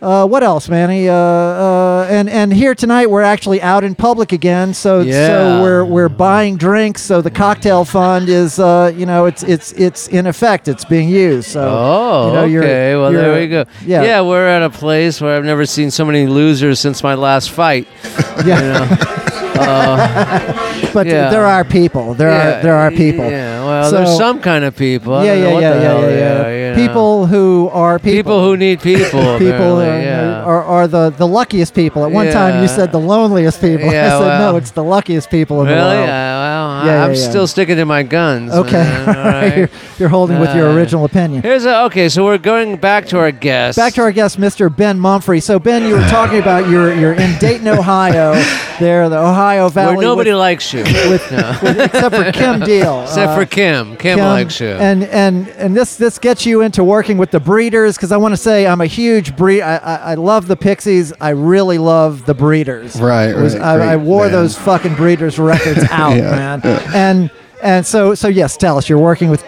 uh, 0.00 0.24
what 0.26 0.42
else, 0.44 0.68
Manny? 0.68 1.08
Uh, 1.08 1.12
uh, 1.12 2.06
and 2.08 2.30
and 2.30 2.52
here 2.52 2.74
tonight 2.74 3.10
we're 3.10 3.20
actually 3.22 3.60
out 3.60 3.82
in 3.84 3.94
public 3.96 4.32
again, 4.32 4.72
so 4.72 5.00
Yeah. 5.00 5.26
so 5.26 5.62
we're 5.62 5.84
we're 5.84 6.08
buying 6.08 6.56
drinks. 6.56 7.02
So 7.02 7.20
the 7.20 7.30
cocktail 7.32 7.84
fund 7.84 8.28
is, 8.30 8.58
uh, 8.60 8.92
you 8.96 9.04
know, 9.06 9.26
it's 9.26 9.42
it's 9.42 9.72
it's 9.72 10.06
in 10.08 10.26
effect. 10.26 10.68
It's 10.68 10.84
being 10.86 11.08
used. 11.08 11.48
So 11.50 11.60
Oh, 11.68 12.28
you 12.28 12.32
know, 12.34 12.44
you're- 12.44 12.64
okay. 12.66 12.94
well, 12.96 13.10
you're- 13.12 13.24
there 13.24 13.40
we 13.40 13.48
go. 13.48 13.64
Yeah, 13.84 14.02
yeah, 14.04 14.20
we're 14.22 14.46
at 14.46 14.62
a 14.62 14.70
place 14.70 15.20
where 15.20 15.36
I've 15.36 15.44
never 15.44 15.66
seen 15.66 15.90
so 15.90 16.04
many 16.06 16.26
losers 16.28 16.78
since 16.80 17.02
my 17.02 17.14
last 17.14 17.50
fight. 17.50 17.86
yeah. 18.46 18.62
You 18.62 18.96
know? 18.96 19.24
but 20.94 21.06
yeah. 21.06 21.30
there 21.30 21.44
are 21.46 21.64
people. 21.64 22.14
There 22.14 22.30
Yeah, 22.30 22.58
are 22.58 22.62
there 22.62 22.74
are 22.76 22.90
people. 22.90 23.28
Yeah, 23.30 23.64
well, 23.64 23.90
So- 23.90 23.96
there's 23.96 24.16
some 24.16 24.40
kind 24.40 24.64
of 24.64 24.76
people. 24.76 25.24
Yeah, 25.24 25.34
yeah, 25.34 25.50
yeah, 25.50 25.58
yeah, 25.60 25.82
yeah, 25.82 26.08
yeah. 26.08 26.46
are, 26.46 26.52
you 26.56 26.76
know. 26.76 26.86
People 26.86 27.26
who 27.26 27.68
are 27.72 27.98
people. 27.98 28.18
People 28.18 28.44
who 28.44 28.56
need 28.56 28.80
people. 28.80 29.38
people 29.46 29.80
are, 29.80 30.42
are, 30.44 30.62
are 30.64 30.86
the, 30.88 31.10
the 31.10 31.26
luckiest 31.26 31.74
people. 31.74 32.04
At 32.04 32.12
one 32.12 32.30
time, 32.30 32.62
you 32.62 32.68
said 32.68 32.92
the 32.92 33.00
loneliest 33.00 33.60
people. 33.60 33.88
I 33.88 33.92
said 33.92 34.18
well. 34.20 34.52
no, 34.52 34.56
it's 34.58 34.70
the 34.72 34.84
luckiest 34.84 35.30
people 35.30 35.60
in 35.62 35.66
Really? 35.68 35.78
the 35.80 35.86
world. 35.86 36.08
Yeah, 36.08 36.47
Yeah, 36.86 37.04
I'm 37.04 37.12
yeah, 37.12 37.18
yeah. 37.18 37.28
still 37.30 37.46
sticking 37.46 37.76
to 37.76 37.84
my 37.84 38.02
guns. 38.02 38.52
Okay, 38.52 38.72
man, 38.72 39.08
all 39.08 39.14
all 39.16 39.24
right. 39.24 39.42
right? 39.48 39.56
You're, 39.58 39.68
you're 39.98 40.08
holding 40.08 40.38
with 40.40 40.54
your 40.54 40.68
Uh, 40.68 40.74
original 40.74 41.04
opinion. 41.04 41.42
Here's 41.42 41.64
a 41.64 41.82
okay. 41.84 42.08
So 42.08 42.24
we're 42.24 42.38
going 42.38 42.76
back 42.76 43.06
to 43.06 43.18
our 43.18 43.30
guest. 43.32 43.76
Back 43.76 43.94
to 43.94 44.02
our 44.02 44.12
guest, 44.12 44.38
Mr. 44.38 44.74
Ben 44.74 44.98
Mumphrey. 44.98 45.42
So, 45.42 45.58
Ben, 45.58 45.82
you 45.86 45.94
were 45.94 46.08
talking 46.08 46.38
about 46.38 46.68
you're 46.68 46.94
you're 46.94 47.14
in 47.14 47.38
Dayton, 47.38 47.68
Ohio. 47.68 48.34
There, 48.78 49.08
the 49.08 49.18
Ohio 49.18 49.68
Valley. 49.70 49.96
where 49.96 50.04
nobody 50.06 50.30
with, 50.30 50.38
likes 50.38 50.72
you, 50.72 50.84
with, 50.84 51.30
with- 51.32 51.80
except 51.80 52.14
for 52.14 52.30
Kim 52.30 52.60
Deal. 52.72 53.02
except 53.02 53.30
Uh, 53.32 53.34
for 53.34 53.44
Kim. 53.44 53.96
Kim, 53.96 54.18
Kim, 54.18 54.18
likes 54.20 54.60
you. 54.60 54.68
And 54.68 55.02
and 55.04 55.48
and 55.58 55.76
this 55.76 55.96
this 55.96 56.18
gets 56.20 56.46
you 56.46 56.60
into 56.60 56.84
working 56.84 57.18
with 57.18 57.32
the 57.32 57.40
breeders 57.40 57.96
because 57.96 58.12
I 58.12 58.16
want 58.18 58.32
to 58.34 58.36
say 58.36 58.66
I'm 58.68 58.80
a 58.80 58.86
huge 58.86 59.36
breed. 59.36 59.62
I, 59.62 59.76
I 59.78 59.94
I 60.12 60.14
love 60.14 60.46
the 60.46 60.56
Pixies. 60.56 61.12
I 61.20 61.30
really 61.30 61.78
love 61.78 62.24
the 62.26 62.34
breeders. 62.34 63.00
Right, 63.00 63.34
was- 63.34 63.56
right, 63.56 63.80
I, 63.80 63.92
I 63.94 63.96
wore 63.96 64.24
band. 64.24 64.34
those 64.34 64.56
fucking 64.56 64.94
breeders 64.94 65.38
records 65.40 65.82
out, 65.90 66.16
Yeah, 66.16 66.30
man. 66.30 66.60
And 66.94 67.30
and 67.62 67.86
so 67.86 68.14
so 68.14 68.28
yes, 68.28 68.56
tell 68.56 68.78
us 68.78 68.88
you're 68.88 68.98
working 68.98 69.30
with 69.30 69.44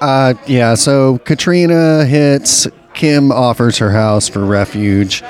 Uh, 0.00 0.34
yeah, 0.46 0.74
so 0.74 1.18
Katrina 1.18 2.04
hits. 2.04 2.66
Kim 2.94 3.30
offers 3.30 3.78
her 3.78 3.90
house 3.90 4.28
for 4.28 4.44
refuge. 4.44 5.22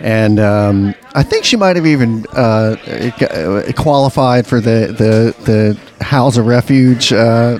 And 0.00 0.40
um, 0.40 0.94
I 1.14 1.22
think 1.22 1.44
she 1.44 1.56
might 1.56 1.76
have 1.76 1.86
even 1.86 2.24
uh, 2.32 2.76
uh, 3.20 3.72
qualified 3.76 4.46
for 4.46 4.58
the, 4.60 4.94
the, 4.96 5.34
the 5.44 6.04
House 6.04 6.38
of 6.38 6.46
Refuge 6.46 7.12
uh, 7.12 7.58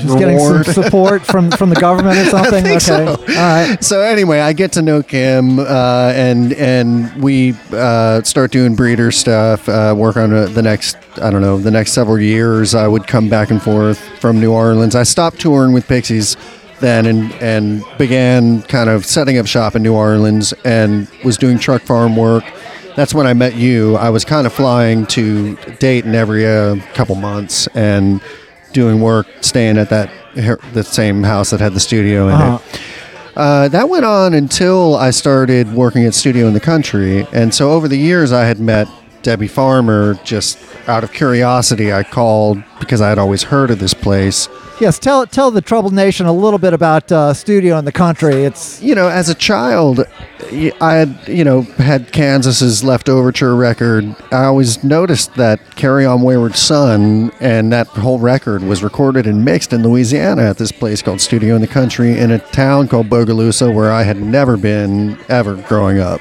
just 0.00 0.18
getting 0.18 0.38
some 0.38 0.64
support 0.64 1.24
from 1.24 1.50
from 1.50 1.70
the 1.70 1.76
government 1.76 2.18
or 2.18 2.24
something. 2.30 2.64
okay, 2.66 2.78
so. 2.78 3.10
all 3.10 3.16
right. 3.16 3.76
so 3.80 4.00
anyway, 4.00 4.40
I 4.40 4.52
get 4.52 4.72
to 4.72 4.82
know 4.82 5.02
Kim, 5.02 5.58
uh, 5.58 6.12
and 6.14 6.52
and 6.54 7.22
we 7.22 7.54
uh, 7.72 8.22
start 8.22 8.50
doing 8.50 8.74
breeder 8.74 9.10
stuff. 9.10 9.68
Uh, 9.68 9.94
work 9.96 10.16
on 10.16 10.32
uh, 10.32 10.46
the 10.46 10.62
next, 10.62 10.96
I 11.20 11.30
don't 11.30 11.42
know, 11.42 11.58
the 11.58 11.70
next 11.70 11.92
several 11.92 12.20
years. 12.20 12.74
I 12.74 12.88
would 12.88 13.06
come 13.06 13.28
back 13.28 13.50
and 13.50 13.62
forth 13.62 13.98
from 14.18 14.40
New 14.40 14.52
Orleans. 14.52 14.94
I 14.94 15.02
stopped 15.02 15.40
touring 15.40 15.72
with 15.72 15.86
Pixies 15.86 16.36
then, 16.80 17.06
and 17.06 17.32
and 17.34 17.84
began 17.98 18.62
kind 18.62 18.90
of 18.90 19.04
setting 19.06 19.38
up 19.38 19.46
shop 19.46 19.76
in 19.76 19.82
New 19.82 19.94
Orleans, 19.94 20.52
and 20.64 21.08
was 21.24 21.36
doing 21.36 21.58
truck 21.58 21.82
farm 21.82 22.16
work. 22.16 22.44
That's 22.96 23.14
when 23.14 23.26
I 23.26 23.34
met 23.34 23.54
you. 23.54 23.96
I 23.96 24.10
was 24.10 24.24
kind 24.24 24.46
of 24.46 24.52
flying 24.52 25.06
to 25.06 25.56
Dayton 25.78 26.14
every 26.14 26.46
uh, 26.46 26.76
couple 26.92 27.14
months 27.14 27.66
and 27.68 28.20
doing 28.72 29.00
work, 29.00 29.26
staying 29.40 29.78
at 29.78 29.88
that 29.90 30.10
the 30.74 30.84
same 30.84 31.22
house 31.24 31.50
that 31.50 31.60
had 31.60 31.74
the 31.74 31.80
studio 31.80 32.28
in 32.28 32.34
Uh-huh. 32.34 32.58
it. 32.72 32.80
Uh, 33.36 33.68
that 33.68 33.88
went 33.88 34.04
on 34.04 34.34
until 34.34 34.96
I 34.96 35.10
started 35.10 35.72
working 35.72 36.04
at 36.04 36.14
Studio 36.14 36.46
in 36.46 36.52
the 36.54 36.60
Country. 36.60 37.26
And 37.32 37.54
so 37.54 37.70
over 37.72 37.88
the 37.88 37.96
years, 37.96 38.32
I 38.32 38.44
had 38.44 38.60
met 38.60 38.88
Debbie 39.22 39.48
Farmer 39.48 40.18
just 40.24 40.58
out 40.88 41.04
of 41.04 41.12
curiosity. 41.12 41.92
I 41.92 42.02
called 42.02 42.62
because 42.80 43.00
I 43.00 43.08
had 43.08 43.18
always 43.18 43.44
heard 43.44 43.70
of 43.70 43.78
this 43.78 43.94
place. 43.94 44.48
Yes, 44.80 44.98
tell 44.98 45.26
tell 45.26 45.50
the 45.50 45.60
troubled 45.60 45.92
nation 45.92 46.26
a 46.26 46.32
little 46.32 46.58
bit 46.58 46.72
about 46.72 47.10
uh, 47.12 47.32
studio 47.34 47.76
in 47.78 47.84
the 47.84 47.92
country. 47.92 48.44
It's 48.44 48.80
You 48.82 48.94
know, 48.94 49.08
as 49.08 49.28
a 49.28 49.34
child, 49.34 50.04
I 50.80 50.94
had, 50.94 51.28
you 51.28 51.44
know, 51.44 51.62
had 51.62 52.12
Kansas's 52.12 52.82
Leftoverture 52.82 53.56
record. 53.58 54.16
I 54.32 54.44
always 54.44 54.82
noticed 54.82 55.34
that 55.36 55.76
Carry 55.76 56.04
On 56.04 56.22
Wayward 56.22 56.56
Son 56.56 57.30
and 57.40 57.72
that 57.72 57.86
whole 57.86 58.18
record 58.18 58.62
was 58.62 58.82
recorded 58.82 59.26
and 59.26 59.44
mixed 59.44 59.72
in 59.72 59.82
Louisiana 59.82 60.42
at 60.42 60.58
this 60.58 60.72
place 60.72 61.02
called 61.02 61.20
Studio 61.20 61.54
in 61.54 61.60
the 61.60 61.68
Country 61.68 62.18
in 62.18 62.32
a 62.32 62.38
town 62.38 62.88
called 62.88 63.08
Bogalusa 63.08 63.72
where 63.72 63.92
I 63.92 64.02
had 64.02 64.20
never 64.20 64.56
been 64.56 65.18
ever 65.28 65.54
growing 65.54 66.00
up. 66.00 66.20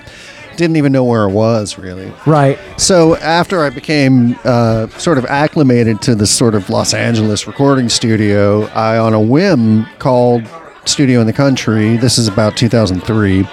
Didn't 0.57 0.75
even 0.75 0.91
know 0.91 1.05
where 1.05 1.23
it 1.23 1.32
was 1.32 1.77
really. 1.77 2.13
right. 2.27 2.59
So 2.77 3.15
after 3.17 3.63
I 3.63 3.69
became 3.69 4.38
uh, 4.43 4.89
sort 4.89 5.17
of 5.17 5.25
acclimated 5.25 6.01
to 6.03 6.15
this 6.15 6.30
sort 6.30 6.53
of 6.53 6.69
Los 6.69 6.93
Angeles 6.93 7.47
recording 7.47 7.89
studio, 7.89 8.65
I 8.67 8.97
on 8.97 9.13
a 9.13 9.21
whim 9.21 9.86
called 9.99 10.47
Studio 10.86 11.21
in 11.21 11.27
the 11.27 11.34
Country. 11.34 11.97
This 11.97 12.17
is 12.17 12.27
about 12.27 12.57
2003. 12.57 13.47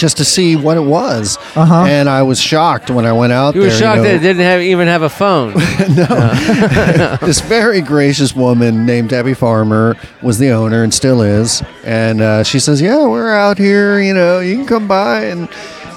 Just 0.00 0.16
to 0.16 0.24
see 0.24 0.56
what 0.56 0.78
it 0.78 0.84
was, 0.84 1.36
Uh-huh. 1.54 1.84
and 1.86 2.08
I 2.08 2.22
was 2.22 2.40
shocked 2.40 2.88
when 2.90 3.04
I 3.04 3.12
went 3.12 3.34
out 3.34 3.54
you 3.54 3.60
were 3.60 3.66
there. 3.68 3.76
shocked 3.78 3.98
know. 3.98 4.04
that 4.04 4.14
it 4.14 4.20
didn't 4.20 4.42
have 4.42 4.62
even 4.62 4.88
have 4.88 5.02
a 5.02 5.10
phone. 5.10 5.52
No. 6.00 7.18
This 7.26 7.40
very 7.42 7.80
gracious 7.82 8.34
woman 8.34 8.86
named 8.86 9.10
Debbie 9.10 9.34
Farmer 9.34 9.96
was 10.22 10.38
the 10.38 10.50
owner 10.50 10.82
and 10.82 10.92
still 10.94 11.20
is. 11.20 11.62
And 11.84 12.20
uh, 12.22 12.42
she 12.44 12.58
says, 12.60 12.80
"Yeah, 12.80 13.06
we're 13.06 13.32
out 13.34 13.58
here. 13.58 14.00
You 14.00 14.14
know, 14.14 14.40
you 14.40 14.56
can 14.56 14.66
come 14.66 14.88
by 14.88 15.24
and 15.24 15.48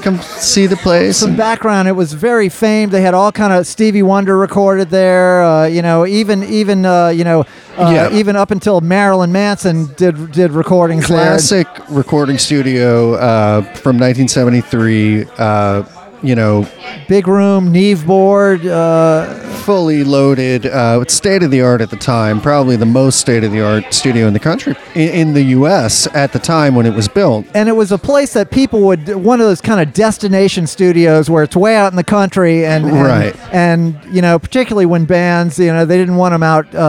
come 0.01 0.17
see 0.21 0.67
the 0.67 0.75
place." 0.75 1.17
some 1.17 1.35
background. 1.37 1.87
It 1.87 1.93
was 1.93 2.11
very 2.13 2.49
famed. 2.49 2.91
They 2.91 3.01
had 3.01 3.13
all 3.13 3.31
kind 3.31 3.53
of 3.53 3.65
Stevie 3.67 4.03
Wonder 4.03 4.37
recorded 4.37 4.89
there. 4.89 5.43
Uh, 5.43 5.65
you 5.67 5.81
know, 5.81 6.05
even 6.05 6.43
even 6.43 6.85
uh, 6.85 7.07
you 7.09 7.23
know, 7.23 7.45
uh, 7.77 7.91
Yeah. 8.11 8.17
even 8.17 8.35
up 8.35 8.51
until 8.51 8.81
Marilyn 8.81 9.31
Manson 9.31 9.85
did 9.95 10.31
did 10.31 10.51
recordings 10.51 11.05
classic 11.05 11.67
recording 11.89 12.37
studio 12.37 13.13
uh, 13.15 13.61
from 13.75 13.97
1973. 13.97 15.25
Uh, 15.37 15.83
you 16.23 16.35
know. 16.35 16.67
Big 17.07 17.27
room, 17.27 17.71
Neve 17.71 18.05
board. 18.07 18.65
Uh, 18.65 19.41
fully 19.63 20.03
loaded, 20.03 20.65
uh, 20.65 21.03
state 21.05 21.41
of 21.43 21.51
the 21.51 21.61
art 21.61 21.79
at 21.81 21.89
the 21.89 21.95
time. 21.95 22.41
Probably 22.41 22.75
the 22.75 22.85
most 22.85 23.19
state 23.19 23.43
of 23.43 23.51
the 23.51 23.61
art 23.61 23.93
studio 23.93 24.27
in 24.27 24.33
the 24.33 24.39
country, 24.39 24.75
in, 24.95 25.09
in 25.09 25.33
the 25.33 25.43
U.S. 25.57 26.07
at 26.13 26.33
the 26.33 26.39
time 26.39 26.75
when 26.75 26.85
it 26.85 26.93
was 26.93 27.07
built. 27.07 27.45
and 27.55 27.69
it 27.69 27.73
was 27.73 27.91
a 27.91 27.97
place 27.97 28.33
that 28.33 28.51
people 28.51 28.81
would 28.81 29.07
one 29.15 29.39
of 29.39 29.47
those 29.47 29.61
kind 29.61 29.79
of 29.79 29.93
destination 29.93 30.67
studios 30.67 31.29
where 31.29 31.43
it's 31.43 31.55
way 31.55 31.75
out 31.75 31.91
in 31.93 31.95
the 31.97 32.03
country 32.03 32.65
and, 32.65 32.85
and 32.85 32.93
Right. 33.03 33.35
and 33.53 33.97
you 34.13 34.21
know 34.21 34.37
particularly 34.39 34.85
when 34.85 35.05
bands 35.05 35.57
you 35.59 35.71
know 35.71 35.85
they 35.85 35.97
didn't 35.97 36.15
want 36.15 36.33
them 36.33 36.43
out 36.43 36.73
uh, 36.75 36.79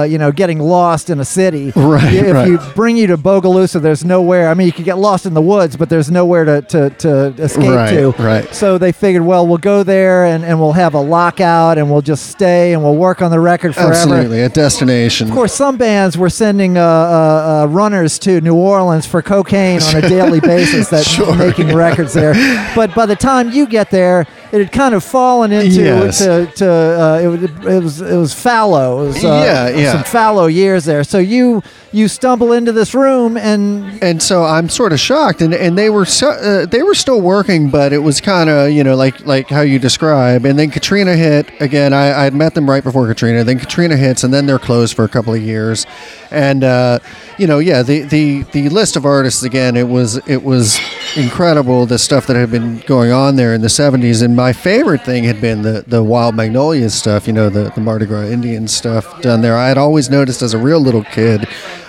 uh, 0.00 0.06
you 0.08 0.18
know 0.18 0.32
getting 0.32 0.58
lost 0.60 1.10
in 1.10 1.20
a 1.20 1.24
city 1.24 1.72
Right, 1.76 2.12
if 2.14 2.32
right. 2.34 2.48
you 2.48 2.58
bring 2.74 2.96
you 2.96 3.06
to 3.08 3.16
Bogalusa 3.18 3.80
there's 3.82 4.04
nowhere 4.04 4.48
I 4.48 4.54
mean 4.54 4.66
you 4.66 4.72
could 4.72 4.84
get 4.84 4.98
lost 4.98 5.26
in 5.26 5.34
the 5.34 5.42
woods 5.42 5.76
but 5.76 5.88
there's 5.88 6.10
nowhere 6.10 6.44
to, 6.44 6.62
to, 6.62 6.90
to 6.90 7.26
escape 7.42 7.70
Right, 7.70 7.90
to 7.90 8.10
right. 8.18 8.54
so 8.54 8.73
they 8.78 8.92
figured 8.92 9.24
well 9.24 9.46
we'll 9.46 9.58
go 9.58 9.82
there 9.82 10.24
and, 10.26 10.44
and 10.44 10.58
we'll 10.60 10.72
have 10.72 10.94
a 10.94 11.00
lockout 11.00 11.78
and 11.78 11.90
we'll 11.90 12.02
just 12.02 12.30
stay 12.30 12.72
and 12.72 12.82
we'll 12.82 12.96
work 12.96 13.22
on 13.22 13.30
the 13.30 13.40
record 13.40 13.74
forever 13.74 13.92
Absolutely, 13.92 14.40
a 14.42 14.48
destination. 14.48 15.28
of 15.28 15.34
course, 15.34 15.52
some 15.54 15.76
bands 15.76 16.16
were 16.18 16.30
sending 16.30 16.76
uh, 16.78 16.82
uh, 16.82 17.64
uh, 17.64 17.66
runners 17.68 18.18
to 18.20 18.40
New 18.40 18.54
Orleans 18.54 19.06
for 19.06 19.22
cocaine 19.22 19.80
on 19.82 19.96
a 19.96 20.08
daily 20.08 20.40
basis 20.40 20.88
that 20.90 21.04
Sure, 21.04 21.34
making 21.36 21.74
records 21.74 22.12
there. 22.14 22.34
But 22.74 22.94
by 22.94 23.06
the 23.06 23.16
time 23.16 23.50
you 23.50 23.66
get 23.66 23.90
there, 23.90 24.26
it 24.52 24.58
had 24.58 24.72
kind 24.72 24.94
of 24.94 25.02
fallen 25.04 25.52
into 25.52 25.82
Yes. 25.82 26.18
to, 26.18 26.46
to 26.56 26.70
uh, 26.70 27.20
it, 27.22 27.26
was- 27.28 27.42
it 27.44 27.82
was 27.82 28.00
it 28.00 28.16
was 28.16 28.34
fallow. 28.34 29.02
It 29.02 29.06
was, 29.08 29.24
uh, 29.24 29.28
Yeah, 29.28 29.68
yeah. 29.68 29.92
Some 29.92 30.04
fallow 30.04 30.46
years 30.46 30.84
there. 30.84 31.04
So 31.04 31.18
you 31.18 31.62
you 31.92 32.08
stumble 32.08 32.52
into 32.52 32.72
this 32.72 32.94
room 32.94 33.36
and 33.36 34.02
and 34.02 34.22
so 34.22 34.44
I'm 34.44 34.68
sort 34.68 34.92
of 34.92 35.00
shocked, 35.00 35.40
and, 35.42 35.54
and 35.54 35.76
they 35.78 35.90
were 35.90 36.04
so, 36.04 36.30
uh, 36.30 36.66
they 36.66 36.82
were 36.82 36.94
still 36.94 37.20
working, 37.20 37.70
but 37.70 37.92
it 37.92 37.98
was 37.98 38.20
kind 38.20 38.50
of 38.50 38.63
you 38.66 38.84
know, 38.84 38.96
like 38.96 39.24
like 39.26 39.48
how 39.48 39.60
you 39.60 39.78
describe. 39.78 40.44
And 40.44 40.58
then 40.58 40.70
Katrina 40.70 41.16
hit 41.16 41.48
again. 41.60 41.92
I 41.92 42.20
I 42.20 42.24
had 42.24 42.34
met 42.34 42.54
them 42.54 42.68
right 42.68 42.82
before 42.82 43.06
Katrina. 43.06 43.44
Then 43.44 43.58
Katrina 43.58 43.96
hits, 43.96 44.24
and 44.24 44.32
then 44.32 44.46
they're 44.46 44.58
closed 44.58 44.94
for 44.94 45.04
a 45.04 45.08
couple 45.08 45.32
of 45.34 45.42
years. 45.42 45.86
And 46.30 46.64
uh, 46.64 46.98
you 47.38 47.46
know, 47.46 47.58
yeah, 47.58 47.82
the 47.82 48.02
the 48.02 48.42
the 48.52 48.68
list 48.68 48.96
of 48.96 49.04
artists 49.04 49.42
again. 49.42 49.76
It 49.76 49.88
was 49.88 50.16
it 50.28 50.42
was 50.42 50.78
incredible 51.16 51.86
the 51.86 51.98
stuff 51.98 52.26
that 52.26 52.36
had 52.36 52.50
been 52.50 52.78
going 52.80 53.12
on 53.12 53.36
there 53.36 53.54
in 53.54 53.60
the 53.60 53.68
70s. 53.68 54.22
And 54.22 54.34
my 54.34 54.52
favorite 54.52 55.04
thing 55.04 55.24
had 55.24 55.40
been 55.40 55.62
the 55.62 55.84
the 55.86 56.02
Wild 56.02 56.34
Magnolias 56.34 56.94
stuff. 56.94 57.26
You 57.26 57.32
know, 57.32 57.48
the 57.50 57.70
the 57.70 57.80
Mardi 57.80 58.06
Gras 58.06 58.24
Indian 58.24 58.68
stuff 58.68 59.20
done 59.22 59.40
there. 59.40 59.56
I 59.56 59.68
had 59.68 59.78
always 59.78 60.10
noticed 60.10 60.42
as 60.42 60.54
a 60.54 60.58
real 60.58 60.80
little 60.80 61.04
kid 61.04 61.46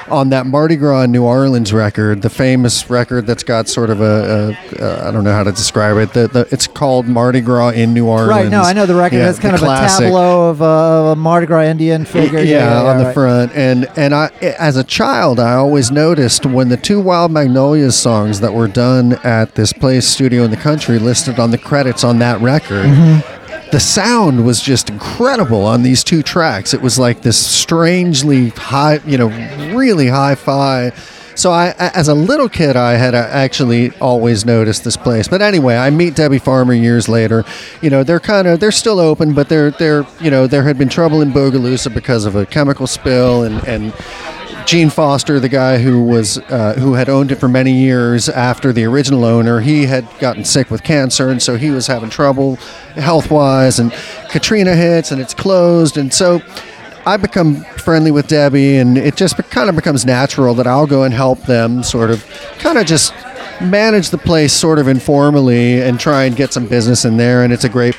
on 0.09 0.29
that 0.29 0.45
Mardi 0.45 0.75
Gras 0.75 1.01
in 1.03 1.11
New 1.11 1.23
Orleans 1.23 1.73
record, 1.73 2.21
the 2.21 2.29
famous 2.29 2.89
record 2.89 3.25
that's 3.25 3.43
got 3.43 3.67
sort 3.67 3.89
of 3.89 4.01
a, 4.01 4.55
a, 4.79 4.83
a 4.85 5.07
I 5.07 5.11
don't 5.11 5.23
know 5.23 5.31
how 5.33 5.43
to 5.43 5.51
describe 5.51 5.97
it. 5.97 6.13
The, 6.13 6.27
the, 6.27 6.47
it's 6.51 6.67
called 6.67 7.07
Mardi 7.07 7.41
Gras 7.41 7.69
in 7.69 7.93
New 7.93 8.07
Orleans. 8.07 8.29
Right. 8.29 8.49
No, 8.49 8.61
I 8.61 8.73
know 8.73 8.85
the 8.85 8.95
record 8.95 9.17
Yeah, 9.17 9.25
has 9.25 9.39
kind 9.39 9.53
of 9.55 9.61
classic. 9.61 10.05
a 10.05 10.07
tableau 10.07 10.49
of 10.49 10.61
uh, 10.61 10.65
a 11.11 11.15
Mardi 11.15 11.47
Gras 11.47 11.63
Indian 11.63 12.05
figure. 12.05 12.39
Yeah, 12.41 12.83
on 12.83 12.97
the 12.99 13.05
right. 13.05 13.13
front, 13.13 13.51
and 13.53 13.87
and 13.97 14.13
I, 14.13 14.27
as 14.59 14.77
a 14.77 14.83
child, 14.83 15.39
I 15.39 15.53
always 15.55 15.91
noticed 15.91 16.45
when 16.45 16.69
the 16.69 16.77
two 16.77 17.01
Wild 17.01 17.31
Magnolias 17.31 17.97
songs 17.97 18.39
that 18.41 18.53
were 18.53 18.67
done 18.67 19.13
at 19.23 19.55
this 19.55 19.73
place 19.73 20.07
studio 20.07 20.43
in 20.43 20.51
the 20.51 20.57
country 20.57 20.99
listed 20.99 21.39
on 21.39 21.51
the 21.51 21.57
credits 21.57 22.03
on 22.03 22.19
that 22.19 22.39
record. 22.41 22.85
The 23.71 23.79
sound 23.79 24.45
was 24.45 24.61
just 24.61 24.89
incredible 24.89 25.65
on 25.65 25.83
these 25.83 26.03
two 26.03 26.23
tracks. 26.23 26.73
It 26.73 26.81
was 26.81 26.97
like 26.97 27.21
this 27.21 27.37
strangely 27.37 28.49
high, 28.49 28.99
you 29.05 29.17
know, 29.17 29.27
really 29.75 30.07
hi-fi. 30.07 30.91
So 31.35 31.51
I, 31.51 31.73
as 31.77 32.07
a 32.07 32.13
little 32.13 32.47
kid, 32.47 32.77
I 32.77 32.93
had 32.93 33.13
uh, 33.13 33.27
actually 33.29 33.91
always 33.99 34.45
noticed 34.45 34.85
this 34.85 34.95
place. 34.95 35.27
But 35.27 35.41
anyway, 35.41 35.75
I 35.75 35.89
meet 35.89 36.15
Debbie 36.15 36.39
Farmer 36.39 36.73
years 36.73 37.09
later. 37.09 37.43
You 37.81 37.89
know, 37.89 38.03
they're 38.03 38.21
kind 38.21 38.47
of 38.47 38.61
they're 38.61 38.71
still 38.71 38.99
open, 38.99 39.33
but 39.33 39.49
they're 39.49 39.71
they're 39.71 40.05
you 40.21 40.31
know 40.31 40.47
there 40.47 40.63
had 40.63 40.77
been 40.77 40.87
trouble 40.87 41.21
in 41.21 41.31
Bogalusa 41.31 41.93
because 41.93 42.25
of 42.25 42.35
a 42.35 42.45
chemical 42.45 42.87
spill 42.87 43.43
and 43.43 43.61
and. 43.67 43.93
Gene 44.65 44.89
Foster, 44.89 45.39
the 45.39 45.49
guy 45.49 45.77
who 45.77 46.03
was 46.03 46.37
uh, 46.37 46.73
who 46.77 46.93
had 46.93 47.07
owned 47.07 47.31
it 47.31 47.35
for 47.35 47.47
many 47.47 47.71
years 47.71 48.27
after 48.29 48.73
the 48.73 48.83
original 48.85 49.23
owner, 49.23 49.59
he 49.59 49.85
had 49.85 50.07
gotten 50.19 50.43
sick 50.43 50.71
with 50.71 50.83
cancer, 50.83 51.29
and 51.29 51.41
so 51.41 51.55
he 51.55 51.69
was 51.69 51.87
having 51.87 52.09
trouble 52.09 52.55
health 52.95 53.29
wise. 53.29 53.79
And 53.79 53.91
Katrina 54.29 54.75
hits, 54.75 55.11
and 55.11 55.21
it's 55.21 55.33
closed, 55.33 55.97
and 55.97 56.13
so 56.13 56.41
I 57.05 57.17
become 57.17 57.63
friendly 57.77 58.09
with 58.09 58.27
Debbie, 58.27 58.77
and 58.77 58.97
it 58.97 59.15
just 59.15 59.37
kind 59.51 59.69
of 59.69 59.75
becomes 59.75 60.05
natural 60.05 60.55
that 60.55 60.65
I'll 60.65 60.87
go 60.87 61.03
and 61.03 61.13
help 61.13 61.43
them, 61.43 61.83
sort 61.83 62.09
of, 62.09 62.25
kind 62.57 62.79
of 62.79 62.87
just 62.87 63.13
manage 63.61 64.09
the 64.09 64.17
place 64.17 64.51
sort 64.51 64.79
of 64.79 64.87
informally 64.87 65.81
and 65.81 65.99
try 65.99 66.25
and 66.25 66.35
get 66.35 66.51
some 66.51 66.65
business 66.67 67.05
in 67.05 67.17
there. 67.17 67.43
And 67.43 67.53
it's 67.53 67.63
a 67.63 67.69
great 67.69 67.95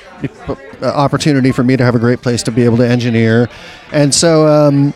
uh, 0.48 0.56
opportunity 0.82 1.52
for 1.52 1.62
me 1.62 1.76
to 1.76 1.84
have 1.84 1.94
a 1.94 2.00
great 2.00 2.20
place 2.20 2.42
to 2.42 2.50
be 2.50 2.64
able 2.64 2.76
to 2.78 2.88
engineer. 2.88 3.48
And 3.92 4.12
so, 4.12 4.46
um, 4.48 4.92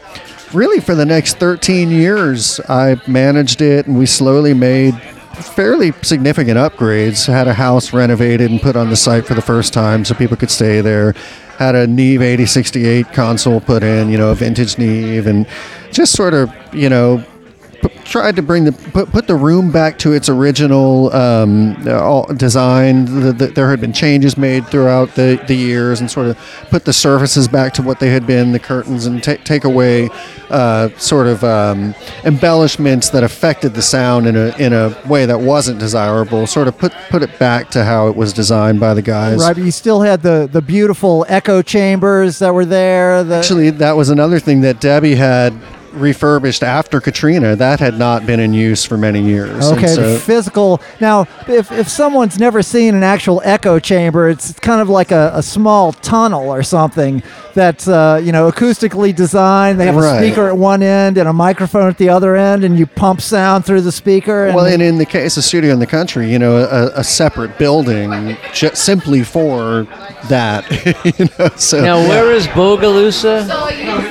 really, 0.53 0.81
for 0.81 0.95
the 0.95 1.07
next 1.07 1.39
13 1.39 1.91
years, 1.91 2.61
I 2.69 3.01
managed 3.07 3.61
it, 3.61 3.87
and 3.87 3.99
we 3.99 4.07
slowly 4.07 4.55
made 4.55 5.01
fairly 5.41 5.93
significant 6.03 6.59
upgrades. 6.59 7.27
Had 7.27 7.49
a 7.49 7.55
house 7.55 7.93
renovated 7.93 8.51
and 8.51 8.61
put 8.61 8.77
on 8.77 8.91
the 8.91 8.97
site 8.97 9.27
for 9.27 9.35
the 9.35 9.43
first 9.43 9.73
time 9.73 10.05
so 10.05 10.15
people 10.15 10.37
could 10.37 10.51
stay 10.51 10.81
there. 10.81 11.15
Had 11.59 11.75
a 11.75 11.87
Neve 11.87 12.23
8068 12.23 13.13
console 13.13 13.61
put 13.61 13.83
in, 13.83 14.11
you 14.11 14.19
know, 14.19 14.31
a 14.31 14.35
vintage 14.35 14.79
Neve, 14.79 15.27
and 15.27 15.47
just 15.93 16.13
sort 16.13 16.35
of, 16.35 16.51
you 16.73 16.89
know, 16.89 17.25
tried 18.05 18.37
to 18.37 18.43
bring 18.43 18.65
the 18.65 18.73
put, 18.73 19.11
put 19.11 19.27
the 19.27 19.35
room 19.35 19.71
back 19.71 19.99
to 19.99 20.13
its 20.13 20.29
original 20.29 21.15
um, 21.15 21.77
uh, 21.87 22.01
all- 22.01 22.33
design. 22.35 23.05
The, 23.05 23.33
the, 23.33 23.47
there 23.49 23.71
had 23.71 23.81
been 23.81 23.93
changes 23.93 24.37
made 24.37 24.67
throughout 24.67 25.15
the, 25.15 25.43
the 25.47 25.55
years, 25.55 26.01
and 26.01 26.11
sort 26.11 26.27
of 26.27 26.37
put 26.71 26.85
the 26.85 26.93
surfaces 26.93 27.49
back 27.49 27.73
to 27.75 27.83
what 27.83 28.01
they 28.01 28.11
had 28.11 28.27
been, 28.27 28.53
the 28.53 28.59
curtains, 28.59 29.07
and 29.07 29.23
ta- 29.23 29.37
take 29.45 29.65
away 29.65 30.09
uh, 30.51 30.89
sort 30.97 31.27
of 31.27 31.45
um, 31.45 31.95
embellishments 32.25 33.11
that 33.11 33.23
affected 33.23 33.75
the 33.75 33.83
sound 33.83 34.27
in 34.27 34.37
a 34.37 34.57
in 34.59 34.73
a 34.73 34.97
way 35.09 35.27
that 35.27 35.41
wasn't 35.41 35.79
desirable. 35.79 36.47
Sort 36.47 36.69
of 36.69 36.77
put 36.77 36.93
put 37.09 37.23
it 37.23 37.39
back 37.39 37.71
to 37.71 37.85
how 37.85 38.09
it 38.09 38.17
was 38.17 38.33
designed 38.33 38.81
by 38.81 38.95
the 38.95 39.03
guys. 39.03 39.39
Right, 39.39 39.55
but 39.55 39.65
you 39.65 39.71
still 39.71 40.01
had 40.01 40.23
the, 40.23 40.49
the 40.51 40.63
beautiful 40.63 41.25
echo 41.29 41.63
chambers 41.63 42.41
that 42.41 42.53
were 42.53 42.65
there. 42.65 43.23
The, 43.25 43.37
Actually, 43.37 43.71
that 43.71 43.93
was 43.93 44.11
another 44.11 44.41
thing 44.41 44.63
that 44.63 44.81
Debbie 44.81 45.15
had 45.15 45.53
refurbished 45.93 46.63
after 46.63 47.01
Katrina. 47.01 47.57
That 47.57 47.81
had 47.81 47.99
not 47.99 48.27
been 48.27 48.41
in 48.41 48.53
use 48.53 48.85
for 48.85 48.97
many 48.97 49.23
years. 49.23 49.71
Okay, 49.73 49.87
so- 49.89 50.13
the 50.15 50.19
physical. 50.19 50.81
Now, 51.01 51.23
if, 51.49 51.71
if 51.73 51.89
someone's 51.89 52.39
never 52.39 52.63
seen 52.63 52.95
an 52.95 53.03
actual 53.03 53.41
echo 53.45 53.79
chamber, 53.79 54.29
it's 54.29 54.53
kind 54.61 54.81
of 54.81 54.89
like 54.89 55.11
a, 55.11 55.33
a 55.35 55.43
small 55.43 55.93
tunnel 55.93 56.51
or 56.51 56.63
something 56.63 57.23
that's 57.61 57.87
uh, 57.87 58.21
you 58.25 58.33
know 58.33 58.51
acoustically 58.51 59.15
designed. 59.15 59.79
They 59.79 59.87
have 59.87 59.97
a 59.97 60.19
speaker 60.19 60.49
at 60.49 60.57
one 60.57 60.83
end 60.83 61.19
and 61.19 61.29
a 61.29 61.33
microphone 61.33 61.89
at 61.89 61.99
the 61.99 62.09
other 62.09 62.35
end, 62.37 62.65
and 62.65 62.79
you 62.79 62.87
pump 62.87 63.21
sound 63.21 63.65
through 63.67 63.83
the 63.83 63.93
speaker. 63.93 64.47
And 64.47 64.55
Well, 64.57 64.67
and 64.67 64.81
in 64.83 64.99
the 64.99 65.07
case 65.07 65.37
of 65.37 65.45
Studio 65.45 65.73
in 65.73 65.79
the 65.79 65.87
Country, 65.87 66.31
you 66.31 66.39
know, 66.39 66.57
a, 66.57 67.01
a 67.01 67.05
separate 67.05 67.59
building 67.59 68.37
ju- 68.53 68.71
simply 68.75 69.23
for 69.23 69.87
that. 70.29 70.65
you 71.19 71.29
know, 71.39 71.49
so 71.57 71.83
Now, 71.83 71.99
where 71.99 72.33
is 72.33 72.47
Bogalusa? 72.49 73.47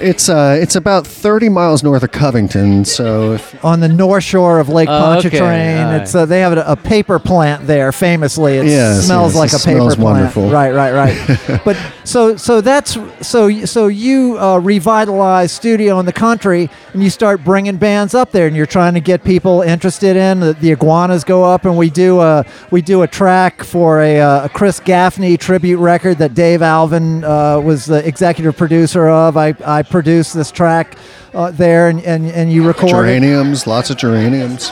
it's 0.02 0.30
uh, 0.30 0.58
it's 0.62 0.76
about 0.76 1.06
thirty 1.08 1.50
miles 1.50 1.84
north 1.84 2.04
of 2.04 2.12
Covington. 2.12 2.86
So 2.86 3.34
if 3.34 3.66
on 3.66 3.80
the 3.80 3.88
north 3.90 4.24
shore 4.24 4.60
of 4.60 4.70
Lake 4.70 4.88
Oh, 4.90 5.18
okay, 5.20 5.30
Pontchartrain. 5.30 6.02
It's 6.02 6.14
uh, 6.16 6.26
they 6.26 6.42
have 6.42 6.54
a, 6.54 6.64
a 6.66 6.76
paper 6.76 7.20
plant 7.20 7.66
there. 7.68 7.92
Famously, 7.92 8.58
it 8.58 8.66
Yes, 8.66 9.06
smells 9.06 9.34
yes, 9.34 9.40
like 9.40 9.54
it 9.54 9.62
a 9.62 9.66
paper 9.66 9.80
smells 9.80 9.96
plant. 9.96 10.16
wonderful. 10.36 10.50
Right, 10.50 10.72
right, 10.72 10.94
right. 10.94 11.62
but 11.66 11.78
so 12.04 12.36
so 12.38 12.62
that's 12.62 12.98
so 13.22 13.39
so 13.40 13.66
so 13.66 13.88
you 13.88 14.38
uh, 14.38 14.58
revitalize 14.58 15.54
studio 15.54 15.98
in 16.00 16.06
the 16.06 16.12
country, 16.12 16.70
and 16.94 17.02
you 17.02 17.10
start 17.10 17.42
bringing 17.42 17.78
bands 17.78 18.14
up 18.14 18.32
there, 18.32 18.48
and 18.48 18.56
you're 18.56 18.66
trying 18.66 18.94
to 18.96 19.00
get 19.00 19.24
people 19.24 19.62
interested 19.62 20.18
in 20.18 20.42
the, 20.42 20.54
the 20.54 20.72
iguanas 20.74 21.24
go 21.24 21.46
up, 21.46 21.64
and 21.64 21.78
we 21.78 21.90
do 21.90 22.20
a 22.20 22.44
we 22.70 22.82
do 22.82 23.04
a 23.04 23.08
track 23.08 23.64
for 23.64 24.02
a, 24.02 24.20
uh, 24.20 24.46
a 24.46 24.50
Chris 24.50 24.82
Gaffney 24.82 25.38
tribute 25.38 25.78
record 25.78 26.18
that 26.18 26.34
Dave 26.34 26.62
Alvin 26.62 27.24
uh, 27.24 27.62
was 27.62 27.86
the 27.86 28.06
executive 28.06 28.58
producer 28.58 29.08
of. 29.08 29.38
I 29.38 29.56
I 29.66 29.84
produced 29.84 30.34
this 30.34 30.52
track. 30.52 30.98
Uh, 31.32 31.52
there 31.52 31.90
and, 31.90 32.02
and, 32.06 32.26
and 32.26 32.52
you 32.52 32.66
record 32.66 32.90
it. 32.90 33.20
geraniums, 33.20 33.68
lots 33.68 33.92
of 33.92 33.98
geraniums. 33.98 34.72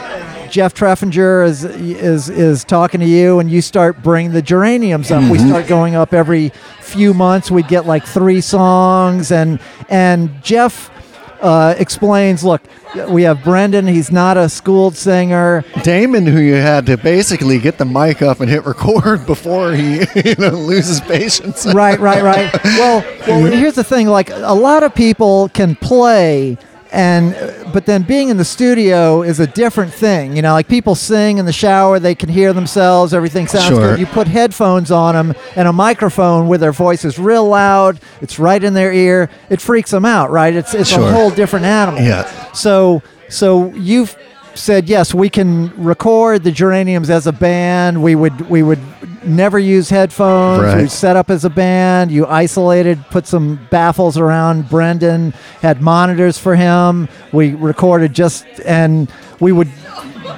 Jeff 0.50 0.74
Treffinger 0.74 1.46
is 1.46 1.64
is 1.64 2.30
is 2.30 2.64
talking 2.64 3.00
to 3.00 3.06
you, 3.08 3.40
and 3.40 3.50
you 3.50 3.62
start 3.62 4.02
bringing 4.04 4.32
the 4.32 4.42
geraniums 4.42 5.12
up. 5.12 5.30
We 5.30 5.40
start 5.40 5.68
going 5.68 5.96
up 5.96 6.14
every 6.14 6.52
few 6.82 7.14
months. 7.14 7.52
We 7.52 7.64
get 7.64 7.86
like 7.86 8.06
three 8.06 8.42
songs, 8.42 9.32
and 9.32 9.60
and 9.90 10.42
Jeff 10.44 10.92
uh, 11.42 11.76
explains. 11.78 12.44
Look, 12.44 12.62
we 13.10 13.24
have 13.24 13.44
Brendan. 13.44 13.88
He's 13.88 14.12
not 14.12 14.38
a 14.38 14.50
schooled 14.50 14.96
singer. 14.96 15.64
Damon, 15.84 16.26
who 16.26 16.40
you 16.40 16.56
had 16.56 16.86
to 16.88 16.98
basically 16.98 17.60
get 17.60 17.78
the 17.78 17.86
mic 17.86 18.22
up 18.22 18.40
and 18.40 18.50
hit 18.50 18.66
record 18.66 19.26
before 19.28 19.74
he 19.74 20.00
you 20.16 20.36
know 20.40 20.50
loses 20.50 21.02
patience. 21.02 21.66
right, 21.74 22.00
right, 22.00 22.24
right. 22.24 22.54
Well, 22.78 23.04
well, 23.28 23.46
here's 23.52 23.76
the 23.76 23.84
thing. 23.84 24.08
Like 24.08 24.30
a 24.30 24.54
lot 24.54 24.84
of 24.84 24.94
people 24.94 25.50
can 25.50 25.76
play, 25.76 26.58
and 26.92 27.36
but 27.74 27.86
then 27.86 28.04
being 28.04 28.30
in 28.30 28.38
the 28.38 28.46
studio 28.46 29.22
is 29.22 29.40
a 29.40 29.48
different 29.48 29.94
thing. 29.94 30.36
You 30.36 30.42
know, 30.42 30.54
like 30.54 30.68
people 30.68 30.96
sing 30.96 31.38
in 31.38 31.46
the 31.46 31.54
shower, 31.54 32.00
they 32.00 32.16
can 32.16 32.30
hear 32.30 32.54
themselves. 32.54 33.14
Everything 33.14 33.48
sounds 33.48 33.66
Sure. 33.68 33.80
good. 33.92 34.00
You 34.00 34.06
put 34.06 34.28
headphones 34.28 34.90
on 34.92 35.16
them 35.16 35.36
and 35.56 35.68
a 35.68 35.74
microphone 35.74 36.48
where 36.48 36.58
their 36.58 36.72
voice 36.72 37.04
is 37.06 37.20
real 37.20 37.48
loud. 37.48 38.00
It's 38.22 38.40
right 38.40 38.64
in 38.64 38.74
their 38.74 38.92
ear. 38.94 39.30
It 39.50 39.62
freaks 39.62 39.92
them 39.92 40.06
out. 40.06 40.32
Right? 40.32 40.54
It's 40.56 40.74
it's 40.74 40.90
Sure. 40.90 41.08
a 41.08 41.12
whole 41.12 41.30
different 41.30 41.66
animal. 41.66 42.02
Yeah. 42.02 42.26
So 42.54 43.02
so 43.30 43.74
you've 43.74 44.16
said 44.58 44.90
yes, 44.90 45.14
we 45.14 45.30
can 45.30 45.72
record 45.82 46.44
the 46.44 46.52
Geraniums 46.52 47.10
as 47.10 47.28
a 47.28 47.32
band. 47.32 48.02
We 48.02 48.16
would 48.16 48.50
we 48.50 48.64
would 48.64 48.80
never 49.24 49.60
use 49.60 49.90
headphones. 49.90 50.64
Right. 50.64 50.82
We 50.82 50.88
set 50.88 51.16
up 51.16 51.30
as 51.30 51.46
a 51.46 51.50
band. 51.50 52.12
You 52.12 52.26
isolated, 52.26 53.04
put 53.10 53.28
some 53.28 53.60
baffles 53.70 54.18
around 54.18 54.70
Brendan, 54.70 55.34
had 55.62 55.82
monitors 55.82 56.38
for 56.38 56.56
him. 56.56 57.08
We 57.32 57.54
recorded 57.54 58.14
just 58.14 58.46
and 58.66 59.12
we 59.40 59.52
would 59.52 59.70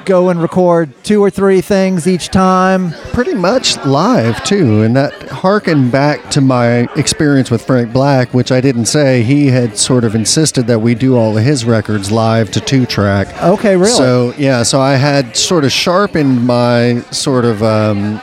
go 0.05 0.30
and 0.30 0.41
record 0.41 0.91
two 1.03 1.22
or 1.24 1.30
three 1.30 1.62
things 1.62 2.07
each 2.07 2.30
time. 2.30 2.91
pretty 3.14 3.34
much 3.34 3.78
live 3.86 4.41
too 4.43 4.82
and 4.82 4.95
that 4.95 5.14
harkened 5.30 5.91
back 5.91 6.30
to 6.32 6.41
my 6.41 6.88
experience 6.95 7.51
with 7.51 7.62
frank 7.66 7.91
black 7.93 8.34
which 8.34 8.51
i 8.51 8.60
didn't 8.62 8.86
say 8.86 9.22
he 9.24 9.47
had 9.47 9.78
sort 9.78 10.03
of 10.03 10.16
insisted 10.16 10.68
that 10.68 10.80
we 10.80 10.95
do 10.95 11.16
all 11.18 11.38
of 11.38 11.43
his 11.43 11.66
records 11.66 12.12
live 12.12 12.49
to 12.51 12.60
two 12.62 12.86
track 12.86 13.28
Okay, 13.43 13.76
really? 13.76 13.91
so 13.91 14.34
yeah 14.38 14.64
so 14.64 14.80
i 14.82 14.93
had 14.95 15.36
sort 15.36 15.64
of 15.66 15.72
sharpened 15.72 16.45
my 16.45 17.01
sort 17.12 17.45
of 17.45 17.62
um, 17.64 18.22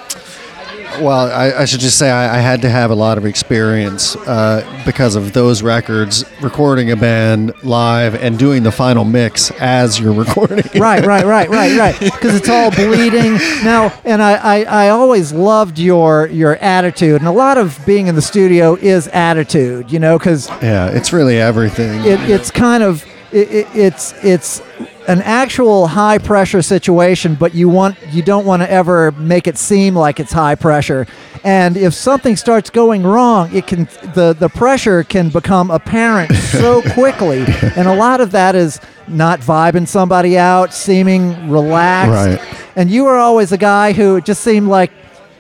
well, 1.01 1.30
I, 1.30 1.62
I 1.62 1.64
should 1.64 1.80
just 1.80 1.99
say 1.99 2.11
I, 2.11 2.36
I 2.36 2.40
had 2.40 2.62
to 2.62 2.68
have 2.70 2.90
a 2.90 2.94
lot 2.94 3.18
of 3.18 3.24
experience 3.26 4.16
uh, 4.16 4.62
because 4.84 5.14
of 5.16 5.32
those 5.32 5.62
records, 5.62 6.24
recording 6.42 6.90
a 6.90 6.97
band 6.97 7.53
live 7.64 8.14
and 8.14 8.38
doing 8.38 8.62
the 8.62 8.72
final 8.72 9.05
mix 9.05 9.51
as 9.53 9.99
you're 10.01 10.12
recording. 10.12 10.64
right, 10.80 11.05
right, 11.05 11.24
right, 11.26 11.49
right, 11.49 11.78
right. 11.78 11.99
Because 12.01 12.34
it's 12.34 12.49
all 12.49 12.70
bleeding 12.70 13.34
now. 13.64 13.92
And 14.05 14.22
I, 14.22 14.34
I, 14.34 14.86
I 14.86 14.88
always 14.90 15.32
loved 15.32 15.78
your 15.78 16.26
your 16.28 16.57
attitude, 16.57 17.20
and 17.20 17.28
a 17.28 17.32
lot 17.32 17.59
of 17.59 17.78
being 17.86 18.07
in 18.07 18.14
the 18.14 18.22
studio 18.22 18.74
is 18.76 19.09
attitude, 19.09 19.90
you 19.90 19.99
know, 19.99 20.18
because 20.18 20.49
Yeah, 20.62 20.88
it's 20.88 21.12
really 21.12 21.38
everything. 21.38 22.01
it, 22.05 22.20
it's 22.30 22.51
kind 22.51 22.82
of 22.82 23.05
it, 23.32 23.51
it, 23.51 23.66
it's 23.74 24.12
it's 24.24 24.62
an 25.09 25.22
actual 25.22 25.86
high 25.86 26.18
pressure 26.18 26.62
situation, 26.62 27.34
but 27.34 27.54
you 27.54 27.68
want 27.68 27.96
you 28.11 28.22
don't 28.22 28.44
want 28.44 28.62
to 28.62 28.70
ever 28.70 29.12
make 29.12 29.46
it 29.46 29.57
seem 29.57 29.94
like 29.94 30.20
it's 30.20 30.32
high 30.32 30.54
pressure. 30.54 31.07
And 31.44 31.76
if 31.76 31.94
something 31.94 32.34
starts 32.34 32.70
going 32.70 33.04
wrong, 33.04 33.54
it 33.54 33.66
can 33.66 33.84
the 34.14 34.36
the 34.38 34.48
pressure 34.48 35.04
can 35.04 35.28
become 35.28 35.70
apparent 35.70 36.34
so 36.36 36.82
quickly. 36.92 37.44
And 37.76 37.86
a 37.86 37.94
lot 37.94 38.20
of 38.20 38.32
that 38.32 38.54
is 38.54 38.80
not 39.09 39.40
vibing 39.40 39.86
somebody 39.86 40.36
out, 40.36 40.74
seeming 40.74 41.48
relaxed. 41.48 42.40
Right. 42.40 42.62
And 42.74 42.90
you 42.90 43.04
were 43.04 43.16
always 43.16 43.52
a 43.52 43.59
guy 43.59 43.92
who 43.92 44.20
just 44.20 44.42
seemed 44.42 44.68
like 44.68 44.90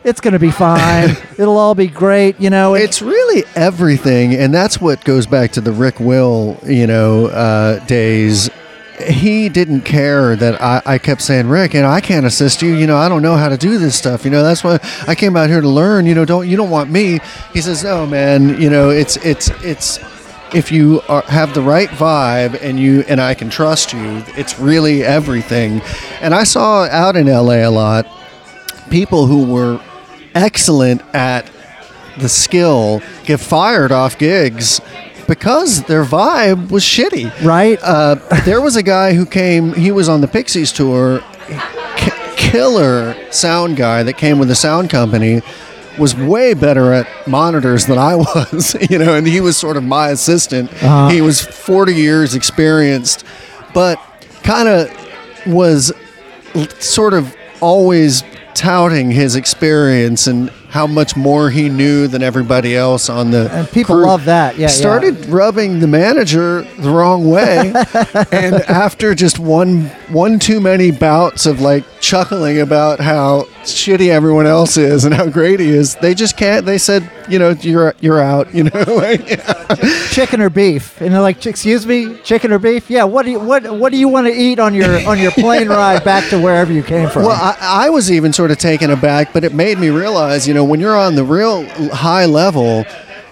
it's 0.04 0.20
going 0.20 0.32
to 0.32 0.38
be 0.38 0.52
fine. 0.52 1.10
It'll 1.38 1.58
all 1.58 1.74
be 1.74 1.88
great, 1.88 2.40
you 2.40 2.48
know. 2.48 2.74
It's 2.74 3.02
really 3.02 3.44
everything, 3.56 4.34
and 4.34 4.54
that's 4.54 4.80
what 4.80 5.04
goes 5.04 5.26
back 5.26 5.50
to 5.52 5.60
the 5.60 5.72
Rick 5.72 5.98
Will, 5.98 6.58
you 6.64 6.86
know, 6.86 7.26
uh, 7.26 7.84
days. 7.86 8.48
He 9.00 9.48
didn't 9.48 9.82
care 9.82 10.36
that 10.36 10.60
I, 10.60 10.82
I 10.86 10.98
kept 10.98 11.20
saying, 11.20 11.48
Rick, 11.48 11.74
you 11.74 11.82
know, 11.82 11.90
I 11.90 12.00
can't 12.00 12.24
assist 12.24 12.62
you. 12.62 12.74
You 12.74 12.86
know, 12.86 12.96
I 12.96 13.08
don't 13.08 13.22
know 13.22 13.36
how 13.36 13.48
to 13.48 13.56
do 13.56 13.78
this 13.78 13.94
stuff. 13.96 14.24
You 14.24 14.30
know, 14.30 14.42
that's 14.42 14.64
why 14.64 14.78
I 15.06 15.14
came 15.14 15.36
out 15.36 15.50
here 15.50 15.60
to 15.60 15.68
learn. 15.68 16.06
You 16.06 16.14
know, 16.14 16.24
don't 16.24 16.48
you 16.48 16.56
don't 16.56 16.70
want 16.70 16.90
me? 16.90 17.20
He 17.52 17.60
says, 17.60 17.84
No, 17.84 18.06
man. 18.06 18.60
You 18.60 18.70
know, 18.70 18.90
it's 18.90 19.16
it's 19.18 19.50
it's 19.62 19.98
if 20.54 20.72
you 20.72 21.02
are, 21.08 21.22
have 21.22 21.52
the 21.54 21.60
right 21.60 21.88
vibe 21.90 22.62
and 22.62 22.78
you 22.80 23.04
and 23.08 23.20
I 23.20 23.34
can 23.34 23.50
trust 23.50 23.92
you, 23.92 24.22
it's 24.36 24.58
really 24.58 25.02
everything. 25.02 25.82
And 26.20 26.34
I 26.34 26.44
saw 26.44 26.84
out 26.84 27.16
in 27.16 27.26
LA 27.26 27.66
a 27.66 27.70
lot 27.70 28.06
people 28.90 29.26
who 29.26 29.44
were 29.52 29.80
excellent 30.34 31.02
at 31.14 31.50
the 32.18 32.28
skill 32.28 33.02
get 33.24 33.40
fired 33.40 33.92
off 33.92 34.18
gigs 34.18 34.80
because 35.26 35.82
their 35.84 36.04
vibe 36.04 36.70
was 36.70 36.84
shitty. 36.84 37.30
right? 37.44 37.78
Uh, 37.82 38.16
there 38.44 38.60
was 38.60 38.76
a 38.76 38.82
guy 38.82 39.14
who 39.14 39.26
came. 39.26 39.72
He 39.74 39.90
was 39.90 40.08
on 40.08 40.20
the 40.20 40.28
Pixies 40.28 40.72
tour. 40.72 41.20
K- 41.96 42.10
killer 42.36 43.14
sound 43.32 43.76
guy 43.76 44.02
that 44.02 44.14
came 44.18 44.38
with 44.38 44.48
the 44.48 44.54
sound 44.54 44.90
company. 44.90 45.42
Was 45.98 46.14
way 46.14 46.52
better 46.52 46.92
at 46.92 47.08
monitors 47.26 47.86
than 47.86 47.96
I 47.96 48.14
was, 48.16 48.76
you 48.90 48.98
know, 48.98 49.14
and 49.14 49.26
he 49.26 49.40
was 49.40 49.56
sort 49.56 49.76
of 49.78 49.82
my 49.84 50.10
assistant. 50.10 50.70
Uh-huh. 50.82 51.08
He 51.08 51.22
was 51.22 51.40
40 51.40 51.94
years 51.94 52.34
experienced, 52.34 53.24
but 53.72 53.98
kind 54.42 54.68
of 54.68 54.90
was 55.46 55.92
sort 56.78 57.14
of 57.14 57.34
always 57.60 58.22
touting 58.54 59.10
his 59.10 59.36
experience 59.36 60.26
and 60.26 60.50
how 60.76 60.86
much 60.86 61.16
more 61.16 61.48
he 61.48 61.70
knew 61.70 62.06
than 62.06 62.22
everybody 62.22 62.76
else 62.76 63.08
on 63.08 63.30
the 63.30 63.50
And 63.50 63.66
people 63.70 63.94
crew. 63.94 64.04
love 64.04 64.26
that. 64.26 64.56
Yeah, 64.56 64.62
yeah. 64.62 64.66
started 64.68 65.24
rubbing 65.24 65.80
the 65.80 65.86
manager 65.86 66.66
the 66.78 66.90
wrong 66.90 67.30
way 67.30 67.72
and 68.30 68.56
after 68.68 69.14
just 69.14 69.38
one 69.38 69.90
one 70.08 70.38
too 70.38 70.60
many 70.60 70.90
bouts 70.90 71.46
of 71.46 71.60
like 71.60 71.84
chuckling 72.00 72.60
about 72.60 73.00
how 73.00 73.42
shitty 73.62 74.08
everyone 74.08 74.46
else 74.46 74.76
is 74.76 75.04
and 75.04 75.14
how 75.14 75.28
great 75.28 75.60
he 75.60 75.68
is. 75.68 75.96
They 75.96 76.14
just 76.14 76.36
can't 76.36 76.64
they 76.64 76.78
said 76.78 77.10
you 77.28 77.38
know 77.38 77.50
you're 77.50 77.94
you're 78.00 78.20
out 78.20 78.54
you 78.54 78.64
know 78.64 78.84
like, 78.86 79.26
chicken 80.10 80.40
or 80.40 80.50
beef. 80.50 81.00
And 81.00 81.12
they're 81.12 81.20
like 81.20 81.44
excuse 81.44 81.86
me 81.86 82.16
chicken 82.22 82.52
or 82.52 82.58
beef? 82.58 82.88
Yeah 82.90 83.04
what 83.04 83.24
do 83.24 83.32
you 83.32 83.40
what 83.40 83.70
what 83.78 83.92
do 83.92 83.98
you 83.98 84.08
want 84.08 84.26
to 84.26 84.32
eat 84.32 84.58
on 84.58 84.74
your 84.74 85.06
on 85.06 85.18
your 85.18 85.32
plane 85.32 85.68
ride 85.68 86.04
back 86.04 86.28
to 86.30 86.40
wherever 86.40 86.72
you 86.72 86.82
came 86.82 87.08
from? 87.08 87.24
Well, 87.24 87.32
I, 87.32 87.86
I 87.86 87.90
was 87.90 88.10
even 88.10 88.32
sort 88.32 88.50
of 88.50 88.58
taken 88.58 88.90
aback, 88.90 89.32
but 89.32 89.44
it 89.44 89.52
made 89.54 89.78
me 89.78 89.90
realize, 89.90 90.46
you 90.46 90.54
know, 90.54 90.64
when 90.64 90.80
you're 90.80 90.96
on 90.96 91.14
the 91.14 91.24
real 91.24 91.64
high 91.90 92.26
level, 92.26 92.84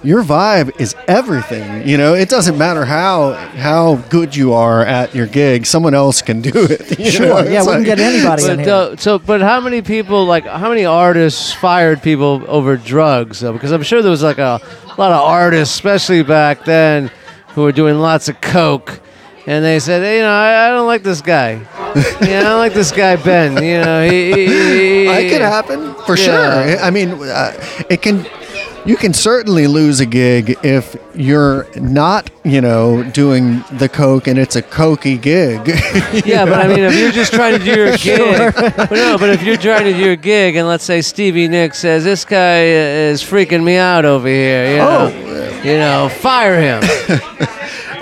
your 0.04 0.22
vibe 0.22 0.78
is 0.80 0.94
everything. 1.08 1.88
You 1.88 1.96
know, 1.96 2.14
it 2.14 2.28
doesn't 2.28 2.56
matter 2.58 2.84
how 2.84 3.32
how 3.32 3.96
good 4.10 4.36
you 4.36 4.52
are 4.52 4.82
at 4.84 5.14
your 5.14 5.26
gig; 5.26 5.66
someone 5.66 5.94
else 5.94 6.22
can 6.22 6.40
do 6.42 6.52
it. 6.54 6.98
Sure, 7.14 7.26
know? 7.26 7.38
yeah, 7.50 7.58
It's 7.60 7.66
we 7.66 7.72
can 7.74 7.82
get 7.84 7.98
anybody 8.00 8.42
in 8.44 8.48
But 8.48 8.56
here. 8.58 8.66
though, 8.66 8.96
so, 8.96 9.18
but 9.18 9.40
how 9.40 9.60
many 9.60 9.82
people, 9.82 10.24
like, 10.26 10.44
how 10.46 10.68
many 10.68 10.84
artists 10.84 11.52
fired 11.52 12.02
people 12.02 12.42
over 12.48 12.76
drugs? 12.76 13.40
Though? 13.40 13.52
Because 13.52 13.72
I'm 13.72 13.82
sure 13.82 14.02
there 14.02 14.10
was 14.10 14.22
like 14.22 14.38
a 14.38 14.60
lot 14.98 15.12
of 15.12 15.20
artists, 15.22 15.74
especially 15.74 16.22
back 16.22 16.64
then, 16.64 17.10
who 17.54 17.62
were 17.62 17.72
doing 17.72 17.98
lots 17.98 18.28
of 18.28 18.40
coke, 18.40 19.00
and 19.46 19.64
they 19.64 19.78
said, 19.78 20.02
hey, 20.02 20.16
you 20.16 20.22
know, 20.22 20.30
I, 20.32 20.66
I 20.66 20.70
don't 20.70 20.86
like 20.86 21.02
this 21.02 21.20
guy. 21.20 21.52
yeah, 22.22 22.40
I 22.40 22.42
don't 22.42 22.58
like 22.58 22.74
this 22.74 22.90
guy 22.92 23.16
Ben. 23.16 23.52
You 23.62 23.80
know, 23.82 24.08
he. 24.08 24.32
he, 24.32 24.46
he 24.46 25.06
It 25.08 25.30
could 25.30 25.42
happen 25.42 25.94
for 26.06 26.16
Yeah. 26.16 26.24
sure. 26.76 26.78
I 26.84 26.90
mean, 26.90 27.10
uh, 27.10 27.52
it 27.90 28.02
can. 28.02 28.24
You 28.86 28.96
can 28.96 29.14
certainly 29.14 29.66
lose 29.66 30.00
a 30.00 30.06
gig 30.06 30.58
if 30.62 30.94
you're 31.14 31.66
not, 31.76 32.30
you 32.44 32.60
know, 32.60 33.02
doing 33.02 33.64
the 33.72 33.88
coke 33.88 34.26
and 34.26 34.38
it's 34.38 34.56
a 34.56 34.62
cokey 34.62 35.20
gig. 35.20 35.60
Yeah, 36.26 36.44
but 36.44 36.60
I 36.60 36.68
mean, 36.68 36.80
if 36.80 36.94
you're 36.98 37.10
just 37.10 37.32
trying 37.32 37.58
to 37.58 37.64
do 37.64 37.74
your 37.74 37.96
gig, 37.96 38.54
but 38.54 38.90
no, 38.90 39.16
but 39.18 39.30
if 39.30 39.42
you're 39.42 39.56
trying 39.56 39.84
to 39.84 39.92
do 39.92 39.98
your 39.98 40.16
gig, 40.16 40.56
and 40.56 40.68
let's 40.68 40.84
say 40.84 41.00
Stevie 41.02 41.48
Nicks 41.48 41.78
says 41.78 42.04
this 42.04 42.24
guy 42.24 42.64
is 42.64 43.22
freaking 43.22 43.64
me 43.64 43.76
out 43.76 44.04
over 44.04 44.28
here, 44.28 44.74
you 44.74 44.80
oh. 44.80 45.08
know, 45.08 45.24
Oh. 45.34 45.62
you 45.62 45.78
know, 45.78 46.08
fire 46.08 46.60
him. 46.60 46.82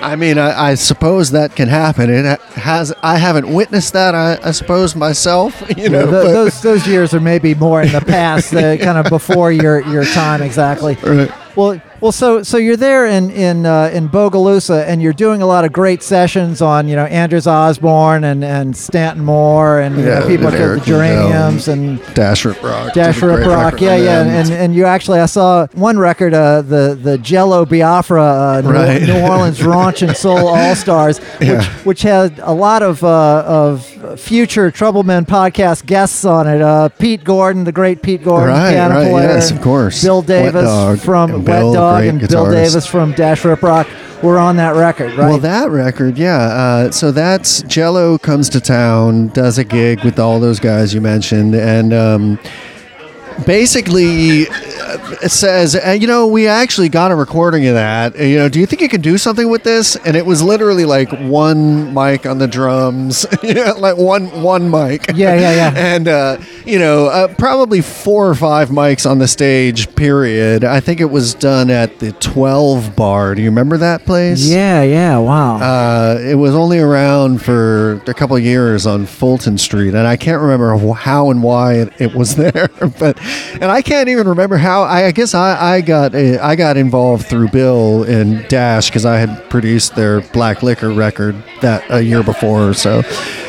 I 0.02 0.16
mean, 0.16 0.36
I, 0.38 0.70
I 0.70 0.74
suppose 0.74 1.30
that 1.30 1.54
can 1.56 1.68
happen. 1.68 2.10
It 2.10 2.40
has. 2.40 2.92
I 3.02 3.18
haven't 3.18 3.52
witnessed 3.52 3.92
that. 3.92 4.14
I, 4.14 4.38
I 4.42 4.50
suppose 4.50 4.94
myself. 4.96 5.62
You 5.76 5.88
know, 5.88 6.02
Th- 6.02 6.10
but- 6.10 6.32
those 6.32 6.60
those 6.62 6.86
years 6.86 7.14
are 7.14 7.20
maybe 7.20 7.54
more 7.54 7.82
in 7.82 7.90
the 7.92 8.00
past, 8.00 8.52
uh, 8.54 8.76
kind 8.78 8.98
of 8.98 9.06
before 9.08 9.50
your 9.50 9.80
your 9.88 10.04
time 10.04 10.42
exactly. 10.42 10.94
Right. 11.02 11.30
Well, 11.56 11.80
well, 12.02 12.12
so 12.12 12.42
so 12.42 12.56
you're 12.58 12.76
there 12.76 13.06
in 13.06 13.30
in 13.30 13.64
uh, 13.64 13.90
in 13.94 14.08
Bogalusa, 14.08 14.84
and 14.86 15.00
you're 15.00 15.12
doing 15.12 15.40
a 15.40 15.46
lot 15.46 15.64
of 15.64 15.72
great 15.72 16.02
sessions 16.02 16.60
on 16.60 16.88
you 16.88 16.96
know 16.96 17.06
Anders 17.06 17.46
Osborne 17.46 18.24
and 18.24 18.44
and 18.44 18.76
Stanton 18.76 19.24
Moore, 19.24 19.80
and 19.80 19.96
you 19.96 20.04
know, 20.04 20.26
people 20.26 20.48
and 20.48 20.58
like 20.58 20.80
the 20.80 20.84
Geraniums 20.84 21.68
and 21.68 22.00
Dash 22.14 22.44
Rip 22.44 22.62
Rock. 22.62 22.92
Dash 22.92 23.22
Rip 23.22 23.46
Rock, 23.46 23.80
yeah, 23.80 23.96
yeah, 23.96 24.22
them. 24.24 24.28
and 24.28 24.50
and 24.52 24.74
you 24.74 24.84
actually, 24.84 25.20
I 25.20 25.26
saw 25.26 25.66
one 25.74 25.98
record, 25.98 26.34
uh, 26.34 26.62
the 26.62 26.98
the 27.00 27.18
Jello 27.18 27.64
Biafra 27.64 28.22
uh, 28.22 28.60
New, 28.62 28.70
Right. 28.72 29.02
New 29.02 29.20
Orleans 29.20 29.58
Raunch 29.60 30.06
and 30.06 30.16
Soul 30.16 30.48
All 30.48 30.74
Stars, 30.74 31.18
which 31.18 31.48
Yeah. 31.48 31.64
which 31.84 32.02
had 32.02 32.38
a 32.40 32.52
lot 32.52 32.82
of 32.82 33.02
uh, 33.04 33.44
of 33.46 33.86
future 34.18 34.70
Troublemen 34.70 35.24
podcast 35.26 35.86
guests 35.86 36.24
on 36.24 36.46
it. 36.48 36.60
Uh, 36.60 36.88
Pete 36.88 37.22
Gordon, 37.24 37.64
the 37.64 37.72
great 37.72 38.02
Pete 38.02 38.24
Gordon, 38.24 38.48
Right, 38.48 38.72
piano 38.72 38.94
right, 38.96 39.10
player, 39.10 39.28
yes, 39.28 39.50
of 39.50 39.60
course. 39.60 40.02
Bill 40.02 40.18
Wet 40.18 40.26
Davis 40.26 40.64
Dog, 40.64 40.98
from 40.98 41.30
and 41.30 41.46
Wet 41.46 41.60
Bill, 41.60 41.72
Dog, 41.98 42.04
and 42.04 42.20
Bill 42.20 42.46
guitarist. 42.46 42.52
Davis 42.52 42.86
from 42.86 43.12
Dash 43.12 43.44
Rip 43.44 43.62
Rock 43.62 43.86
were 44.22 44.38
on 44.38 44.56
that 44.56 44.76
record, 44.76 45.14
right? 45.14 45.28
Well, 45.28 45.38
that 45.38 45.70
record, 45.70 46.16
yeah. 46.16 46.38
Uh, 46.38 46.90
so 46.90 47.10
that's 47.10 47.62
Jello 47.62 48.18
comes 48.18 48.48
to 48.50 48.60
town, 48.60 49.28
does 49.28 49.58
a 49.58 49.64
gig 49.64 50.04
with 50.04 50.18
all 50.18 50.38
those 50.40 50.60
guys 50.60 50.94
you 50.94 51.00
mentioned, 51.00 51.54
and 51.54 51.92
um, 51.92 52.38
basically 53.46 54.48
uh, 54.48 55.16
it 55.22 55.30
says, 55.30 55.74
you 56.00 56.06
know, 56.06 56.26
we 56.26 56.46
actually 56.46 56.88
got 56.88 57.10
a 57.10 57.14
recording 57.14 57.66
of 57.66 57.74
that. 57.74 58.18
You 58.18 58.36
know, 58.36 58.48
do 58.48 58.60
you 58.60 58.66
think 58.66 58.82
you 58.82 58.88
could 58.88 59.02
do 59.02 59.18
something 59.18 59.48
with 59.48 59.62
this? 59.62 59.96
And 59.96 60.16
it 60.16 60.26
was 60.26 60.42
literally 60.42 60.84
like 60.84 61.10
one 61.20 61.94
mic 61.94 62.26
on 62.26 62.38
the 62.38 62.48
drums, 62.48 63.26
like 63.42 63.96
one 63.96 64.42
one 64.42 64.70
mic. 64.70 65.06
Yeah, 65.14 65.34
yeah, 65.34 65.54
yeah. 65.54 65.72
and 65.76 66.08
uh, 66.08 66.38
you 66.64 66.78
know, 66.78 67.06
uh, 67.06 67.32
probably 67.34 67.80
four 67.80 68.28
or 68.28 68.34
five 68.34 68.68
mics 68.68 69.08
on 69.08 69.18
the 69.18 69.28
stage. 69.28 69.94
Period. 69.94 70.64
I 70.64 70.80
think 70.80 71.00
it 71.00 71.10
was 71.10 71.34
done 71.34 71.70
at 71.70 71.98
the 71.98 72.12
Twelve 72.12 72.96
Bar. 72.96 73.34
Do 73.34 73.42
you 73.42 73.50
remember 73.50 73.76
that 73.78 74.04
place? 74.04 74.48
yeah, 74.48 74.82
yeah, 74.82 75.18
wow. 75.18 75.56
Uh, 75.56 76.18
it 76.20 76.34
was 76.34 76.54
only 76.54 76.78
around 76.78 77.42
for 77.42 78.02
a 78.06 78.14
couple 78.14 78.36
of 78.36 78.42
years 78.42 78.86
on 78.86 79.06
Fulton 79.06 79.58
Street, 79.58 79.94
and 79.94 80.06
I 80.06 80.16
can't 80.16 80.40
remember 80.40 80.76
how 80.94 81.30
and 81.30 81.42
why 81.42 81.74
it, 81.74 81.92
it 82.00 82.14
was 82.14 82.36
there. 82.42 82.68
But 82.98 83.18
and 83.54 83.64
I 83.64 83.82
can't 83.82 84.08
even 84.08 84.28
remember 84.28 84.56
how. 84.56 84.82
I, 84.82 85.06
I 85.06 85.12
guess 85.12 85.34
I, 85.34 85.76
I 85.76 85.80
got 85.80 86.14
uh, 86.14 86.38
I 86.42 86.56
got 86.56 86.76
involved 86.76 87.26
through 87.26 87.48
Bill 87.48 88.02
and 88.04 88.46
Dash 88.48 88.88
because 88.88 89.04
I 89.06 89.16
had 89.18 89.48
produced 89.50 89.94
their 89.96 90.20
Black 90.20 90.62
Liquor 90.62 90.90
record 90.92 91.36
that 91.60 91.84
a 91.90 92.02
year 92.02 92.22
before 92.22 92.68
or 92.70 92.74
so, 92.74 93.02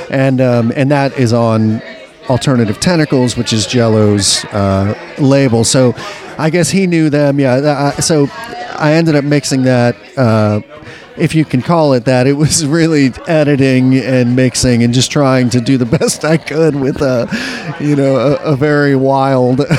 and 0.09 0.39
um, 0.41 0.71
and 0.76 0.91
that 0.91 1.17
is 1.17 1.34
on 1.34 1.82
Alternative 2.30 2.80
Tentacles, 2.80 3.36
which 3.36 3.51
is 3.53 3.65
Jello's 3.67 4.45
uh, 4.45 4.93
label. 5.19 5.63
So 5.63 5.93
I 6.37 6.50
guess 6.50 6.70
he 6.70 6.87
knew 6.87 7.09
them. 7.09 7.39
Yeah. 7.39 7.93
I- 7.97 8.01
So 8.01 8.28
I 8.78 8.93
ended 8.93 9.16
up 9.16 9.24
mixing 9.25 9.63
that. 9.63 9.95
Uh, 10.17 10.62
if 11.17 11.35
you 11.35 11.45
can 11.45 11.61
call 11.61 11.93
it 11.93 12.05
that. 12.05 12.27
It 12.27 12.33
was 12.33 12.65
really 12.65 13.11
editing 13.27 13.95
and 13.95 14.35
mixing 14.35 14.83
and 14.83 14.93
just 14.93 15.11
trying 15.11 15.49
to 15.51 15.61
do 15.61 15.77
the 15.77 15.85
best 15.85 16.23
I 16.25 16.37
could 16.37 16.75
with 16.75 17.01
a, 17.01 17.27
you 17.79 17.95
know, 17.95 18.15
a, 18.17 18.53
a 18.53 18.55
very 18.55 18.95
wild 18.95 19.61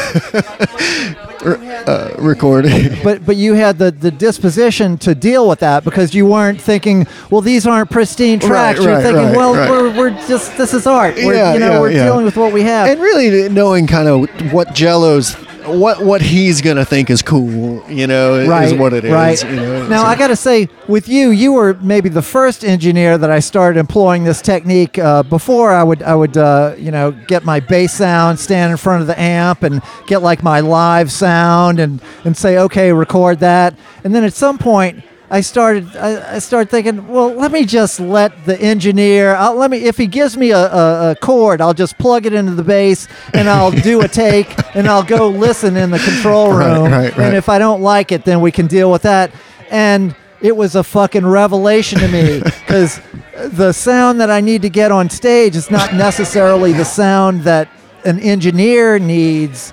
uh, 1.44 2.14
recording. 2.18 2.96
but 3.02 3.24
but 3.24 3.36
you 3.36 3.54
had 3.54 3.78
the, 3.78 3.90
the 3.90 4.10
disposition 4.10 4.96
to 4.98 5.14
deal 5.14 5.48
with 5.48 5.60
that 5.60 5.84
because 5.84 6.14
you 6.14 6.26
weren't 6.26 6.60
thinking, 6.60 7.06
well, 7.30 7.40
these 7.40 7.66
aren't 7.66 7.90
pristine 7.90 8.38
tracks. 8.40 8.80
You're 8.80 8.94
right, 8.94 9.02
thinking, 9.02 9.24
right, 9.26 9.36
well, 9.36 9.54
right. 9.54 9.70
we're, 9.70 9.96
we're 9.96 10.10
just 10.26 10.56
this 10.56 10.72
is 10.74 10.86
art. 10.86 11.16
We're, 11.16 11.34
Yeah, 11.34 11.54
you 11.54 11.60
know, 11.60 11.72
yeah, 11.72 11.80
we're 11.80 11.90
yeah. 11.90 12.04
dealing 12.04 12.24
with 12.24 12.36
what 12.36 12.52
we 12.52 12.62
have. 12.62 12.88
and 12.88 13.00
really 13.00 13.48
knowing 13.48 13.86
kind 13.86 14.08
of 14.08 14.52
what 14.52 14.74
Jello's 14.74 15.36
what 15.66 16.04
what 16.04 16.20
he's 16.22 16.60
gonna 16.60 16.84
think 16.84 17.10
is 17.10 17.22
cool, 17.22 17.82
you 17.88 18.06
know, 18.06 18.34
is 18.34 18.74
what 18.74 18.92
it 18.92 19.04
is. 19.04 19.12
Right. 19.12 19.42
You 19.44 19.56
know? 19.56 19.88
now 19.88 20.02
So- 20.02 20.08
I 20.08 20.16
got 20.16 20.28
to 20.28 20.36
say, 20.36 20.68
with 20.88 21.08
you, 21.08 21.30
you 21.30 21.52
were 21.52 21.74
maybe 21.80 22.08
the 22.08 22.22
first 22.22 22.64
engineer 22.64 23.16
that 23.18 23.30
I 23.30 23.38
started 23.40 23.78
employing 23.78 24.24
this 24.24 24.40
technique. 24.42 24.98
Uh, 24.98 25.22
before 25.22 25.72
I 25.72 25.82
would, 25.82 26.02
I 26.02 26.14
would, 26.14 26.36
uh, 26.36 26.74
you 26.78 26.90
know, 26.90 27.12
get 27.12 27.44
my 27.44 27.60
bass 27.60 27.94
sound, 27.94 28.38
stand 28.38 28.70
in 28.70 28.76
front 28.76 29.00
of 29.00 29.06
the 29.06 29.18
amp, 29.20 29.62
and 29.62 29.80
get 30.06 30.22
like 30.22 30.42
my 30.42 30.60
live 30.60 31.10
sound, 31.10 31.78
and 31.80 32.00
and 32.24 32.36
say, 32.36 32.58
okay, 32.58 32.92
record 32.92 33.40
that. 33.40 33.74
And 34.04 34.14
then 34.14 34.24
at 34.24 34.32
some 34.34 34.58
point. 34.58 35.02
I 35.30 35.40
started. 35.40 35.96
I, 35.96 36.36
I 36.36 36.38
started 36.38 36.70
thinking. 36.70 37.08
Well, 37.08 37.30
let 37.34 37.50
me 37.50 37.64
just 37.64 37.98
let 37.98 38.44
the 38.44 38.60
engineer. 38.60 39.34
I'll, 39.34 39.54
let 39.54 39.70
me. 39.70 39.78
If 39.78 39.96
he 39.96 40.06
gives 40.06 40.36
me 40.36 40.50
a, 40.50 40.58
a, 40.58 41.10
a 41.12 41.16
cord, 41.16 41.60
I'll 41.60 41.74
just 41.74 41.96
plug 41.98 42.26
it 42.26 42.32
into 42.34 42.52
the 42.54 42.62
bass, 42.62 43.08
and 43.32 43.48
I'll 43.48 43.70
do 43.70 44.02
a 44.02 44.08
take, 44.08 44.54
and 44.76 44.86
I'll 44.86 45.02
go 45.02 45.28
listen 45.30 45.76
in 45.76 45.90
the 45.90 45.98
control 45.98 46.52
Right, 46.52 46.76
room. 46.76 46.92
right, 46.92 47.16
right. 47.16 47.26
And 47.28 47.36
if 47.36 47.48
I 47.48 47.58
don't 47.58 47.80
like 47.80 48.12
it, 48.12 48.24
then 48.24 48.40
we 48.40 48.52
can 48.52 48.66
deal 48.66 48.92
with 48.92 49.02
that. 49.02 49.32
And 49.70 50.14
it 50.42 50.54
was 50.56 50.74
a 50.76 50.84
fucking 50.84 51.24
revelation 51.26 51.98
to 52.00 52.08
me 52.08 52.40
because 52.44 53.00
the 53.48 53.72
sound 53.72 54.20
that 54.20 54.30
I 54.30 54.40
need 54.42 54.62
to 54.62 54.68
get 54.70 54.92
on 54.92 55.08
stage 55.08 55.56
is 55.56 55.70
not 55.70 55.94
necessarily 55.94 56.72
the 56.72 56.84
sound 56.84 57.42
that 57.44 57.68
an 58.04 58.20
engineer 58.20 58.98
needs 58.98 59.72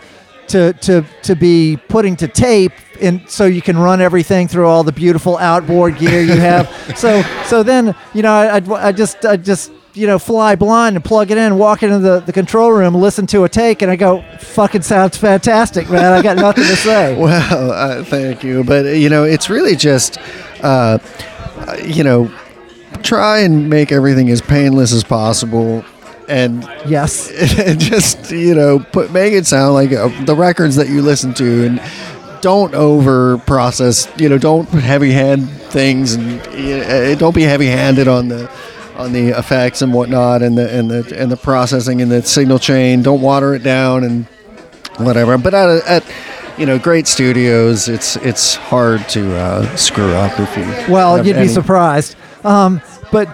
to 0.52 0.74
to 0.74 1.06
to 1.24 1.36
be 1.36 1.78
putting 1.88 2.16
to 2.18 2.28
tape 2.28 2.74
and 3.02 3.28
so 3.28 3.46
you 3.46 3.62
can 3.62 3.78
run 3.78 4.00
everything 4.00 4.48
through 4.48 4.68
all 4.68 4.84
the 4.84 4.92
beautiful 4.92 5.38
outboard 5.38 5.98
gear 5.98 6.22
you 6.22 6.36
have. 6.36 6.70
So 6.96 7.24
so 7.46 7.64
then 7.64 7.96
you 8.14 8.22
know 8.22 8.32
I, 8.32 8.58
I, 8.58 8.88
I 8.88 8.92
just 8.92 9.26
I 9.26 9.38
just 9.38 9.72
you 9.94 10.08
know 10.08 10.20
fly 10.20 10.56
blind 10.56 10.96
and 10.96 11.04
plug 11.04 11.32
it 11.32 11.38
in 11.38 11.58
walk 11.58 11.84
into 11.84 12.00
the, 12.00 12.20
the 12.20 12.34
control 12.34 12.72
room 12.72 12.96
listen 12.96 13.28
to 13.28 13.44
a 13.44 13.50
take 13.50 13.82
and 13.82 13.92
I 13.92 13.96
go 13.96 14.22
fucking 14.40 14.84
sounds 14.84 15.18
fantastic 15.18 15.90
man. 15.90 16.14
I 16.14 16.22
got 16.22 16.38
nothing 16.38 16.66
to 16.66 16.76
say. 16.76 17.18
Well, 17.22 17.72
uh, 17.72 18.04
thank 18.04 18.44
you, 18.44 18.64
but 18.64 18.86
you 18.98 19.10
know, 19.10 19.24
it's 19.24 19.50
really 19.50 19.76
just, 19.76 20.18
uh, 20.62 20.98
you 21.84 22.04
know, 22.04 22.32
try 23.04 23.40
and 23.40 23.70
make 23.70 23.92
everything 23.92 24.30
as 24.30 24.42
painless 24.42 24.92
as 24.92 25.04
possible, 25.04 25.84
and 26.32 26.64
yes. 26.88 27.30
and 27.60 27.80
just 27.80 28.32
you 28.32 28.56
know 28.56 28.80
put 28.80 29.12
make 29.12 29.34
it 29.34 29.46
sound 29.46 29.74
like 29.74 29.92
uh, 29.92 30.08
the 30.26 30.36
records 30.36 30.76
that 30.78 30.88
you 30.90 31.02
listen 31.02 31.34
to 31.36 31.66
and 31.66 31.82
don't 32.42 32.74
over 32.74 33.38
process 33.40 34.12
you 34.18 34.28
know 34.28 34.38
don't 34.38 34.68
heavy 34.70 35.12
hand 35.12 35.50
things 35.50 36.16
and 36.16 36.42
uh, 36.42 37.14
don't 37.16 37.36
be 37.36 37.44
heavy 37.44 37.68
handed 37.68 38.08
on 38.08 38.30
the 38.30 38.50
on 38.96 39.14
the 39.14 39.30
effects 39.30 39.82
and 39.82 39.94
whatnot 39.94 40.42
and 40.42 40.58
the 40.58 40.72
and 40.72 40.90
the 40.90 41.20
and 41.20 41.32
the 41.32 41.38
processing 41.38 42.02
and 42.02 42.12
the 42.12 42.22
signal 42.24 42.60
chain. 42.60 43.02
Don't 43.02 43.22
water 43.22 43.54
it 43.54 43.64
down 43.64 44.04
and 44.04 44.26
whatever. 44.98 45.38
But 45.38 45.54
at, 45.54 45.86
at 45.86 46.14
you 46.58 46.66
know 46.66 46.78
great 46.78 47.08
studios 47.08 47.88
it's 47.88 48.16
it's 48.18 48.56
hard 48.56 49.08
to 49.10 49.36
uh, 49.36 49.76
screw 49.76 50.14
up 50.14 50.40
if 50.40 50.56
you 50.58 50.94
Well, 50.94 51.26
you'd 51.26 51.36
be 51.36 51.48
surprised. 51.48 52.16
Um, 52.44 52.82
but 53.12 53.28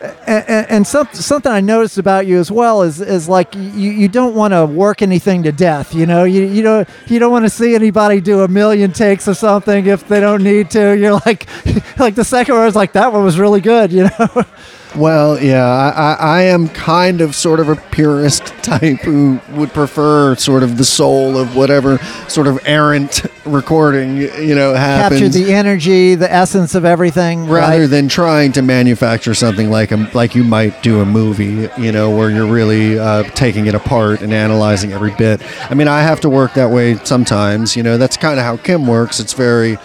and, 0.00 0.66
and 0.68 0.86
some, 0.86 1.08
something 1.12 1.50
I 1.50 1.60
noticed 1.60 1.98
about 1.98 2.26
you 2.26 2.38
as 2.38 2.50
well 2.50 2.82
is 2.82 3.00
is 3.00 3.28
like 3.28 3.54
you, 3.54 3.90
you 3.90 4.08
don't 4.08 4.34
want 4.34 4.52
to 4.52 4.66
work 4.66 5.02
anything 5.02 5.42
to 5.44 5.52
death. 5.52 5.94
You 5.94 6.06
know, 6.06 6.24
you 6.24 6.44
you 6.44 6.62
don't 6.62 6.88
you 7.06 7.18
don't 7.18 7.32
want 7.32 7.44
to 7.44 7.50
see 7.50 7.74
anybody 7.74 8.20
do 8.20 8.42
a 8.42 8.48
million 8.48 8.92
takes 8.92 9.26
of 9.26 9.36
something 9.36 9.86
if 9.86 10.06
they 10.08 10.20
don't 10.20 10.42
need 10.42 10.70
to. 10.70 10.96
You're 10.96 11.20
like 11.26 11.46
like 11.98 12.14
the 12.14 12.24
second 12.24 12.54
one 12.54 12.64
was 12.64 12.76
like 12.76 12.92
that 12.92 13.12
one 13.12 13.24
was 13.24 13.38
really 13.38 13.60
good. 13.60 13.92
You 13.92 14.04
know. 14.04 14.44
Well, 14.94 15.42
yeah, 15.42 15.64
I, 15.64 16.12
I, 16.14 16.42
am 16.42 16.68
kind 16.68 17.20
of 17.20 17.34
sort 17.34 17.60
of 17.60 17.68
a 17.68 17.76
purist 17.76 18.46
type 18.62 18.98
who 19.00 19.40
would 19.50 19.70
prefer 19.70 20.36
sort 20.36 20.62
of 20.62 20.78
the 20.78 20.84
soul 20.84 21.36
of 21.36 21.54
whatever 21.54 21.98
sort 22.28 22.46
of 22.46 22.58
errant 22.64 23.22
recording, 23.44 24.16
you 24.16 24.54
know, 24.54 24.74
happens. 24.74 25.20
Capture 25.20 25.44
the 25.44 25.52
energy, 25.52 26.14
the 26.14 26.32
essence 26.32 26.74
of 26.74 26.84
everything. 26.84 27.46
rather 27.46 27.80
right? 27.80 27.90
than 27.90 28.08
trying 28.08 28.52
to 28.52 28.62
manufacture 28.62 29.34
something 29.34 29.70
like 29.70 29.92
a, 29.92 30.10
like 30.14 30.34
you 30.34 30.44
might 30.44 30.82
do 30.82 31.00
a 31.00 31.04
movie, 31.04 31.68
you 31.78 31.92
know, 31.92 32.16
where 32.16 32.30
you're 32.30 32.50
really 32.50 32.98
uh, 32.98 33.24
taking 33.34 33.66
it 33.66 33.74
apart 33.74 34.22
and 34.22 34.32
analyzing 34.32 34.92
every 34.92 35.14
bit. 35.16 35.42
I 35.70 35.74
mean, 35.74 35.88
I 35.88 36.00
have 36.00 36.20
to 36.20 36.30
work 36.30 36.54
that 36.54 36.70
way 36.70 36.96
sometimes. 37.04 37.76
You 37.76 37.82
know, 37.82 37.98
that's 37.98 38.16
kind 38.16 38.38
of 38.38 38.46
how 38.46 38.56
Kim 38.56 38.86
works. 38.86 39.20
It's 39.20 39.34
very, 39.34 39.76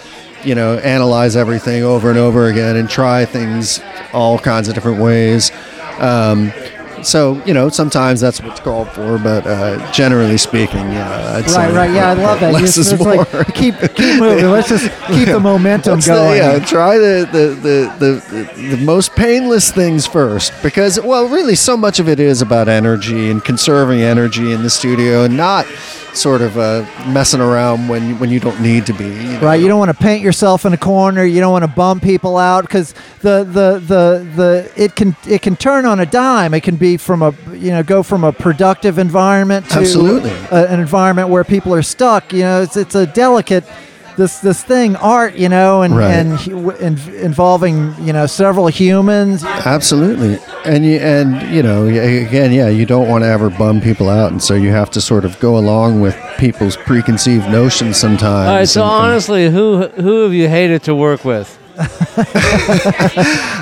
you 0.43 0.55
know, 0.55 0.77
analyze 0.77 1.35
everything 1.35 1.83
over 1.83 2.09
and 2.09 2.17
over 2.17 2.47
again 2.47 2.75
and 2.75 2.89
try 2.89 3.25
things 3.25 3.81
all 4.13 4.39
kinds 4.39 4.67
of 4.67 4.73
different 4.75 4.99
ways. 4.99 5.51
Um, 5.99 6.51
so 7.03 7.41
you 7.45 7.53
know, 7.53 7.69
sometimes 7.69 8.19
that's 8.21 8.41
what's 8.41 8.59
called 8.59 8.89
for, 8.89 9.17
but 9.17 9.45
uh, 9.47 9.91
generally 9.91 10.37
speaking, 10.37 10.91
yeah, 10.91 11.35
I'd 11.37 11.45
Right, 11.51 11.73
right, 11.73 11.91
yeah, 11.91 12.09
I 12.09 12.13
love 12.13 12.39
that. 12.39 12.53
Less 12.53 12.75
Just- 12.75 12.93
is 12.93 12.99
more. 12.99 13.15
like 13.15 13.53
keep 13.55 13.75
keep 13.95 14.19
moving. 14.19 14.45
Let's 14.49 14.69
just 14.69 14.85
keep 15.07 15.27
the 15.27 15.39
momentum 15.51 15.99
the- 15.99 16.05
going. 16.07 16.37
yeah, 16.37 16.59
try 16.59 16.97
the 16.97 17.27
the, 17.31 17.47
the, 17.99 18.15
the 18.65 18.75
the 18.77 18.83
most 18.85 19.15
painless 19.15 19.71
things 19.71 20.05
first 20.07 20.53
because 20.63 20.99
well, 21.01 21.27
really, 21.27 21.55
so 21.55 21.75
much 21.77 21.99
of 21.99 22.07
it 22.09 22.19
is 22.19 22.41
about 22.41 22.67
energy 22.67 23.29
and 23.29 23.43
conserving 23.43 24.01
energy 24.01 24.51
in 24.51 24.63
the 24.63 24.69
studio 24.69 25.23
and 25.23 25.35
not 25.37 25.65
sort 26.13 26.41
of 26.41 26.57
uh, 26.57 26.85
messing 27.07 27.39
around 27.39 27.87
when 27.87 28.19
when 28.19 28.29
you 28.29 28.37
don't 28.39 28.59
need 28.61 28.85
to 28.85 28.93
be. 28.93 29.05
you 29.05 29.13
know. 29.33 29.39
Right, 29.39 29.61
you 29.61 29.69
don't 29.69 29.79
want 29.79 29.91
to 29.91 30.03
paint 30.03 30.21
yourself 30.21 30.65
in 30.65 30.73
a 30.73 30.77
corner. 30.77 31.23
You 31.23 31.39
don't 31.39 31.53
want 31.53 31.63
to 31.63 31.71
bum 31.71 32.01
people 32.01 32.37
out 32.37 32.63
because 32.63 32.93
the, 33.21 33.45
the 33.45 33.79
the 33.79 34.27
the 34.35 34.71
it 34.75 34.95
can 34.95 35.15
it 35.25 35.41
can 35.41 35.55
turn 35.55 35.85
on 35.85 36.01
a 36.01 36.05
dime. 36.05 36.53
It 36.53 36.63
can 36.63 36.75
be 36.75 36.90
from 36.97 37.21
a 37.21 37.33
you 37.53 37.71
know 37.71 37.83
go 37.83 38.03
from 38.03 38.23
a 38.23 38.31
productive 38.31 38.97
environment 38.97 39.69
to 39.69 39.79
Absolutely. 39.79 40.31
a, 40.51 40.67
an 40.71 40.79
environment 40.79 41.29
where 41.29 41.43
people 41.43 41.73
are 41.73 41.81
stuck. 41.83 42.33
You 42.33 42.41
know, 42.41 42.61
it's 42.61 42.75
it's 42.75 42.95
a 42.95 43.05
delicate 43.05 43.63
this 44.17 44.39
this 44.39 44.61
thing 44.63 44.95
art. 44.97 45.35
You 45.35 45.47
know, 45.49 45.81
and 45.83 45.95
Right. 45.95 46.11
and 46.11 46.37
hu- 46.39 46.71
in, 46.71 46.97
involving 47.21 47.93
you 48.01 48.11
know 48.13 48.25
several 48.25 48.67
humans. 48.67 49.43
Absolutely, 49.43 50.37
and 50.65 50.85
you 50.85 50.97
and 50.99 51.55
you 51.55 51.63
know 51.63 51.85
again, 51.87 52.51
yeah, 52.51 52.67
you 52.67 52.85
don't 52.85 53.07
want 53.07 53.23
to 53.23 53.27
ever 53.27 53.49
bum 53.49 53.79
people 53.81 54.09
out, 54.09 54.31
and 54.31 54.41
so 54.43 54.53
you 54.53 54.69
have 54.71 54.89
to 54.91 55.01
sort 55.01 55.23
of 55.25 55.39
go 55.39 55.57
along 55.57 56.01
with 56.01 56.15
people's 56.37 56.75
preconceived 56.75 57.49
notions 57.49 57.97
sometimes. 57.97 58.47
All 58.49 58.55
right, 58.55 58.67
so 58.67 58.83
and- 58.83 58.91
and- 58.91 59.03
honestly, 59.11 59.49
who 59.49 59.87
who 59.87 60.23
have 60.23 60.33
you 60.33 60.49
hated 60.49 60.83
to 60.83 60.95
work 60.95 61.23
with? 61.23 61.57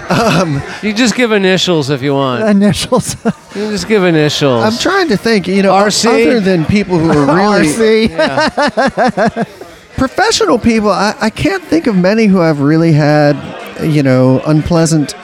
Um, 0.09 0.61
you 0.81 0.93
just 0.93 1.15
give 1.15 1.31
initials 1.31 1.89
if 1.89 2.01
you 2.01 2.13
want. 2.13 2.43
Initials, 2.49 3.15
You 3.55 3.69
just 3.69 3.87
give 3.87 4.03
initials. 4.03 4.63
I'm 4.63 4.77
trying 4.79 5.07
to 5.09 5.17
think, 5.17 5.47
you 5.47 5.61
know, 5.61 5.71
RC? 5.71 6.07
other 6.07 6.39
than 6.39 6.65
people 6.65 6.97
who 6.97 7.09
are 7.11 7.25
really 7.35 8.07
RC. 8.07 9.47
professional 9.97 10.57
people, 10.57 10.89
I, 10.89 11.15
I 11.19 11.29
can't 11.29 11.63
think 11.63 11.85
of 11.87 11.95
many 11.95 12.25
who 12.25 12.41
I've 12.41 12.59
really 12.61 12.91
had, 12.93 13.35
you 13.83 14.01
know, 14.01 14.41
unpleasant 14.47 15.15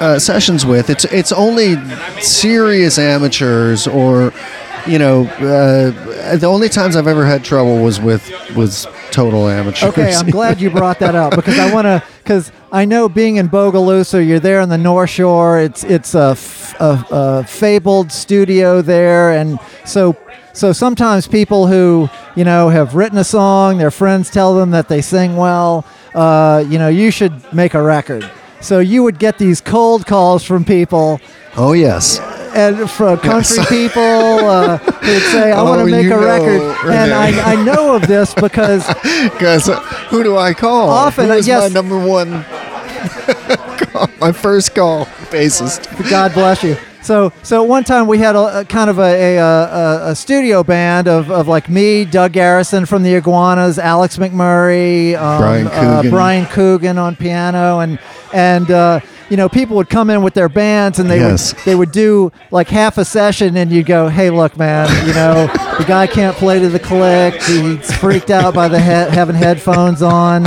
uh, 0.00 0.18
sessions 0.18 0.64
with. 0.64 0.88
It's 0.90 1.04
it's 1.06 1.32
only 1.32 1.76
serious 2.20 2.98
amateurs 2.98 3.86
or, 3.88 4.32
you 4.86 4.98
know, 4.98 5.24
uh, 5.26 6.36
the 6.36 6.46
only 6.46 6.68
times 6.68 6.94
I've 6.94 7.08
ever 7.08 7.26
had 7.26 7.42
trouble 7.44 7.82
was 7.82 8.00
with 8.00 8.30
was 8.54 8.86
total. 9.18 9.88
Okay, 9.88 10.14
I'm 10.14 10.30
glad 10.38 10.60
you 10.60 10.70
brought 10.70 10.98
that 11.00 11.14
up 11.14 11.34
because 11.34 11.58
I 11.58 11.72
want 11.72 11.86
to 11.86 12.02
because 12.22 12.52
I 12.70 12.84
know 12.84 13.08
being 13.08 13.36
in 13.36 13.48
Bogalusa, 13.48 14.26
you're 14.26 14.40
there 14.40 14.60
on 14.60 14.68
the 14.68 14.78
North 14.78 15.10
Shore. 15.10 15.58
It's 15.60 15.84
it's 15.84 16.14
a, 16.14 16.30
f- 16.32 16.74
a- 16.80 17.06
a 17.10 17.44
fabled 17.44 18.12
studio 18.12 18.82
there, 18.82 19.32
and 19.32 19.58
so 19.84 20.16
so 20.52 20.72
sometimes 20.72 21.26
people 21.26 21.66
who 21.66 22.08
you 22.36 22.44
know 22.44 22.68
have 22.68 22.94
written 22.94 23.18
a 23.18 23.24
song, 23.24 23.78
their 23.78 23.90
friends 23.90 24.30
tell 24.30 24.54
them 24.54 24.70
that 24.70 24.88
they 24.88 25.00
sing 25.00 25.36
well. 25.36 25.84
Uh, 26.14 26.64
you 26.68 26.78
know, 26.78 26.88
you 26.88 27.10
should 27.10 27.52
make 27.52 27.74
a 27.74 27.82
record. 27.82 28.28
So 28.60 28.80
you 28.80 29.02
would 29.04 29.18
get 29.20 29.38
these 29.38 29.60
cold 29.60 30.04
calls 30.06 30.42
from 30.44 30.64
people 30.64 31.20
oh 31.56 31.72
yes. 31.72 32.18
And 32.54 32.90
from 32.90 33.18
country 33.18 33.56
Yes. 33.58 33.68
people 33.68 34.02
uh, 34.02 34.78
who'd 34.78 35.22
say, 35.32 35.52
"I 35.52 35.62
want 35.68 35.80
Oh, 35.82 35.84
to 35.86 35.90
make 35.90 36.06
a 36.06 36.10
know, 36.10 36.24
record," 36.24 36.60
right 36.86 36.94
and. 36.96 37.12
I, 37.12 37.52
I 37.52 37.64
know 37.64 37.94
of 37.94 38.06
this 38.06 38.34
because 38.34 38.86
Because 39.22 39.68
who 40.08 40.22
do 40.22 40.36
I 40.36 40.54
call? 40.54 40.88
Often, 40.90 41.26
who 41.26 41.32
I 41.32 41.36
is 41.36 41.46
guess- 41.46 41.72
my 41.72 41.80
number 41.80 41.98
one? 41.98 42.44
call, 43.92 44.08
my 44.20 44.32
first 44.32 44.74
call, 44.74 45.06
bassist. 45.30 45.88
God 46.10 46.32
bless 46.34 46.62
you. 46.62 46.76
So, 47.02 47.32
so 47.42 47.62
one 47.62 47.84
time 47.84 48.06
we 48.06 48.18
had 48.18 48.34
a, 48.36 48.60
a 48.60 48.64
kind 48.64 48.90
of 48.90 48.98
a, 48.98 49.36
a, 49.38 50.10
a, 50.10 50.14
studio 50.16 50.62
band 50.64 51.06
of, 51.08 51.30
of 51.30 51.46
like 51.48 51.68
me, 51.70 52.04
Doug 52.04 52.32
Garrison 52.32 52.84
from 52.86 53.02
the 53.02 53.14
Iguanas, 53.14 53.78
Alex 53.78 54.18
McMurray, 54.18 55.16
um, 55.16 55.40
Brian 55.40 55.66
uh, 55.68 55.70
Coogan. 55.96 56.10
Brian 56.10 56.46
Coogan 56.46 56.98
on 56.98 57.16
piano, 57.16 57.78
and 57.78 57.98
and 58.34 58.70
uh, 58.70 59.00
you 59.30 59.36
know 59.36 59.48
people 59.48 59.76
would 59.76 59.88
come 59.90 60.10
in 60.10 60.22
with 60.22 60.34
their 60.34 60.48
bands 60.48 60.98
and 60.98 61.10
they 61.10 61.18
Yes. 61.18 61.54
would 61.54 61.64
they 61.64 61.74
would 61.74 61.92
do 61.92 62.32
like 62.50 62.68
half 62.68 62.98
a 62.98 63.04
session 63.04 63.56
and 63.56 63.70
you'd 63.70 63.86
go 63.86 64.08
hey 64.08 64.30
look 64.30 64.56
man 64.56 64.88
you 65.06 65.12
know 65.14 65.46
the 65.78 65.84
guy 65.86 66.06
can't 66.06 66.36
play 66.36 66.58
to 66.58 66.68
the 66.68 66.78
click. 66.80 67.40
He's 67.42 67.92
freaked 67.98 68.30
out 68.30 68.52
by 68.54 68.66
the 68.68 68.78
he- 68.80 68.86
having 69.14 69.36
headphones 69.36 70.02
on. 70.02 70.44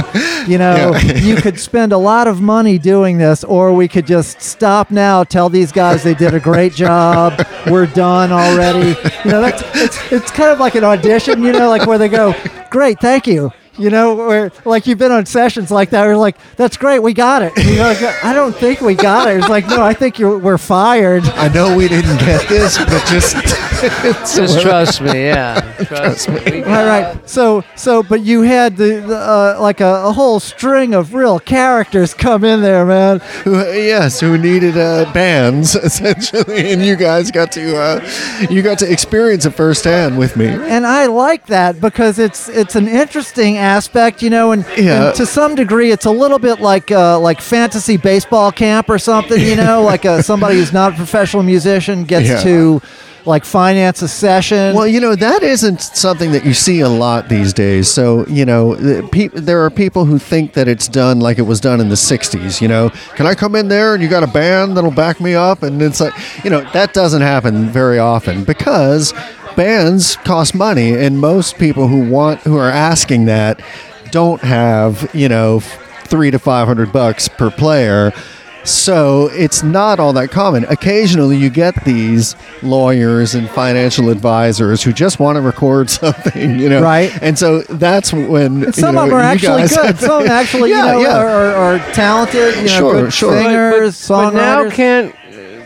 You 0.47 0.57
know 0.57 0.93
Yeah. 0.95 1.13
you 1.17 1.35
could 1.37 1.59
spend 1.59 1.93
a 1.93 1.97
lot 1.97 2.27
of 2.27 2.41
money 2.41 2.77
doing 2.77 3.17
this 3.17 3.43
or 3.43 3.73
we 3.73 3.87
could 3.87 4.05
just 4.07 4.41
stop 4.41 4.91
now 4.91 5.23
tell 5.23 5.47
these 5.49 5.71
guys 5.71 6.03
they 6.03 6.13
did 6.15 6.33
a 6.33 6.39
great 6.39 6.73
job. 6.73 7.41
We're 7.67 7.85
done 7.87 8.31
already. 8.31 8.89
You 9.23 9.31
know 9.31 9.41
that's 9.41 9.61
it's, 9.75 10.11
it's 10.11 10.31
kind 10.31 10.49
of 10.51 10.59
like 10.59 10.75
an 10.75 10.83
audition 10.83 11.43
you 11.43 11.51
know 11.51 11.69
like 11.69 11.85
where 11.87 11.97
they 11.97 12.09
go 12.09 12.33
great 12.69 12.99
thank 12.99 13.27
you 13.27 13.51
you 13.81 13.89
know, 13.89 14.15
where 14.15 14.51
like 14.65 14.87
you've 14.87 14.97
been 14.97 15.11
on 15.11 15.25
sessions 15.25 15.71
like 15.71 15.89
that. 15.91 16.05
We're 16.05 16.17
like, 16.17 16.37
that's 16.55 16.77
great, 16.77 16.99
we 16.99 17.13
got 17.13 17.41
it. 17.41 17.51
You 17.57 17.77
know, 17.77 17.83
like, 17.83 18.23
I 18.23 18.33
don't 18.33 18.55
think 18.55 18.81
we 18.81 18.95
got 18.95 19.27
it. 19.29 19.37
It's 19.37 19.49
like, 19.49 19.67
no, 19.67 19.81
I 19.81 19.93
think 19.93 20.19
you're, 20.19 20.37
we're 20.37 20.57
fired. 20.57 21.23
I 21.23 21.47
know 21.47 21.75
we 21.75 21.87
didn't 21.87 22.17
get 22.19 22.47
this, 22.47 22.77
but 22.77 23.05
just 23.07 23.35
Just 23.81 24.61
trust 24.61 25.01
me, 25.01 25.25
yeah. 25.25 25.59
Trust 25.85 26.29
me. 26.29 26.39
We 26.45 26.61
Right. 26.61 27.17
So, 27.27 27.63
so, 27.75 28.03
but 28.03 28.21
you 28.21 28.43
had 28.43 28.77
the, 28.77 28.99
the 28.99 29.17
uh, 29.17 29.57
like 29.59 29.81
a, 29.81 30.03
a 30.05 30.11
whole 30.11 30.39
string 30.39 30.93
of 30.93 31.15
real 31.15 31.39
characters 31.39 32.13
come 32.13 32.43
in 32.43 32.61
there, 32.61 32.85
man. 32.85 33.19
who, 33.43 33.55
yes, 33.57 34.19
who 34.19 34.37
needed 34.37 34.77
uh, 34.77 35.11
bands 35.13 35.75
essentially, 35.83 36.71
and 36.71 36.85
you 36.85 36.95
guys 36.95 37.31
got 37.31 37.51
to 37.53 37.75
uh, 37.75 38.47
you 38.51 38.61
got 38.61 38.77
to 38.79 38.91
experience 38.91 39.45
it 39.45 39.51
firsthand 39.51 40.19
with 40.19 40.37
me. 40.37 40.45
and 40.45 40.85
I 40.85 41.07
like 41.07 41.47
that 41.47 41.81
because 41.81 42.19
it's 42.19 42.49
it's 42.49 42.75
an 42.75 42.87
interesting 42.87 43.57
aspect, 43.57 43.70
you 44.21 44.29
know, 44.29 44.51
and, 44.51 44.65
Yeah. 44.77 45.07
and 45.07 45.15
to 45.15 45.25
some 45.25 45.55
degree, 45.55 45.91
it's 45.91 46.05
a 46.05 46.11
little 46.11 46.39
bit 46.39 46.59
like 46.59 46.91
uh, 46.91 47.19
like 47.19 47.41
fantasy 47.41 47.97
baseball 47.97 48.51
camp 48.51 48.89
or 48.89 48.97
something, 48.99 49.39
you 49.41 49.55
know, 49.55 49.81
like 49.81 50.05
uh, 50.05 50.21
somebody 50.21 50.55
who's 50.55 50.73
not 50.73 50.93
a 50.93 50.95
professional 50.95 51.43
musician 51.43 52.03
gets 52.03 52.27
Yeah. 52.29 52.41
to 52.43 52.81
like 53.23 53.45
finance 53.45 54.01
a 54.01 54.07
session. 54.07 54.75
Well, 54.75 54.87
you 54.87 54.99
know 54.99 55.13
that 55.15 55.43
isn't 55.43 55.79
something 55.79 56.31
that 56.31 56.43
you 56.43 56.55
see 56.55 56.79
a 56.79 56.89
lot 56.89 57.29
these 57.29 57.53
days. 57.53 57.87
So 57.87 58.25
you 58.27 58.45
know, 58.45 58.73
the 58.75 59.07
peop 59.11 59.31
there 59.33 59.63
are 59.63 59.69
people 59.69 60.05
who 60.05 60.17
think 60.17 60.53
that 60.53 60.67
it's 60.67 60.87
done 60.87 61.19
like 61.19 61.37
it 61.37 61.43
was 61.43 61.59
done 61.61 61.79
in 61.79 61.89
the 61.89 61.95
'60s. 61.95 62.59
You 62.61 62.67
know, 62.67 62.89
can 63.15 63.27
I 63.27 63.35
come 63.35 63.53
in 63.55 63.67
there 63.67 63.93
and 63.93 64.01
you 64.01 64.09
got 64.09 64.23
a 64.23 64.27
band 64.41 64.75
that'll 64.75 64.89
back 65.05 65.21
me 65.21 65.35
up? 65.35 65.61
And 65.61 65.79
it's 65.83 66.01
like, 66.01 66.13
you 66.43 66.49
know, 66.49 66.61
that 66.73 66.93
doesn't 66.93 67.21
happen 67.21 67.69
very 67.69 67.99
often 67.99 68.43
because 68.43 69.13
bands 69.55 70.15
cost 70.17 70.55
money, 70.55 70.93
and 70.93 71.19
most 71.19 71.57
people 71.57 71.87
who 71.87 72.09
want 72.09 72.39
who 72.41 72.57
are 72.57 72.69
asking 72.69 73.25
that 73.25 73.61
don't 74.11 74.41
have 74.41 75.09
you 75.13 75.29
know 75.29 75.59
three 75.59 76.31
to 76.31 76.39
five 76.39 76.67
hundred 76.67 76.91
bucks 76.91 77.27
per 77.27 77.49
player. 77.51 78.11
So 78.63 79.27
it's 79.31 79.63
not 79.63 79.99
all 79.99 80.13
that 80.13 80.29
common. 80.29 80.65
Occasionally, 80.65 81.35
you 81.35 81.49
get 81.49 81.83
these 81.83 82.35
lawyers 82.61 83.33
and 83.33 83.49
financial 83.49 84.09
advisors 84.11 84.83
who 84.83 84.93
just 84.93 85.19
want 85.19 85.37
to 85.37 85.41
record 85.41 85.89
something, 86.01 86.59
you 86.59 86.69
know. 86.69 86.79
Right. 86.79 87.11
And 87.23 87.39
so 87.39 87.61
that's 87.63 88.13
when 88.13 88.65
And 88.65 88.75
some 88.75 88.89
you 88.89 88.95
know, 88.97 89.03
of 89.05 89.09
them 89.09 89.17
are 89.17 89.21
actually 89.21 89.67
good. 89.67 89.97
Some 89.97 90.27
actually, 90.27 90.69
Yeah, 90.71 90.85
you 90.85 90.91
know, 90.91 91.09
yeah. 91.09 91.17
are, 91.17 91.27
are, 91.27 91.55
are 91.55 91.77
talented. 91.93 92.55
You 92.57 92.61
know, 92.61 92.67
Sure, 92.67 93.01
good 93.05 93.13
sure. 93.13 93.31
But- 93.31 93.41
singers, 93.45 94.07
but, 94.07 94.31
but 94.31 94.33
now 94.35 94.69
can't 94.69 95.15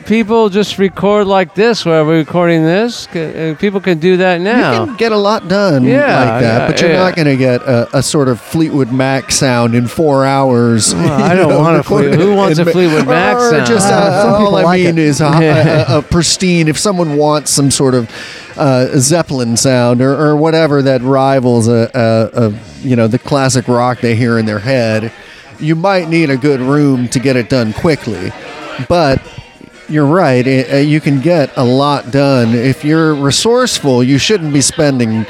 people 0.06 0.50
just 0.50 0.78
record 0.78 1.28
like 1.28 1.56
this 1.56 1.86
where 1.86 2.06
we're 2.06 2.18
recording 2.20 2.64
this? 2.64 3.08
Uh, 3.08 3.56
People 3.60 3.82
can 3.82 4.00
do 4.00 4.18
that 4.18 4.40
now. 4.42 4.72
You 4.72 4.80
now. 4.80 4.86
can 4.86 4.96
get 4.98 5.12
a 5.12 5.18
lot 5.18 5.48
done 5.48 5.84
Yeah, 5.84 6.00
like 6.00 6.42
that, 6.42 6.42
yeah, 6.42 6.68
but 6.68 6.82
you're 6.82 6.90
yeah. 6.92 6.98
not 6.98 7.16
going 7.16 7.28
to 7.28 7.38
get 7.38 7.62
a, 7.62 7.98
a 7.98 8.04
sort 8.04 8.28
of 8.28 8.40
Fleetwood 8.40 8.92
Mac 8.92 9.32
sound 9.32 9.76
in 9.76 9.88
four 9.88 10.26
hours. 10.26 10.94
Well, 10.94 11.24
I 11.24 11.34
don't 11.36 11.50
know, 11.50 11.60
want 11.60 11.76
a 11.76 11.80
recorded 11.80 12.16
Fleet- 12.16 12.24
who 12.26 12.36
wants 12.42 12.60
a 12.60 12.66
Fleetwood 12.66 13.08
Mac 13.08 13.36
or 13.38 13.50
sound? 13.52 13.68
Just, 13.68 13.92
uh, 13.92 13.96
Uh, 13.96 14.22
some 14.24 14.32
people 14.42 14.48
all 14.56 14.58
I 14.58 14.64
like 14.64 14.80
mean 14.80 14.88
it. 14.90 15.00
is 15.00 15.22
a, 15.22 15.26
a, 15.26 15.96
a, 15.96 16.00
a 16.00 16.02
pristine. 16.02 16.68
If 16.68 16.78
someone 16.78 17.18
wants 17.18 17.52
some 17.52 17.72
sort 17.72 17.94
of 17.96 18.10
uh, 18.58 18.98
Zeppelin 18.98 19.58
sound 19.58 20.02
or, 20.02 20.14
or 20.14 20.36
whatever 20.36 20.82
that 20.84 21.02
rivals 21.02 21.68
a, 21.68 21.90
a, 21.94 22.48
a 22.50 22.54
you 22.88 22.96
know 22.96 23.08
the 23.08 23.20
classic 23.20 23.68
rock 23.68 24.00
they 24.02 24.16
hear 24.16 24.38
in 24.38 24.46
their 24.46 24.60
head, 24.60 25.12
you 25.60 25.76
might 25.76 26.10
need 26.10 26.30
a 26.30 26.38
good 26.38 26.60
room 26.60 27.08
to 27.10 27.20
get 27.20 27.36
it 27.36 27.50
done 27.50 27.74
quickly, 27.74 28.32
but. 28.88 29.22
You're 29.88 30.06
right. 30.06 30.46
It, 30.46 30.74
uh, 30.74 30.78
you 30.78 31.00
can 31.00 31.22
get 31.22 31.52
a 31.56 31.64
lot 31.64 32.12
done 32.12 32.54
if 32.56 32.84
you're 32.84 33.14
resourceful. 33.14 34.04
You 34.04 34.18
shouldn't 34.18 34.54
be 34.54 34.62
spending 34.62 35.26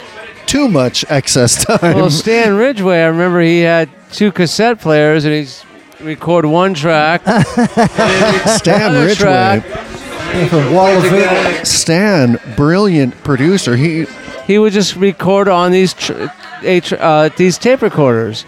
too 0.45 0.68
much 0.69 1.03
excess 1.10 1.64
time. 1.65 1.95
Well, 1.95 2.10
Stan 2.10 2.56
Ridgway, 2.56 2.99
I 3.02 3.07
remember 3.07 3.41
he 3.41 3.61
had 3.61 3.90
two 4.11 4.32
cassette 4.32 4.80
players 4.80 5.26
and 5.26 5.34
he's 5.34 5.64
record 5.99 6.45
one 6.45 6.73
track. 6.73 7.22
and 7.26 7.44
then 7.45 8.34
he'd- 8.34 8.49
Stan 8.49 8.94
Ridgway. 8.94 9.15
track, 9.15 9.64
Wall 10.73 10.88
of 10.98 11.03
Voodoo. 11.03 11.65
Stan, 11.65 12.40
brilliant 12.56 13.22
producer. 13.23 13.76
He 13.76 14.06
he 14.48 14.57
would 14.60 14.73
just 14.73 14.95
record 14.95 15.48
on 15.48 15.72
these 15.72 15.94
tr- 15.94 16.27
a 16.61 16.80
tr- 16.80 16.95
uh, 16.99 17.30
these 17.36 17.57
tape 17.57 17.82
recorders, 17.82 18.45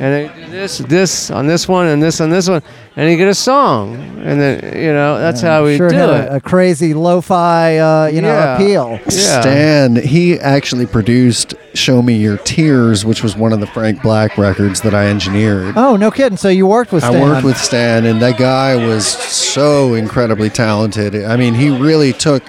and 0.00 0.14
they 0.30 0.44
do 0.44 0.50
this 0.50 0.78
this 0.78 1.30
on 1.30 1.46
this 1.46 1.66
one 1.68 1.86
and 1.86 2.02
this 2.02 2.20
on 2.20 2.30
this 2.30 2.48
one, 2.48 2.62
and 2.96 3.10
you 3.10 3.16
get 3.16 3.28
a 3.28 3.34
song, 3.34 3.94
and 4.24 4.40
then 4.40 4.76
you 4.76 4.92
know 4.92 5.18
that's 5.18 5.40
how 5.40 5.64
we 5.64 5.76
sure 5.76 5.88
do 5.88 5.96
had 5.96 6.08
it. 6.10 6.28
a, 6.30 6.36
a 6.36 6.40
crazy 6.40 6.94
lo-fi, 6.94 7.78
uh, 7.78 8.06
you 8.06 8.22
know, 8.22 8.28
Yeah. 8.28 8.54
appeal. 8.54 9.00
Yeah. 9.10 9.40
Stan, 9.40 9.96
he 9.96 10.38
actually 10.38 10.86
produced 10.86 11.54
"Show 11.74 12.00
Me 12.02 12.14
Your 12.16 12.36
Tears," 12.38 13.04
which 13.04 13.22
was 13.22 13.36
one 13.36 13.52
of 13.52 13.60
the 13.60 13.66
Frank 13.66 14.00
Black 14.02 14.38
records 14.38 14.80
that 14.82 14.94
I 14.94 15.06
engineered. 15.06 15.74
Oh, 15.76 15.96
no 15.96 16.10
kidding. 16.10 16.36
So 16.38 16.48
you 16.48 16.66
worked 16.66 16.92
with 16.92 17.02
Stan. 17.02 17.16
I 17.16 17.20
worked 17.22 17.44
with 17.44 17.56
Stan, 17.58 18.04
and 18.06 18.22
that 18.22 18.38
guy 18.38 18.76
was 18.76 19.06
so 19.06 19.94
incredibly 19.94 20.50
talented. 20.50 21.14
I 21.24 21.36
mean, 21.36 21.54
he 21.54 21.70
really 21.70 22.12
took 22.12 22.42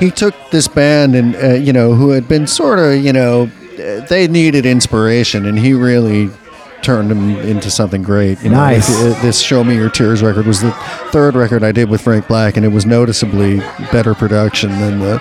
he 0.00 0.10
took 0.10 0.34
this 0.50 0.66
band, 0.66 1.14
and 1.14 1.36
uh, 1.36 1.54
you 1.54 1.72
know, 1.72 1.94
who 1.94 2.10
had 2.10 2.26
been 2.26 2.46
sort 2.48 2.80
of, 2.80 2.96
you 3.04 3.12
know, 3.12 3.48
uh, 3.78 4.00
they 4.06 4.26
needed 4.26 4.66
inspiration, 4.66 5.46
and 5.46 5.56
he 5.58 5.74
really 5.74 6.28
turned 6.82 7.10
him 7.10 7.36
into 7.38 7.70
something 7.70 8.02
great. 8.02 8.42
You 8.42 8.50
know, 8.50 8.56
Nice. 8.56 8.88
This, 8.88 9.22
this 9.22 9.40
"Show 9.40 9.64
Me 9.64 9.74
Your 9.76 9.90
Tears" 9.90 10.22
record 10.22 10.46
was 10.46 10.60
the 10.60 10.72
third 11.10 11.34
record 11.34 11.62
I 11.64 11.72
did 11.72 11.88
with 11.88 12.00
Frank 12.02 12.28
Black, 12.28 12.56
and 12.56 12.64
it 12.66 12.70
was 12.70 12.84
noticeably 12.86 13.58
better 13.92 14.14
production 14.14 14.70
than 14.70 14.98
the 14.98 15.18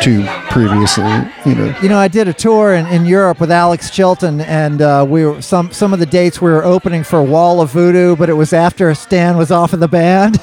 two 0.00 0.24
previously. 0.50 1.04
You 1.46 1.54
know. 1.54 1.78
You 1.82 1.88
know, 1.88 1.98
I 1.98 2.08
did 2.08 2.28
a 2.28 2.32
tour 2.32 2.74
in, 2.74 2.86
in 2.86 3.06
Europe 3.06 3.40
with 3.40 3.50
Alex 3.50 3.90
Chilton, 3.90 4.40
and 4.42 4.82
uh, 4.82 5.04
we 5.08 5.24
were 5.24 5.40
some 5.42 5.70
some 5.72 5.92
of 5.92 5.98
the 6.00 6.06
dates 6.06 6.40
we 6.40 6.50
were 6.50 6.64
opening 6.64 7.04
for 7.04 7.22
Wall 7.22 7.60
of 7.60 7.70
Voodoo, 7.70 8.16
but 8.16 8.28
it 8.28 8.34
was 8.34 8.52
after 8.52 8.92
Stan 8.94 9.36
was 9.36 9.50
off 9.50 9.72
of 9.72 9.80
the 9.80 9.88
band, 9.88 10.40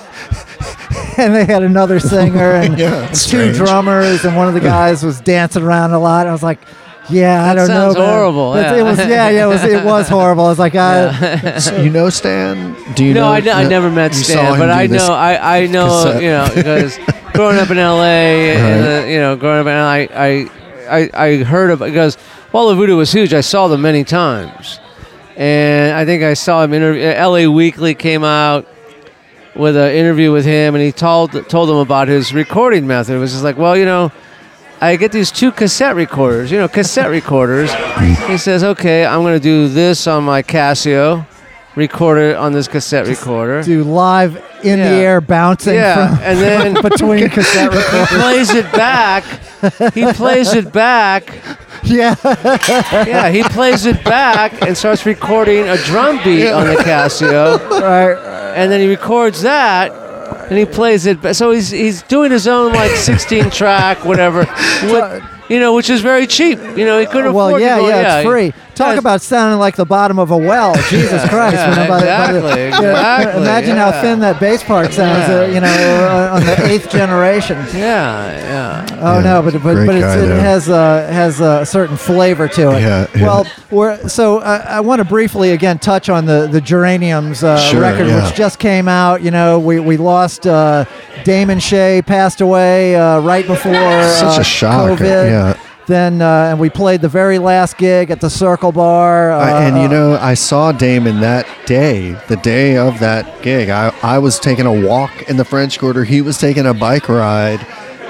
and 1.18 1.36
they 1.36 1.46
had 1.46 1.64
another 1.64 2.00
singer 2.00 2.52
and 2.54 2.78
Yeah, 2.80 3.08
two 3.10 3.16
strange. 3.16 3.58
drummers, 3.58 4.24
and 4.26 4.36
one 4.36 4.48
of 4.48 4.54
the 4.54 4.60
guys 4.60 5.04
was 5.04 5.20
dancing 5.22 5.64
around 5.64 5.92
a 5.92 6.00
lot. 6.00 6.28
I 6.28 6.32
was 6.32 6.44
like, 6.44 6.60
"Yeah, 7.12 7.44
I 7.44 7.54
That 7.54 7.54
don't 7.56 7.68
know." 7.68 7.74
sounds 7.74 7.98
man." 7.98 8.10
horrible, 8.10 8.56
It's- 8.56 8.72
yeah. 8.74 8.80
It 8.80 8.84
was, 8.84 8.98
yeah, 9.00 9.30
yeah, 9.30 9.44
it 9.46 9.48
was, 9.48 9.64
it 9.64 9.84
was 9.86 10.08
horrible. 10.18 10.46
I 10.46 10.50
was 10.50 10.60
like, 10.60 10.76
I, 10.76 11.58
you 11.84 11.90
know 11.90 12.10
Stan? 12.10 12.76
Do 12.96 13.04
you 13.06 13.14
no, 13.14 13.22
know? 13.22 13.32
I, 13.32 13.40
ne- 13.40 13.52
I 13.52 13.68
never 13.68 13.90
met 13.90 14.14
you 14.14 14.20
saw 14.24 14.34
Stan, 14.34 14.54
him 14.54 14.60
but 14.60 14.66
do 14.68 14.72
I 14.72 14.88
this 14.88 15.08
know 15.08 15.14
I, 15.14 15.58
I 15.60 15.66
know 15.68 15.88
cassette. 15.88 16.22
you 16.24 16.30
know 16.30 16.50
because 16.54 17.00
growing 17.34 17.58
up 17.58 17.70
in 17.70 17.78
L.A. 17.78 18.56
and 18.56 19.06
uh, 19.06 19.08
you 19.08 19.20
know 19.20 19.36
growing 19.36 19.60
up 19.60 19.68
in 19.68 19.74
I 19.74 20.00
I 20.14 20.50
I, 20.90 21.10
I 21.14 21.38
heard 21.44 21.72
of 21.72 21.80
because 21.80 22.18
Wall 22.52 22.70
of 22.70 22.78
Voodoo 22.78 22.98
was 22.98 23.12
huge. 23.12 23.34
I 23.34 23.42
saw 23.42 23.68
them 23.68 23.82
many 23.82 24.04
times, 24.04 24.80
and 25.38 25.96
I 25.96 26.04
think 26.06 26.24
I 26.24 26.34
saw 26.34 26.64
him 26.64 26.74
interview. 26.74 27.04
L.A. 27.04 27.48
Weekly 27.48 27.96
came 27.96 28.24
out 28.26 28.68
with 29.56 29.76
an 29.78 29.92
interview 29.92 30.32
with 30.32 30.46
him, 30.46 30.76
and 30.76 30.84
he 30.84 30.92
told 30.92 31.32
told 31.50 31.70
them 31.70 31.78
about 31.78 32.08
his 32.10 32.34
recording 32.34 32.88
method. 32.88 33.16
It 33.16 33.20
was 33.20 33.32
just 33.32 33.44
like, 33.44 33.58
well, 33.58 33.78
you 33.78 33.86
know. 33.86 34.12
I 34.84 34.96
get 34.96 35.12
these 35.12 35.30
two 35.32 35.52
cassette 35.52 35.96
recorders, 35.96 36.52
you 36.52 36.58
know, 36.58 36.68
cassette 36.68 37.10
recorders. 37.20 37.72
He 38.28 38.38
says, 38.38 38.64
okay, 38.64 39.06
I'm 39.06 39.22
going 39.22 39.36
to 39.36 39.44
do 39.44 39.68
this 39.68 40.08
on 40.08 40.24
my 40.24 40.42
Casio, 40.42 41.26
record 41.76 42.18
it 42.18 42.36
on 42.36 42.52
this 42.52 42.68
cassette 42.68 43.06
recorder. 43.08 43.62
do 43.62 43.84
live 43.84 44.36
in 44.64 44.80
the 44.80 44.86
Yeah. 44.86 44.92
air 44.92 45.22
bouncing 45.22 45.76
Yeah, 45.76 46.16
from 46.16 46.24
and 46.24 46.40
then 46.40 46.74
between 46.82 47.30
cassette 47.38 47.72
recorders, 47.72 48.10
he 48.10 48.16
recorders. 48.18 48.24
plays 48.24 48.50
it 48.56 48.72
back. 48.74 49.24
He 49.94 50.14
plays 50.14 50.54
it 50.56 50.74
back. 50.74 51.32
Yeah, 51.84 52.16
Yeah, 53.06 53.30
he 53.30 53.44
plays 53.44 53.86
it 53.86 54.04
back 54.04 54.62
and 54.64 54.76
starts 54.76 55.06
recording 55.06 55.68
a 55.70 55.78
drum 55.78 56.20
beat 56.24 56.50
on 56.52 56.66
the 56.68 56.76
Casio, 56.76 57.60
right. 57.70 58.54
and 58.56 58.72
then 58.72 58.82
he 58.82 58.88
records 58.90 59.42
that. 59.44 59.92
And 60.52 60.60
he 60.60 60.66
plays 60.66 61.06
it, 61.06 61.34
so 61.34 61.52
he's 61.52 61.70
he's 61.70 62.02
doing 62.04 62.30
his 62.30 62.46
own 62.46 62.74
like 62.74 62.92
16 62.98 63.52
track 63.52 64.04
whatever, 64.04 64.40
with, 64.84 65.24
you 65.48 65.62
know, 65.62 65.74
which 65.74 65.90
is 65.90 66.02
very 66.02 66.28
cheap. 66.28 66.60
You 66.60 66.84
know, 66.84 67.00
he 67.00 67.06
couldn't 67.06 67.34
well, 67.34 67.48
afford 67.48 67.62
yeah, 67.62 67.78
to 67.78 67.82
go, 67.82 67.88
yeah, 67.88 68.20
it's 68.20 68.28
free. 68.28 68.54
Talk 68.82 68.94
Yeah, 68.94 69.00
about 69.00 69.22
sounding 69.22 69.60
like 69.60 69.76
the 69.76 69.86
bottom 69.86 70.18
of 70.18 70.32
a 70.32 70.38
well. 70.38 70.74
Jesus 70.90 71.22
Christ! 71.30 71.56
yeah, 71.56 71.70
when 71.70 71.80
I- 71.80 71.88
by 71.88 72.00
the- 72.00 72.06
by 72.06 72.32
the- 72.32 72.38
exactly, 72.40 72.62
yeah, 72.88 73.18
exactly, 73.20 73.42
imagine 73.44 73.76
yeah. 73.76 73.92
how 73.92 74.02
thin 74.02 74.20
that 74.22 74.40
bass 74.40 74.64
part 74.64 74.92
sounds. 74.94 75.30
Uh, 75.30 75.50
you 75.54 75.60
know, 75.62 75.68
uh, 75.68 76.36
on 76.36 76.46
the 76.46 76.66
eighth 76.66 76.90
generation. 76.90 77.58
Yeah, 77.76 78.86
yeah. 78.88 78.98
Oh 79.02 79.16
Yeah, 79.18 79.22
no, 79.24 79.42
but 79.44 79.54
but, 79.54 79.86
but 79.86 79.96
it's, 79.96 80.16
it 80.16 80.28
there. 80.28 80.40
has 80.42 80.68
uh, 80.70 81.08
has 81.12 81.40
a 81.42 81.66
certain 81.66 81.96
flavor 81.98 82.48
to 82.48 82.72
it. 82.76 82.82
Yeah, 82.82 83.08
yeah. 83.16 83.24
Well, 83.24 83.48
we're, 83.70 84.08
so 84.10 84.40
I, 84.40 84.58
I 84.58 84.80
want 84.82 85.00
to 85.00 85.06
briefly 85.06 85.52
again 85.52 85.78
touch 85.80 86.10
on 86.10 86.26
the 86.26 86.48
the 86.52 86.60
Geraniums 86.62 87.44
uh, 87.44 87.58
Sure, 87.60 87.82
record, 87.82 88.08
yeah. 88.08 88.26
which 88.26 88.36
just 88.36 88.58
came 88.60 88.88
out. 88.88 89.22
You 89.22 89.32
know, 89.32 89.60
we 89.60 89.80
we 89.80 89.98
lost 89.98 90.48
uh, 90.48 90.86
Damon 91.24 91.60
Shea, 91.60 92.02
passed 92.02 92.42
away 92.42 92.96
uh, 92.96 93.20
right 93.20 93.46
before 93.46 93.74
Such 93.74 94.38
uh, 94.38 94.42
a 94.42 94.44
shock, 94.44 94.90
COVID. 95.00 95.30
yeah. 95.30 95.58
Then 95.92 96.22
uh, 96.22 96.52
and 96.52 96.58
we 96.58 96.70
played 96.70 97.02
the 97.02 97.10
very 97.10 97.38
last 97.38 97.78
gig 97.78 98.12
at 98.12 98.22
the 98.22 98.30
Circle 98.30 98.72
Bar. 98.72 99.34
Uh, 99.34 99.40
I, 99.40 99.64
and 99.64 99.76
you 99.76 99.84
uh, 99.84 99.88
know, 99.88 100.14
I 100.22 100.36
saw 100.36 100.72
Damon 100.72 101.20
that 101.20 101.46
day, 101.66 102.14
the 102.30 102.38
day 102.38 102.78
of 102.78 102.98
that 103.00 103.44
gig. 103.44 103.68
I, 103.68 103.94
I 104.02 104.18
was 104.20 104.40
taking 104.40 104.66
a 104.66 104.88
walk 104.88 105.30
in 105.30 105.36
the 105.36 105.44
French 105.44 105.78
Quarter. 105.80 106.06
He 106.06 106.22
was 106.22 106.38
taking 106.38 106.66
a 106.66 106.74
bike 106.74 107.10
ride. 107.10 107.60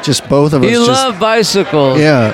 Just 0.04 0.30
both 0.30 0.54
of 0.54 0.62
us. 0.62 0.70
He 0.70 0.76
just, 0.76 0.90
loved 0.90 1.20
bicycles. 1.20 2.00
Yeah. 2.00 2.34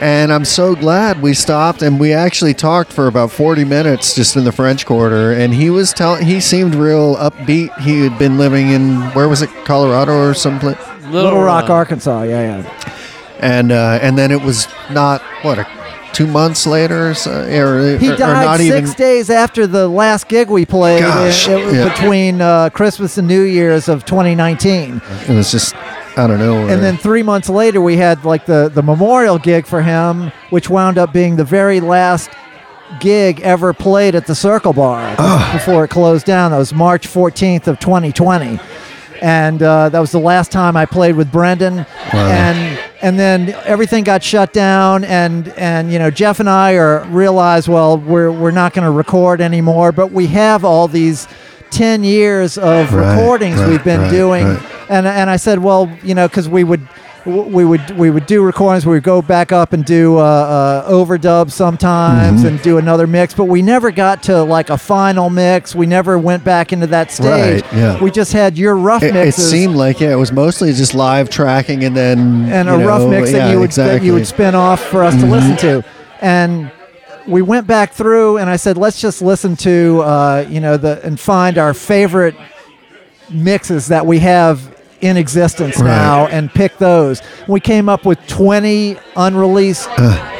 And 0.00 0.32
I'm 0.32 0.44
so 0.44 0.74
glad 0.74 1.22
we 1.22 1.34
stopped 1.34 1.82
and 1.82 2.00
we 2.00 2.12
actually 2.12 2.54
talked 2.54 2.92
for 2.92 3.06
about 3.06 3.30
40 3.30 3.64
minutes 3.64 4.16
just 4.16 4.34
in 4.34 4.42
the 4.42 4.50
French 4.50 4.86
Quarter. 4.86 5.34
And 5.34 5.54
he 5.54 5.70
was 5.70 5.92
telling, 5.92 6.26
he 6.26 6.40
seemed 6.40 6.74
real 6.74 7.14
upbeat. 7.14 7.78
He 7.78 8.00
had 8.00 8.18
been 8.18 8.38
living 8.38 8.70
in, 8.70 8.96
where 9.12 9.28
was 9.28 9.40
it, 9.40 9.50
Colorado 9.64 10.30
or 10.30 10.34
someplace? 10.34 10.78
Little 11.04 11.40
Rock, 11.40 11.70
Arkansas. 11.70 12.22
Yeah, 12.22 12.62
yeah. 12.62 12.96
And 13.40 13.72
uh, 13.72 13.98
and 14.02 14.16
then 14.18 14.30
it 14.30 14.42
was 14.42 14.68
not, 14.90 15.22
what, 15.42 15.58
a, 15.58 15.66
two 16.12 16.26
months 16.26 16.66
later 16.66 17.10
or, 17.10 17.14
so, 17.14 17.30
or, 17.42 17.96
He 17.98 18.10
or- 18.10 18.16
died 18.16 18.44
not 18.44 18.58
six 18.58 18.70
even. 18.90 18.92
days 18.92 19.30
after 19.30 19.66
the 19.66 19.88
last 19.88 20.28
gig 20.28 20.50
we 20.50 20.66
played 20.66 21.00
Gosh, 21.00 21.48
it- 21.48 21.52
it 21.58 21.74
yeah. 21.74 21.88
between 21.88 22.40
uh, 22.40 22.68
Christmas 22.70 23.16
and 23.18 23.26
New 23.26 23.42
Year's 23.42 23.88
of 23.88 24.04
2019. 24.04 25.00
It 25.28 25.34
was 25.34 25.50
just, 25.50 25.74
I 26.18 26.26
don't 26.26 26.38
know. 26.38 26.66
And 26.68 26.82
then 26.82 26.96
three 26.98 27.22
months 27.22 27.48
later, 27.48 27.80
we 27.80 27.96
had 27.96 28.24
like 28.24 28.44
the, 28.46 28.68
the 28.68 28.82
memorial 28.82 29.38
gig 29.38 29.64
for 29.66 29.80
him, 29.82 30.32
which 30.50 30.68
wound 30.68 30.98
up 30.98 31.12
being 31.12 31.36
the 31.36 31.44
very 31.44 31.80
last 31.80 32.30
gig 32.98 33.40
ever 33.42 33.72
played 33.72 34.16
at 34.16 34.26
the 34.26 34.34
Circle 34.34 34.72
Bar 34.72 35.14
before 35.52 35.84
it 35.84 35.88
closed 35.88 36.26
down. 36.26 36.50
That 36.50 36.58
was 36.58 36.74
March 36.74 37.06
14th 37.06 37.68
of 37.68 37.78
2020. 37.78 38.58
And 39.20 39.62
uh, 39.62 39.90
that 39.90 40.00
was 40.00 40.12
the 40.12 40.18
last 40.20 40.50
time 40.50 40.76
I 40.76 40.86
played 40.86 41.14
with 41.14 41.30
Brendan, 41.30 41.84
and 42.12 42.78
and 43.02 43.18
then 43.18 43.50
everything 43.64 44.02
got 44.04 44.22
shut 44.22 44.52
down, 44.52 45.04
and 45.04 45.48
and 45.58 45.92
you 45.92 45.98
know 45.98 46.10
Jeff 46.10 46.40
and 46.40 46.48
I 46.48 46.74
are 46.74 47.04
realized 47.04 47.68
well 47.68 47.98
we're 47.98 48.32
we're 48.32 48.50
not 48.50 48.72
going 48.72 48.84
to 48.86 48.90
record 48.90 49.40
anymore, 49.42 49.92
but 49.92 50.10
we 50.10 50.26
have 50.28 50.64
all 50.64 50.88
these 50.88 51.28
ten 51.70 52.02
years 52.02 52.56
of 52.56 52.92
Right, 52.94 53.14
recordings 53.14 53.58
right, 53.60 53.68
we've 53.68 53.84
been 53.84 54.00
right, 54.00 54.10
doing, 54.10 54.46
and 54.88 55.06
and 55.06 55.28
I 55.28 55.36
said, 55.36 55.58
well, 55.58 55.94
you 56.02 56.14
know, 56.14 56.26
because 56.26 56.48
we 56.48 56.64
would 56.64 56.80
we 57.26 57.64
would 57.64 57.90
we 57.98 58.10
would 58.10 58.26
do 58.26 58.42
recordings, 58.42 58.86
we 58.86 58.92
would 58.92 59.02
go 59.02 59.20
back 59.20 59.52
up 59.52 59.72
and 59.72 59.84
do 59.84 60.16
uh, 60.18 60.22
uh, 60.22 60.90
overdubs 60.90 61.52
sometimes, 61.52 62.40
Mm-hmm. 62.40 62.46
and 62.48 62.62
do 62.62 62.78
another 62.78 63.06
mix, 63.06 63.34
but 63.34 63.44
we 63.44 63.60
never 63.62 63.90
got 63.90 64.22
to 64.24 64.42
like 64.42 64.70
a 64.70 64.78
final 64.78 65.28
mix. 65.30 65.74
We 65.74 65.86
never 65.86 66.18
went 66.18 66.44
back 66.44 66.72
into 66.72 66.86
that 66.88 67.10
stage. 67.10 67.62
Right, 67.62 67.72
yeah. 67.72 68.02
We 68.02 68.10
just 68.10 68.32
had 68.32 68.56
your 68.56 68.76
rough 68.76 69.02
it, 69.02 69.14
it 69.14 69.34
seemed 69.34 69.76
like 69.76 70.00
yeah, 70.00 70.12
it 70.12 70.16
was 70.16 70.32
mostly 70.32 70.72
just 70.72 70.94
live 70.94 71.28
tracking 71.30 71.84
and 71.84 71.96
then 71.96 72.50
and 72.50 72.68
a 72.68 72.78
rough 72.78 73.02
know, 73.02 73.10
mix 73.10 73.32
that 73.32 73.38
yeah, 73.38 73.52
you 73.52 73.58
would 73.58 73.66
exactly. 73.66 73.90
Mm-hmm. 73.96 74.00
that 74.00 74.06
you 74.06 74.14
would 74.14 74.26
spin 74.26 74.54
off 74.54 74.82
for 74.82 75.02
us 75.02 75.14
to 75.20 75.26
listen 75.26 75.56
to, 75.58 75.84
and 76.20 76.70
we 77.28 77.42
went 77.42 77.66
back 77.66 77.92
through 77.92 78.38
and 78.38 78.48
I 78.48 78.56
said, 78.56 78.76
let's 78.78 79.00
just 79.00 79.20
listen 79.22 79.56
to 79.56 80.00
uh, 80.02 80.46
you 80.48 80.60
know 80.60 80.76
the 80.76 81.04
and 81.04 81.20
find 81.20 81.58
our 81.58 81.74
favorite 81.74 82.34
mixes 83.30 83.88
that 83.88 84.06
we 84.06 84.18
have 84.20 84.79
in 85.00 85.16
existence 85.16 85.78
Right. 85.78 85.86
now 85.86 86.26
and 86.26 86.50
pick 86.52 86.78
those. 86.78 87.22
We 87.48 87.60
came 87.60 87.88
up 87.88 88.04
with 88.04 88.18
20 88.26 88.96
unreleased 89.16 89.88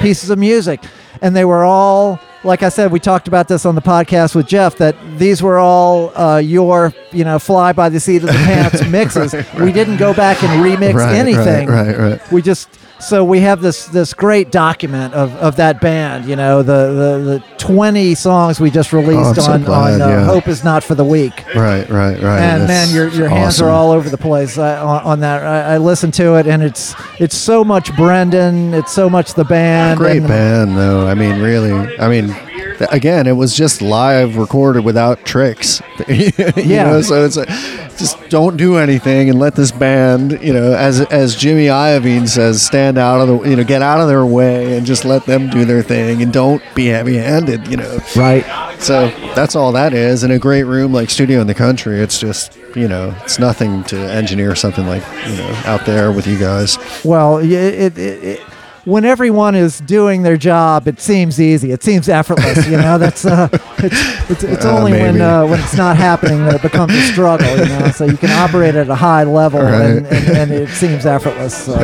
pieces 0.00 0.30
of 0.30 0.38
music, 0.38 0.82
and 1.22 1.34
they 1.34 1.44
were 1.44 1.64
all. 1.64 2.20
Like 2.42 2.62
I 2.62 2.70
said, 2.70 2.90
we 2.90 3.00
talked 3.00 3.28
about 3.28 3.48
this 3.48 3.66
on 3.66 3.74
the 3.74 3.82
podcast 3.82 4.34
with 4.34 4.46
Jeff. 4.46 4.76
That 4.76 4.96
these 5.18 5.42
were 5.42 5.58
all 5.58 6.10
uh, 6.18 6.38
your, 6.38 6.94
you 7.12 7.22
know, 7.22 7.38
fly 7.38 7.72
by 7.74 7.90
the 7.90 8.00
seat 8.00 8.22
of 8.22 8.28
the 8.28 8.32
pants 8.32 8.82
mixes. 8.88 9.34
We 9.60 9.72
didn't 9.72 9.98
go 9.98 10.14
back 10.14 10.42
and 10.42 10.64
remix 10.64 10.94
Right, 10.94 11.16
anything. 11.16 11.68
Right, 11.68 11.88
right, 11.88 11.98
right. 12.12 12.32
We 12.32 12.40
just 12.40 12.70
so 13.00 13.24
we 13.24 13.40
have 13.40 13.60
this 13.60 13.86
this 13.86 14.14
great 14.14 14.50
document 14.52 15.14
of, 15.14 15.34
of 15.36 15.56
that 15.56 15.80
band. 15.80 16.26
You 16.26 16.36
know, 16.36 16.62
the, 16.62 16.72
the 16.92 17.40
the 17.40 17.44
twenty 17.58 18.14
songs 18.14 18.60
we 18.60 18.70
just 18.70 18.92
released 18.92 19.38
Oh, 19.38 19.42
so 19.42 19.52
on 19.52 19.62
glad, 19.64 20.00
on 20.00 20.02
uh, 20.02 20.08
yeah. 20.08 20.24
Hope 20.24 20.48
is 20.48 20.62
not 20.64 20.84
for 20.84 20.94
the 20.94 21.04
weak. 21.04 21.44
Right, 21.54 21.88
right, 21.88 22.20
right. 22.20 22.40
And 22.40 22.62
That's 22.62 22.68
man, 22.68 22.94
your 22.94 23.08
your 23.08 23.28
hands 23.28 23.54
awesome. 23.56 23.66
are 23.68 23.70
all 23.70 23.90
over 23.92 24.08
the 24.08 24.18
place 24.18 24.58
uh, 24.58 24.84
on, 24.86 25.02
on 25.02 25.20
that. 25.20 25.42
I, 25.42 25.74
I 25.74 25.78
listened 25.78 26.14
to 26.14 26.36
it, 26.36 26.46
and 26.46 26.62
it's 26.62 26.94
it's 27.18 27.36
so 27.36 27.64
much 27.64 27.94
Brendan. 27.96 28.74
It's 28.74 28.92
so 28.92 29.08
much 29.10 29.34
the 29.34 29.44
band. 29.44 29.98
Great 29.98 30.18
and- 30.18 30.28
band, 30.28 30.76
though. 30.76 31.06
I 31.06 31.14
mean, 31.14 31.40
really. 31.40 31.72
I 31.98 32.08
mean, 32.08 32.28
again, 32.90 33.26
it 33.26 33.32
was 33.32 33.54
just 33.54 33.82
live 33.82 34.36
recorded 34.36 34.84
without 34.84 35.24
tricks. 35.24 35.82
you 36.08 36.30
Yeah. 36.56 36.84
know, 36.84 37.02
so 37.02 37.24
it's 37.24 37.36
like, 37.36 37.48
just 37.98 38.16
don't 38.30 38.56
do 38.56 38.76
anything 38.76 39.28
and 39.28 39.38
let 39.38 39.54
this 39.54 39.70
band, 39.72 40.38
you 40.42 40.52
know, 40.52 40.72
as 40.72 41.00
as 41.02 41.36
Jimmy 41.36 41.66
Iovine 41.66 42.28
says, 42.28 42.64
stand 42.64 42.96
out 42.96 43.20
of 43.20 43.28
the, 43.28 43.50
you 43.50 43.56
know, 43.56 43.64
get 43.64 43.82
out 43.82 44.00
of 44.00 44.08
their 44.08 44.24
way 44.24 44.76
and 44.76 44.86
just 44.86 45.04
let 45.04 45.26
them 45.26 45.50
do 45.50 45.64
their 45.66 45.82
thing 45.82 46.22
and 46.22 46.32
don't 46.32 46.62
be 46.74 46.86
heavy-handed, 46.86 47.68
you 47.68 47.76
know. 47.76 47.98
Right. 48.16 48.44
So 48.80 49.08
that's 49.34 49.54
all 49.54 49.72
that 49.72 49.92
is. 49.92 50.24
In 50.24 50.30
a 50.30 50.38
great 50.38 50.62
room 50.64 50.92
like 50.94 51.10
Studio 51.10 51.40
in 51.42 51.46
the 51.46 51.54
Country, 51.54 52.00
it's 52.00 52.18
just, 52.18 52.56
you 52.74 52.88
know, 52.88 53.14
it's 53.24 53.38
nothing 53.38 53.84
to 53.84 53.96
engineer 53.98 54.54
something 54.54 54.86
like, 54.86 55.02
you 55.28 55.36
know, 55.36 55.52
out 55.66 55.84
there 55.84 56.10
with 56.12 56.26
you 56.26 56.38
guys. 56.38 56.78
Well, 57.04 57.34
y- 57.34 57.42
it, 57.42 57.98
it, 57.98 58.24
it, 58.24 58.40
when 58.84 59.04
everyone 59.04 59.54
is 59.54 59.80
doing 59.80 60.22
their 60.22 60.36
job, 60.36 60.88
it 60.88 61.00
seems 61.00 61.40
easy. 61.40 61.70
It 61.72 61.82
seems 61.82 62.08
effortless. 62.08 62.66
You 62.66 62.76
know, 62.78 62.98
that's 62.98 63.24
uh, 63.24 63.48
it's 63.78 64.30
it's, 64.30 64.42
it's 64.44 64.64
Uh, 64.64 64.76
only 64.76 64.92
when 64.92 65.20
uh, 65.20 65.46
when 65.46 65.60
it's 65.60 65.76
not 65.76 65.96
happening 65.96 66.44
that 66.46 66.54
it 66.56 66.62
becomes 66.62 66.94
a 66.94 67.02
struggle. 67.02 67.48
You 67.56 67.66
know, 67.66 67.90
so 67.90 68.04
you 68.04 68.16
can 68.16 68.30
operate 68.30 68.74
at 68.74 68.88
a 68.88 68.94
high 68.94 69.24
level 69.24 69.60
and, 69.60 70.04
Right. 70.06 70.12
and, 70.12 70.36
and 70.36 70.52
it 70.52 70.68
seems 70.70 71.06
effortless. 71.06 71.54
So, 71.66 71.74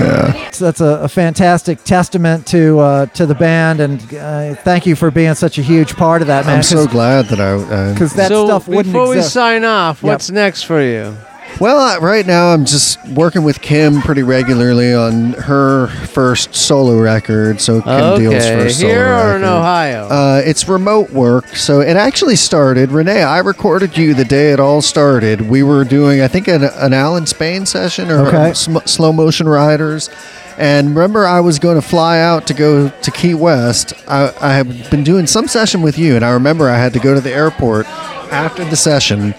so 0.52 0.64
that's 0.64 0.80
a, 0.80 1.00
a 1.02 1.08
fantastic 1.08 1.82
testament 1.84 2.46
to 2.48 2.78
uh, 2.80 3.06
to 3.06 3.26
the 3.26 3.34
band, 3.34 3.80
and 3.80 4.00
uh, 4.14 4.54
thank 4.56 4.86
you 4.86 4.96
for 4.96 5.10
being 5.10 5.34
such 5.34 5.58
a 5.58 5.62
huge 5.62 5.94
part 5.96 6.22
of 6.22 6.28
that, 6.28 6.46
man. 6.46 6.56
I'm 6.56 6.62
so 6.62 6.86
glad 6.86 7.26
that 7.26 7.40
I. 7.40 7.52
Uh, 7.52 7.92
because 7.92 8.14
that 8.14 8.28
so 8.28 8.46
stuff 8.46 8.68
wouldn't 8.68 8.86
before 8.86 9.08
we 9.08 9.20
sign 9.22 9.64
off, 9.64 10.02
Yep. 10.02 10.08
what's 10.12 10.30
next 10.30 10.62
for 10.62 10.80
you? 10.82 11.16
Well, 11.58 11.78
uh, 11.80 12.00
right 12.00 12.26
now 12.26 12.52
I'm 12.52 12.66
just 12.66 13.02
working 13.08 13.42
with 13.42 13.62
Kim 13.62 14.02
pretty 14.02 14.22
regularly 14.22 14.92
on 14.92 15.32
her 15.32 15.86
first 15.86 16.54
solo 16.54 16.98
record. 17.00 17.62
So 17.62 17.80
Kim 17.80 18.18
Deal's 18.18 18.34
okay, 18.34 18.56
first 18.64 18.80
solo 18.80 18.92
here 18.92 19.06
or 19.14 19.36
in. 19.36 19.44
Ohio? 19.44 20.06
Uh, 20.06 20.42
it's 20.44 20.68
remote 20.68 21.10
work, 21.12 21.46
so 21.48 21.80
it 21.80 21.96
actually 21.96 22.36
started. 22.36 22.90
Renee, 22.92 23.22
I 23.22 23.38
recorded 23.38 23.96
you 23.96 24.12
the 24.12 24.26
day 24.26 24.52
it 24.52 24.60
all 24.60 24.82
started. 24.82 25.48
We 25.48 25.62
were 25.62 25.84
doing, 25.84 26.20
I 26.20 26.28
think, 26.28 26.46
an, 26.46 26.62
an 26.62 26.92
Alan 26.92 27.24
Spain 27.24 27.64
session 27.64 28.10
or 28.10 28.26
Okay. 28.26 28.52
sm- 28.52 28.84
slow 28.84 29.12
motion 29.14 29.48
riders. 29.48 30.10
And 30.58 30.88
remember, 30.90 31.26
I 31.26 31.40
was 31.40 31.58
going 31.58 31.80
to 31.80 31.86
fly 31.86 32.20
out 32.20 32.46
to 32.48 32.54
go 32.54 32.90
to 32.90 33.10
Key 33.10 33.32
West. 33.32 33.94
I, 34.06 34.30
I 34.42 34.52
had 34.52 34.90
been 34.90 35.04
doing 35.04 35.26
some 35.26 35.48
session 35.48 35.80
with 35.80 35.98
you, 35.98 36.16
and 36.16 36.24
I 36.24 36.32
remember 36.32 36.68
I 36.68 36.76
had 36.76 36.92
to 36.92 36.98
go 36.98 37.14
to 37.14 37.20
the 37.20 37.32
airport 37.32 37.86
after 38.30 38.62
the 38.64 38.76
session. 38.76 39.34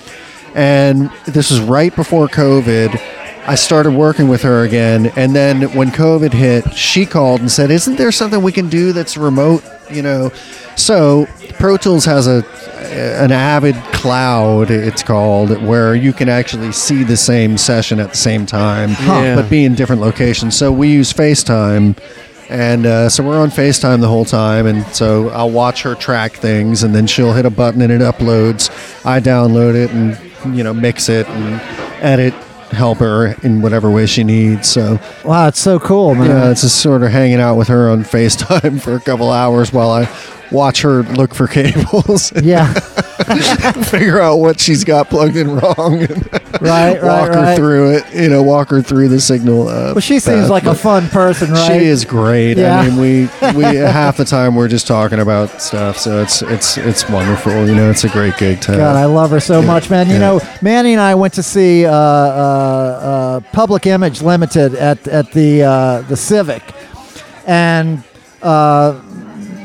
And 0.57 1.11
this 1.27 1.51
was 1.51 1.61
right 1.61 1.95
before 1.95 2.27
COVID. 2.27 2.99
I 3.47 3.55
started 3.55 3.91
working 3.91 4.27
with 4.27 4.41
her 4.41 4.63
again, 4.63 5.13
and 5.15 5.33
then 5.33 5.73
when 5.73 5.89
COVID 5.91 6.33
hit, 6.33 6.73
she 6.73 7.05
called 7.05 7.39
and 7.39 7.49
said, 7.49 7.71
"Isn't 7.71 7.95
there 7.95 8.11
something 8.11 8.41
we 8.41 8.51
can 8.51 8.67
do 8.67 8.91
that's 8.91 9.15
remote?" 9.15 9.63
You 9.89 10.01
know, 10.01 10.31
so 10.75 11.27
Pro 11.59 11.77
Tools 11.77 12.03
has 12.05 12.27
a 12.27 12.43
an 13.21 13.31
Avid 13.31 13.75
Cloud, 13.93 14.71
it's 14.71 15.03
called, 15.03 15.61
where 15.61 15.93
you 15.93 16.11
can 16.11 16.27
actually 16.27 16.71
see 16.71 17.03
the 17.03 17.15
same 17.17 17.57
session 17.57 17.99
at 17.99 18.09
the 18.11 18.17
same 18.17 18.45
time, 18.45 18.95
Yeah. 19.01 19.35
but 19.35 19.49
be 19.49 19.63
in 19.63 19.75
different 19.75 20.01
locations. 20.01 20.55
So 20.57 20.71
we 20.71 20.87
use 20.89 21.13
FaceTime. 21.13 21.95
And 22.49 22.85
uh, 22.85 23.09
so 23.09 23.23
we're 23.23 23.37
on 23.37 23.49
FaceTime 23.49 23.99
the 23.99 24.07
whole 24.07 24.23
time, 24.23 24.67
and 24.67 24.85
so 24.95 25.27
I'll 25.31 25.49
watch 25.51 25.81
her 25.83 25.95
track 25.95 26.31
things, 26.37 26.81
and 26.81 26.95
then 26.95 27.05
she'll 27.05 27.33
hit 27.33 27.45
a 27.45 27.49
button 27.49 27.81
and 27.81 27.91
it 27.91 27.99
uploads. 27.99 28.69
I 29.05 29.19
download 29.19 29.75
it 29.75 29.91
and 29.91 30.17
you 30.53 30.63
know 30.63 30.73
mix 30.73 31.09
it 31.09 31.27
and 31.27 31.61
edit, 32.03 32.33
help 32.71 32.99
her 32.99 33.35
in 33.43 33.61
whatever 33.61 33.89
way 33.89 34.05
she 34.05 34.23
needs. 34.23 34.67
So 34.69 34.99
wow, 35.25 35.47
it's 35.47 35.59
so 35.59 35.79
cool, 35.79 36.15
man. 36.15 36.27
yeah, 36.27 36.51
it's 36.51 36.61
just 36.61 36.81
sort 36.81 37.03
of 37.03 37.11
hanging 37.11 37.39
out 37.39 37.55
with 37.55 37.67
her 37.69 37.89
on 37.89 38.03
FaceTime 38.03 38.81
for 38.81 38.95
a 38.95 38.99
couple 38.99 39.31
hours 39.31 39.71
while 39.73 39.89
I 39.91 40.09
watch 40.51 40.81
her 40.81 41.03
look 41.03 41.33
for 41.33 41.47
cables. 41.47 42.31
yeah. 42.41 42.73
figure 43.85 44.21
out 44.21 44.37
what 44.37 44.59
she's 44.59 44.83
got 44.83 45.09
plugged 45.09 45.35
in 45.35 45.55
wrong, 45.55 46.03
and 46.03 46.29
Right, 46.61 46.93
right, 46.95 47.03
walk 47.03 47.27
her 47.33 47.41
right. 47.41 47.55
through 47.57 47.97
it. 47.97 48.13
You 48.13 48.29
know, 48.29 48.41
walk 48.41 48.69
her 48.69 48.81
through 48.81 49.09
the 49.09 49.19
signal. 49.19 49.67
Uh, 49.67 49.93
Well, 49.93 49.99
she 49.99 50.19
seems 50.19 50.41
path. 50.43 50.49
like 50.49 50.63
a 50.65 50.73
fun 50.75 51.07
person, 51.09 51.51
right? 51.51 51.67
She 51.79 51.85
is 51.85 52.05
great. 52.05 52.57
Yeah. 52.57 52.79
I 52.79 52.89
mean, 52.89 52.97
we 52.97 53.29
we 53.55 53.63
half 53.75 54.17
the 54.17 54.25
time 54.25 54.55
we're 54.55 54.67
just 54.67 54.87
talking 54.87 55.19
about 55.19 55.61
stuff, 55.61 55.97
so 55.97 56.21
it's 56.21 56.41
it's 56.41 56.77
it's 56.77 57.09
wonderful. 57.09 57.67
You 57.67 57.75
know, 57.75 57.89
it's 57.89 58.03
a 58.05 58.09
great 58.09 58.37
gig 58.37 58.61
to. 58.61 58.77
God, 58.77 58.95
I 58.95 59.05
love 59.05 59.29
her 59.31 59.39
so 59.39 59.61
much, 59.61 59.89
man. 59.89 60.07
You 60.07 60.13
yeah. 60.13 60.19
know, 60.19 60.41
Manny 60.61 60.93
and 60.93 61.01
I 61.01 61.15
went 61.15 61.33
to 61.35 61.43
see 61.43 61.85
uh, 61.85 61.91
uh, 61.91 61.93
uh, 61.93 63.39
Public 63.51 63.85
Image 63.85 64.21
Limited 64.21 64.73
at 64.75 65.07
at 65.07 65.31
the 65.33 65.63
uh, 65.63 66.01
the 66.01 66.17
Civic, 66.17 66.63
and 67.45 68.03
uh, 68.41 68.99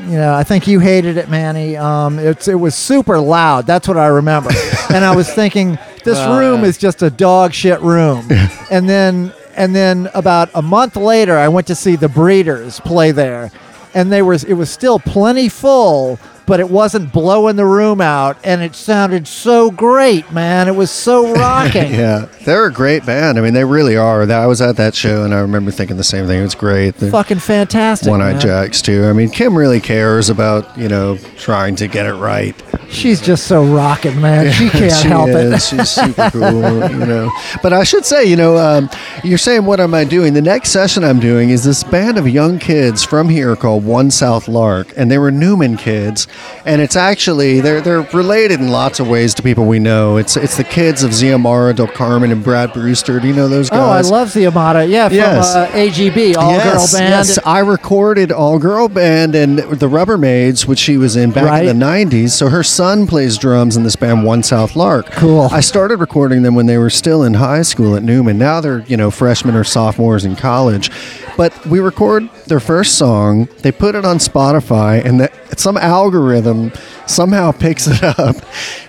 you 0.05 0.17
know, 0.17 0.33
I 0.33 0.43
think 0.43 0.67
you 0.67 0.79
hated 0.79 1.17
it, 1.17 1.29
Manny. 1.29 1.77
Um, 1.77 2.19
it's 2.19 2.47
it 2.47 2.55
was 2.55 2.75
super 2.75 3.19
loud. 3.19 3.65
That's 3.65 3.87
what 3.87 3.97
I 3.97 4.07
remember. 4.07 4.49
and 4.89 5.03
I 5.05 5.15
was 5.15 5.31
thinking, 5.33 5.77
this 6.03 6.17
Well, 6.17 6.39
room 6.39 6.61
yeah. 6.61 6.67
is 6.67 6.77
just 6.77 7.01
a 7.01 7.09
dog 7.09 7.53
shit 7.53 7.79
room. 7.81 8.27
and 8.71 8.89
then 8.89 9.33
and 9.55 9.75
then 9.75 10.09
about 10.13 10.49
a 10.53 10.61
month 10.61 10.95
later, 10.95 11.37
I 11.37 11.47
went 11.47 11.67
to 11.67 11.75
see 11.75 11.95
the 11.95 12.09
Breeders 12.09 12.79
play 12.79 13.11
there, 13.11 13.51
and 13.93 14.11
they 14.11 14.21
were 14.21 14.33
it 14.33 14.53
was 14.57 14.69
still 14.69 14.99
plenty 14.99 15.49
full. 15.49 16.19
But 16.45 16.59
it 16.59 16.69
wasn't 16.69 17.13
blowing 17.13 17.55
the 17.55 17.65
room 17.65 18.01
out, 18.01 18.37
and 18.43 18.61
it 18.61 18.75
sounded 18.75 19.27
so 19.27 19.71
great, 19.71 20.29
man. 20.31 20.67
It 20.67 20.75
was 20.75 20.91
so 20.91 21.33
rocking. 21.35 21.93
Yeah, 21.93 22.27
they're 22.45 22.65
a 22.65 22.73
great 22.73 23.05
band. 23.05 23.37
I 23.37 23.41
mean, 23.41 23.53
they 23.53 23.63
really 23.63 23.95
are. 23.95 24.29
I 24.29 24.45
was 24.45 24.61
at 24.61 24.75
that 24.77 24.93
show, 24.93 25.23
and 25.23 25.33
I 25.33 25.39
remember 25.39 25.71
thinking 25.71 25.97
the 25.97 26.03
same 26.03 26.27
thing. 26.27 26.39
It 26.39 26.43
was 26.43 26.55
great. 26.55 26.95
Fucking 26.95 27.39
fantastic. 27.39 28.09
One 28.09 28.21
Eyed. 28.21 28.41
Jacks 28.41 28.81
too. 28.81 29.05
I 29.05 29.13
mean, 29.13 29.29
Kim 29.29 29.57
really 29.57 29.79
cares 29.79 30.29
about 30.29 30.77
you 30.77 30.89
know 30.89 31.17
trying 31.37 31.75
to 31.77 31.87
get 31.87 32.05
it 32.05 32.13
right. 32.13 32.55
She's 32.89 33.21
just 33.21 33.47
so 33.47 33.63
rocking, 33.63 34.19
man. 34.21 34.51
She 34.51 34.69
can't 34.71 34.93
she 34.93 35.07
help 35.07 35.29
it. 35.29 35.59
She's 35.61 35.89
super 35.89 36.29
cool, 36.31 36.89
you 36.91 37.05
know. 37.05 37.31
But 37.61 37.73
I 37.73 37.83
should 37.83 38.05
say, 38.05 38.25
you 38.25 38.35
know, 38.35 38.57
um, 38.57 38.89
you're 39.23 39.37
saying 39.37 39.65
what 39.65 39.79
am 39.79 39.93
I 39.93 40.03
doing? 40.03 40.33
The 40.33 40.41
next 40.41 40.71
session 40.71 41.03
I'm 41.03 41.19
doing 41.19 41.49
is 41.49 41.63
this 41.63 41.83
band 41.83 42.17
of 42.17 42.27
young 42.27 42.59
kids 42.59 43.03
from 43.03 43.29
here 43.29 43.55
called 43.55 43.85
One 43.85 44.11
South 44.11 44.47
Lark, 44.47 44.93
and 44.95 45.09
they 45.09 45.17
were 45.17 45.31
Newman 45.31 45.77
kids, 45.77 46.27
and 46.65 46.81
it's 46.81 46.95
actually 46.95 47.59
they're 47.61 47.81
they're 47.81 48.01
related 48.13 48.59
in 48.61 48.69
lots 48.69 48.99
of 48.99 49.07
ways 49.09 49.33
to 49.35 49.43
people 49.43 49.65
we 49.65 49.79
know. 49.79 50.17
It's 50.17 50.37
it's 50.37 50.57
the 50.57 50.63
kids 50.63 51.03
of 51.03 51.11
Ziamara, 51.11 51.75
Del 51.75 51.87
Carmen, 51.87 52.31
and 52.31 52.43
Brad 52.43 52.71
Brewster. 52.73 53.19
Do 53.19 53.27
you 53.27 53.33
know 53.33 53.47
those 53.47 53.69
guys? 53.69 54.09
Oh, 54.09 54.15
I 54.15 54.17
love 54.17 54.29
Ziamata. 54.29 54.87
Yeah, 54.89 55.09
from 55.09 55.17
Yes. 55.17 55.55
uh, 55.55 55.67
AGB, 55.73 56.35
All 56.37 56.51
yes, 56.51 56.91
Girl 56.93 56.99
Band. 56.99 57.09
Yes, 57.11 57.39
I 57.45 57.59
recorded 57.59 58.31
All 58.31 58.59
Girl 58.59 58.87
Band 58.87 59.35
and 59.35 59.59
the 59.59 59.89
Rubbermaids, 59.89 60.65
which 60.65 60.79
she 60.79 60.97
was 60.97 61.15
in 61.15 61.31
back 61.31 61.45
Right. 61.45 61.65
in 61.65 61.77
the 61.79 61.85
90s. 61.85 62.31
So 62.33 62.49
her 62.49 62.63
son 62.63 63.07
plays 63.07 63.37
drums 63.37 63.75
in 63.75 63.83
this 63.83 63.95
band, 63.95 64.23
One 64.23 64.41
South 64.43 64.75
Lark. 64.75 65.11
Cool. 65.11 65.49
I 65.51 65.59
started 65.59 65.97
recording 65.97 66.43
them 66.43 66.55
when 66.55 66.65
they 66.65 66.77
were 66.77 66.89
still 66.89 67.23
in 67.23 67.35
high 67.35 67.61
school 67.63 67.95
at 67.95 68.03
Newman. 68.03 68.37
Now 68.37 68.61
they're, 68.61 68.79
you 68.87 68.95
know, 68.97 69.11
freshmen 69.11 69.55
or 69.55 69.63
sophomores 69.63 70.23
in 70.25 70.35
college. 70.35 70.89
But 71.35 71.65
we 71.65 71.79
record 71.79 72.29
their 72.45 72.59
first 72.59 72.97
song, 72.97 73.47
they 73.61 73.71
put 73.71 73.95
it 73.95 74.05
on 74.05 74.17
Spotify, 74.17 75.03
and 75.03 75.19
the, 75.19 75.31
some 75.57 75.77
algorithm 75.77 76.71
somehow 77.07 77.51
picks 77.51 77.87
it 77.87 78.03
up, 78.03 78.35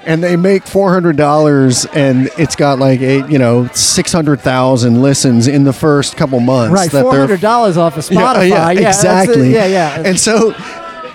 and 0.05 0.23
they 0.23 0.37
make 0.37 0.65
$400, 0.65 1.87
and 1.95 2.29
it's 2.39 2.55
got 2.55 2.79
like, 2.79 3.01
eight, 3.01 3.27
you 3.31 3.39
know, 3.39 3.66
600,000 3.69 5.01
listens 5.01 5.47
in 5.47 5.65
the 5.65 5.73
first 5.73 6.16
couple 6.16 6.39
months. 6.41 6.75
right, 6.75 6.91
that 6.91 7.03
four 7.03 7.16
hundred 7.16 7.41
dollars 7.41 7.77
off 7.79 7.97
of 7.97 8.05
Spotify. 8.05 8.49
yeah, 8.51 8.75
that's 8.75 8.79
it. 8.79 8.87
exactly. 8.87 9.53
Yeah, 9.55 9.66
yeah. 9.66 10.03
And 10.05 10.21
so 10.21 10.55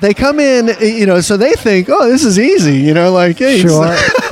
they 0.02 0.14
come 0.14 0.40
in, 0.40 0.70
you 0.82 1.06
know, 1.06 1.22
so 1.22 1.38
they 1.38 1.54
think, 1.54 1.90
oh, 1.90 2.10
this 2.10 2.24
is 2.24 2.40
easy, 2.40 2.78
you 2.78 2.94
know, 2.94 3.12
like, 3.12 3.38
hey, 3.38 3.60
Sure. 3.62 3.86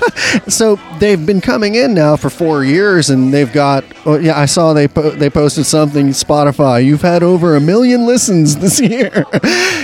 so 0.47 0.79
they've 0.99 1.23
been 1.25 1.41
coming 1.41 1.75
in 1.75 1.93
now 1.93 2.15
for 2.15 2.29
four 2.29 2.63
years, 2.63 3.09
and 3.09 3.33
they've 3.33 3.51
got. 3.51 3.83
Oh, 4.05 4.17
yeah, 4.17 4.39
I 4.39 4.45
saw 4.45 4.73
they 4.73 4.87
po- 4.87 5.11
they 5.11 5.29
posted 5.29 5.65
something 5.65 6.07
Spotify. 6.09 6.83
You've 6.85 7.01
had 7.01 7.23
over 7.23 7.55
a 7.55 7.59
million 7.59 8.05
listens 8.05 8.55
this 8.63 8.79
year, 8.79 9.25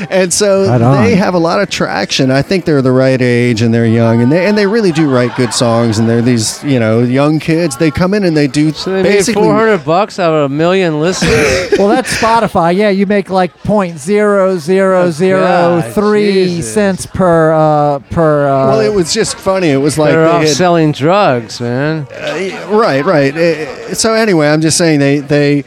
and 0.09 0.31
so 0.33 0.67
Right 0.67 1.03
they 1.07 1.15
have 1.15 1.33
a 1.33 1.39
lot 1.39 1.61
of 1.61 1.69
traction. 1.69 2.31
I 2.31 2.41
think 2.41 2.65
they're 2.65 2.81
the 2.81 2.91
right 2.91 3.21
age, 3.21 3.61
and 3.61 3.73
they're 3.73 3.85
young, 3.85 4.21
and 4.21 4.31
they 4.31 4.45
and 4.45 4.57
they 4.57 4.65
really 4.67 4.91
do 4.91 5.09
write 5.13 5.35
good 5.35 5.53
songs. 5.53 5.99
And 5.99 6.07
they're 6.07 6.21
these, 6.21 6.63
you 6.63 6.79
know, 6.79 6.99
young 7.01 7.39
kids. 7.39 7.77
They 7.77 7.91
come 7.91 8.13
in 8.13 8.23
and 8.23 8.35
they 8.35 8.47
do 8.47 8.71
So 8.71 8.91
they 8.93 9.03
made 9.03 9.09
basically. 9.17 9.43
400 9.43 9.83
bucks 9.85 10.19
out 10.19 10.33
of 10.33 10.51
a 10.51 10.53
million 10.53 10.99
listens. 10.99 11.31
well, 11.77 11.87
that's 11.89 12.15
Spotify. 12.17 12.75
Yeah, 12.75 12.89
you 12.89 13.05
make 13.05 13.29
like 13.29 13.53
point 13.63 13.97
zero 13.99 14.57
zero 14.57 15.11
zero 15.11 15.41
Oh, 15.43 15.81
God, 15.81 15.93
three 15.93 16.45
Jesus. 16.45 16.73
cents 16.73 17.05
per 17.05 17.51
uh, 17.53 17.99
per. 18.09 18.47
Uh, 18.47 18.67
well, 18.67 18.79
it 18.79 18.93
was 18.93 19.13
just 19.13 19.35
funny. 19.37 19.69
It 19.69 19.77
was 19.77 19.97
like 19.97 20.11
They're 20.11 20.25
they 20.25 20.32
off 20.33 20.43
had- 20.43 20.55
selling 20.55 20.91
drugs, 20.91 21.59
man. 21.61 22.07
Uh, 22.11 22.67
right, 22.69 23.03
right. 23.05 23.35
Uh, 23.35 23.93
So 23.95 24.13
anyway, 24.13 24.47
I'm 24.47 24.61
just 24.61 24.77
saying 24.77 24.99
they 24.99 25.19
they 25.19 25.63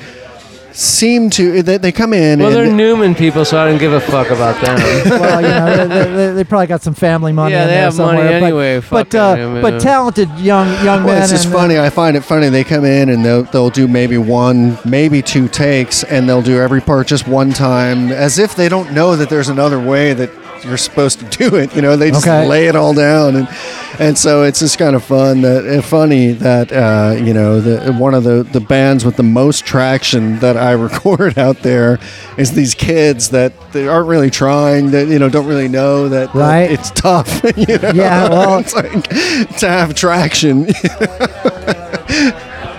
seem 0.77 1.31
to 1.31 1.63
they, 1.63 1.79
they 1.79 1.91
come 1.91 2.13
in 2.13 2.39
Well, 2.39 2.49
and 2.49 2.57
they're 2.57 2.75
Newman 2.75 3.15
people, 3.15 3.45
so 3.47 3.59
I 3.59 3.67
don't 3.67 3.79
give 3.79 3.93
a 3.95 4.01
fuck 4.01 4.29
about 4.31 4.61
them. 4.63 4.77
well, 5.21 5.41
you 5.41 5.49
know, 5.49 5.87
they, 5.89 6.05
they, 6.13 6.33
they 6.35 6.45
probably 6.45 6.67
got 6.67 6.83
some 6.83 6.93
family 6.95 7.33
money. 7.33 7.55
Yeah, 7.55 7.63
in 7.63 7.69
they 7.69 7.75
there 7.75 7.83
have 7.85 7.97
money 7.97 8.19
somewhere, 8.19 8.41
but- 8.41 8.47
anyway, 8.47 8.77
But 8.81 8.85
fuck 8.85 9.15
uh, 9.15 9.37
them, 9.37 9.63
but 9.63 9.81
talented 9.81 10.29
young 10.39 10.69
young 10.85 11.05
well, 11.05 11.15
men. 11.15 11.23
it's 11.23 11.33
just 11.33 11.47
and, 11.47 11.55
uh, 11.55 11.59
funny. 11.59 11.79
I 11.79 11.89
find 11.91 12.17
it 12.17 12.23
funny. 12.23 12.51
They 12.51 12.63
come 12.65 12.85
in 12.85 13.09
and 13.09 13.25
they'll, 13.25 13.45
they'll 13.45 13.71
do 13.71 13.89
maybe 13.89 14.19
one, 14.19 14.79
maybe 14.85 15.23
two 15.23 15.49
takes, 15.49 16.05
and 16.05 16.29
they'll 16.29 16.43
do 16.43 16.59
every 16.61 16.83
part 16.83 17.07
just 17.07 17.27
one 17.27 17.53
time, 17.53 18.13
as 18.13 18.39
if 18.39 18.55
they 18.55 18.69
don't 18.69 18.93
know 18.93 19.17
that 19.17 19.31
there's 19.31 19.49
another 19.49 19.81
way 19.81 20.13
that 20.13 20.31
you're 20.65 20.77
supposed 20.77 21.21
to 21.21 21.27
do 21.39 21.57
it. 21.57 21.75
You 21.75 21.83
know, 21.83 21.97
they 21.97 22.11
just 22.11 22.27
Okay. 22.27 22.47
lay 22.47 22.67
it 22.67 22.77
all 22.77 22.93
down, 22.95 23.37
and 23.37 23.49
and 23.99 24.19
so 24.19 24.43
it's 24.43 24.59
just 24.59 24.79
kind 24.79 24.95
of 24.97 25.05
fun 25.05 25.41
that 25.43 25.67
uh, 25.67 25.81
funny 25.83 26.33
that 26.33 26.73
uh, 26.73 27.15
you 27.23 27.33
know 27.33 27.61
the 27.61 27.93
one 27.95 28.15
of 28.15 28.25
the 28.25 28.43
the 28.43 28.61
bands 28.61 29.05
with 29.05 29.17
the 29.17 29.23
most 29.23 29.65
traction 29.65 30.39
that 30.41 30.57
I 30.67 30.73
record 30.73 31.39
out 31.47 31.59
there 31.63 31.99
is 32.37 32.53
these 32.53 32.75
kids 32.75 33.31
that 33.31 33.53
they 33.73 33.89
aren't 33.89 34.09
really 34.09 34.31
trying, 34.31 34.91
that 34.91 35.09
you 35.09 35.19
know 35.19 35.29
don't 35.29 35.47
really 35.47 35.69
know 35.69 36.09
that, 36.09 36.33
that 36.33 36.39
Right. 36.39 36.71
it's 36.71 36.91
tough. 36.91 37.43
you 37.57 37.79
know? 37.79 37.91
Yeah, 37.95 38.29
well- 38.29 38.59
it's 38.61 38.75
like 38.75 39.05
to 39.59 39.69
have 39.69 39.95
traction. 39.95 40.67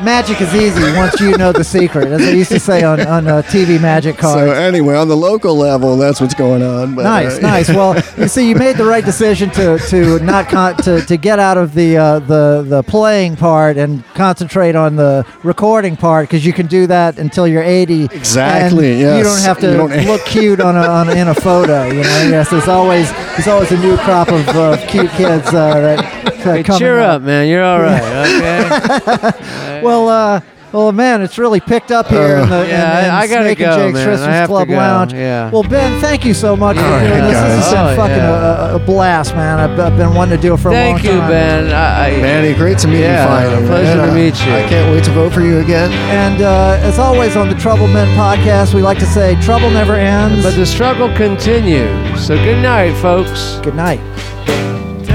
Magic 0.07 0.39
is 0.39 0.55
easy 0.55 0.81
once 0.95 1.19
you 1.19 1.35
know 1.35 1.51
the 1.51 1.65
secret, 1.65 2.07
as 2.07 2.21
they 2.21 2.37
used 2.37 2.49
to 2.51 2.61
say 2.61 2.81
on, 2.81 3.01
on 3.01 3.27
uh, 3.27 3.41
TV 3.41 3.77
magic 3.79 4.17
cards. 4.17 4.39
So 4.39 4.51
anyway, 4.53 4.95
on 4.95 5.09
the 5.09 5.17
local 5.17 5.53
level, 5.53 5.97
that's 5.97 6.21
what's 6.21 6.33
going 6.33 6.63
on. 6.63 6.95
But, 6.95 7.03
nice, 7.03 7.39
uh, 7.39 7.41
nice. 7.41 7.67
Well, 7.67 8.01
you 8.17 8.29
see, 8.29 8.47
you 8.47 8.55
made 8.55 8.77
the 8.77 8.85
right 8.85 9.03
decision 9.03 9.49
to 9.49 9.77
to 9.77 10.19
not 10.19 10.47
con- 10.47 10.77
to, 10.77 11.01
to 11.01 11.17
get 11.17 11.39
out 11.39 11.57
of 11.57 11.73
the 11.73 11.97
uh, 11.97 12.19
the 12.19 12.63
the 12.65 12.83
playing 12.83 13.35
part 13.35 13.75
and 13.75 14.01
concentrate 14.15 14.77
on 14.77 14.95
the 14.95 15.25
recording 15.43 15.97
part 15.97 16.29
because 16.29 16.45
you 16.45 16.53
can 16.53 16.67
do 16.67 16.87
that 16.87 17.19
until 17.19 17.45
you're 17.45 17.61
80. 17.61 18.05
Exactly, 18.05 19.01
yes. 19.01 19.17
You 19.17 19.23
don't 19.25 19.41
have 19.41 19.59
to 19.59 19.73
don't- 19.73 20.05
look 20.05 20.23
cute 20.25 20.61
on 20.61 20.77
a, 20.77 20.87
on 20.87 21.09
in 21.09 21.27
a 21.27 21.35
photo. 21.35 21.85
You 21.87 22.03
know, 22.03 22.27
yes. 22.29 22.49
There's 22.49 22.69
always 22.69 23.11
there's 23.11 23.49
always 23.49 23.73
a 23.73 23.77
new 23.79 23.97
crop 23.97 24.29
of 24.29 24.47
uh, 24.47 24.77
cute 24.87 25.11
kids 25.11 25.47
uh, 25.47 25.81
that. 25.81 26.16
That 26.35 26.65
Hey, 26.65 26.77
cheer 26.77 26.99
up, 26.99 27.21
man. 27.21 27.47
You're 27.47 27.63
all 27.63 27.81
right, 27.81 28.01
okay? 29.31 29.81
Well, 29.83 30.09
uh, 30.09 30.41
well, 30.73 30.91
man, 30.91 31.21
it's 31.21 31.37
really 31.37 31.61
picked 31.61 31.91
up 31.91 32.07
here 32.07 32.37
in 32.37 32.49
the 32.49 32.67
Yeah, 32.67 32.91
I- 32.97 33.05
in 33.05 33.11
I 33.11 33.27
gotta 33.27 33.45
Snake 33.45 33.57
go, 33.59 33.65
and 33.71 33.81
Jake's 33.81 33.93
man. 33.93 34.05
Christmas 34.05 34.27
I 34.27 34.31
have 34.33 34.47
to 34.49 34.53
Club 34.53 34.69
Lounge. 34.69 35.13
yeah. 35.13 35.49
Well, 35.49 35.63
Ben, 35.63 36.01
thank 36.01 36.25
you 36.25 36.33
so 36.33 36.55
much 36.57 36.75
for 36.77 36.83
All 36.83 36.99
doing 36.99 37.11
right, 37.11 37.21
this. 37.21 37.31
This 37.31 37.37
has 37.39 37.73
guys. 37.73 37.73
been 37.73 37.93
Oh, 37.93 37.95
fucking 37.95 38.17
yeah. 38.17 38.69
a, 38.69 38.73
a, 38.73 38.75
a 38.75 38.79
blast, 38.79 39.33
man. 39.35 39.59
I've, 39.59 39.79
I've 39.79 39.97
been 39.97 40.13
wanting 40.13 40.35
to 40.35 40.41
do 40.41 40.53
it 40.55 40.57
for 40.57 40.69
a 40.69 40.71
Thank 40.73 41.03
long 41.03 41.13
you, 41.13 41.19
time. 41.21 41.29
Thank 41.31 41.63
you, 41.67 41.71
Ben. 41.71 41.73
I, 41.75 42.17
I, 42.17 42.21
Manny, 42.21 42.53
great 42.53 42.77
to 42.79 42.87
meet 42.89 42.99
Yeah, 42.99 43.23
you 43.23 43.27
finally. 43.55 43.67
pleasure 43.67 43.97
man. 43.97 44.07
to 44.09 44.13
meet 44.13 44.45
you. 44.45 44.51
I 44.53 44.67
can't 44.67 44.91
wait 44.93 45.03
to 45.05 45.11
vote 45.11 45.31
for 45.33 45.41
you 45.41 45.59
again. 45.59 45.91
And 45.93 46.41
uh, 46.41 46.79
as 46.81 46.99
always 46.99 47.37
on 47.37 47.47
the 47.47 47.55
Trouble 47.55 47.87
Men 47.87 48.07
podcast, 48.17 48.73
we 48.73 48.81
like 48.81 48.99
to 48.99 49.05
say 49.05 49.39
trouble 49.41 49.69
never 49.69 49.95
ends. 49.95 50.43
But 50.43 50.55
the 50.55 50.65
struggle 50.65 51.07
continues. 51.15 52.19
So 52.27 52.35
good 52.35 52.61
night, 52.61 52.93
folks. 53.01 53.59
Good 53.63 53.75
night 53.75 54.01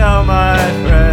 tell 0.03 0.25
my 0.25 0.59
friends. 0.83 1.12